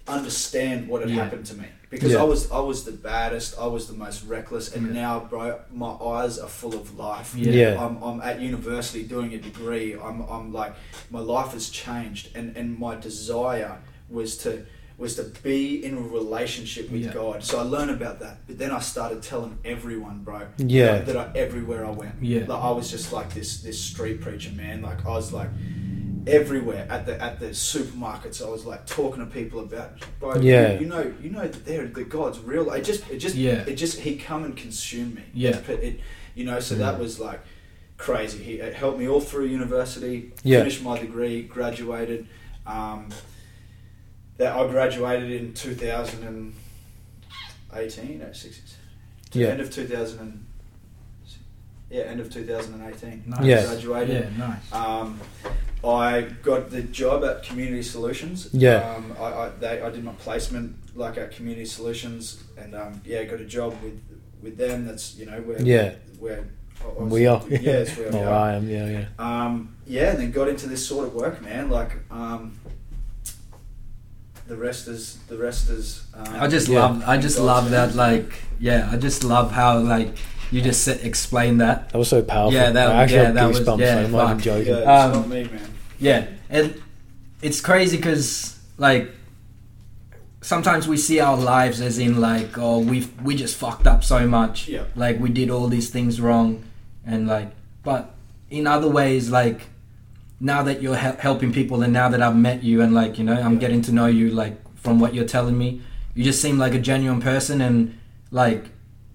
understand 0.07 0.89
what 0.89 1.03
had 1.03 1.11
Yeah. 1.11 1.25
happened 1.25 1.47
to 1.47 1.55
me 1.55 1.67
because 1.91 2.13
Yeah. 2.13 2.21
I 2.21 2.25
was 2.25 2.51
I 2.51 2.61
was 2.61 2.85
the 2.85 2.93
baddest. 2.93 3.59
I 3.59 3.67
was 3.67 3.87
the 3.87 3.95
most 3.95 4.25
reckless, 4.25 4.75
and 4.75 4.95
now, 4.95 5.21
bro, 5.21 5.61
my 5.73 5.91
eyes 5.91 6.39
are 6.39 6.49
full 6.49 6.75
of 6.75 6.99
life. 6.99 7.35
Yeah. 7.35 7.53
Yeah. 7.53 7.85
I'm, 7.85 8.03
I'm 8.03 8.21
at 8.23 8.41
university 8.41 9.03
doing 9.03 9.35
a 9.35 9.39
degree. 9.39 9.95
I'm, 9.95 10.23
I'm 10.23 10.53
like 10.53 10.75
my 11.11 11.21
life 11.21 11.53
has 11.53 11.69
changed, 11.69 12.35
and, 12.35 12.57
and 12.57 12.79
my 12.79 12.95
desire 12.95 13.79
was 14.09 14.39
to 14.39 14.65
was 14.99 15.15
to 15.15 15.23
be 15.45 15.85
in 15.85 15.97
a 15.97 16.01
relationship 16.01 16.91
with 16.91 17.03
Yeah. 17.05 17.13
God. 17.15 17.45
So 17.45 17.59
I 17.61 17.63
learned 17.63 17.93
about 17.93 18.19
that, 18.21 18.39
but 18.49 18.59
then 18.59 18.73
I 18.73 18.81
started 18.81 19.23
telling 19.23 19.57
everyone, 19.65 20.25
bro. 20.25 20.49
Yeah. 20.59 20.99
That, 20.99 21.07
that 21.07 21.17
I, 21.17 21.39
everywhere 21.39 21.87
I 21.87 21.91
went, 21.91 22.17
Yeah. 22.21 22.41
like 22.49 22.63
I 22.63 22.71
was 22.73 22.91
just 22.91 23.13
like 23.13 23.33
this 23.33 23.61
this 23.63 23.81
street 23.81 24.21
preacher, 24.21 24.51
man. 24.53 24.83
Like 24.83 25.07
I 25.07 25.11
was 25.11 25.33
like 25.33 25.51
everywhere 26.27 26.87
at 26.91 27.07
the 27.07 27.21
at 27.23 27.39
the 27.41 27.47
supermarkets. 27.51 28.45
I 28.45 28.51
was 28.51 28.65
like 28.67 28.87
talking 28.87 29.25
to 29.25 29.31
people 29.31 29.61
about, 29.61 29.93
bro. 30.21 30.37
Yeah. 30.41 30.73
You, 30.75 30.81
you 30.81 30.87
know, 30.87 31.15
you 31.23 31.31
know 31.31 31.47
that 31.47 31.65
they're 31.65 31.87
the 31.87 32.05
God's 32.05 32.39
real. 32.41 32.71
It 32.73 32.83
just 32.83 33.09
it 33.11 33.19
just 33.19 33.35
Yeah. 33.37 33.65
it 33.67 33.75
just 33.77 34.01
he 34.01 34.17
come 34.17 34.45
and 34.45 34.57
consume 34.57 35.15
me. 35.15 35.23
Yeah. 35.33 35.57
It, 35.59 35.71
it, 35.71 36.01
you 36.35 36.45
know, 36.45 36.61
so 36.61 36.75
Mm. 36.75 36.79
that 36.79 36.99
was 36.99 37.19
like 37.21 37.41
crazy. 37.97 38.39
He 38.43 38.53
it 38.55 38.75
helped 38.75 38.99
me 38.99 39.09
all 39.09 39.21
through 39.21 39.47
university. 39.47 40.33
Yeah. 40.43 40.59
Finished 40.59 40.83
my 40.83 40.99
degree, 40.99 41.43
graduated. 41.43 42.27
Um, 42.67 43.09
that 44.39 44.57
I 44.57 44.67
graduated 44.69 45.31
in 45.31 45.53
2018, 45.55 48.19
no, 48.19 48.33
six, 48.33 48.61
Yeah. 49.33 49.49
end 49.49 49.61
of 49.61 49.71
2000 49.73 50.19
and, 50.21 50.45
yeah, 51.91 52.03
end 52.03 52.21
of 52.21 52.33
2018. 52.33 53.25
Nice. 53.27 53.45
Yeah. 53.45 53.65
Graduated. 53.67 54.33
Yeah. 54.39 54.47
Nice. 54.49 54.73
Um, 54.73 55.21
I 55.85 56.23
got 56.43 56.71
the 56.71 56.83
job 56.83 57.25
at 57.25 57.43
Community 57.45 57.83
Solutions. 57.83 58.49
Yeah. 58.53 58.95
Um, 58.97 59.15
I, 59.19 59.25
I, 59.25 59.49
they, 59.61 59.83
I 59.83 59.91
did 59.91 60.05
my 60.05 60.13
placement 60.13 60.77
like 60.97 61.17
at 61.19 61.31
Community 61.33 61.65
Solutions, 61.65 62.43
and 62.57 62.75
um, 62.75 63.01
yeah, 63.05 63.23
got 63.25 63.41
a 63.41 63.45
job 63.45 63.75
with 63.83 64.01
with 64.43 64.57
them. 64.57 64.87
That's 64.87 65.15
you 65.17 65.27
know 65.27 65.41
where 65.43 65.61
Yeah. 65.63 65.95
where 66.19 66.45
I- 66.81 66.85
I 66.85 66.89
was- 67.03 67.13
We 67.13 67.27
are. 67.27 67.43
Yeah, 67.49 67.59
it's 67.59 67.97
where 67.97 68.11
we 68.11 68.19
Oh, 68.19 68.25
are. 68.25 68.49
I 68.51 68.55
am. 68.55 68.69
Yeah. 68.69 68.87
Yeah. 68.89 69.05
Um, 69.21 69.77
yeah, 69.87 70.11
and 70.11 70.19
then 70.19 70.31
got 70.33 70.49
into 70.49 70.69
this 70.69 70.85
sort 70.87 71.07
of 71.07 71.15
work, 71.15 71.41
man. 71.43 71.71
Like 71.71 71.93
um, 72.11 72.59
the 74.49 74.57
rest 74.57 74.89
is 74.89 75.19
the 75.29 75.37
rest 75.37 75.69
is. 75.71 76.03
Um, 76.15 76.27
I 76.41 76.47
just 76.49 76.69
Yeah. 76.69 76.81
love. 76.81 77.03
I 77.07 77.17
just 77.19 77.39
love 77.39 77.71
that. 77.71 77.95
Like, 77.95 78.43
yeah. 78.59 78.89
I 78.91 78.97
just 78.97 79.23
love 79.25 79.53
how 79.53 79.79
like 79.79 80.17
you 80.51 80.63
just 80.63 80.83
said, 80.83 81.01
explain 81.03 81.59
that. 81.59 81.91
That 81.91 81.99
was 81.99 82.09
so 82.09 82.23
powerful. 82.23 82.55
Yeah, 82.59 82.71
that- 82.71 82.89
I 82.91 83.03
actually 83.03 83.17
yeah, 83.19 83.25
had 83.27 83.35
that 83.37 83.49
was- 83.49 83.61
goosebumps. 83.61 83.81
yeah, 83.81 83.99
I'm 84.05 84.13
not 84.13 84.25
even 84.31 84.41
joking. 84.41 84.73
Yeah, 84.73 84.79
it's 84.79 84.89
Um, 85.05 85.13
not 85.13 85.29
me, 85.29 85.45
man. 85.45 85.71
Yeah, 86.01 86.25
and 86.49 86.75
it's 87.43 87.61
crazy 87.61 87.97
because 87.99 88.57
like 88.79 89.11
sometimes 90.41 90.87
we 90.89 90.97
see 90.97 91.21
our 91.21 91.37
lives 91.37 91.81
as 91.81 91.99
in 91.99 92.21
like 92.21 92.57
oh 92.57 92.79
we 92.79 93.01
have 93.01 93.11
we 93.23 93.35
just 93.35 93.57
fucked 93.57 93.87
up 93.87 94.05
so 94.05 94.27
much 94.27 94.69
Yeah. 94.69 94.85
like 94.95 95.19
we 95.19 95.31
did 95.31 95.51
all 95.51 95.67
these 95.69 95.91
things 95.91 96.21
wrong 96.21 96.63
and 97.05 97.27
like 97.27 97.51
but 97.83 98.15
in 98.49 98.67
other 98.67 98.89
ways 98.89 99.31
like 99.31 99.63
now 100.41 100.63
that 100.63 100.81
you're 100.83 100.97
hel- 100.97 101.17
helping 101.19 101.53
people 101.53 101.83
and 101.83 101.93
now 101.93 102.09
that 102.09 102.23
I've 102.23 102.37
met 102.37 102.63
you 102.63 102.81
and 102.83 102.95
like 102.95 103.19
you 103.19 103.25
know 103.25 103.35
I'm 103.35 103.55
Yeah. 103.55 103.59
getting 103.61 103.83
to 103.83 103.93
know 103.93 104.07
you 104.07 104.31
like 104.31 104.57
from 104.77 105.01
what 105.01 105.15
you're 105.15 105.25
telling 105.27 105.57
me 105.59 105.81
you 106.15 106.25
just 106.25 106.41
seem 106.41 106.59
like 106.59 106.75
a 106.75 106.79
genuine 106.81 107.21
person 107.21 107.61
and 107.61 107.99
like 108.31 108.67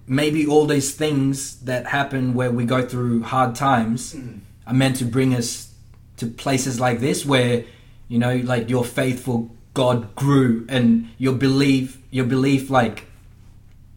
maybe 0.08 0.46
all 0.46 0.66
these 0.66 0.92
things 0.94 1.60
that 1.62 1.88
happen 1.88 2.34
where 2.34 2.52
we 2.52 2.66
go 2.66 2.82
through 2.86 3.24
hard 3.24 3.56
times 3.56 4.14
Mm. 4.14 4.40
are 4.68 4.74
meant 4.74 4.96
to 4.98 5.06
bring 5.06 5.34
us 5.34 5.70
to 6.18 6.28
places 6.28 6.80
like 6.80 7.00
this 7.00 7.26
where 7.26 7.64
you 8.10 8.20
know 8.20 8.36
like 8.44 8.70
your 8.70 8.84
faithful 8.84 9.50
god 9.74 10.14
grew 10.16 10.66
and 10.70 11.08
your 11.18 11.34
belief 11.34 11.98
your 12.12 12.26
belief 12.26 12.70
like 12.70 13.06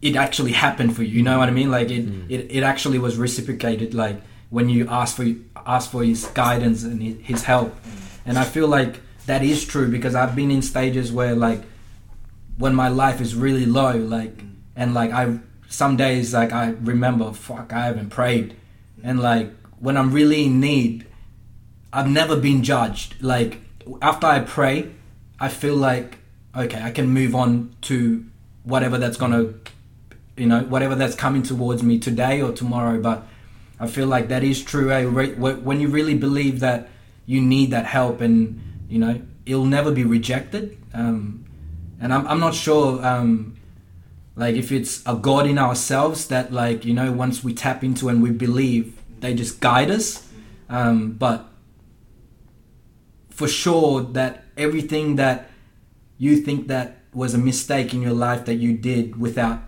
it 0.01 0.15
actually 0.15 0.53
happened 0.53 0.95
for 0.95 1.03
you 1.03 1.15
you 1.17 1.23
know 1.23 1.37
what 1.39 1.49
i 1.49 1.51
mean 1.51 1.69
like 1.69 1.89
it 1.91 2.05
Mm. 2.07 2.25
it, 2.29 2.47
it 2.57 2.63
actually 2.63 2.99
was 2.99 3.17
reciprocated 3.17 3.93
like 3.93 4.17
when 4.49 4.69
you 4.69 4.87
ask 4.87 5.17
for 5.17 5.25
ask 5.65 5.91
for 5.91 6.03
his 6.03 6.25
guidance 6.27 6.83
and 6.83 7.01
his, 7.01 7.17
his 7.21 7.43
help. 7.43 7.75
And 8.25 8.37
i 8.37 8.43
feel 8.43 8.67
like 8.67 8.99
that 9.25 9.43
is 9.43 9.65
true 9.65 9.89
because 9.89 10.15
i've 10.15 10.35
been 10.35 10.51
in 10.51 10.61
stages 10.61 11.11
where 11.11 11.35
like 11.35 11.61
when 12.57 12.73
my 12.75 12.87
life 12.87 13.21
is 13.21 13.35
really 13.35 13.65
low 13.65 13.95
like 13.97 14.41
and 14.75 14.93
like 14.93 15.11
i 15.11 15.39
some 15.69 15.97
days 15.97 16.33
like 16.33 16.51
i 16.51 16.69
remember 16.81 17.31
fuck 17.33 17.73
i 17.73 17.85
haven't 17.85 18.09
prayed. 18.09 18.55
And 19.03 19.19
like 19.19 19.51
when 19.79 19.97
i'm 19.97 20.11
really 20.11 20.45
in 20.45 20.59
need 20.59 21.05
i've 21.93 22.09
never 22.09 22.35
been 22.35 22.63
judged. 22.63 23.21
Like 23.21 23.61
after 24.01 24.27
i 24.27 24.39
pray 24.39 24.91
i 25.39 25.47
feel 25.47 25.75
like 25.75 26.17
okay 26.55 26.81
i 26.81 26.91
can 26.91 27.09
move 27.09 27.35
on 27.35 27.75
to 27.81 28.25
whatever 28.63 28.97
that's 28.97 29.17
gonna 29.17 29.53
you 30.35 30.45
know 30.45 30.61
whatever 30.61 30.95
that's 30.95 31.15
coming 31.15 31.43
towards 31.43 31.81
me 31.83 31.97
today 31.97 32.41
or 32.41 32.51
tomorrow 32.51 32.99
but 33.01 33.25
i 33.79 33.87
feel 33.87 34.07
like 34.07 34.27
that 34.29 34.43
is 34.43 34.63
true 34.63 34.91
eh? 34.91 35.05
When 35.05 35.79
you 35.81 35.87
really 35.89 36.15
believe 36.15 36.59
that 36.61 36.89
you 37.25 37.41
need 37.41 37.71
that 37.71 37.85
help 37.85 38.21
and 38.21 38.59
you 38.89 38.99
know 38.99 39.21
it'll 39.45 39.65
never 39.65 39.91
be 39.91 40.03
rejected 40.03 40.77
um, 40.93 41.45
and 41.99 42.13
I'm, 42.13 42.27
I'm 42.27 42.39
not 42.39 42.53
sure 42.53 43.03
um, 43.05 43.57
like 44.35 44.55
if 44.55 44.71
it's 44.71 45.01
a 45.05 45.15
god 45.15 45.45
in 45.47 45.57
ourselves 45.57 46.27
that 46.27 46.51
like 46.51 46.85
you 46.85 46.93
know 46.93 47.11
once 47.11 47.43
we 47.43 47.53
tap 47.53 47.83
into 47.83 48.09
and 48.09 48.21
we 48.21 48.31
believe 48.31 48.97
they 49.19 49.33
just 49.33 49.59
guide 49.59 49.89
us 49.91 50.27
um, 50.69 51.11
but 51.13 51.45
for 53.29 53.47
sure 53.47 54.01
that 54.01 54.43
everything 54.57 55.15
that 55.17 55.49
you 56.17 56.37
think 56.37 56.67
that 56.67 56.97
was 57.13 57.33
a 57.33 57.37
mistake 57.37 57.93
in 57.93 58.01
your 58.01 58.13
life 58.13 58.45
that 58.45 58.55
you 58.55 58.73
did 58.77 59.19
without 59.19 59.59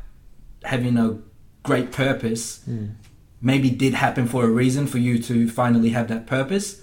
having 0.64 0.98
a 0.98 1.18
great 1.64 1.92
purpose 1.92 2.62
Mm. 2.70 2.96
Maybe 3.42 3.70
did 3.70 3.94
happen 3.94 4.28
for 4.28 4.44
a 4.44 4.50
reason 4.50 4.86
for 4.88 4.98
you 4.98 5.18
to 5.20 5.50
finally 5.50 5.90
have 5.90 6.08
that 6.08 6.26
purpose 6.28 6.82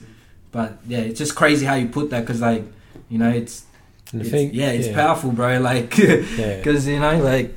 but 0.52 0.78
yeah 0.88 0.98
it's 1.00 1.18
just 1.18 1.34
crazy 1.34 1.66
how 1.66 1.74
you 1.74 1.86
put 1.88 2.10
that 2.10 2.20
because 2.20 2.40
like 2.40 2.64
you 3.08 3.18
know 3.18 3.28
it's, 3.30 3.64
And 4.12 4.22
it's 4.22 4.30
thing, 4.30 4.54
yeah 4.54 4.70
it's 4.70 4.86
yeah, 4.88 4.94
powerful 4.94 5.32
bro 5.32 5.58
like 5.70 5.96
Yeah. 5.98 6.56
because 6.56 6.86
you 6.86 6.98
know 7.00 7.18
like 7.18 7.54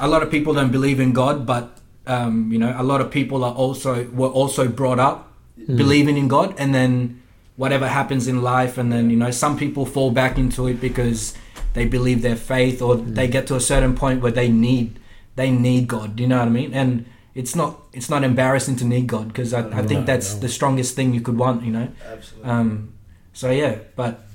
a 0.00 0.08
lot 0.08 0.22
of 0.22 0.30
people 0.30 0.52
don't 0.54 0.72
believe 0.72 0.98
in 1.00 1.12
god 1.12 1.46
but 1.46 1.78
um, 2.06 2.52
you 2.52 2.58
know 2.58 2.74
a 2.76 2.82
lot 2.82 3.00
of 3.00 3.10
people 3.10 3.44
are 3.44 3.54
also 3.54 4.04
were 4.10 4.28
also 4.28 4.68
brought 4.68 4.98
up 4.98 5.30
Mm. 5.56 5.76
believing 5.76 6.16
in 6.18 6.26
god 6.26 6.52
and 6.58 6.74
then 6.74 7.22
whatever 7.56 7.86
happens 7.86 8.26
in 8.26 8.42
life 8.42 8.76
and 8.76 8.92
then 8.92 9.08
you 9.08 9.16
know 9.16 9.30
some 9.30 9.56
people 9.56 9.86
fall 9.86 10.10
back 10.10 10.36
into 10.36 10.66
it 10.66 10.80
because 10.80 11.32
they 11.74 11.86
believe 11.86 12.20
their 12.22 12.34
faith 12.36 12.82
or 12.82 12.96
Mm. 12.96 13.14
they 13.14 13.28
get 13.28 13.46
to 13.46 13.54
a 13.54 13.60
certain 13.60 13.94
point 13.94 14.20
where 14.20 14.32
they 14.32 14.48
need 14.48 14.98
they 15.36 15.50
need 15.52 15.86
god 15.86 16.16
do 16.16 16.24
you 16.24 16.28
know 16.28 16.38
what 16.40 16.48
i 16.48 16.50
mean 16.50 16.74
and 16.74 17.06
it's 17.34 17.54
not 17.56 17.80
it's 17.92 18.08
not 18.08 18.22
embarrassing 18.24 18.76
to 18.76 18.84
need 18.84 19.06
God 19.06 19.28
because 19.28 19.52
I, 19.52 19.60
I 19.78 19.80
No, 19.82 19.88
think 19.88 20.06
that's 20.06 20.34
no. 20.34 20.40
the 20.40 20.48
strongest 20.48 20.94
thing 20.96 21.14
you 21.14 21.20
could 21.20 21.36
want. 21.38 21.62
You 21.64 21.72
know. 21.72 21.88
Absolutely. 22.12 22.50
Um, 22.50 22.92
so 23.32 23.50
yeah, 23.50 23.78
but 23.96 24.26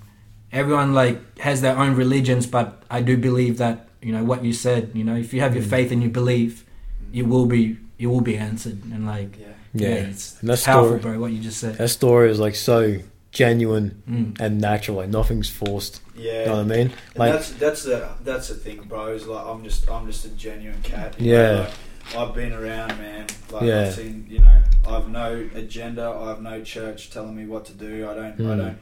everyone 0.51 0.93
like 0.93 1.39
has 1.39 1.61
their 1.61 1.77
own 1.77 1.95
religions, 1.95 2.45
but 2.47 2.83
I 2.89 3.01
do 3.01 3.17
believe 3.17 3.57
that 3.57 3.87
you 4.01 4.11
know 4.11 4.23
what 4.23 4.43
you 4.43 4.53
said. 4.53 4.91
You 4.93 5.03
know, 5.03 5.15
if 5.15 5.33
you 5.33 5.41
have 5.41 5.55
your 5.55 5.63
Mm. 5.63 5.69
faith 5.69 5.91
and 5.91 6.03
you 6.03 6.09
believe, 6.09 6.65
it 7.13 7.27
will 7.27 7.45
be 7.45 7.77
it 7.97 8.07
will 8.07 8.21
be 8.21 8.37
answered. 8.37 8.83
And 8.93 9.05
like 9.05 9.37
yeah. 9.39 9.47
yeah, 9.73 9.87
Yeah. 9.89 10.09
it's 10.11 10.39
And 10.41 10.49
that 10.49 10.63
powerful, 10.63 10.99
story, 10.99 11.13
bro. 11.15 11.21
What 11.21 11.31
you 11.31 11.39
just 11.41 11.59
said. 11.59 11.77
that 11.77 11.89
story 11.89 12.29
is 12.31 12.39
like 12.39 12.55
so 12.55 12.97
genuine 13.31 14.01
Mm. 14.09 14.39
and 14.41 14.59
natural. 14.59 14.97
Like 14.97 15.09
nothing's 15.09 15.49
forced. 15.49 16.01
Yeah. 16.15 16.39
You 16.41 16.45
know 16.47 16.51
what 16.63 16.71
I 16.71 16.75
mean? 16.75 16.87
And 17.13 17.17
Like 17.21 17.31
that's 17.33 17.49
that's 17.51 17.83
the 17.83 18.09
that's 18.23 18.47
the 18.49 18.55
thing, 18.55 18.81
bro. 18.87 19.07
Is 19.13 19.27
like 19.27 19.45
I'm 19.45 19.63
just 19.63 19.89
I'm 19.89 20.05
just 20.07 20.25
a 20.25 20.29
genuine 20.29 20.81
cat. 20.81 21.15
Yeah. 21.19 21.35
know, 21.53 21.59
like, 21.61 21.73
I've 22.17 22.33
been 22.33 22.53
around, 22.53 22.97
man. 22.97 23.27
Like 23.51 23.63
Yeah. 23.63 23.81
I've 23.81 23.93
seen, 23.93 24.25
you 24.29 24.39
know, 24.39 24.61
I've 24.87 25.09
no 25.09 25.47
agenda. 25.55 26.09
I 26.09 26.29
have 26.29 26.41
no 26.41 26.61
church 26.63 27.11
telling 27.11 27.35
me 27.35 27.45
what 27.45 27.65
to 27.65 27.73
do. 27.73 28.09
I 28.09 28.13
don't. 28.13 28.25
I 28.25 28.43
Mm. 28.43 28.57
don't. 28.57 28.77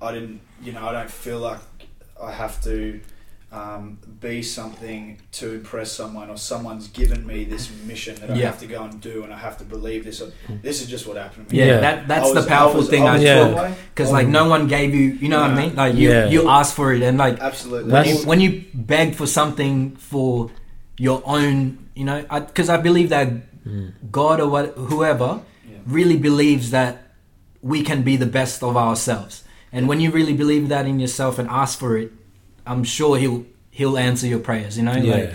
I 0.00 0.12
didn't. 0.12 0.40
You 0.62 0.72
know, 0.72 0.86
I 0.88 0.92
don't 0.92 1.10
feel 1.10 1.38
like 1.38 1.58
I 2.22 2.32
have 2.32 2.62
to 2.64 3.00
um, 3.50 3.96
be 4.20 4.42
something 4.42 5.18
to 5.32 5.54
impress 5.54 5.90
someone, 5.90 6.28
or 6.28 6.36
someone's 6.36 6.86
given 6.88 7.26
me 7.26 7.44
this 7.44 7.70
mission 7.86 8.14
that 8.16 8.30
I 8.30 8.34
Yeah. 8.34 8.44
have 8.50 8.60
to 8.60 8.66
go 8.66 8.82
and 8.82 9.00
do, 9.00 9.24
and 9.24 9.32
I 9.32 9.38
have 9.38 9.56
to 9.56 9.64
believe 9.64 10.04
this. 10.04 10.22
This 10.62 10.82
is 10.82 10.86
just 10.86 11.06
what 11.06 11.16
happened 11.16 11.48
to 11.48 11.56
Yeah, 11.56 11.64
me. 11.64 11.70
Yeah. 11.70 11.80
that 11.80 12.08
that's 12.08 12.34
was- 12.34 12.44
the 12.44 12.46
powerful 12.48 12.76
I 12.76 12.80
was, 12.80 12.88
thing 12.90 13.04
I 13.04 13.06
I 13.06 13.12
was 13.14 13.22
Yeah. 13.22 13.44
that 13.44 13.54
feel 13.68 13.76
because 13.94 14.12
like 14.12 14.28
no 14.28 14.50
one 14.50 14.68
gave 14.68 14.94
you. 14.94 15.16
You 15.22 15.30
know 15.30 15.40
what 15.40 15.52
I 15.52 15.54
mean? 15.54 15.74
Like 15.76 15.94
you 15.94 16.10
Yeah. 16.10 16.26
you 16.28 16.46
asked 16.46 16.74
for 16.74 16.92
it, 16.92 17.00
and 17.02 17.16
like 17.16 17.40
Absolutely. 17.40 17.90
when 17.90 18.04
you, 18.06 18.16
when 18.26 18.40
you 18.42 18.64
beg 18.74 19.14
for 19.14 19.26
something 19.26 19.96
for 19.96 20.50
your 20.98 21.22
own, 21.24 21.88
you 21.94 22.04
know, 22.04 22.22
because 22.22 22.68
I, 22.68 22.76
believe 22.76 23.08
that 23.10 23.28
Mm. 23.66 23.92
God 24.10 24.40
or 24.40 24.48
what, 24.48 24.66
whoever 24.76 25.40
Yeah. 25.68 25.76
really 25.86 26.16
believes 26.16 26.70
that 26.70 27.12
we 27.60 27.82
can 27.82 28.02
be 28.02 28.16
the 28.16 28.26
best 28.26 28.62
of 28.62 28.76
ourselves. 28.76 29.44
And 29.72 29.86
when 29.88 30.00
you 30.00 30.10
really 30.10 30.32
believe 30.32 30.68
that 30.70 30.86
in 30.86 30.98
yourself 31.00 31.38
and 31.38 31.46
ask 31.48 31.78
for 31.78 31.98
it, 31.98 32.10
I'm 32.66 32.84
sure 32.84 33.18
he'll 33.18 33.44
he'll 33.70 33.98
answer 33.98 34.26
your 34.26 34.38
prayers, 34.40 34.76
you 34.78 34.84
know, 34.84 34.94
Yeah. 34.96 35.14
like 35.14 35.34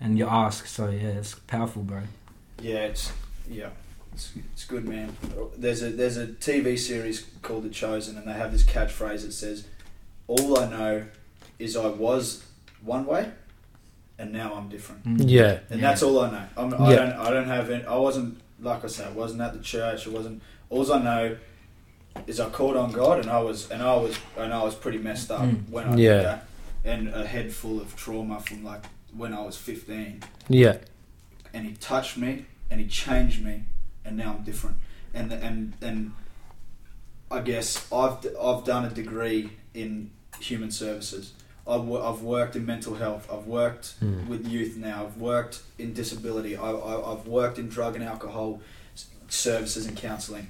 and 0.00 0.18
you 0.18 0.26
ask. 0.28 0.66
So 0.66 0.90
yeah, 0.90 1.18
it's 1.20 1.34
powerful, 1.46 1.82
bro. 1.82 2.02
Yeah, 2.60 2.84
it's 2.90 3.12
yeah, 3.48 3.70
it's, 4.12 4.32
it's 4.52 4.64
good, 4.66 4.84
man. 4.86 5.16
There's 5.56 5.82
a 5.82 5.90
there's 5.90 6.18
a 6.18 6.26
TV 6.26 6.78
series 6.78 7.24
called 7.42 7.62
The 7.64 7.70
Chosen, 7.70 8.16
and 8.18 8.26
they 8.28 8.32
have 8.34 8.52
this 8.52 8.64
catchphrase 8.64 9.22
that 9.22 9.32
says, 9.32 9.64
"All 10.26 10.58
I 10.58 10.68
know 10.68 11.04
is 11.58 11.76
I 11.76 11.86
was 11.86 12.44
one 12.84 13.06
way, 13.06 13.30
and 14.20 14.32
now 14.32 14.54
I'm 14.54 14.68
different." 14.68 15.04
Mm. 15.04 15.24
Yeah. 15.28 15.58
And 15.70 15.80
Yeah. 15.80 15.88
that's 15.88 16.02
all 16.02 16.20
I 16.20 16.30
know. 16.30 16.46
I'm, 16.56 16.74
I 16.74 16.90
Yeah. 16.90 16.96
don't 16.96 17.12
I 17.26 17.30
don't 17.30 17.48
have 17.48 17.70
any, 17.70 17.84
I 17.84 17.96
wasn't 17.96 18.40
like 18.62 18.84
I 18.84 18.88
said, 18.88 19.06
I 19.08 19.12
wasn't 19.12 19.40
at 19.40 19.52
the 19.54 19.60
church. 19.74 20.06
I 20.06 20.10
wasn't. 20.10 20.42
All 20.68 20.92
I 20.92 20.98
know 21.02 21.36
is 22.26 22.38
I 22.40 22.48
called 22.50 22.76
on 22.76 22.92
God, 22.92 23.20
and 23.20 23.30
I 23.30 23.40
was 23.40 23.70
and 23.70 23.82
I 23.82 23.96
was 23.96 24.14
and 24.36 24.52
I 24.52 24.62
was 24.62 24.74
pretty 24.74 24.98
messed 24.98 25.30
up 25.30 25.42
Mm. 25.42 25.68
when 25.70 25.84
I 25.88 25.96
Yeah. 25.96 26.16
did 26.16 26.24
that, 26.26 26.44
and 26.84 27.08
a 27.08 27.26
head 27.26 27.52
full 27.52 27.80
of 27.80 27.96
trauma 27.96 28.40
from 28.40 28.64
like 28.64 28.84
when 29.16 29.32
I 29.34 29.42
was 29.42 29.56
15 29.56 30.22
Yeah. 30.48 30.76
and 31.52 31.66
he 31.66 31.72
touched 31.74 32.16
me 32.16 32.44
and 32.70 32.80
he 32.80 32.86
changed 32.86 33.42
me 33.44 33.64
and 34.04 34.16
now 34.16 34.36
I'm 34.38 34.44
different 34.44 34.76
and 35.12 35.32
and 35.32 35.72
and 35.82 36.12
I 37.30 37.40
guess 37.40 37.90
I've 37.92 38.18
I've 38.40 38.64
done 38.64 38.84
a 38.84 38.90
degree 38.90 39.50
in 39.74 40.10
human 40.40 40.70
services 40.70 41.32
I've, 41.70 41.84
wo- 41.84 42.02
I've 42.12 42.22
worked 42.22 42.56
in 42.56 42.66
mental 42.66 42.94
health 42.94 43.28
I've 43.32 43.46
worked 43.46 43.94
Mm. 44.02 44.26
with 44.28 44.46
youth 44.46 44.76
now 44.76 45.06
I've 45.06 45.16
worked 45.16 45.62
in 45.78 45.92
disability 45.94 46.56
I, 46.56 46.70
I, 46.70 47.12
I've 47.12 47.26
worked 47.26 47.58
in 47.58 47.68
drug 47.68 47.94
and 47.96 48.04
alcohol 48.04 48.60
services 49.28 49.86
and 49.86 49.96
counselling 49.96 50.48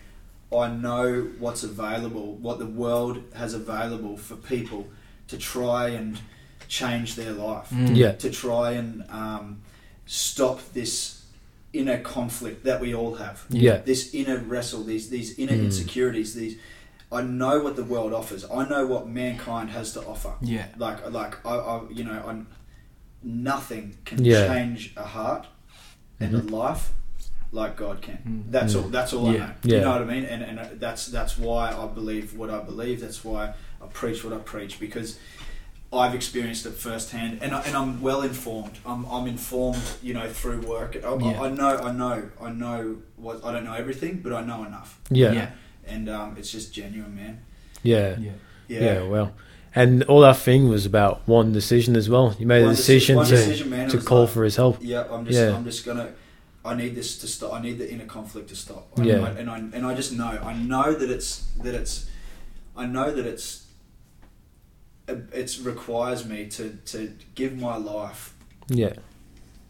I 0.53 0.69
know 0.69 1.29
what's 1.39 1.63
available 1.63 2.35
what 2.37 2.59
the 2.59 2.67
world 2.67 3.23
has 3.35 3.55
available 3.55 4.17
for 4.17 4.37
people 4.37 4.89
to 5.29 5.39
try 5.39 5.89
and 5.91 6.19
change 6.69 7.15
their 7.17 7.33
life 7.33 7.69
Mm. 7.71 7.97
Yeah. 7.97 8.13
to 8.13 8.31
try 8.31 8.73
and 8.73 9.05
um, 9.11 9.61
stop 10.07 10.61
this 10.73 11.25
inner 11.73 11.99
conflict 11.99 12.65
that 12.65 12.81
we 12.81 12.93
all 12.93 13.15
have. 13.15 13.45
Yeah. 13.49 13.77
This 13.77 14.13
inner 14.13 14.39
wrestle, 14.39 14.83
these 14.83 15.09
these 15.09 15.39
inner 15.39 15.53
Mm. 15.53 15.67
insecurities. 15.67 16.35
These, 16.35 16.57
I 17.13 17.23
know 17.23 17.61
what 17.61 17.75
the 17.77 17.85
world 17.85 18.13
offers. 18.13 18.45
I 18.51 18.69
know 18.69 18.87
what 18.87 19.09
mankind 19.09 19.71
has 19.71 19.93
to 19.95 20.01
offer. 20.05 20.33
Yeah. 20.41 20.67
Like 20.79 21.11
like 21.11 21.45
I, 21.45 21.55
I 21.57 21.81
you 21.91 22.05
know, 22.05 22.13
I, 22.27 22.33
nothing 23.23 23.97
can 24.05 24.25
Yeah. 24.25 24.47
change 24.47 24.93
a 24.97 25.03
heart 25.05 25.47
and 26.19 26.35
Mhm. 26.35 26.51
a 26.51 26.57
life 26.57 26.91
like 27.53 27.77
God 27.77 28.01
can. 28.01 28.19
Mm. 28.47 28.53
That's 28.53 28.75
Mm. 28.75 28.83
all. 28.85 28.89
That's 28.91 29.13
all 29.13 29.27
I 29.29 29.33
know. 29.33 29.51
Yeah. 29.63 29.77
You 29.79 29.81
know 29.85 29.91
what 29.93 30.03
I 30.03 30.05
mean? 30.05 30.25
And 30.25 30.43
and 30.43 30.59
uh, 30.61 30.65
that's 30.79 31.07
that's 31.07 31.37
why 31.37 31.73
I 31.73 31.87
believe 31.87 32.37
what 32.37 32.51
I 32.51 32.61
believe. 32.61 33.01
That's 33.01 33.25
why 33.25 33.55
I 33.83 33.87
preach 33.93 34.23
what 34.25 34.33
I 34.33 34.39
preach 34.39 34.79
because 34.79 35.19
I've 35.93 36.15
experienced 36.15 36.65
it 36.67 36.75
firsthand, 36.75 37.41
and 37.43 37.53
I, 37.53 37.61
and 37.63 37.75
I'm 37.77 38.01
well 38.01 38.23
informed. 38.23 38.79
I'm, 38.87 39.05
I'm 39.07 39.27
informed, 39.27 39.83
you 40.01 40.15
know, 40.15 40.29
through 40.29 40.61
work. 40.61 40.95
I, 40.95 41.01
Yeah. 41.17 41.41
I, 41.41 41.47
I 41.47 41.51
know, 41.51 41.77
I 41.89 41.91
know, 41.91 42.31
I 42.41 42.51
know 42.51 42.99
what 43.17 43.45
I 43.45 43.51
don't 43.53 43.65
know 43.65 43.73
everything, 43.75 44.21
but 44.23 44.33
I 44.33 44.43
know 44.43 44.63
enough, 44.65 45.01
Yeah. 45.11 45.33
Yeah. 45.33 45.51
And 45.91 46.09
um, 46.09 46.37
it's 46.39 46.51
just 46.51 46.73
genuine, 46.73 47.15
man. 47.15 47.41
Yeah. 47.83 48.17
Yeah. 48.19 48.33
Yeah. 48.69 48.81
Yeah. 48.81 49.03
Well, 49.09 49.33
and 49.75 50.03
all 50.05 50.21
that 50.21 50.37
thing 50.37 50.69
was 50.69 50.87
about 50.87 51.27
one 51.27 51.53
decision 51.53 51.97
as 51.97 52.09
well. 52.09 52.35
You 52.39 52.47
made 52.47 52.63
One 52.63 52.71
a 52.71 52.75
deci- 52.75 52.77
decision 52.77 53.17
one 53.17 53.27
to 53.27 53.37
decision, 53.37 53.71
man, 53.71 53.89
to 53.91 53.99
call 53.99 54.23
like- 54.23 54.31
for 54.31 54.45
his 54.45 54.57
help. 54.57 54.79
Yeah, 54.81 55.05
I'm 55.11 55.25
just, 55.27 55.39
Yeah. 55.39 55.55
I'm 55.57 55.65
just 55.65 55.85
gonna. 55.85 56.13
I 56.65 56.75
need 56.75 56.95
this 56.95 57.19
to 57.19 57.27
stop. 57.27 57.55
I 57.55 57.61
need 57.63 57.79
the 57.79 57.91
inner 57.91 58.05
conflict 58.05 58.49
to 58.51 58.57
stop. 58.57 58.89
I, 58.99 59.03
Yeah. 59.03 59.21
I, 59.23 59.31
and 59.31 59.49
I 59.51 59.59
and 59.59 59.87
I 59.87 59.95
just 59.95 60.13
know. 60.13 60.39
I 60.43 60.53
know 60.55 60.93
that 60.95 61.11
it's 61.11 61.45
that 61.63 61.75
it's. 61.75 62.07
I 62.77 62.87
know 62.87 63.11
that 63.13 63.27
it's. 63.27 63.67
It 65.09 65.59
requires 65.63 66.25
me 66.27 66.47
to 66.49 66.79
to 66.87 67.13
give 67.35 67.57
my 67.59 67.77
life 67.77 68.35
Yeah. 68.69 68.93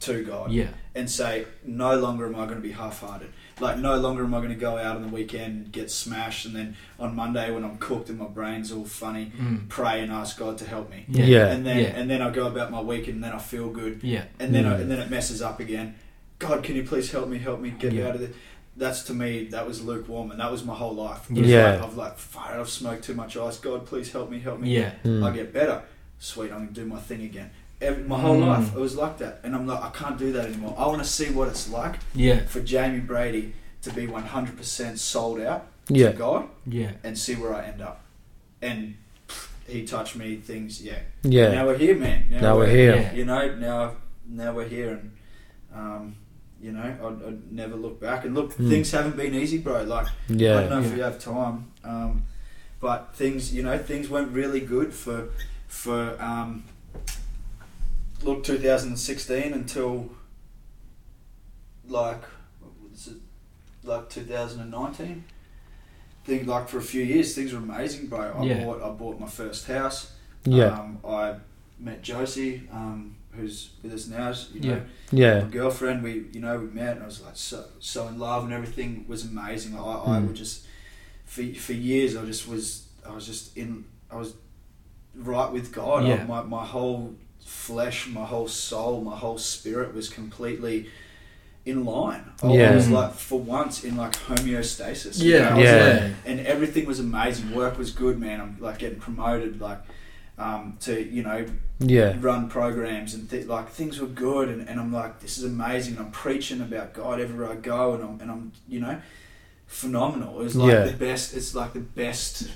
to 0.00 0.24
God. 0.24 0.52
Yeah. 0.52 0.68
and 0.94 1.08
say 1.08 1.46
no 1.64 1.96
longer 1.96 2.26
am 2.26 2.34
I 2.34 2.44
going 2.46 2.56
to 2.56 2.60
be 2.60 2.72
half-hearted. 2.72 3.30
Like 3.60 3.78
no 3.78 3.96
longer 3.98 4.24
am 4.24 4.34
I 4.34 4.38
going 4.38 4.48
to 4.50 4.54
go 4.54 4.78
out 4.78 4.96
on 4.96 5.02
the 5.02 5.08
weekend, 5.08 5.70
get 5.70 5.90
smashed, 5.90 6.46
and 6.46 6.56
then 6.56 6.76
on 6.98 7.14
Monday 7.14 7.50
when 7.50 7.62
I'm 7.64 7.76
cooked 7.78 8.08
and 8.08 8.18
my 8.18 8.26
brain's 8.26 8.72
all 8.72 8.84
funny, 8.84 9.32
Mm. 9.38 9.68
pray 9.68 10.00
and 10.00 10.10
ask 10.10 10.38
God 10.38 10.56
to 10.58 10.64
help 10.66 10.90
me. 10.90 11.04
Yeah. 11.08 11.24
Yeah. 11.24 11.46
And 11.48 11.66
then 11.66 11.78
Yeah. 11.78 11.88
and 11.88 12.08
then 12.10 12.22
I 12.22 12.30
go 12.30 12.46
about 12.46 12.70
my 12.70 12.80
week 12.80 13.06
and 13.08 13.22
then 13.22 13.32
I 13.32 13.38
feel 13.38 13.68
good, 13.68 14.00
Yeah. 14.02 14.24
and 14.38 14.54
then 14.54 14.64
I, 14.66 14.76
Mm. 14.76 14.80
and 14.82 14.90
then 14.90 14.98
it 15.00 15.10
messes 15.10 15.42
up 15.42 15.60
again. 15.60 15.94
God, 16.38 16.62
can 16.62 16.74
you 16.74 16.84
please 16.84 17.10
help 17.12 17.28
me? 17.28 17.36
Help 17.38 17.60
me 17.60 17.70
get 17.78 17.92
me 17.92 18.02
out 18.02 18.14
of 18.14 18.20
this. 18.22 18.30
That's 18.76 19.02
to 19.04 19.12
me. 19.12 19.48
That 19.48 19.66
was 19.66 19.84
lukewarm, 19.84 20.30
and 20.30 20.40
that 20.40 20.50
was 20.50 20.64
my 20.64 20.74
whole 20.74 20.94
life. 20.94 21.26
Yeah. 21.28 21.36
It 21.38 21.42
was 21.42 21.50
Yeah. 21.50 21.70
Like, 21.72 21.82
I've 21.82 21.96
like, 21.96 22.16
fire. 22.18 22.58
I've 22.60 22.70
smoked 22.70 23.04
too 23.04 23.14
much 23.14 23.36
ice. 23.36 23.58
God, 23.58 23.84
please 23.84 24.10
help 24.10 24.30
me. 24.30 24.38
Help 24.38 24.58
me. 24.60 24.74
Yeah. 24.74 24.92
Mm. 25.04 25.22
I 25.22 25.32
get 25.32 25.52
better. 25.52 25.82
Sweet, 26.18 26.50
I'm 26.52 26.60
gonna 26.60 26.70
do 26.72 26.86
my 26.86 26.98
thing 26.98 27.22
again. 27.22 27.50
Every, 27.80 28.02
my 28.04 28.18
whole 28.20 28.36
Mm. 28.36 28.46
life, 28.46 28.74
it 28.76 28.78
was 28.78 28.94
like 28.94 29.18
that, 29.18 29.40
and 29.42 29.54
I'm 29.54 29.66
like, 29.66 29.82
I 29.82 29.88
can't 29.90 30.18
do 30.18 30.32
that 30.32 30.46
anymore. 30.46 30.74
I 30.78 30.86
want 30.86 31.02
to 31.02 31.08
see 31.08 31.30
what 31.30 31.48
it's 31.48 31.68
like 31.70 31.96
Yeah. 32.14 32.40
for 32.46 32.60
Jamie 32.60 33.00
Brady 33.00 33.54
to 33.82 33.90
be 33.92 34.06
100% 34.06 34.98
sold 34.98 35.40
out 35.40 35.66
Yeah. 35.88 36.10
to 36.12 36.16
God 36.18 36.48
Yeah. 36.66 36.92
and 37.02 37.16
see 37.18 37.34
where 37.36 37.54
I 37.54 37.64
end 37.64 37.80
up. 37.80 38.02
And 38.60 38.96
he 39.66 39.86
touched 39.86 40.14
me. 40.16 40.36
Things, 40.36 40.82
yeah. 40.82 40.98
Yeah. 41.22 41.52
Now 41.54 41.66
we're 41.66 41.78
here, 41.78 41.96
man. 41.96 42.24
Now 42.30 42.56
we're 42.58 42.66
here. 42.70 42.96
Yeah. 42.96 43.12
You 43.14 43.24
know, 43.24 43.54
now 43.56 43.92
now 44.28 44.52
we're 44.52 44.68
here, 44.68 44.90
and 44.92 45.10
um, 45.74 46.16
you 46.60 46.72
know, 46.72 46.82
I'd, 46.82 47.26
I'd 47.28 47.52
never 47.52 47.76
look 47.76 47.98
back. 48.00 48.24
And 48.26 48.34
look, 48.34 48.54
Mm. 48.58 48.68
things 48.68 48.90
haven't 48.90 49.16
been 49.16 49.34
easy, 49.34 49.56
bro. 49.58 49.84
Like 49.84 50.08
yeah, 50.28 50.58
I 50.58 50.60
don't 50.60 50.70
know 50.70 50.80
if 50.80 50.86
Yeah. 50.88 50.94
we 50.96 51.00
have 51.00 51.18
time, 51.18 51.66
um, 51.84 52.24
but 52.80 53.14
things, 53.14 53.54
you 53.54 53.62
know, 53.62 53.78
things 53.78 54.10
went 54.10 54.28
really 54.32 54.60
good 54.60 54.92
for 54.92 55.30
for 55.68 56.16
um, 56.20 56.64
look 58.22 58.44
2016 58.44 59.52
until 59.52 60.10
like 61.88 62.22
what 62.60 62.90
was 62.90 63.08
it, 63.08 63.16
like 63.82 64.08
2019. 64.08 65.24
Thing 66.24 66.46
like 66.46 66.68
for 66.68 66.78
a 66.78 66.82
few 66.82 67.02
years, 67.02 67.34
things 67.34 67.52
were 67.52 67.58
amazing, 67.58 68.06
bro. 68.08 68.32
I 68.38 68.44
Yeah. 68.44 68.64
bought 68.64 68.82
I 68.82 68.90
bought 68.90 69.18
my 69.18 69.26
first 69.28 69.66
house. 69.66 70.12
Yeah. 70.44 70.66
Um, 70.66 70.98
I 71.04 71.36
met 71.78 72.02
Josie, 72.02 72.68
um, 72.70 73.16
who's 73.32 73.70
with 73.82 73.92
us 73.94 74.06
now. 74.06 74.32
You 74.52 74.60
know, 74.60 74.82
Yeah. 75.12 75.40
my 75.44 75.48
girlfriend, 75.48 76.02
we 76.02 76.26
you 76.32 76.40
know 76.40 76.58
we 76.58 76.66
met, 76.66 76.96
and 76.96 77.02
I 77.04 77.06
was 77.06 77.22
like 77.22 77.36
so 77.36 77.64
so 77.78 78.06
in 78.08 78.18
love, 78.18 78.44
and 78.44 78.52
everything 78.52 79.06
was 79.08 79.24
amazing. 79.24 79.74
I, 79.76 79.80
I 79.80 80.18
Mm. 80.20 80.26
would 80.26 80.36
just 80.36 80.66
for 81.24 81.42
for 81.54 81.72
years, 81.72 82.16
I 82.16 82.24
just 82.26 82.46
was 82.46 82.84
I 83.06 83.12
was 83.14 83.26
just 83.26 83.56
in 83.56 83.84
I 84.10 84.16
was 84.16 84.34
right 85.14 85.50
with 85.50 85.72
God. 85.72 86.06
Yeah. 86.06 86.22
I, 86.22 86.24
my 86.26 86.42
my 86.42 86.66
whole 86.66 87.14
flesh, 87.50 88.06
my 88.08 88.24
whole 88.24 88.48
soul, 88.48 89.00
my 89.02 89.16
whole 89.16 89.38
spirit 89.38 89.92
was 89.94 90.08
completely 90.08 90.88
in 91.66 91.84
line. 91.84 92.24
I 92.42 92.52
Yeah. 92.54 92.74
was 92.74 92.88
like 92.88 93.14
for 93.14 93.38
once 93.40 93.84
in 93.84 93.96
like 93.96 94.12
homeostasis. 94.28 95.18
you 95.20 95.32
Yeah. 95.34 95.38
know? 95.40 95.48
I 95.50 95.54
was 95.54 95.64
Yeah. 95.64 96.00
like- 96.04 96.12
and 96.26 96.40
everything 96.46 96.86
was 96.86 97.00
amazing. 97.00 97.54
Work 97.54 97.76
was 97.76 97.90
good, 97.90 98.18
man. 98.18 98.40
I'm 98.40 98.56
like 98.60 98.78
getting 98.78 98.98
promoted, 99.00 99.60
like. 99.60 99.80
um, 100.38 100.78
to 100.80 100.92
you 101.16 101.22
know 101.22 101.44
Yeah. 101.80 102.16
run 102.18 102.48
programs 102.48 103.12
and 103.12 103.28
th- 103.28 103.46
like 103.46 103.68
things 103.68 104.00
were 104.00 104.06
good 104.06 104.48
and, 104.48 104.66
and 104.66 104.80
I'm 104.80 104.90
like 104.90 105.20
this 105.20 105.36
is 105.36 105.44
amazing 105.44 105.98
I'm 105.98 106.10
preaching 106.12 106.62
about 106.62 106.94
God 106.94 107.20
everywhere 107.20 107.50
I 107.52 107.56
go 107.56 107.92
and 107.92 108.02
I'm 108.02 108.20
and 108.22 108.30
I'm 108.30 108.52
you 108.66 108.80
know 108.80 108.96
phenomenal 109.66 110.40
it 110.40 110.44
was 110.44 110.56
like 110.56 110.72
Yeah. 110.72 110.84
the 110.86 110.94
best 110.96 111.34
it's 111.36 111.54
like 111.54 111.74
the 111.74 111.80
best 111.80 112.48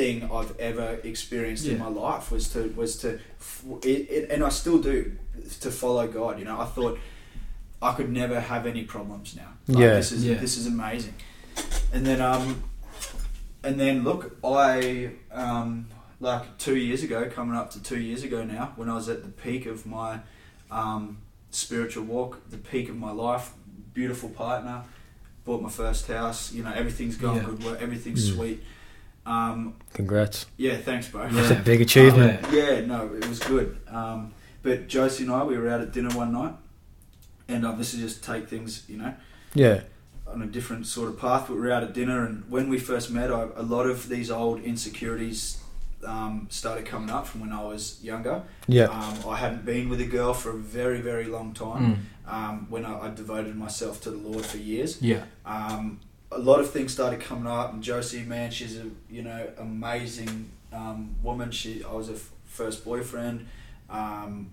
thing 0.00 0.30
I've 0.38 0.54
ever 0.58 0.88
experienced 1.12 1.66
in 1.66 1.78
my 1.78 1.88
life 2.06 2.30
was 2.34 2.48
to 2.54 2.60
was 2.82 2.96
to 3.02 3.08
it, 3.92 4.00
it, 4.16 4.30
and 4.32 4.40
I 4.42 4.50
still 4.62 4.80
do 4.92 4.96
to 5.64 5.70
follow 5.70 6.06
God 6.20 6.32
you 6.40 6.44
know 6.48 6.58
I 6.66 6.68
thought 6.74 6.98
I 7.88 7.90
could 7.96 8.10
never 8.22 8.38
have 8.52 8.62
any 8.72 8.84
problems 8.84 9.28
now 9.36 9.50
Like, 9.68 9.78
Yeah. 9.84 9.94
this 10.00 10.10
is 10.12 10.20
Yeah. 10.24 10.38
this 10.44 10.54
is 10.60 10.66
amazing 10.66 11.14
and 11.94 12.02
then 12.08 12.20
um 12.32 12.46
and 13.66 13.74
then 13.82 13.94
look 14.08 14.22
I 14.44 15.10
um 15.44 15.70
like 16.28 16.44
two 16.58 16.76
years 16.76 17.02
ago, 17.02 17.18
coming 17.38 17.56
up 17.60 17.70
to 17.74 17.78
two 17.90 17.98
years 18.08 18.22
ago 18.28 18.44
now, 18.44 18.64
when 18.76 18.88
I 18.90 18.94
was 19.00 19.08
at 19.08 19.20
the 19.26 19.30
peak 19.44 19.64
of 19.74 19.86
my 19.86 20.10
um, 20.70 21.16
spiritual 21.50 22.04
walk, 22.04 22.32
the 22.50 22.58
peak 22.72 22.90
of 22.90 22.96
my 23.06 23.10
life, 23.10 23.46
beautiful 23.94 24.28
partner, 24.28 24.82
bought 25.46 25.62
my 25.62 25.70
first 25.70 26.06
house, 26.08 26.52
you 26.52 26.62
know, 26.62 26.74
everything's 26.82 27.16
going 27.16 27.38
Yeah. 27.38 27.48
good, 27.48 27.64
work, 27.64 27.78
everything's 27.80 28.22
Mm. 28.30 28.34
sweet. 28.36 28.58
Um, 29.26 29.74
Congrats. 29.92 30.46
yeah, 30.56 30.76
thanks, 30.76 31.08
bro. 31.08 31.24
Yeah. 31.24 31.30
That's 31.32 31.50
a 31.50 31.54
big 31.64 31.80
achievement. 31.80 32.44
Um, 32.44 32.54
yeah, 32.54 32.80
no, 32.80 33.12
it 33.14 33.28
was 33.28 33.38
good. 33.38 33.78
Um, 33.88 34.32
but 34.62 34.88
Josie 34.88 35.24
and 35.24 35.32
I, 35.32 35.44
we 35.44 35.56
were 35.56 35.68
out 35.68 35.80
at 35.80 35.92
dinner 35.92 36.10
one 36.16 36.32
night, 36.32 36.54
and 37.48 37.64
this 37.78 37.94
is 37.94 38.00
just 38.00 38.24
take 38.24 38.48
things, 38.48 38.84
you 38.88 38.96
know, 38.98 39.14
Yeah. 39.54 39.82
on 40.26 40.42
a 40.42 40.46
different 40.46 40.86
sort 40.86 41.08
of 41.08 41.18
path. 41.18 41.46
But 41.48 41.54
we 41.54 41.60
were 41.60 41.70
out 41.72 41.82
at 41.82 41.92
dinner, 41.94 42.24
and 42.26 42.44
when 42.50 42.68
we 42.68 42.78
first 42.78 43.10
met, 43.10 43.30
I, 43.32 43.48
a 43.56 43.62
lot 43.62 43.86
of 43.86 44.08
these 44.08 44.30
old 44.30 44.60
insecurities 44.62 45.58
um, 46.06 46.46
started 46.50 46.86
coming 46.86 47.10
up 47.10 47.26
from 47.26 47.40
when 47.42 47.52
I 47.52 47.62
was 47.62 48.02
younger. 48.02 48.42
Yeah. 48.66 48.84
Um, 48.84 49.18
I 49.28 49.36
hadn't 49.36 49.64
been 49.64 49.88
with 49.88 50.00
a 50.00 50.06
girl 50.06 50.32
for 50.34 50.50
a 50.50 50.56
very, 50.58 51.00
very 51.00 51.26
long 51.26 51.52
time. 51.52 52.06
Mm. 52.26 52.32
Um, 52.32 52.66
when 52.70 52.84
I, 52.86 53.06
I 53.06 53.10
devoted 53.10 53.56
myself 53.56 54.00
to 54.02 54.10
the 54.10 54.16
Lord 54.16 54.46
for 54.46 54.56
years, 54.58 55.00
Yeah. 55.02 55.24
um, 55.44 56.00
a 56.32 56.38
lot 56.38 56.60
of 56.60 56.70
things 56.70 56.92
started 56.92 57.20
coming 57.20 57.46
up. 57.46 57.72
And 57.72 57.82
Josie, 57.82 58.22
man, 58.22 58.50
she's 58.50 58.76
a 58.78 58.86
you 59.10 59.22
know 59.22 59.48
amazing 59.58 60.50
um, 60.72 61.16
woman. 61.22 61.50
She, 61.50 61.82
I 61.84 61.92
was 61.92 62.08
her 62.08 62.16
first 62.46 62.84
boyfriend. 62.84 63.46
Um, 63.88 64.50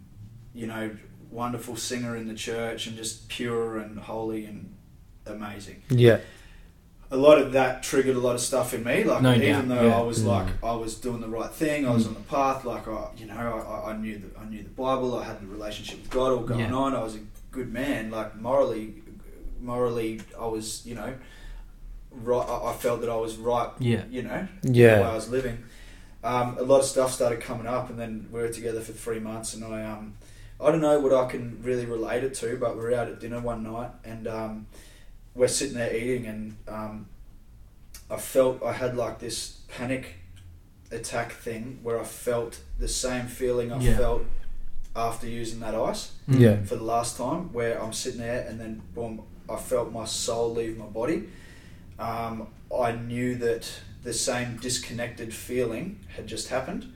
you 0.56 0.66
know, 0.66 0.90
wonderful 1.30 1.76
singer 1.76 2.16
in 2.16 2.28
the 2.28 2.34
church, 2.34 2.88
and 2.88 2.98
just 2.98 3.28
pure 3.30 3.78
and 3.78 4.00
holy 4.00 4.46
and 4.46 4.74
amazing. 5.28 5.84
Yeah. 5.90 6.20
A 7.10 7.16
lot 7.16 7.38
of 7.38 7.54
that 7.54 7.84
triggered 7.84 8.16
a 8.18 8.20
lot 8.20 8.36
of 8.36 8.42
stuff 8.42 8.74
in 8.74 8.84
me. 8.84 9.04
Like 9.06 9.22
No 9.22 9.34
even 9.34 9.48
doubt, 9.50 9.68
though 9.70 9.88
yeah. 9.88 9.98
I 9.98 10.02
was 10.02 10.24
Mm. 10.24 10.26
like 10.26 10.48
I 10.64 10.74
was 10.76 10.96
doing 10.96 11.22
the 11.22 11.30
right 11.30 11.50
thing, 11.52 11.88
I 11.88 11.92
was 11.94 12.04
Mm. 12.04 12.08
on 12.10 12.14
the 12.16 12.20
path. 12.22 12.66
Like 12.66 12.86
I, 12.88 13.08
you 13.18 13.28
know, 13.28 13.34
I, 13.86 13.92
I 13.92 13.98
knew 13.98 14.18
the 14.18 14.28
I 14.40 14.44
knew 14.46 14.62
the 14.64 14.70
Bible. 14.70 15.16
I 15.18 15.24
had 15.24 15.40
the 15.40 15.46
relationship 15.48 16.02
with 16.02 16.10
God 16.10 16.32
all 16.34 16.40
going 16.44 16.60
Yeah. 16.60 16.74
on. 16.74 16.94
I 16.96 17.02
was 17.04 17.16
a 17.16 17.20
good 17.52 17.72
man. 17.72 18.12
Like 18.12 18.36
morally, 18.42 18.96
morally, 19.62 20.20
I 20.40 20.48
was 20.48 20.86
you 20.86 20.96
know, 20.96 21.14
right. 22.24 22.46
I 22.48 22.72
I 22.72 22.74
felt 22.74 23.02
that 23.02 23.10
I 23.10 23.16
was 23.16 23.38
right. 23.38 23.70
Yeah. 23.80 24.04
You 24.10 24.24
know, 24.24 24.48
the 24.62 24.70
way 24.72 24.78
Yeah. 24.78 25.10
I 25.10 25.16
was 25.16 25.30
living. 25.30 25.64
Um, 26.24 26.58
a 26.58 26.64
lot 26.64 26.80
of 26.80 26.86
stuff 26.86 27.14
started 27.14 27.40
coming 27.40 27.68
up, 27.68 27.90
and 27.90 27.98
then 28.00 28.28
we 28.32 28.42
were 28.42 28.50
together 28.50 28.82
for 28.82 28.92
three 28.92 29.20
months, 29.20 29.54
and 29.54 29.64
I 29.64 29.84
um, 29.84 30.16
I 30.60 30.72
don't 30.72 30.82
know 30.82 31.00
what 31.00 31.14
I 31.14 31.26
can 31.30 31.60
really 31.62 31.86
relate 31.86 32.24
it 32.24 32.34
to, 32.36 32.58
but 32.58 32.76
we 32.76 32.82
were 32.84 32.94
out 32.94 33.08
at 33.08 33.20
dinner 33.20 33.40
one 33.40 33.64
night, 33.64 33.92
and 34.04 34.28
um, 34.28 34.68
we're 35.36 35.48
sitting 35.48 35.76
there 35.78 35.96
eating, 35.96 36.26
and 36.26 36.58
um, 36.68 37.06
I 38.10 38.18
felt 38.18 38.64
I 38.64 38.74
had 38.74 38.98
like 38.98 39.20
this 39.20 39.60
panic 39.68 40.16
attack 40.92 41.32
thing 41.34 41.80
where 41.84 42.00
I 42.00 42.04
felt 42.04 42.62
the 42.80 42.88
same 42.88 43.28
feeling 43.28 43.72
I 43.72 43.80
Yeah. 43.80 43.98
felt 43.98 44.22
after 44.96 45.28
using 45.28 45.60
that 45.60 45.76
ice. 45.76 46.12
Yeah. 46.28 46.64
for 46.64 46.76
the 46.76 46.84
last 46.84 47.18
time, 47.18 47.54
where 47.54 47.82
I'm 47.82 47.94
sitting 47.94 48.20
there 48.20 48.46
and 48.50 48.60
then 48.60 48.82
boom, 48.96 49.22
I 49.50 49.56
felt 49.58 49.92
my 49.92 50.06
soul 50.06 50.54
leave 50.54 50.78
my 50.78 50.86
body. 50.88 51.30
Um, 52.00 52.48
I 52.76 52.92
knew 52.92 53.36
that 53.36 53.70
the 54.04 54.14
same 54.14 54.58
disconnected 54.58 55.34
feeling 55.34 56.00
had 56.16 56.28
just 56.28 56.50
happened. 56.50 56.94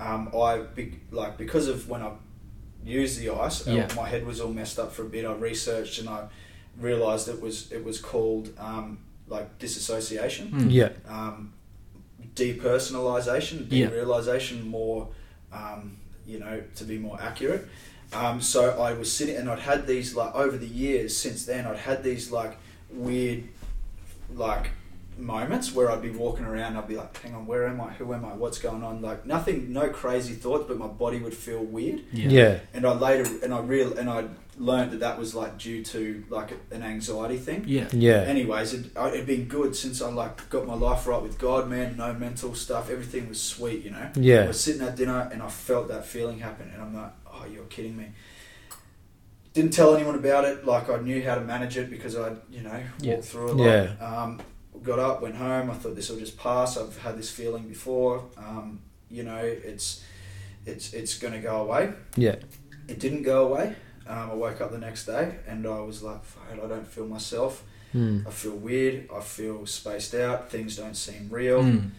Um, 0.00 0.30
I 0.36 0.58
be, 0.74 0.98
like 1.10 1.38
because 1.38 1.68
of 1.68 1.88
when 1.88 2.02
I 2.02 2.12
used 2.84 3.20
the 3.20 3.30
ice, 3.30 3.66
uh, 3.66 3.72
Yeah. 3.72 3.88
my 3.96 4.08
head 4.08 4.26
was 4.26 4.40
all 4.40 4.52
messed 4.52 4.78
up 4.78 4.92
for 4.92 5.02
a 5.02 5.08
bit. 5.08 5.24
I 5.24 5.32
researched 5.34 5.98
and 6.00 6.08
I 6.08 6.26
realized 6.78 7.28
it 7.28 7.40
was 7.40 7.70
it 7.72 7.84
was 7.84 8.00
called 8.00 8.50
um, 8.58 8.98
like 9.28 9.58
disassociation 9.58 10.50
Mm. 10.50 10.66
Yeah. 10.72 10.88
um, 11.08 11.52
depersonalization, 12.34 13.66
Yeah. 13.70 13.88
more, 14.64 15.08
um, 15.52 15.96
you 16.26 16.38
know, 16.38 16.62
to 16.76 16.84
be 16.84 16.98
more 16.98 17.18
accurate. 17.20 17.66
Um, 18.12 18.40
so 18.40 18.80
I 18.82 18.92
was 18.92 19.10
sitting, 19.12 19.36
and 19.36 19.48
I'd 19.50 19.58
had 19.60 19.86
these 19.86 20.14
like 20.14 20.34
over 20.34 20.56
the 20.58 20.66
years 20.66 21.16
since 21.16 21.46
then. 21.46 21.66
I'd 21.66 21.76
had 21.78 22.02
these 22.02 22.30
like 22.30 22.56
weird, 22.90 23.44
like 24.36 24.70
moments 25.18 25.74
where 25.74 25.90
I'd 25.90 26.02
be 26.02 26.10
walking 26.10 26.44
around. 26.46 26.76
I'd 26.76 26.88
be 26.88 26.96
like, 26.96 27.16
"Hang 27.22 27.34
on, 27.34 27.46
where 27.46 27.66
am 27.66 27.80
I? 27.80 27.90
Who 27.94 28.12
am 28.14 28.24
I? 28.24 28.32
What's 28.34 28.58
going 28.58 28.82
on?" 28.82 29.02
Like 29.02 29.26
nothing, 29.26 29.72
no 29.72 29.88
crazy 29.90 30.34
thoughts, 30.34 30.64
but 30.68 30.78
my 30.78 30.86
body 30.86 31.18
would 31.18 31.34
feel 31.34 31.62
weird. 31.62 32.00
Yeah. 32.12 32.28
Yeah. 32.28 32.58
And 32.72 32.86
I 32.86 32.92
later, 32.94 33.30
and 33.42 33.52
I 33.52 33.60
real, 33.60 33.96
and 33.98 34.08
I 34.08 34.24
learned 34.58 34.92
that 34.92 35.00
that 35.00 35.18
was 35.18 35.34
like 35.34 35.56
due 35.58 35.82
to 35.82 36.24
like 36.28 36.50
an 36.70 36.82
anxiety 36.82 37.38
thing 37.38 37.64
Yeah. 37.66 37.88
Yeah. 37.90 38.20
anyways, 38.22 38.74
it, 38.74 38.90
it'd 38.96 39.26
been 39.26 39.46
good 39.46 39.74
since 39.74 40.02
I 40.02 40.10
like 40.10 40.48
got 40.50 40.66
my 40.66 40.74
life 40.74 41.06
right 41.06 41.22
with 41.22 41.38
God, 41.38 41.68
man. 41.70 41.96
No 41.96 42.12
mental 42.12 42.54
stuff. 42.54 42.90
Everything 42.90 43.28
was 43.30 43.40
sweet, 43.40 43.82
you 43.84 43.90
know. 43.90 44.10
Yeah. 44.14 44.40
I 44.40 44.40
Yeah. 44.42 44.46
was 44.48 44.60
sitting 44.60 44.82
at 44.82 44.94
dinner 44.96 45.28
and 45.32 45.42
I 45.42 45.48
felt 45.48 45.88
that 45.88 46.06
feeling 46.06 46.38
happen, 46.38 46.70
and 46.72 46.82
I'm 46.82 46.94
like, 46.94 47.12
oh, 47.32 47.44
you're 47.52 47.64
kidding 47.64 47.96
me. 47.96 48.08
Didn't 49.54 49.72
tell 49.72 49.94
anyone 49.94 50.14
about 50.14 50.44
it. 50.44 50.64
Like 50.64 50.88
I 50.88 50.98
knew 50.98 51.22
how 51.22 51.34
to 51.34 51.40
manage 51.42 51.76
it 51.76 51.90
because 51.90 52.16
I, 52.16 52.32
you 52.50 52.62
know, 52.62 52.70
walked 52.70 53.02
Yeah. 53.02 53.20
through 53.20 53.50
a 53.50 53.52
lot. 53.52 53.64
Yeah. 53.66 53.92
Um, 54.00 54.40
got 54.82 54.98
up, 54.98 55.20
went 55.22 55.36
home. 55.36 55.70
I 55.70 55.74
thought 55.74 55.94
this 55.94 56.08
will 56.08 56.18
just 56.18 56.38
pass. 56.38 56.76
I've 56.78 56.96
had 56.98 57.18
this 57.18 57.30
feeling 57.30 57.64
before. 57.68 58.24
Um, 58.36 58.80
you 59.10 59.22
know, 59.24 59.36
it's 59.38 60.02
it's 60.64 60.92
it's 60.94 61.18
going 61.18 61.34
to 61.34 61.40
go 61.40 61.60
away. 61.62 61.92
Yeah. 62.16 62.36
It 62.88 62.98
didn't 62.98 63.22
go 63.22 63.46
away. 63.48 63.74
Um, 64.06 64.30
I 64.30 64.34
woke 64.34 64.60
up 64.60 64.72
the 64.72 64.78
next 64.78 65.06
day 65.06 65.36
and 65.46 65.66
I 65.66 65.80
was 65.80 66.02
like, 66.02 66.20
I 66.52 66.56
don't 66.56 66.86
feel 66.86 67.06
myself. 67.06 67.62
Mm. 67.94 68.26
I 68.26 68.30
feel 68.30 68.52
weird. 68.56 69.08
I 69.14 69.20
feel 69.20 69.66
spaced 69.66 70.14
out. 70.14 70.50
Things 70.50 70.76
don't 70.76 70.96
seem 70.96 71.28
real. 71.30 71.62
Mm. 71.62 71.90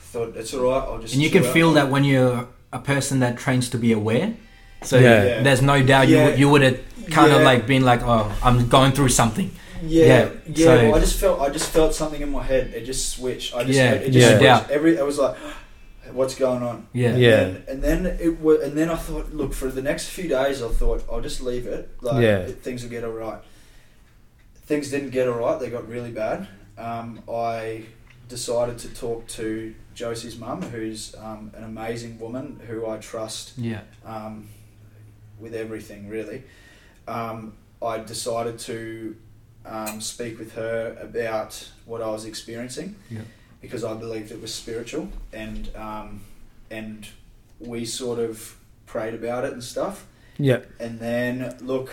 Thought 0.00 0.36
it's 0.36 0.52
all 0.54 0.64
right. 0.64 0.82
I'll 0.86 0.98
just. 1.00 1.14
And 1.14 1.22
you 1.22 1.30
can 1.30 1.42
feel 1.42 1.72
that 1.72 1.88
when 1.90 2.04
you're 2.04 2.46
a 2.72 2.78
person 2.78 3.20
that 3.20 3.38
trains 3.38 3.68
to 3.70 3.78
be 3.78 3.92
aware. 3.92 4.34
So 4.82 4.98
Yeah. 4.98 5.24
Yeah. 5.24 5.42
there's 5.42 5.62
no 5.62 5.82
doubt 5.82 6.08
Yeah. 6.08 6.18
you 6.18 6.24
would, 6.30 6.38
you 6.40 6.48
would 6.48 6.62
have 6.62 6.78
kind 7.10 7.32
of 7.32 7.42
like 7.42 7.66
been 7.66 7.84
like, 7.84 8.02
oh, 8.02 8.30
I'm 8.42 8.68
going 8.68 8.92
through 8.92 9.08
something. 9.10 9.50
Yeah, 9.82 10.04
Yeah, 10.06 10.28
yeah. 10.46 10.64
so- 10.66 10.76
well, 10.88 10.94
I 10.94 11.00
just 11.00 11.18
felt. 11.18 11.40
I 11.40 11.48
just 11.50 11.70
felt 11.70 11.94
something 11.94 12.20
in 12.20 12.30
my 12.30 12.42
head. 12.42 12.72
It 12.74 12.84
just 12.84 13.08
switched. 13.16 13.54
I 13.54 13.64
just. 13.64 13.78
Yeah, 13.78 13.92
It 13.92 14.06
just 14.12 14.18
yeah. 14.18 14.28
switched. 14.28 14.42
doubt. 14.42 14.70
Every. 14.70 14.98
I 14.98 15.02
was 15.02 15.18
like, 15.18 15.36
what's 16.12 16.34
going 16.34 16.62
on? 16.62 16.86
Yeah. 16.92 17.10
And 17.10 17.18
Yeah. 17.20 17.36
Then, 17.36 17.62
and 17.68 17.82
then 17.82 18.06
it 18.20 18.40
was. 18.40 18.60
And 18.60 18.76
then 18.76 18.90
I 18.90 18.96
thought, 18.96 19.32
look, 19.32 19.54
for 19.54 19.68
the 19.68 19.80
next 19.82 20.10
few 20.10 20.28
days, 20.28 20.62
I 20.62 20.68
thought 20.68 21.02
I'll 21.10 21.22
just 21.22 21.40
leave 21.40 21.66
it. 21.66 21.88
Like, 22.02 22.22
Yeah. 22.22 22.38
it- 22.40 22.62
things 22.62 22.82
will 22.82 22.90
get 22.90 23.04
all 23.04 23.12
right. 23.12 23.40
Things 24.66 24.90
didn't 24.90 25.10
get 25.10 25.28
all 25.28 25.38
right. 25.38 25.58
They 25.58 25.70
got 25.70 25.88
really 25.88 26.10
bad. 26.12 26.46
Um, 26.78 27.20
I 27.30 27.82
decided 28.28 28.78
to 28.78 28.88
talk 28.88 29.26
to 29.28 29.74
Josie's 29.94 30.38
mum, 30.38 30.62
who's 30.62 31.14
um, 31.18 31.52
an 31.56 31.64
amazing 31.64 32.18
woman 32.20 32.60
who 32.68 32.86
I 32.86 32.98
trust 32.98 33.52
Yeah. 33.56 33.80
um, 34.06 34.48
with 35.40 35.54
everything 35.54 36.08
really. 36.08 36.42
Um, 37.08 37.54
I 37.82 37.98
decided 37.98 38.58
to 38.60 39.16
um, 39.64 40.00
speak 40.00 40.38
with 40.38 40.52
her 40.54 40.96
about 41.00 41.68
what 41.86 42.02
I 42.02 42.10
was 42.10 42.24
experiencing 42.24 42.96
Yeah. 43.10 43.20
because 43.60 43.84
I 43.84 43.94
believed 43.94 44.30
it 44.30 44.40
was 44.40 44.54
spiritual, 44.54 45.08
and 45.32 45.74
um, 45.74 46.20
and 46.70 47.06
we 47.58 47.84
sort 47.84 48.18
of 48.18 48.56
prayed 48.86 49.14
about 49.14 49.44
it 49.44 49.52
and 49.52 49.62
stuff. 49.64 50.06
Yeah. 50.38 50.60
And 50.78 50.98
then 50.98 51.56
look, 51.60 51.90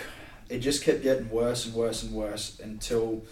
it 0.50 0.60
just 0.60 0.84
kept 0.84 1.04
getting 1.04 1.30
worse 1.30 1.66
and 1.66 1.74
worse 1.76 2.04
and 2.04 2.14
worse 2.14 2.60
until 2.64 3.24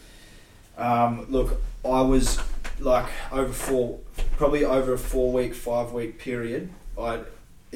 um, 0.78 1.26
look, 1.30 1.62
I 1.86 2.02
was 2.02 2.40
like 2.80 3.06
over 3.32 3.54
four, 3.54 4.00
probably 4.38 4.66
over 4.66 4.94
a 4.94 4.98
four 4.98 5.32
week, 5.32 5.54
five 5.54 5.92
week 5.94 6.20
period. 6.20 6.70
I 7.00 7.20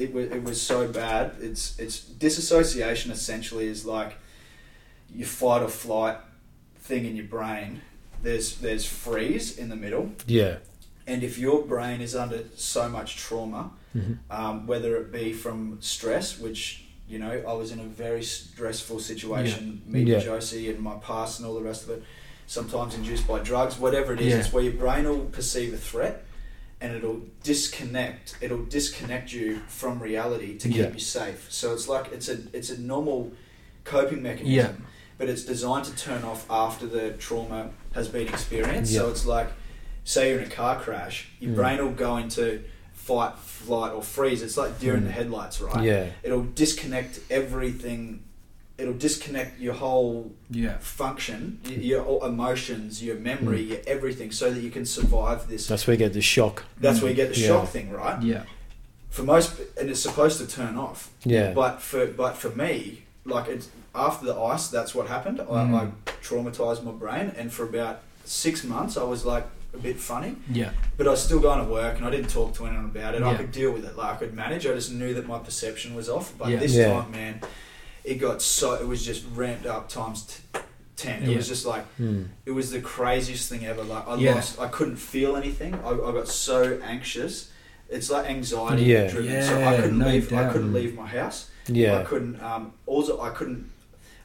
it 0.00 0.12
was 0.12 0.30
it 0.30 0.42
was 0.42 0.60
so 0.60 0.88
bad. 0.88 1.32
It's 1.40 1.78
it's 1.78 2.00
disassociation 2.00 3.10
essentially 3.10 3.66
is 3.66 3.84
like 3.84 4.14
your 5.14 5.26
fight 5.26 5.62
or 5.62 5.68
flight 5.68 6.16
thing 6.78 7.04
in 7.04 7.16
your 7.16 7.26
brain. 7.26 7.82
There's 8.22 8.56
there's 8.58 8.86
freeze 8.86 9.58
in 9.58 9.68
the 9.68 9.76
middle, 9.76 10.12
Yeah. 10.26 10.56
and 11.06 11.22
if 11.22 11.38
your 11.38 11.62
brain 11.66 12.00
is 12.00 12.14
under 12.14 12.44
so 12.56 12.88
much 12.88 13.16
trauma, 13.16 13.70
Mhm. 13.96 14.18
um, 14.30 14.66
whether 14.66 14.96
it 14.96 15.10
be 15.12 15.32
from 15.32 15.78
stress, 15.80 16.38
which 16.38 16.84
you 17.08 17.18
know 17.18 17.42
I 17.48 17.52
was 17.54 17.72
in 17.72 17.80
a 17.80 17.84
very 17.84 18.22
stressful 18.22 19.00
situation, 19.00 19.82
meeting 19.86 20.08
Yeah. 20.14 20.20
Josie 20.20 20.70
and 20.70 20.80
my 20.80 20.96
past 20.96 21.38
and 21.40 21.46
all 21.48 21.54
the 21.54 21.62
rest 21.62 21.82
of 21.84 21.90
it. 21.90 22.02
Sometimes 22.46 22.94
induced 22.94 23.26
by 23.28 23.38
drugs, 23.38 23.78
whatever 23.78 24.12
it 24.12 24.20
is, 24.20 24.26
Yeah. 24.32 24.38
it's 24.40 24.52
where 24.52 24.64
your 24.64 24.72
brain 24.74 25.04
will 25.08 25.26
perceive 25.26 25.72
a 25.72 25.76
threat, 25.78 26.24
and 26.80 26.94
it'll 26.94 27.20
disconnect. 27.42 28.36
It'll 28.40 28.64
disconnect 28.64 29.32
you 29.32 29.58
from 29.68 30.00
reality 30.02 30.56
to 30.58 30.68
keep 30.68 30.76
Yeah. 30.78 30.92
you 30.92 30.98
safe. 30.98 31.46
So 31.50 31.72
it's 31.74 31.88
like 31.88 32.12
it's 32.12 32.28
a 32.28 32.38
it's 32.52 32.70
a 32.70 32.80
normal 32.80 33.32
coping 33.84 34.22
mechanism. 34.22 34.52
Yeah. 34.52 34.72
But 35.18 35.28
it's 35.28 35.44
designed 35.44 35.84
to 35.86 35.94
turn 35.96 36.22
off 36.24 36.46
after 36.50 36.86
the 36.86 37.10
trauma 37.12 37.70
has 37.94 38.08
been 38.08 38.26
experienced. 38.28 38.94
So 38.94 39.10
it's 39.10 39.26
like, 39.26 39.48
say 40.04 40.30
you're 40.30 40.40
in 40.40 40.46
a 40.46 40.50
car 40.50 40.80
crash, 40.80 41.28
your 41.40 41.52
Mm. 41.52 41.56
brain 41.56 41.78
will 41.84 41.92
go 41.92 42.16
into 42.16 42.62
fight, 42.94 43.38
flight, 43.38 43.92
or 43.92 44.02
freeze. 44.02 44.40
It's 44.42 44.56
like 44.56 44.78
deer 44.80 44.94
in 44.94 45.02
Mm. 45.02 45.06
the 45.06 45.12
headlights, 45.12 45.60
right? 45.60 45.84
Yeah. 45.84 46.06
It'll 46.22 46.44
disconnect 46.44 47.20
everything. 47.30 48.22
It'll 48.80 48.94
disconnect 48.94 49.60
your 49.60 49.74
whole 49.74 50.32
Yeah. 50.50 50.78
function, 50.78 51.58
y- 51.66 51.72
your 51.72 52.24
emotions, 52.26 53.02
your 53.02 53.16
memory, 53.16 53.62
Mm. 53.64 53.68
your 53.68 53.78
everything, 53.86 54.32
so 54.32 54.50
that 54.50 54.60
you 54.60 54.70
can 54.70 54.86
survive 54.86 55.48
this. 55.48 55.66
That's 55.66 55.86
where 55.86 55.94
you 55.94 55.98
get 55.98 56.12
the 56.14 56.22
shock. 56.22 56.64
That's 56.80 57.00
where 57.02 57.10
you 57.10 57.16
get 57.16 57.34
the 57.34 57.40
Yeah. 57.40 57.48
shock 57.48 57.68
thing, 57.68 57.90
right? 57.90 58.22
Yeah. 58.22 58.44
For 59.10 59.22
most, 59.22 59.52
and 59.78 59.90
it's 59.90 60.00
supposed 60.00 60.38
to 60.38 60.46
turn 60.46 60.76
off. 60.76 61.10
Yeah. 61.24 61.52
But 61.52 61.82
for 61.82 62.06
but 62.06 62.36
for 62.36 62.50
me, 62.50 63.02
like 63.24 63.48
it's 63.48 63.68
after 63.94 64.24
the 64.26 64.36
ice, 64.54 64.68
that's 64.68 64.94
what 64.94 65.08
happened. 65.08 65.40
I, 65.40 65.44
Mm. 65.44 65.74
I 65.80 65.82
traumatized 66.22 66.82
my 66.84 66.92
brain, 66.92 67.32
and 67.36 67.52
for 67.52 67.64
about 67.64 68.00
six 68.24 68.64
months, 68.64 68.96
I 68.96 69.02
was 69.04 69.24
like 69.24 69.46
a 69.74 69.78
bit 69.78 69.98
funny. 70.00 70.36
Yeah. 70.52 70.70
But 70.96 71.06
I 71.06 71.10
was 71.10 71.22
still 71.22 71.38
going 71.40 71.58
to 71.64 71.70
work, 71.70 71.96
and 71.98 72.04
I 72.06 72.10
didn't 72.10 72.30
talk 72.30 72.54
to 72.54 72.66
anyone 72.66 72.86
about 72.86 73.14
it. 73.14 73.22
I 73.22 73.34
could 73.36 73.52
deal 73.52 73.72
with 73.72 73.84
it. 73.84 73.96
Like 73.96 74.10
I 74.14 74.16
could 74.16 74.34
manage. 74.34 74.66
I 74.66 74.72
just 74.74 74.90
knew 74.92 75.12
that 75.14 75.26
my 75.26 75.38
perception 75.38 75.94
was 75.94 76.08
off. 76.08 76.32
But 76.38 76.48
Yeah. 76.48 76.58
this 76.60 76.72
Yeah. 76.74 76.92
time, 76.92 77.10
man, 77.10 77.40
it 78.10 78.16
got 78.16 78.42
so. 78.42 78.74
It 78.74 78.86
was 78.86 79.04
just 79.04 79.24
ramped 79.34 79.66
up 79.66 79.88
times 79.88 80.24
t- 80.52 80.60
ten. 80.96 81.22
It 81.22 81.30
Yeah. 81.30 81.36
was 81.36 81.48
just 81.48 81.64
like 81.64 81.84
Mm. 81.98 82.28
it 82.44 82.50
was 82.50 82.70
the 82.70 82.80
craziest 82.80 83.48
thing 83.48 83.64
ever. 83.64 83.82
Like 83.84 84.06
I 84.08 84.16
Yeah. 84.16 84.34
lost, 84.34 84.60
I 84.60 84.68
couldn't 84.68 84.96
feel 84.96 85.36
anything. 85.36 85.74
I, 85.74 85.90
I 85.90 86.12
got 86.12 86.28
so 86.28 86.78
anxious. 86.82 87.50
It's 87.88 88.10
like 88.10 88.28
anxiety 88.28 88.84
Yeah. 88.84 89.06
driven. 89.08 89.42
so 89.42 89.62
I 89.62 89.76
couldn't 89.76 89.98
no 89.98 90.08
leave. 90.08 90.32
I 90.32 90.48
couldn't 90.52 90.72
leave 90.72 90.94
my 90.94 91.06
house. 91.06 91.48
Yeah, 91.68 91.98
I 91.98 92.02
couldn't. 92.04 92.42
Um, 92.42 92.72
also, 92.86 93.20
I 93.20 93.30
couldn't. 93.30 93.70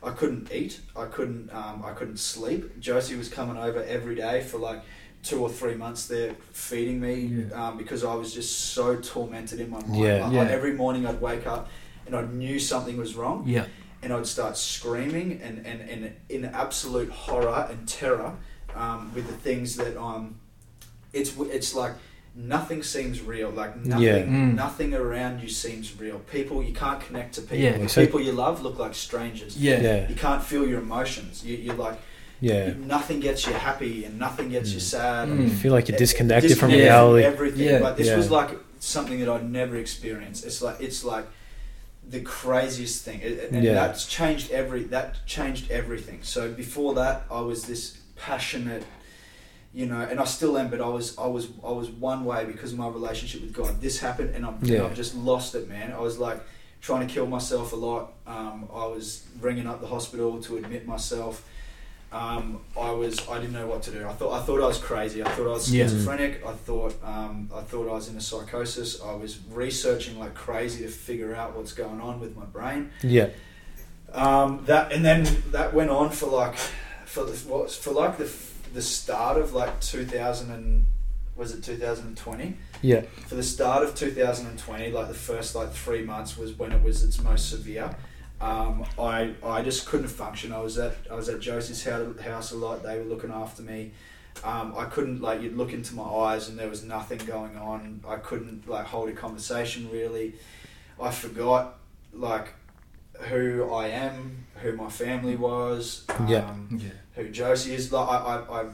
I 0.03 0.11
couldn't 0.11 0.51
eat. 0.51 0.79
I 0.95 1.05
couldn't. 1.05 1.51
Um, 1.53 1.83
I 1.83 1.91
couldn't 1.93 2.17
sleep. 2.19 2.79
Josie 2.79 3.15
was 3.15 3.27
coming 3.29 3.57
over 3.57 3.83
every 3.83 4.15
day 4.15 4.41
for 4.41 4.57
like 4.59 4.81
two 5.23 5.39
or 5.41 5.49
three 5.49 5.73
months. 5.75 6.07
There 6.07 6.35
feeding 6.53 6.99
me 6.99 7.15
Yeah. 7.49 7.67
um, 7.69 7.77
because 7.77 8.03
I 8.03 8.13
was 8.13 8.31
just 8.33 8.51
so 8.73 8.95
tormented 8.97 9.59
in 9.59 9.69
my 9.71 9.79
mind. 9.81 9.97
Yeah. 10.03 10.23
Like, 10.25 10.33
Yeah. 10.33 10.41
I- 10.43 10.47
every 10.57 10.73
morning 10.73 11.05
I'd 11.07 11.19
wake 11.21 11.45
up 11.47 11.69
and 12.05 12.15
I 12.15 12.21
knew 12.23 12.59
something 12.59 12.97
was 12.97 13.15
wrong 13.15 13.43
Yeah. 13.47 13.65
and 14.03 14.13
I'd 14.13 14.27
start 14.27 14.57
screaming 14.57 15.41
and, 15.43 15.65
and, 15.65 15.81
and 15.89 16.15
in 16.29 16.45
absolute 16.45 17.09
horror 17.09 17.67
and 17.69 17.87
terror 17.87 18.33
um, 18.75 19.11
with 19.15 19.27
the 19.27 19.33
things 19.33 19.75
that 19.77 19.97
um, 19.97 20.35
it's 21.13 21.35
it's 21.39 21.73
like 21.73 21.93
nothing 22.35 22.83
seems 22.83 23.21
real. 23.21 23.49
Like 23.49 23.77
nothing, 23.85 24.03
Yeah. 24.03 24.23
Mm. 24.23 24.55
nothing 24.55 24.93
around 24.93 25.41
you 25.41 25.47
seems 25.47 25.97
real. 25.97 26.19
People 26.19 26.61
you 26.61 26.73
can't 26.73 26.99
connect 26.99 27.35
to 27.35 27.41
people. 27.41 27.57
Yeah. 27.57 27.87
People 27.87 28.19
you 28.19 28.33
love 28.33 28.61
look 28.61 28.77
like 28.77 28.93
strangers. 28.93 29.57
Yeah. 29.57 29.79
Yeah. 29.81 30.09
You 30.09 30.15
can't 30.15 30.43
feel 30.43 30.67
your 30.67 30.81
emotions. 30.81 31.45
You, 31.45 31.55
you're 31.55 31.75
like 31.75 31.97
Yeah. 32.41 32.73
nothing 32.95 33.21
gets 33.21 33.47
you 33.47 33.53
happy 33.53 34.03
and 34.05 34.19
nothing 34.19 34.49
gets 34.49 34.71
you 34.71 34.79
Mm. 34.79 34.91
sad. 34.95 35.29
Mm. 35.29 35.43
You 35.43 35.49
feel 35.49 35.71
like 35.71 35.87
you're 35.87 35.95
It- 35.95 35.99
disconnected 35.99 36.57
from 36.59 36.69
disconnected 36.71 36.83
reality. 36.83 37.23
everything. 37.23 37.67
Yeah. 37.69 37.79
But 37.79 37.95
this 37.97 38.07
Yeah. 38.07 38.17
was 38.17 38.29
like 38.29 38.49
something 38.79 39.17
that 39.21 39.29
I'd 39.29 39.49
never 39.49 39.77
experienced. 39.77 40.45
It's 40.45 40.61
like 40.61 40.77
it's 40.81 41.05
like 41.05 41.25
the 42.09 42.21
craziest 42.21 43.03
thing, 43.03 43.19
It- 43.21 43.51
and 43.51 43.63
Yeah. 43.63 43.73
that's 43.73 44.05
changed 44.05 44.51
every 44.51 44.83
that 44.85 45.25
changed 45.25 45.71
everything. 45.71 46.19
So 46.21 46.51
before 46.51 46.93
that, 46.95 47.25
I 47.31 47.41
was 47.41 47.63
this 47.65 47.97
passionate, 48.15 48.83
you 49.73 49.85
know, 49.85 50.01
and 50.01 50.19
I 50.19 50.25
still 50.25 50.57
am. 50.57 50.69
But 50.69 50.81
I 50.81 50.87
was 50.87 51.17
I 51.17 51.27
was 51.27 51.47
I 51.63 51.71
was 51.71 51.89
one 51.89 52.23
way 52.25 52.45
because 52.45 52.71
of 52.73 52.77
my 52.77 52.87
relationship 52.87 53.41
with 53.41 53.53
God. 53.53 53.81
This 53.81 53.99
happened, 53.99 54.35
and 54.35 54.45
I'm 54.45 54.57
Yeah. 54.61 54.85
I've 54.85 54.95
just 54.95 55.15
lost 55.15 55.55
it, 55.55 55.67
man. 55.67 55.91
I 55.91 55.99
was 55.99 56.17
like 56.19 56.39
trying 56.81 57.07
to 57.07 57.11
kill 57.13 57.25
myself 57.25 57.73
a 57.73 57.75
lot. 57.75 58.13
Um, 58.27 58.69
I 58.73 58.85
was 58.85 59.23
ringing 59.41 59.65
up 59.67 59.81
the 59.81 59.87
hospital 59.87 60.39
to 60.43 60.57
admit 60.57 60.85
myself. 60.85 61.43
Um, 62.15 62.61
I 62.79 62.91
was 62.91 63.27
I 63.27 63.39
didn't 63.39 63.51
know 63.51 63.67
what 63.67 63.81
to 63.83 63.91
do. 63.91 64.07
I 64.07 64.13
thought 64.13 64.31
I 64.31 64.41
thought 64.45 64.61
I 64.61 64.67
was 64.67 64.77
crazy. 64.77 65.21
I 65.21 65.27
thought 65.29 65.47
I 65.47 65.51
was 65.51 65.69
Yeah. 65.73 65.83
schizophrenic. 65.83 66.45
I 66.45 66.53
thought 66.53 66.95
um, 67.03 67.49
I 67.53 67.59
thought 67.61 67.89
I 67.89 67.93
was 67.93 68.07
in 68.07 68.15
a 68.15 68.21
psychosis. 68.21 69.01
I 69.01 69.13
was 69.15 69.37
researching 69.51 70.17
like 70.17 70.33
crazy 70.33 70.83
to 70.85 70.89
figure 70.89 71.35
out 71.35 71.57
what's 71.57 71.73
going 71.73 71.99
on 71.99 72.21
with 72.21 72.37
my 72.37 72.45
brain. 72.45 72.91
Yeah. 73.03 73.29
Um, 74.13 74.63
that 74.67 74.93
and 74.93 75.03
then 75.03 75.27
that 75.51 75.73
went 75.73 75.89
on 75.89 76.09
for 76.09 76.27
like 76.27 76.55
for 77.05 77.25
the 77.25 77.33
what 77.49 77.69
for 77.69 77.91
like 77.91 78.17
the 78.17 78.31
the 78.73 78.81
start 78.81 79.37
of 79.37 79.53
like 79.53 79.81
2000 79.81 80.51
and 80.51 80.85
was 81.35 81.53
it 81.53 81.63
2020 81.65 82.55
Yeah. 82.81 83.01
for 83.27 83.35
the 83.35 83.43
start 83.43 83.83
of 83.83 83.93
2020 83.93 84.91
like 84.91 85.07
the 85.09 85.13
first 85.13 85.53
like 85.53 85.73
three 85.73 86.01
months 86.01 86.37
was 86.37 86.53
when 86.57 86.71
it 86.71 86.81
was 86.81 87.03
its 87.03 87.21
most 87.21 87.49
severe 87.49 87.93
um, 88.41 88.85
I, 88.99 89.33
I 89.43 89.61
just 89.61 89.85
couldn't 89.85 90.07
function 90.07 90.51
I 90.51 90.59
was 90.59 90.77
at 90.77 90.95
I 91.09 91.15
was 91.15 91.29
at 91.29 91.39
Josie's 91.39 91.83
house 91.83 92.51
a 92.51 92.57
lot 92.57 92.83
they 92.83 92.97
were 92.97 93.05
looking 93.05 93.31
after 93.31 93.61
me 93.61 93.91
um, 94.43 94.73
I 94.77 94.85
couldn't 94.85 95.21
like 95.21 95.41
you'd 95.41 95.55
look 95.55 95.71
into 95.73 95.95
my 95.95 96.03
eyes 96.03 96.49
and 96.49 96.59
there 96.59 96.69
was 96.69 96.83
nothing 96.83 97.19
going 97.19 97.55
on 97.57 98.01
I 98.07 98.17
couldn't 98.17 98.67
like 98.67 98.85
hold 98.85 99.09
a 99.09 99.13
conversation 99.13 99.89
really 99.91 100.35
I 101.01 101.11
forgot 101.11 101.77
like 102.13 102.53
who 103.29 103.71
I 103.73 103.87
am 103.87 104.45
who 104.55 104.75
my 104.75 104.89
family 104.89 105.35
was 105.35 106.03
um, 106.09 106.27
Yeah. 106.27 106.53
Yeah. 106.77 106.89
who 107.15 107.29
Josie 107.29 107.73
is. 107.73 107.91
Like 107.91 108.07
I, 108.07 108.15
I, 108.15 108.61
I, 108.61 108.65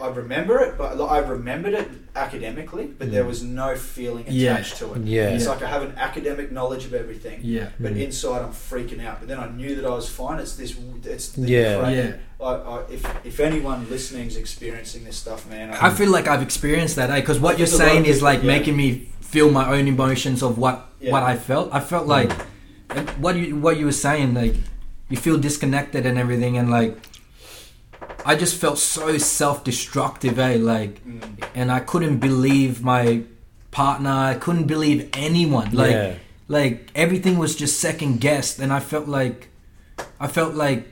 I 0.00 0.08
remember 0.08 0.58
it, 0.60 0.76
but 0.78 0.96
like, 0.96 1.10
I 1.10 1.18
remembered 1.18 1.74
it 1.74 1.88
academically, 2.16 2.86
but 2.98 3.10
there 3.10 3.24
Mm. 3.24 3.28
was 3.28 3.42
no 3.42 3.76
feeling 3.76 4.24
Yeah. 4.28 4.54
attached 4.54 4.76
to 4.78 4.94
it. 4.94 5.02
Yeah. 5.04 5.28
It's 5.30 5.46
like 5.46 5.62
I 5.62 5.68
have 5.68 5.82
an 5.82 5.94
academic 5.96 6.50
knowledge 6.52 6.84
of 6.84 6.94
everything, 6.94 7.40
Yeah. 7.42 7.68
but 7.78 7.94
Mm. 7.94 8.04
inside 8.04 8.42
I'm 8.42 8.52
freaking 8.52 9.04
out. 9.06 9.16
But 9.20 9.28
then 9.28 9.38
I 9.38 9.48
knew 9.48 9.74
that 9.76 9.84
I 9.84 9.90
was 9.90 10.08
fine. 10.08 10.38
It's 10.38 10.54
this. 10.56 10.74
It's 11.04 11.28
the 11.28 11.48
Yeah. 11.48 11.78
cra- 11.78 11.92
Yeah. 11.92 12.12
I, 12.40 12.52
I, 12.54 12.80
if 12.90 13.02
if 13.24 13.40
anyone 13.40 13.86
listening 13.90 14.26
is 14.28 14.36
experiencing 14.36 15.04
this 15.04 15.16
stuff, 15.16 15.48
man, 15.50 15.70
I 15.88 15.90
feel 15.90 16.10
like 16.10 16.26
I've 16.28 16.42
experienced 16.42 16.96
that, 16.96 17.14
because 17.14 17.38
what 17.38 17.58
you're 17.58 17.66
think 17.68 17.80
a 17.80 17.84
lot 17.84 17.90
saying 17.90 18.00
of 18.04 18.08
is 18.08 18.16
people- 18.16 18.28
like 18.30 18.42
yeah. 18.42 18.46
making 18.58 18.76
me 18.76 19.08
feel 19.20 19.50
my 19.50 19.66
own 19.74 19.86
emotions 19.86 20.42
of 20.42 20.56
what 20.58 20.76
Yeah. 21.00 21.12
what 21.12 21.22
I 21.22 21.36
felt. 21.36 21.68
I 21.72 21.80
felt 21.80 22.06
like 22.06 22.30
and 22.90 23.08
what 23.24 23.36
you 23.36 23.56
what 23.56 23.76
you 23.78 23.84
were 23.86 23.92
saying, 24.08 24.34
like 24.34 24.54
you 25.10 25.16
feel 25.16 25.36
disconnected 25.36 26.06
and 26.06 26.16
everything, 26.18 26.56
and 26.56 26.70
like 26.70 26.96
I 28.24 28.34
just 28.36 28.56
felt 28.56 28.78
so 28.78 29.16
self-destructive, 29.18 30.38
eh? 30.38 30.56
Like, 30.60 31.04
Mm. 31.06 31.20
and 31.54 31.72
I 31.72 31.80
couldn't 31.80 32.18
believe 32.18 32.82
my 32.82 33.22
partner. 33.70 34.10
I 34.10 34.34
couldn't 34.34 34.64
believe 34.66 35.08
anyone. 35.12 35.70
Like, 35.72 35.92
yeah. 35.92 36.14
like 36.48 36.90
everything 36.94 37.38
was 37.38 37.54
just 37.56 37.78
second 37.80 38.20
guessed, 38.20 38.58
and 38.58 38.72
I 38.72 38.80
felt 38.80 39.06
like 39.08 39.48
I 40.18 40.26
felt 40.28 40.54
like 40.54 40.86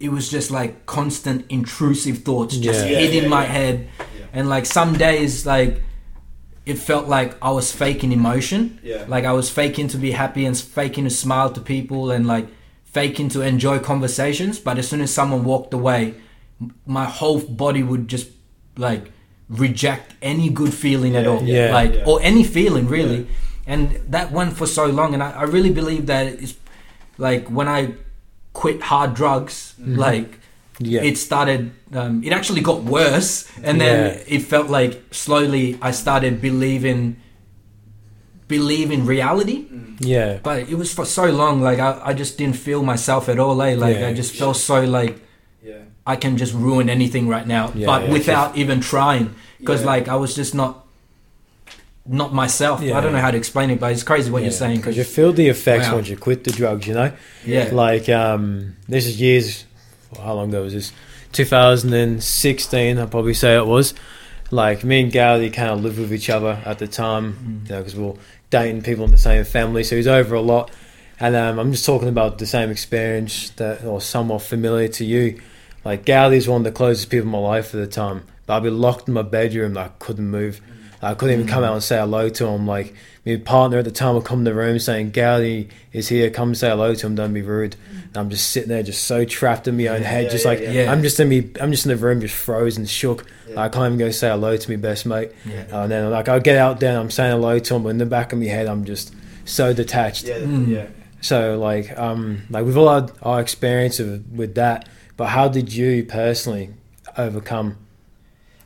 it 0.00 0.10
was 0.10 0.28
just 0.30 0.50
like 0.50 0.86
constant 0.86 1.44
intrusive 1.48 2.18
thoughts 2.18 2.56
just 2.56 2.80
Yeah. 2.86 2.98
hit 2.98 3.12
Yeah, 3.12 3.18
in 3.18 3.24
yeah, 3.24 3.30
my 3.38 3.42
yeah. 3.44 3.52
head 3.52 3.88
Yeah. 3.98 4.24
and 4.32 4.48
like 4.48 4.64
some 4.66 4.92
days 4.96 5.44
like 5.44 5.82
it 6.64 6.78
felt 6.78 7.08
like 7.08 7.34
i 7.42 7.50
was 7.50 7.72
faking 7.72 8.12
emotion 8.12 8.78
Yeah. 8.82 9.04
like 9.08 9.24
i 9.24 9.32
was 9.32 9.48
faking 9.50 9.88
to 9.88 9.96
be 9.98 10.10
happy 10.12 10.44
and 10.46 10.56
faking 10.56 11.04
to 11.04 11.10
smile 11.10 11.50
to 11.50 11.60
people 11.60 12.10
and 12.14 12.26
like 12.26 12.46
faking 12.84 13.28
to 13.30 13.40
enjoy 13.42 13.78
conversations 13.80 14.58
but 14.60 14.78
as 14.78 14.86
soon 14.88 15.00
as 15.00 15.10
someone 15.12 15.42
walked 15.44 15.72
away 15.74 16.02
m- 16.06 16.14
my 16.86 17.04
whole 17.04 17.40
body 17.40 17.82
would 17.82 18.08
just 18.08 18.28
like 18.76 19.10
reject 19.48 20.12
any 20.20 20.48
good 20.50 20.74
feeling 20.74 21.16
at 21.16 21.26
all 21.26 21.42
yeah, 21.42 21.72
like 21.72 21.94
yeah. 21.94 22.04
or 22.06 22.20
any 22.22 22.44
feeling 22.44 22.86
really 22.88 23.26
and 23.66 23.90
that 24.10 24.30
went 24.32 24.56
for 24.56 24.66
so 24.66 24.86
long 24.86 25.14
and 25.14 25.22
I, 25.22 25.30
I 25.30 25.42
really 25.44 25.70
believe 25.70 26.06
that 26.06 26.26
it's 26.26 26.54
like 27.16 27.48
when 27.48 27.68
i 27.68 27.94
quit 28.52 28.82
hard 28.82 29.14
drugs 29.14 29.74
Mhm. 29.80 29.96
like 29.96 30.30
Yeah. 30.80 31.02
it 31.02 31.16
started 31.18 31.70
um, 32.00 32.22
it 32.24 32.32
actually 32.32 32.60
got 32.60 32.82
worse 32.84 33.48
and 33.62 33.80
then 33.80 33.96
Yeah. 34.12 34.36
it 34.36 34.42
felt 34.42 34.68
like 34.68 34.92
slowly 35.12 35.78
i 35.82 35.90
started 35.92 36.40
believing 36.40 37.16
believe 38.48 38.90
in 38.90 39.04
reality 39.06 39.58
Mm. 39.68 39.96
yeah. 40.00 40.38
but 40.42 40.58
it 40.68 40.76
was 40.82 40.92
for 40.94 41.04
so 41.04 41.24
long 41.26 41.60
like 41.60 41.78
i, 41.78 41.90
I 42.10 42.12
just 42.14 42.38
didn't 42.38 42.56
feel 42.56 42.82
myself 42.82 43.28
at 43.28 43.38
all 43.38 43.60
eh? 43.62 43.74
like 43.74 43.96
Yeah. 43.98 44.08
i 44.08 44.12
just 44.12 44.34
felt 44.36 44.56
so 44.56 44.82
like 44.84 45.14
Yeah. 45.16 45.24
I 46.12 46.16
can 46.22 46.36
just 46.42 46.54
ruin 46.66 46.86
anything 46.98 47.24
right 47.34 47.46
now 47.46 47.64
Yeah, 47.74 47.86
but 47.90 48.00
yeah, 48.02 48.12
without 48.16 48.50
even 48.62 48.78
trying 48.80 49.26
because 49.60 49.80
Yeah. 49.82 49.92
like 49.94 50.04
i 50.08 50.16
was 50.24 50.34
just 50.40 50.52
not 50.62 50.72
not 52.20 52.30
myself 52.42 52.80
i 52.80 53.00
don't 53.02 53.12
know 53.16 53.20
how 53.28 53.30
to 53.36 53.40
explain 53.44 53.68
it 53.70 53.78
but 53.82 53.88
it's 53.94 54.02
crazy 54.10 54.28
what 54.34 54.42
you're 54.42 54.60
saying 54.64 54.78
because 54.80 54.96
you 54.96 55.04
feel 55.04 55.32
the 55.32 55.48
effects 55.56 55.86
Wow. 55.88 55.96
once 55.96 56.08
you 56.12 56.16
quit 56.16 56.40
the 56.44 56.52
drugs, 56.60 56.86
you 56.88 56.94
know? 57.00 57.10
yeah 57.44 57.68
Like, 57.86 58.08
um, 58.08 58.42
this 58.94 59.04
is 59.06 59.14
years, 59.20 59.64
how 60.26 60.34
long 60.38 60.48
ago 60.48 60.62
was 60.62 60.72
this? 60.78 60.88
2016, 61.32 62.98
I'll 62.98 63.06
probably 63.06 63.34
say 63.34 63.56
it 63.56 63.66
was. 63.66 63.94
Like, 64.50 64.84
me 64.84 65.02
and 65.02 65.12
Gowdy 65.12 65.50
kind 65.50 65.70
of 65.70 65.82
lived 65.84 65.98
with 65.98 66.12
each 66.12 66.30
other 66.30 66.58
at 66.64 66.78
the 66.78 66.86
time, 66.88 67.26
Mm. 67.34 67.68
you 67.68 67.74
know, 67.74 67.80
because 67.82 67.96
we 67.96 68.04
are 68.06 68.14
dating 68.50 68.82
people 68.82 69.04
in 69.04 69.10
the 69.10 69.18
same 69.18 69.44
family, 69.44 69.84
so 69.84 69.94
he's 69.96 70.06
over 70.06 70.34
a 70.34 70.40
lot. 70.40 70.70
And 71.20 71.36
um, 71.36 71.58
I'm 71.58 71.70
just 71.72 71.84
talking 71.84 72.08
about 72.08 72.38
the 72.38 72.46
same 72.46 72.70
experience 72.70 73.50
that, 73.56 73.84
or 73.84 74.00
somewhat 74.00 74.40
familiar 74.42 74.88
to 74.88 75.04
you. 75.04 75.40
Like, 75.88 76.04
Gowdy's 76.04 76.46
one 76.48 76.60
of 76.60 76.64
the 76.64 76.72
closest 76.72 77.08
people 77.10 77.26
in 77.26 77.32
my 77.32 77.38
life 77.38 77.74
at 77.74 77.80
the 77.80 77.86
time, 77.86 78.22
but 78.46 78.56
I'd 78.56 78.62
be 78.62 78.70
locked 78.70 79.08
in 79.08 79.14
my 79.14 79.22
bedroom, 79.22 79.72
like, 79.74 79.98
couldn't 79.98 80.28
move. 80.28 80.60
I 81.00 81.14
couldn't 81.14 81.34
even 81.34 81.46
come 81.46 81.62
out 81.64 81.74
and 81.74 81.82
say 81.82 81.96
hello 81.96 82.28
to 82.28 82.46
him. 82.48 82.66
Like 82.66 82.92
my 83.24 83.36
partner 83.36 83.78
at 83.78 83.84
the 83.84 83.92
time 83.92 84.16
would 84.16 84.24
come 84.24 84.40
in 84.40 84.44
the 84.44 84.52
room 84.52 84.80
saying, 84.80 85.12
"Gowdy 85.12 85.68
is 85.92 86.08
here. 86.08 86.28
Come 86.28 86.56
say 86.56 86.70
hello 86.70 86.92
to 86.92 87.06
him. 87.06 87.14
Don't 87.14 87.32
be 87.32 87.40
rude." 87.40 87.76
And 88.08 88.16
I'm 88.16 88.30
just 88.30 88.50
sitting 88.50 88.68
there, 88.68 88.82
just 88.82 89.04
so 89.04 89.24
trapped 89.24 89.68
in 89.68 89.76
my 89.76 89.86
own 89.86 90.02
Yeah, 90.02 90.08
head, 90.08 90.24
yeah, 90.24 90.30
just 90.30 90.44
yeah, 90.44 90.50
like 90.50 90.60
yeah. 90.60 90.70
Yeah. 90.72 90.92
I'm 90.92 91.02
just 91.02 91.20
in 91.20 91.28
me. 91.28 91.50
I'm 91.60 91.70
just 91.70 91.86
in 91.86 91.90
the 91.90 91.96
room, 91.96 92.20
just 92.20 92.34
frozen, 92.34 92.84
shook. 92.86 93.26
Yeah. 93.48 93.60
I 93.60 93.68
can't 93.68 93.86
even 93.94 93.98
go 93.98 94.10
say 94.10 94.28
hello 94.28 94.56
to 94.56 94.70
my 94.70 94.74
best 94.76 95.06
mate. 95.06 95.30
Yeah. 95.48 95.66
And 95.70 95.92
then 95.92 96.10
like 96.10 96.28
I 96.28 96.40
get 96.40 96.56
out 96.58 96.80
there, 96.80 96.90
and 96.90 96.98
I'm 96.98 97.10
saying 97.12 97.30
hello 97.30 97.60
to 97.60 97.74
him, 97.76 97.84
but 97.84 97.90
in 97.90 97.98
the 97.98 98.06
back 98.06 98.32
of 98.32 98.40
my 98.40 98.46
head, 98.46 98.66
I'm 98.66 98.84
just 98.84 99.14
so 99.44 99.72
detached. 99.72 100.24
Yeah, 100.24 100.38
Mm. 100.38 100.66
yeah. 100.66 100.86
So 101.20 101.60
like 101.60 101.96
um 101.96 102.42
like 102.50 102.64
we've 102.64 102.76
all 102.76 102.92
had 102.92 103.12
our 103.22 103.40
experience 103.40 104.00
of, 104.00 104.32
with 104.36 104.56
that, 104.56 104.88
but 105.18 105.26
how 105.26 105.48
did 105.48 105.70
you 105.74 106.04
personally 106.04 106.70
overcome 107.18 107.76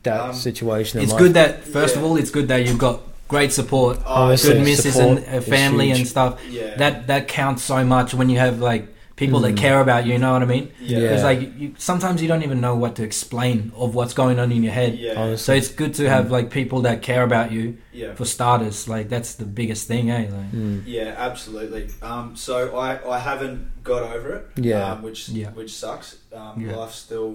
that 0.04 0.20
Um, 0.20 0.34
situation? 0.34 1.00
It's 1.00 1.10
life? 1.12 1.18
good 1.18 1.34
that 1.34 1.64
first 1.64 1.96
of 1.96 2.04
all, 2.04 2.16
it's 2.16 2.30
good 2.30 2.46
that 2.48 2.64
you've 2.66 2.78
got 2.78 3.00
great 3.28 3.50
support, 3.52 3.98
Oh, 4.06 4.24
Honestly, 4.24 4.52
good 4.54 4.62
misses 4.64 4.96
and 4.96 5.18
uh, 5.18 5.40
family 5.40 5.90
and 5.90 6.06
stuff. 6.06 6.38
yeah. 6.50 6.76
That 6.76 7.06
that 7.08 7.26
counts 7.28 7.62
so 7.64 7.82
much 7.84 8.12
when 8.14 8.28
you 8.30 8.38
have 8.38 8.60
like 8.60 8.86
people 9.22 9.40
that 9.40 9.54
Mm. 9.54 9.58
care 9.66 9.80
about 9.86 10.04
you. 10.06 10.12
You 10.14 10.18
know 10.24 10.32
what 10.32 10.42
I 10.42 10.46
mean? 10.56 10.66
yeah. 10.80 10.98
Yeah. 10.98 11.00
Because 11.02 11.22
like 11.30 11.40
you, 11.60 11.68
sometimes 11.78 12.16
you 12.22 12.28
don't 12.28 12.42
even 12.48 12.60
know 12.60 12.74
what 12.82 12.92
to 12.98 13.02
explain 13.10 13.56
of 13.82 13.94
what's 13.94 14.14
going 14.22 14.38
on 14.42 14.48
in 14.56 14.62
your 14.62 14.72
head. 14.80 14.92
Yeah. 14.98 15.36
So 15.36 15.52
it's 15.52 15.68
good 15.82 15.92
to 16.00 16.04
have 16.14 16.24
like 16.36 16.46
people 16.50 16.78
that 16.82 17.02
care 17.02 17.22
about 17.30 17.48
you. 17.56 17.64
yeah. 17.94 18.14
For 18.14 18.24
starters, 18.24 18.88
like 18.94 19.06
that's 19.14 19.34
the 19.42 19.44
biggest 19.60 19.82
thing, 19.86 20.04
eh? 20.10 20.24
Like, 20.38 20.52
Mm. 20.52 20.82
Yeah, 20.86 21.14
absolutely. 21.28 21.84
Um, 22.10 22.26
so 22.46 22.54
I, 22.86 22.88
I 23.16 23.18
haven't 23.30 23.58
got 23.84 24.02
over 24.14 24.28
it. 24.38 24.44
Yeah. 24.70 24.92
Um, 24.92 25.02
which 25.06 25.28
Yeah. 25.28 25.50
which 25.58 25.72
sucks. 25.82 26.08
Um, 26.34 26.54
Yeah. 26.62 26.76
Life's 26.76 26.96
still 27.06 27.32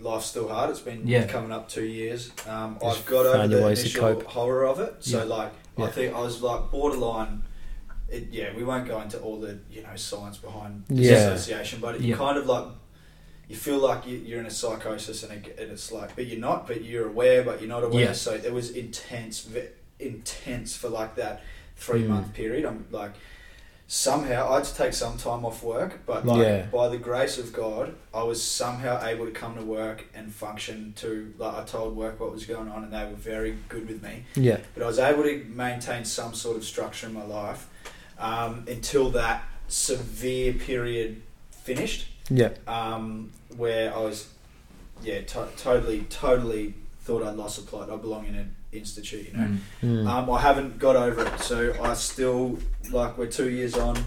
life's 0.00 0.26
still 0.26 0.48
hard. 0.48 0.68
It's 0.70 0.80
been 0.80 1.02
Yeah. 1.06 1.24
coming 1.26 1.52
up 1.52 1.68
two 1.68 1.84
years. 1.84 2.30
Um, 2.48 2.76
Just 2.82 2.98
I've 3.00 3.06
got 3.06 3.26
over 3.26 3.46
the 3.48 3.66
initial 3.66 4.00
cope. 4.00 4.22
horror 4.36 4.64
of 4.66 4.80
it. 4.80 4.94
So 5.00 5.18
Yeah. 5.18 5.24
like 5.36 5.52
I 5.78 5.86
think 5.96 6.14
I 6.14 6.20
was 6.20 6.42
like 6.42 6.70
borderline. 6.70 7.42
It, 8.12 8.28
yeah, 8.30 8.54
we 8.54 8.62
won't 8.62 8.86
go 8.86 9.00
into 9.00 9.18
all 9.20 9.40
the 9.40 9.58
you 9.70 9.82
know 9.82 9.96
science 9.96 10.36
behind 10.36 10.84
Yeah. 10.90 11.12
dissociation, 11.30 11.80
but 11.80 11.94
it 11.96 12.02
Yeah. 12.02 12.16
kind 12.16 12.36
of 12.36 12.46
like 12.46 12.66
you 13.48 13.56
feel 13.56 13.78
like 13.78 14.06
you, 14.06 14.16
you're 14.18 14.40
in 14.40 14.46
a 14.46 14.50
psychosis, 14.50 15.22
and, 15.24 15.32
it, 15.46 15.58
and 15.58 15.70
it's 15.72 15.90
like, 15.92 16.14
but 16.14 16.26
you're 16.26 16.40
not, 16.40 16.66
but 16.66 16.82
you're 16.84 17.08
aware, 17.08 17.42
but 17.42 17.60
you're 17.60 17.68
not 17.68 17.82
aware. 17.84 18.04
Yeah. 18.06 18.12
So 18.12 18.32
it 18.34 18.52
was 18.52 18.70
intense, 18.70 19.46
intense 19.98 20.76
for 20.76 20.88
like 20.88 21.16
that 21.16 21.42
three 21.76 22.02
Mm. 22.02 22.08
month 22.08 22.32
period. 22.34 22.64
I'm 22.64 22.86
like, 22.90 23.12
somehow 23.88 24.50
I 24.50 24.54
had 24.56 24.64
to 24.64 24.74
take 24.74 24.92
some 24.94 25.16
time 25.18 25.44
off 25.44 25.62
work, 25.62 26.00
but 26.06 26.24
like 26.26 26.38
Yeah. 26.46 26.62
by 26.66 26.88
the 26.88 26.96
grace 26.98 27.36
of 27.38 27.52
God, 27.52 27.94
I 28.14 28.22
was 28.22 28.42
somehow 28.42 29.04
able 29.04 29.26
to 29.26 29.32
come 29.32 29.54
to 29.56 29.62
work 29.62 30.04
and 30.14 30.32
function. 30.34 30.92
To 30.96 31.32
like 31.38 31.54
I 31.54 31.64
told 31.64 31.96
work 31.96 32.20
what 32.20 32.32
was 32.32 32.44
going 32.46 32.68
on, 32.70 32.84
and 32.84 32.92
they 32.92 33.04
were 33.04 33.16
very 33.34 33.56
good 33.68 33.88
with 33.88 34.02
me. 34.02 34.24
Yeah. 34.34 34.58
But 34.74 34.82
I 34.82 34.86
was 34.86 34.98
able 34.98 35.24
to 35.24 35.44
maintain 35.48 36.04
some 36.04 36.34
sort 36.34 36.56
of 36.56 36.64
structure 36.64 37.06
in 37.06 37.12
my 37.14 37.24
life 37.24 37.68
um, 38.22 38.64
until 38.68 39.10
that 39.10 39.44
severe 39.68 40.52
period 40.54 41.22
finished 41.50 42.06
Yeah. 42.30 42.50
um, 42.66 43.30
where 43.56 43.94
I 43.94 43.98
was, 43.98 44.28
yeah, 45.02 45.20
to- 45.22 45.48
totally, 45.56 46.00
totally 46.08 46.74
thought 47.02 47.22
I'd 47.22 47.36
lost 47.36 47.56
the 47.60 47.66
plot. 47.66 47.90
I 47.90 47.96
belong 47.96 48.26
in 48.26 48.34
an 48.36 48.56
institute, 48.72 49.28
you 49.28 49.36
know. 49.36 49.46
mm. 49.46 49.58
Mm. 50.04 50.06
Um, 50.08 50.30
I 50.30 50.40
haven't 50.40 50.78
got 50.78 50.96
over 50.96 51.26
it, 51.26 51.40
so 51.40 51.74
I 51.82 51.94
still, 51.94 52.58
like, 52.90 53.18
we're 53.18 53.26
two 53.26 53.50
years 53.50 53.74
on. 53.76 53.98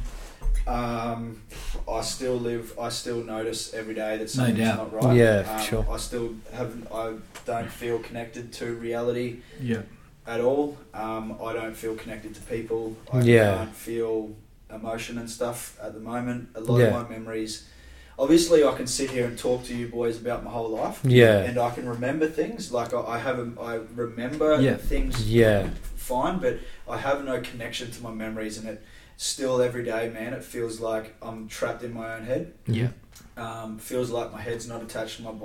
Um, 0.68 1.42
I 1.88 2.02
still 2.02 2.36
live. 2.40 2.74
I 2.80 2.90
still 2.90 3.24
notice 3.24 3.74
every 3.76 3.94
day 3.94 4.18
that 4.18 4.30
something's 4.32 4.58
doubt. 4.60 4.92
not 4.94 5.04
right. 5.04 5.16
Yeah, 5.18 5.44
um, 5.48 5.62
sure. 5.62 5.86
I 5.92 5.98
still 5.98 6.34
haven't. 6.52 6.88
I 6.92 7.14
don't 7.46 7.70
feel 7.70 8.00
connected 8.00 8.52
to 8.54 8.74
reality 8.74 9.42
yeah, 9.62 9.84
at 10.28 10.42
all. 10.42 10.78
Um, 10.94 11.38
I 11.44 11.54
don't 11.54 11.76
feel 11.76 11.96
connected 11.96 12.34
to 12.36 12.42
people. 12.42 12.96
I 13.12 13.22
Yeah. 13.22 13.58
can't 13.58 13.76
feel 13.76 14.36
emotion 14.74 15.18
and 15.18 15.30
stuff 15.30 15.78
at 15.82 15.94
the 15.94 16.00
moment. 16.00 16.50
A 16.56 16.60
lot 16.62 16.78
Yeah. 16.80 16.86
of 16.88 16.94
my 17.10 17.16
memories. 17.18 17.66
Obviously, 18.18 18.64
I 18.64 18.74
can 18.74 18.88
sit 18.88 19.12
here 19.12 19.26
and 19.26 19.38
talk 19.38 19.66
to 19.66 19.76
you 19.76 19.88
boys 19.90 20.18
about 20.18 20.44
my 20.44 20.50
whole 20.52 20.70
life, 20.70 21.00
Yeah. 21.04 21.40
and 21.40 21.58
I 21.60 21.70
can 21.72 21.88
remember 21.88 22.28
things. 22.28 22.72
Like 22.72 22.94
I, 22.94 23.02
I 23.02 23.18
have, 23.20 23.38
a, 23.40 23.52
I 23.62 23.80
remember 23.94 24.60
Yeah. 24.62 24.78
things 24.78 25.22
Yeah. 25.30 25.70
fine, 25.96 26.40
but 26.40 26.60
I 26.90 26.98
have 26.98 27.26
no 27.26 27.42
connection 27.42 27.92
to 27.92 28.02
my 28.02 28.12
memories, 28.12 28.58
and 28.58 28.68
it 28.70 28.82
still 29.18 29.62
every 29.62 29.84
day, 29.84 30.10
man. 30.10 30.34
It 30.34 30.44
feels 30.44 30.80
like 30.80 31.14
I'm 31.22 31.48
trapped 31.50 31.84
in 31.84 31.94
my 31.94 32.16
own 32.16 32.24
head. 32.24 32.54
yeah, 32.68 32.90
Um, 33.38 33.78
feels 33.80 34.10
like 34.12 34.32
my 34.32 34.40
head's 34.42 34.66
not 34.68 34.82
attached 34.82 35.18
to 35.18 35.24
my 35.24 35.32
body. 35.32 35.42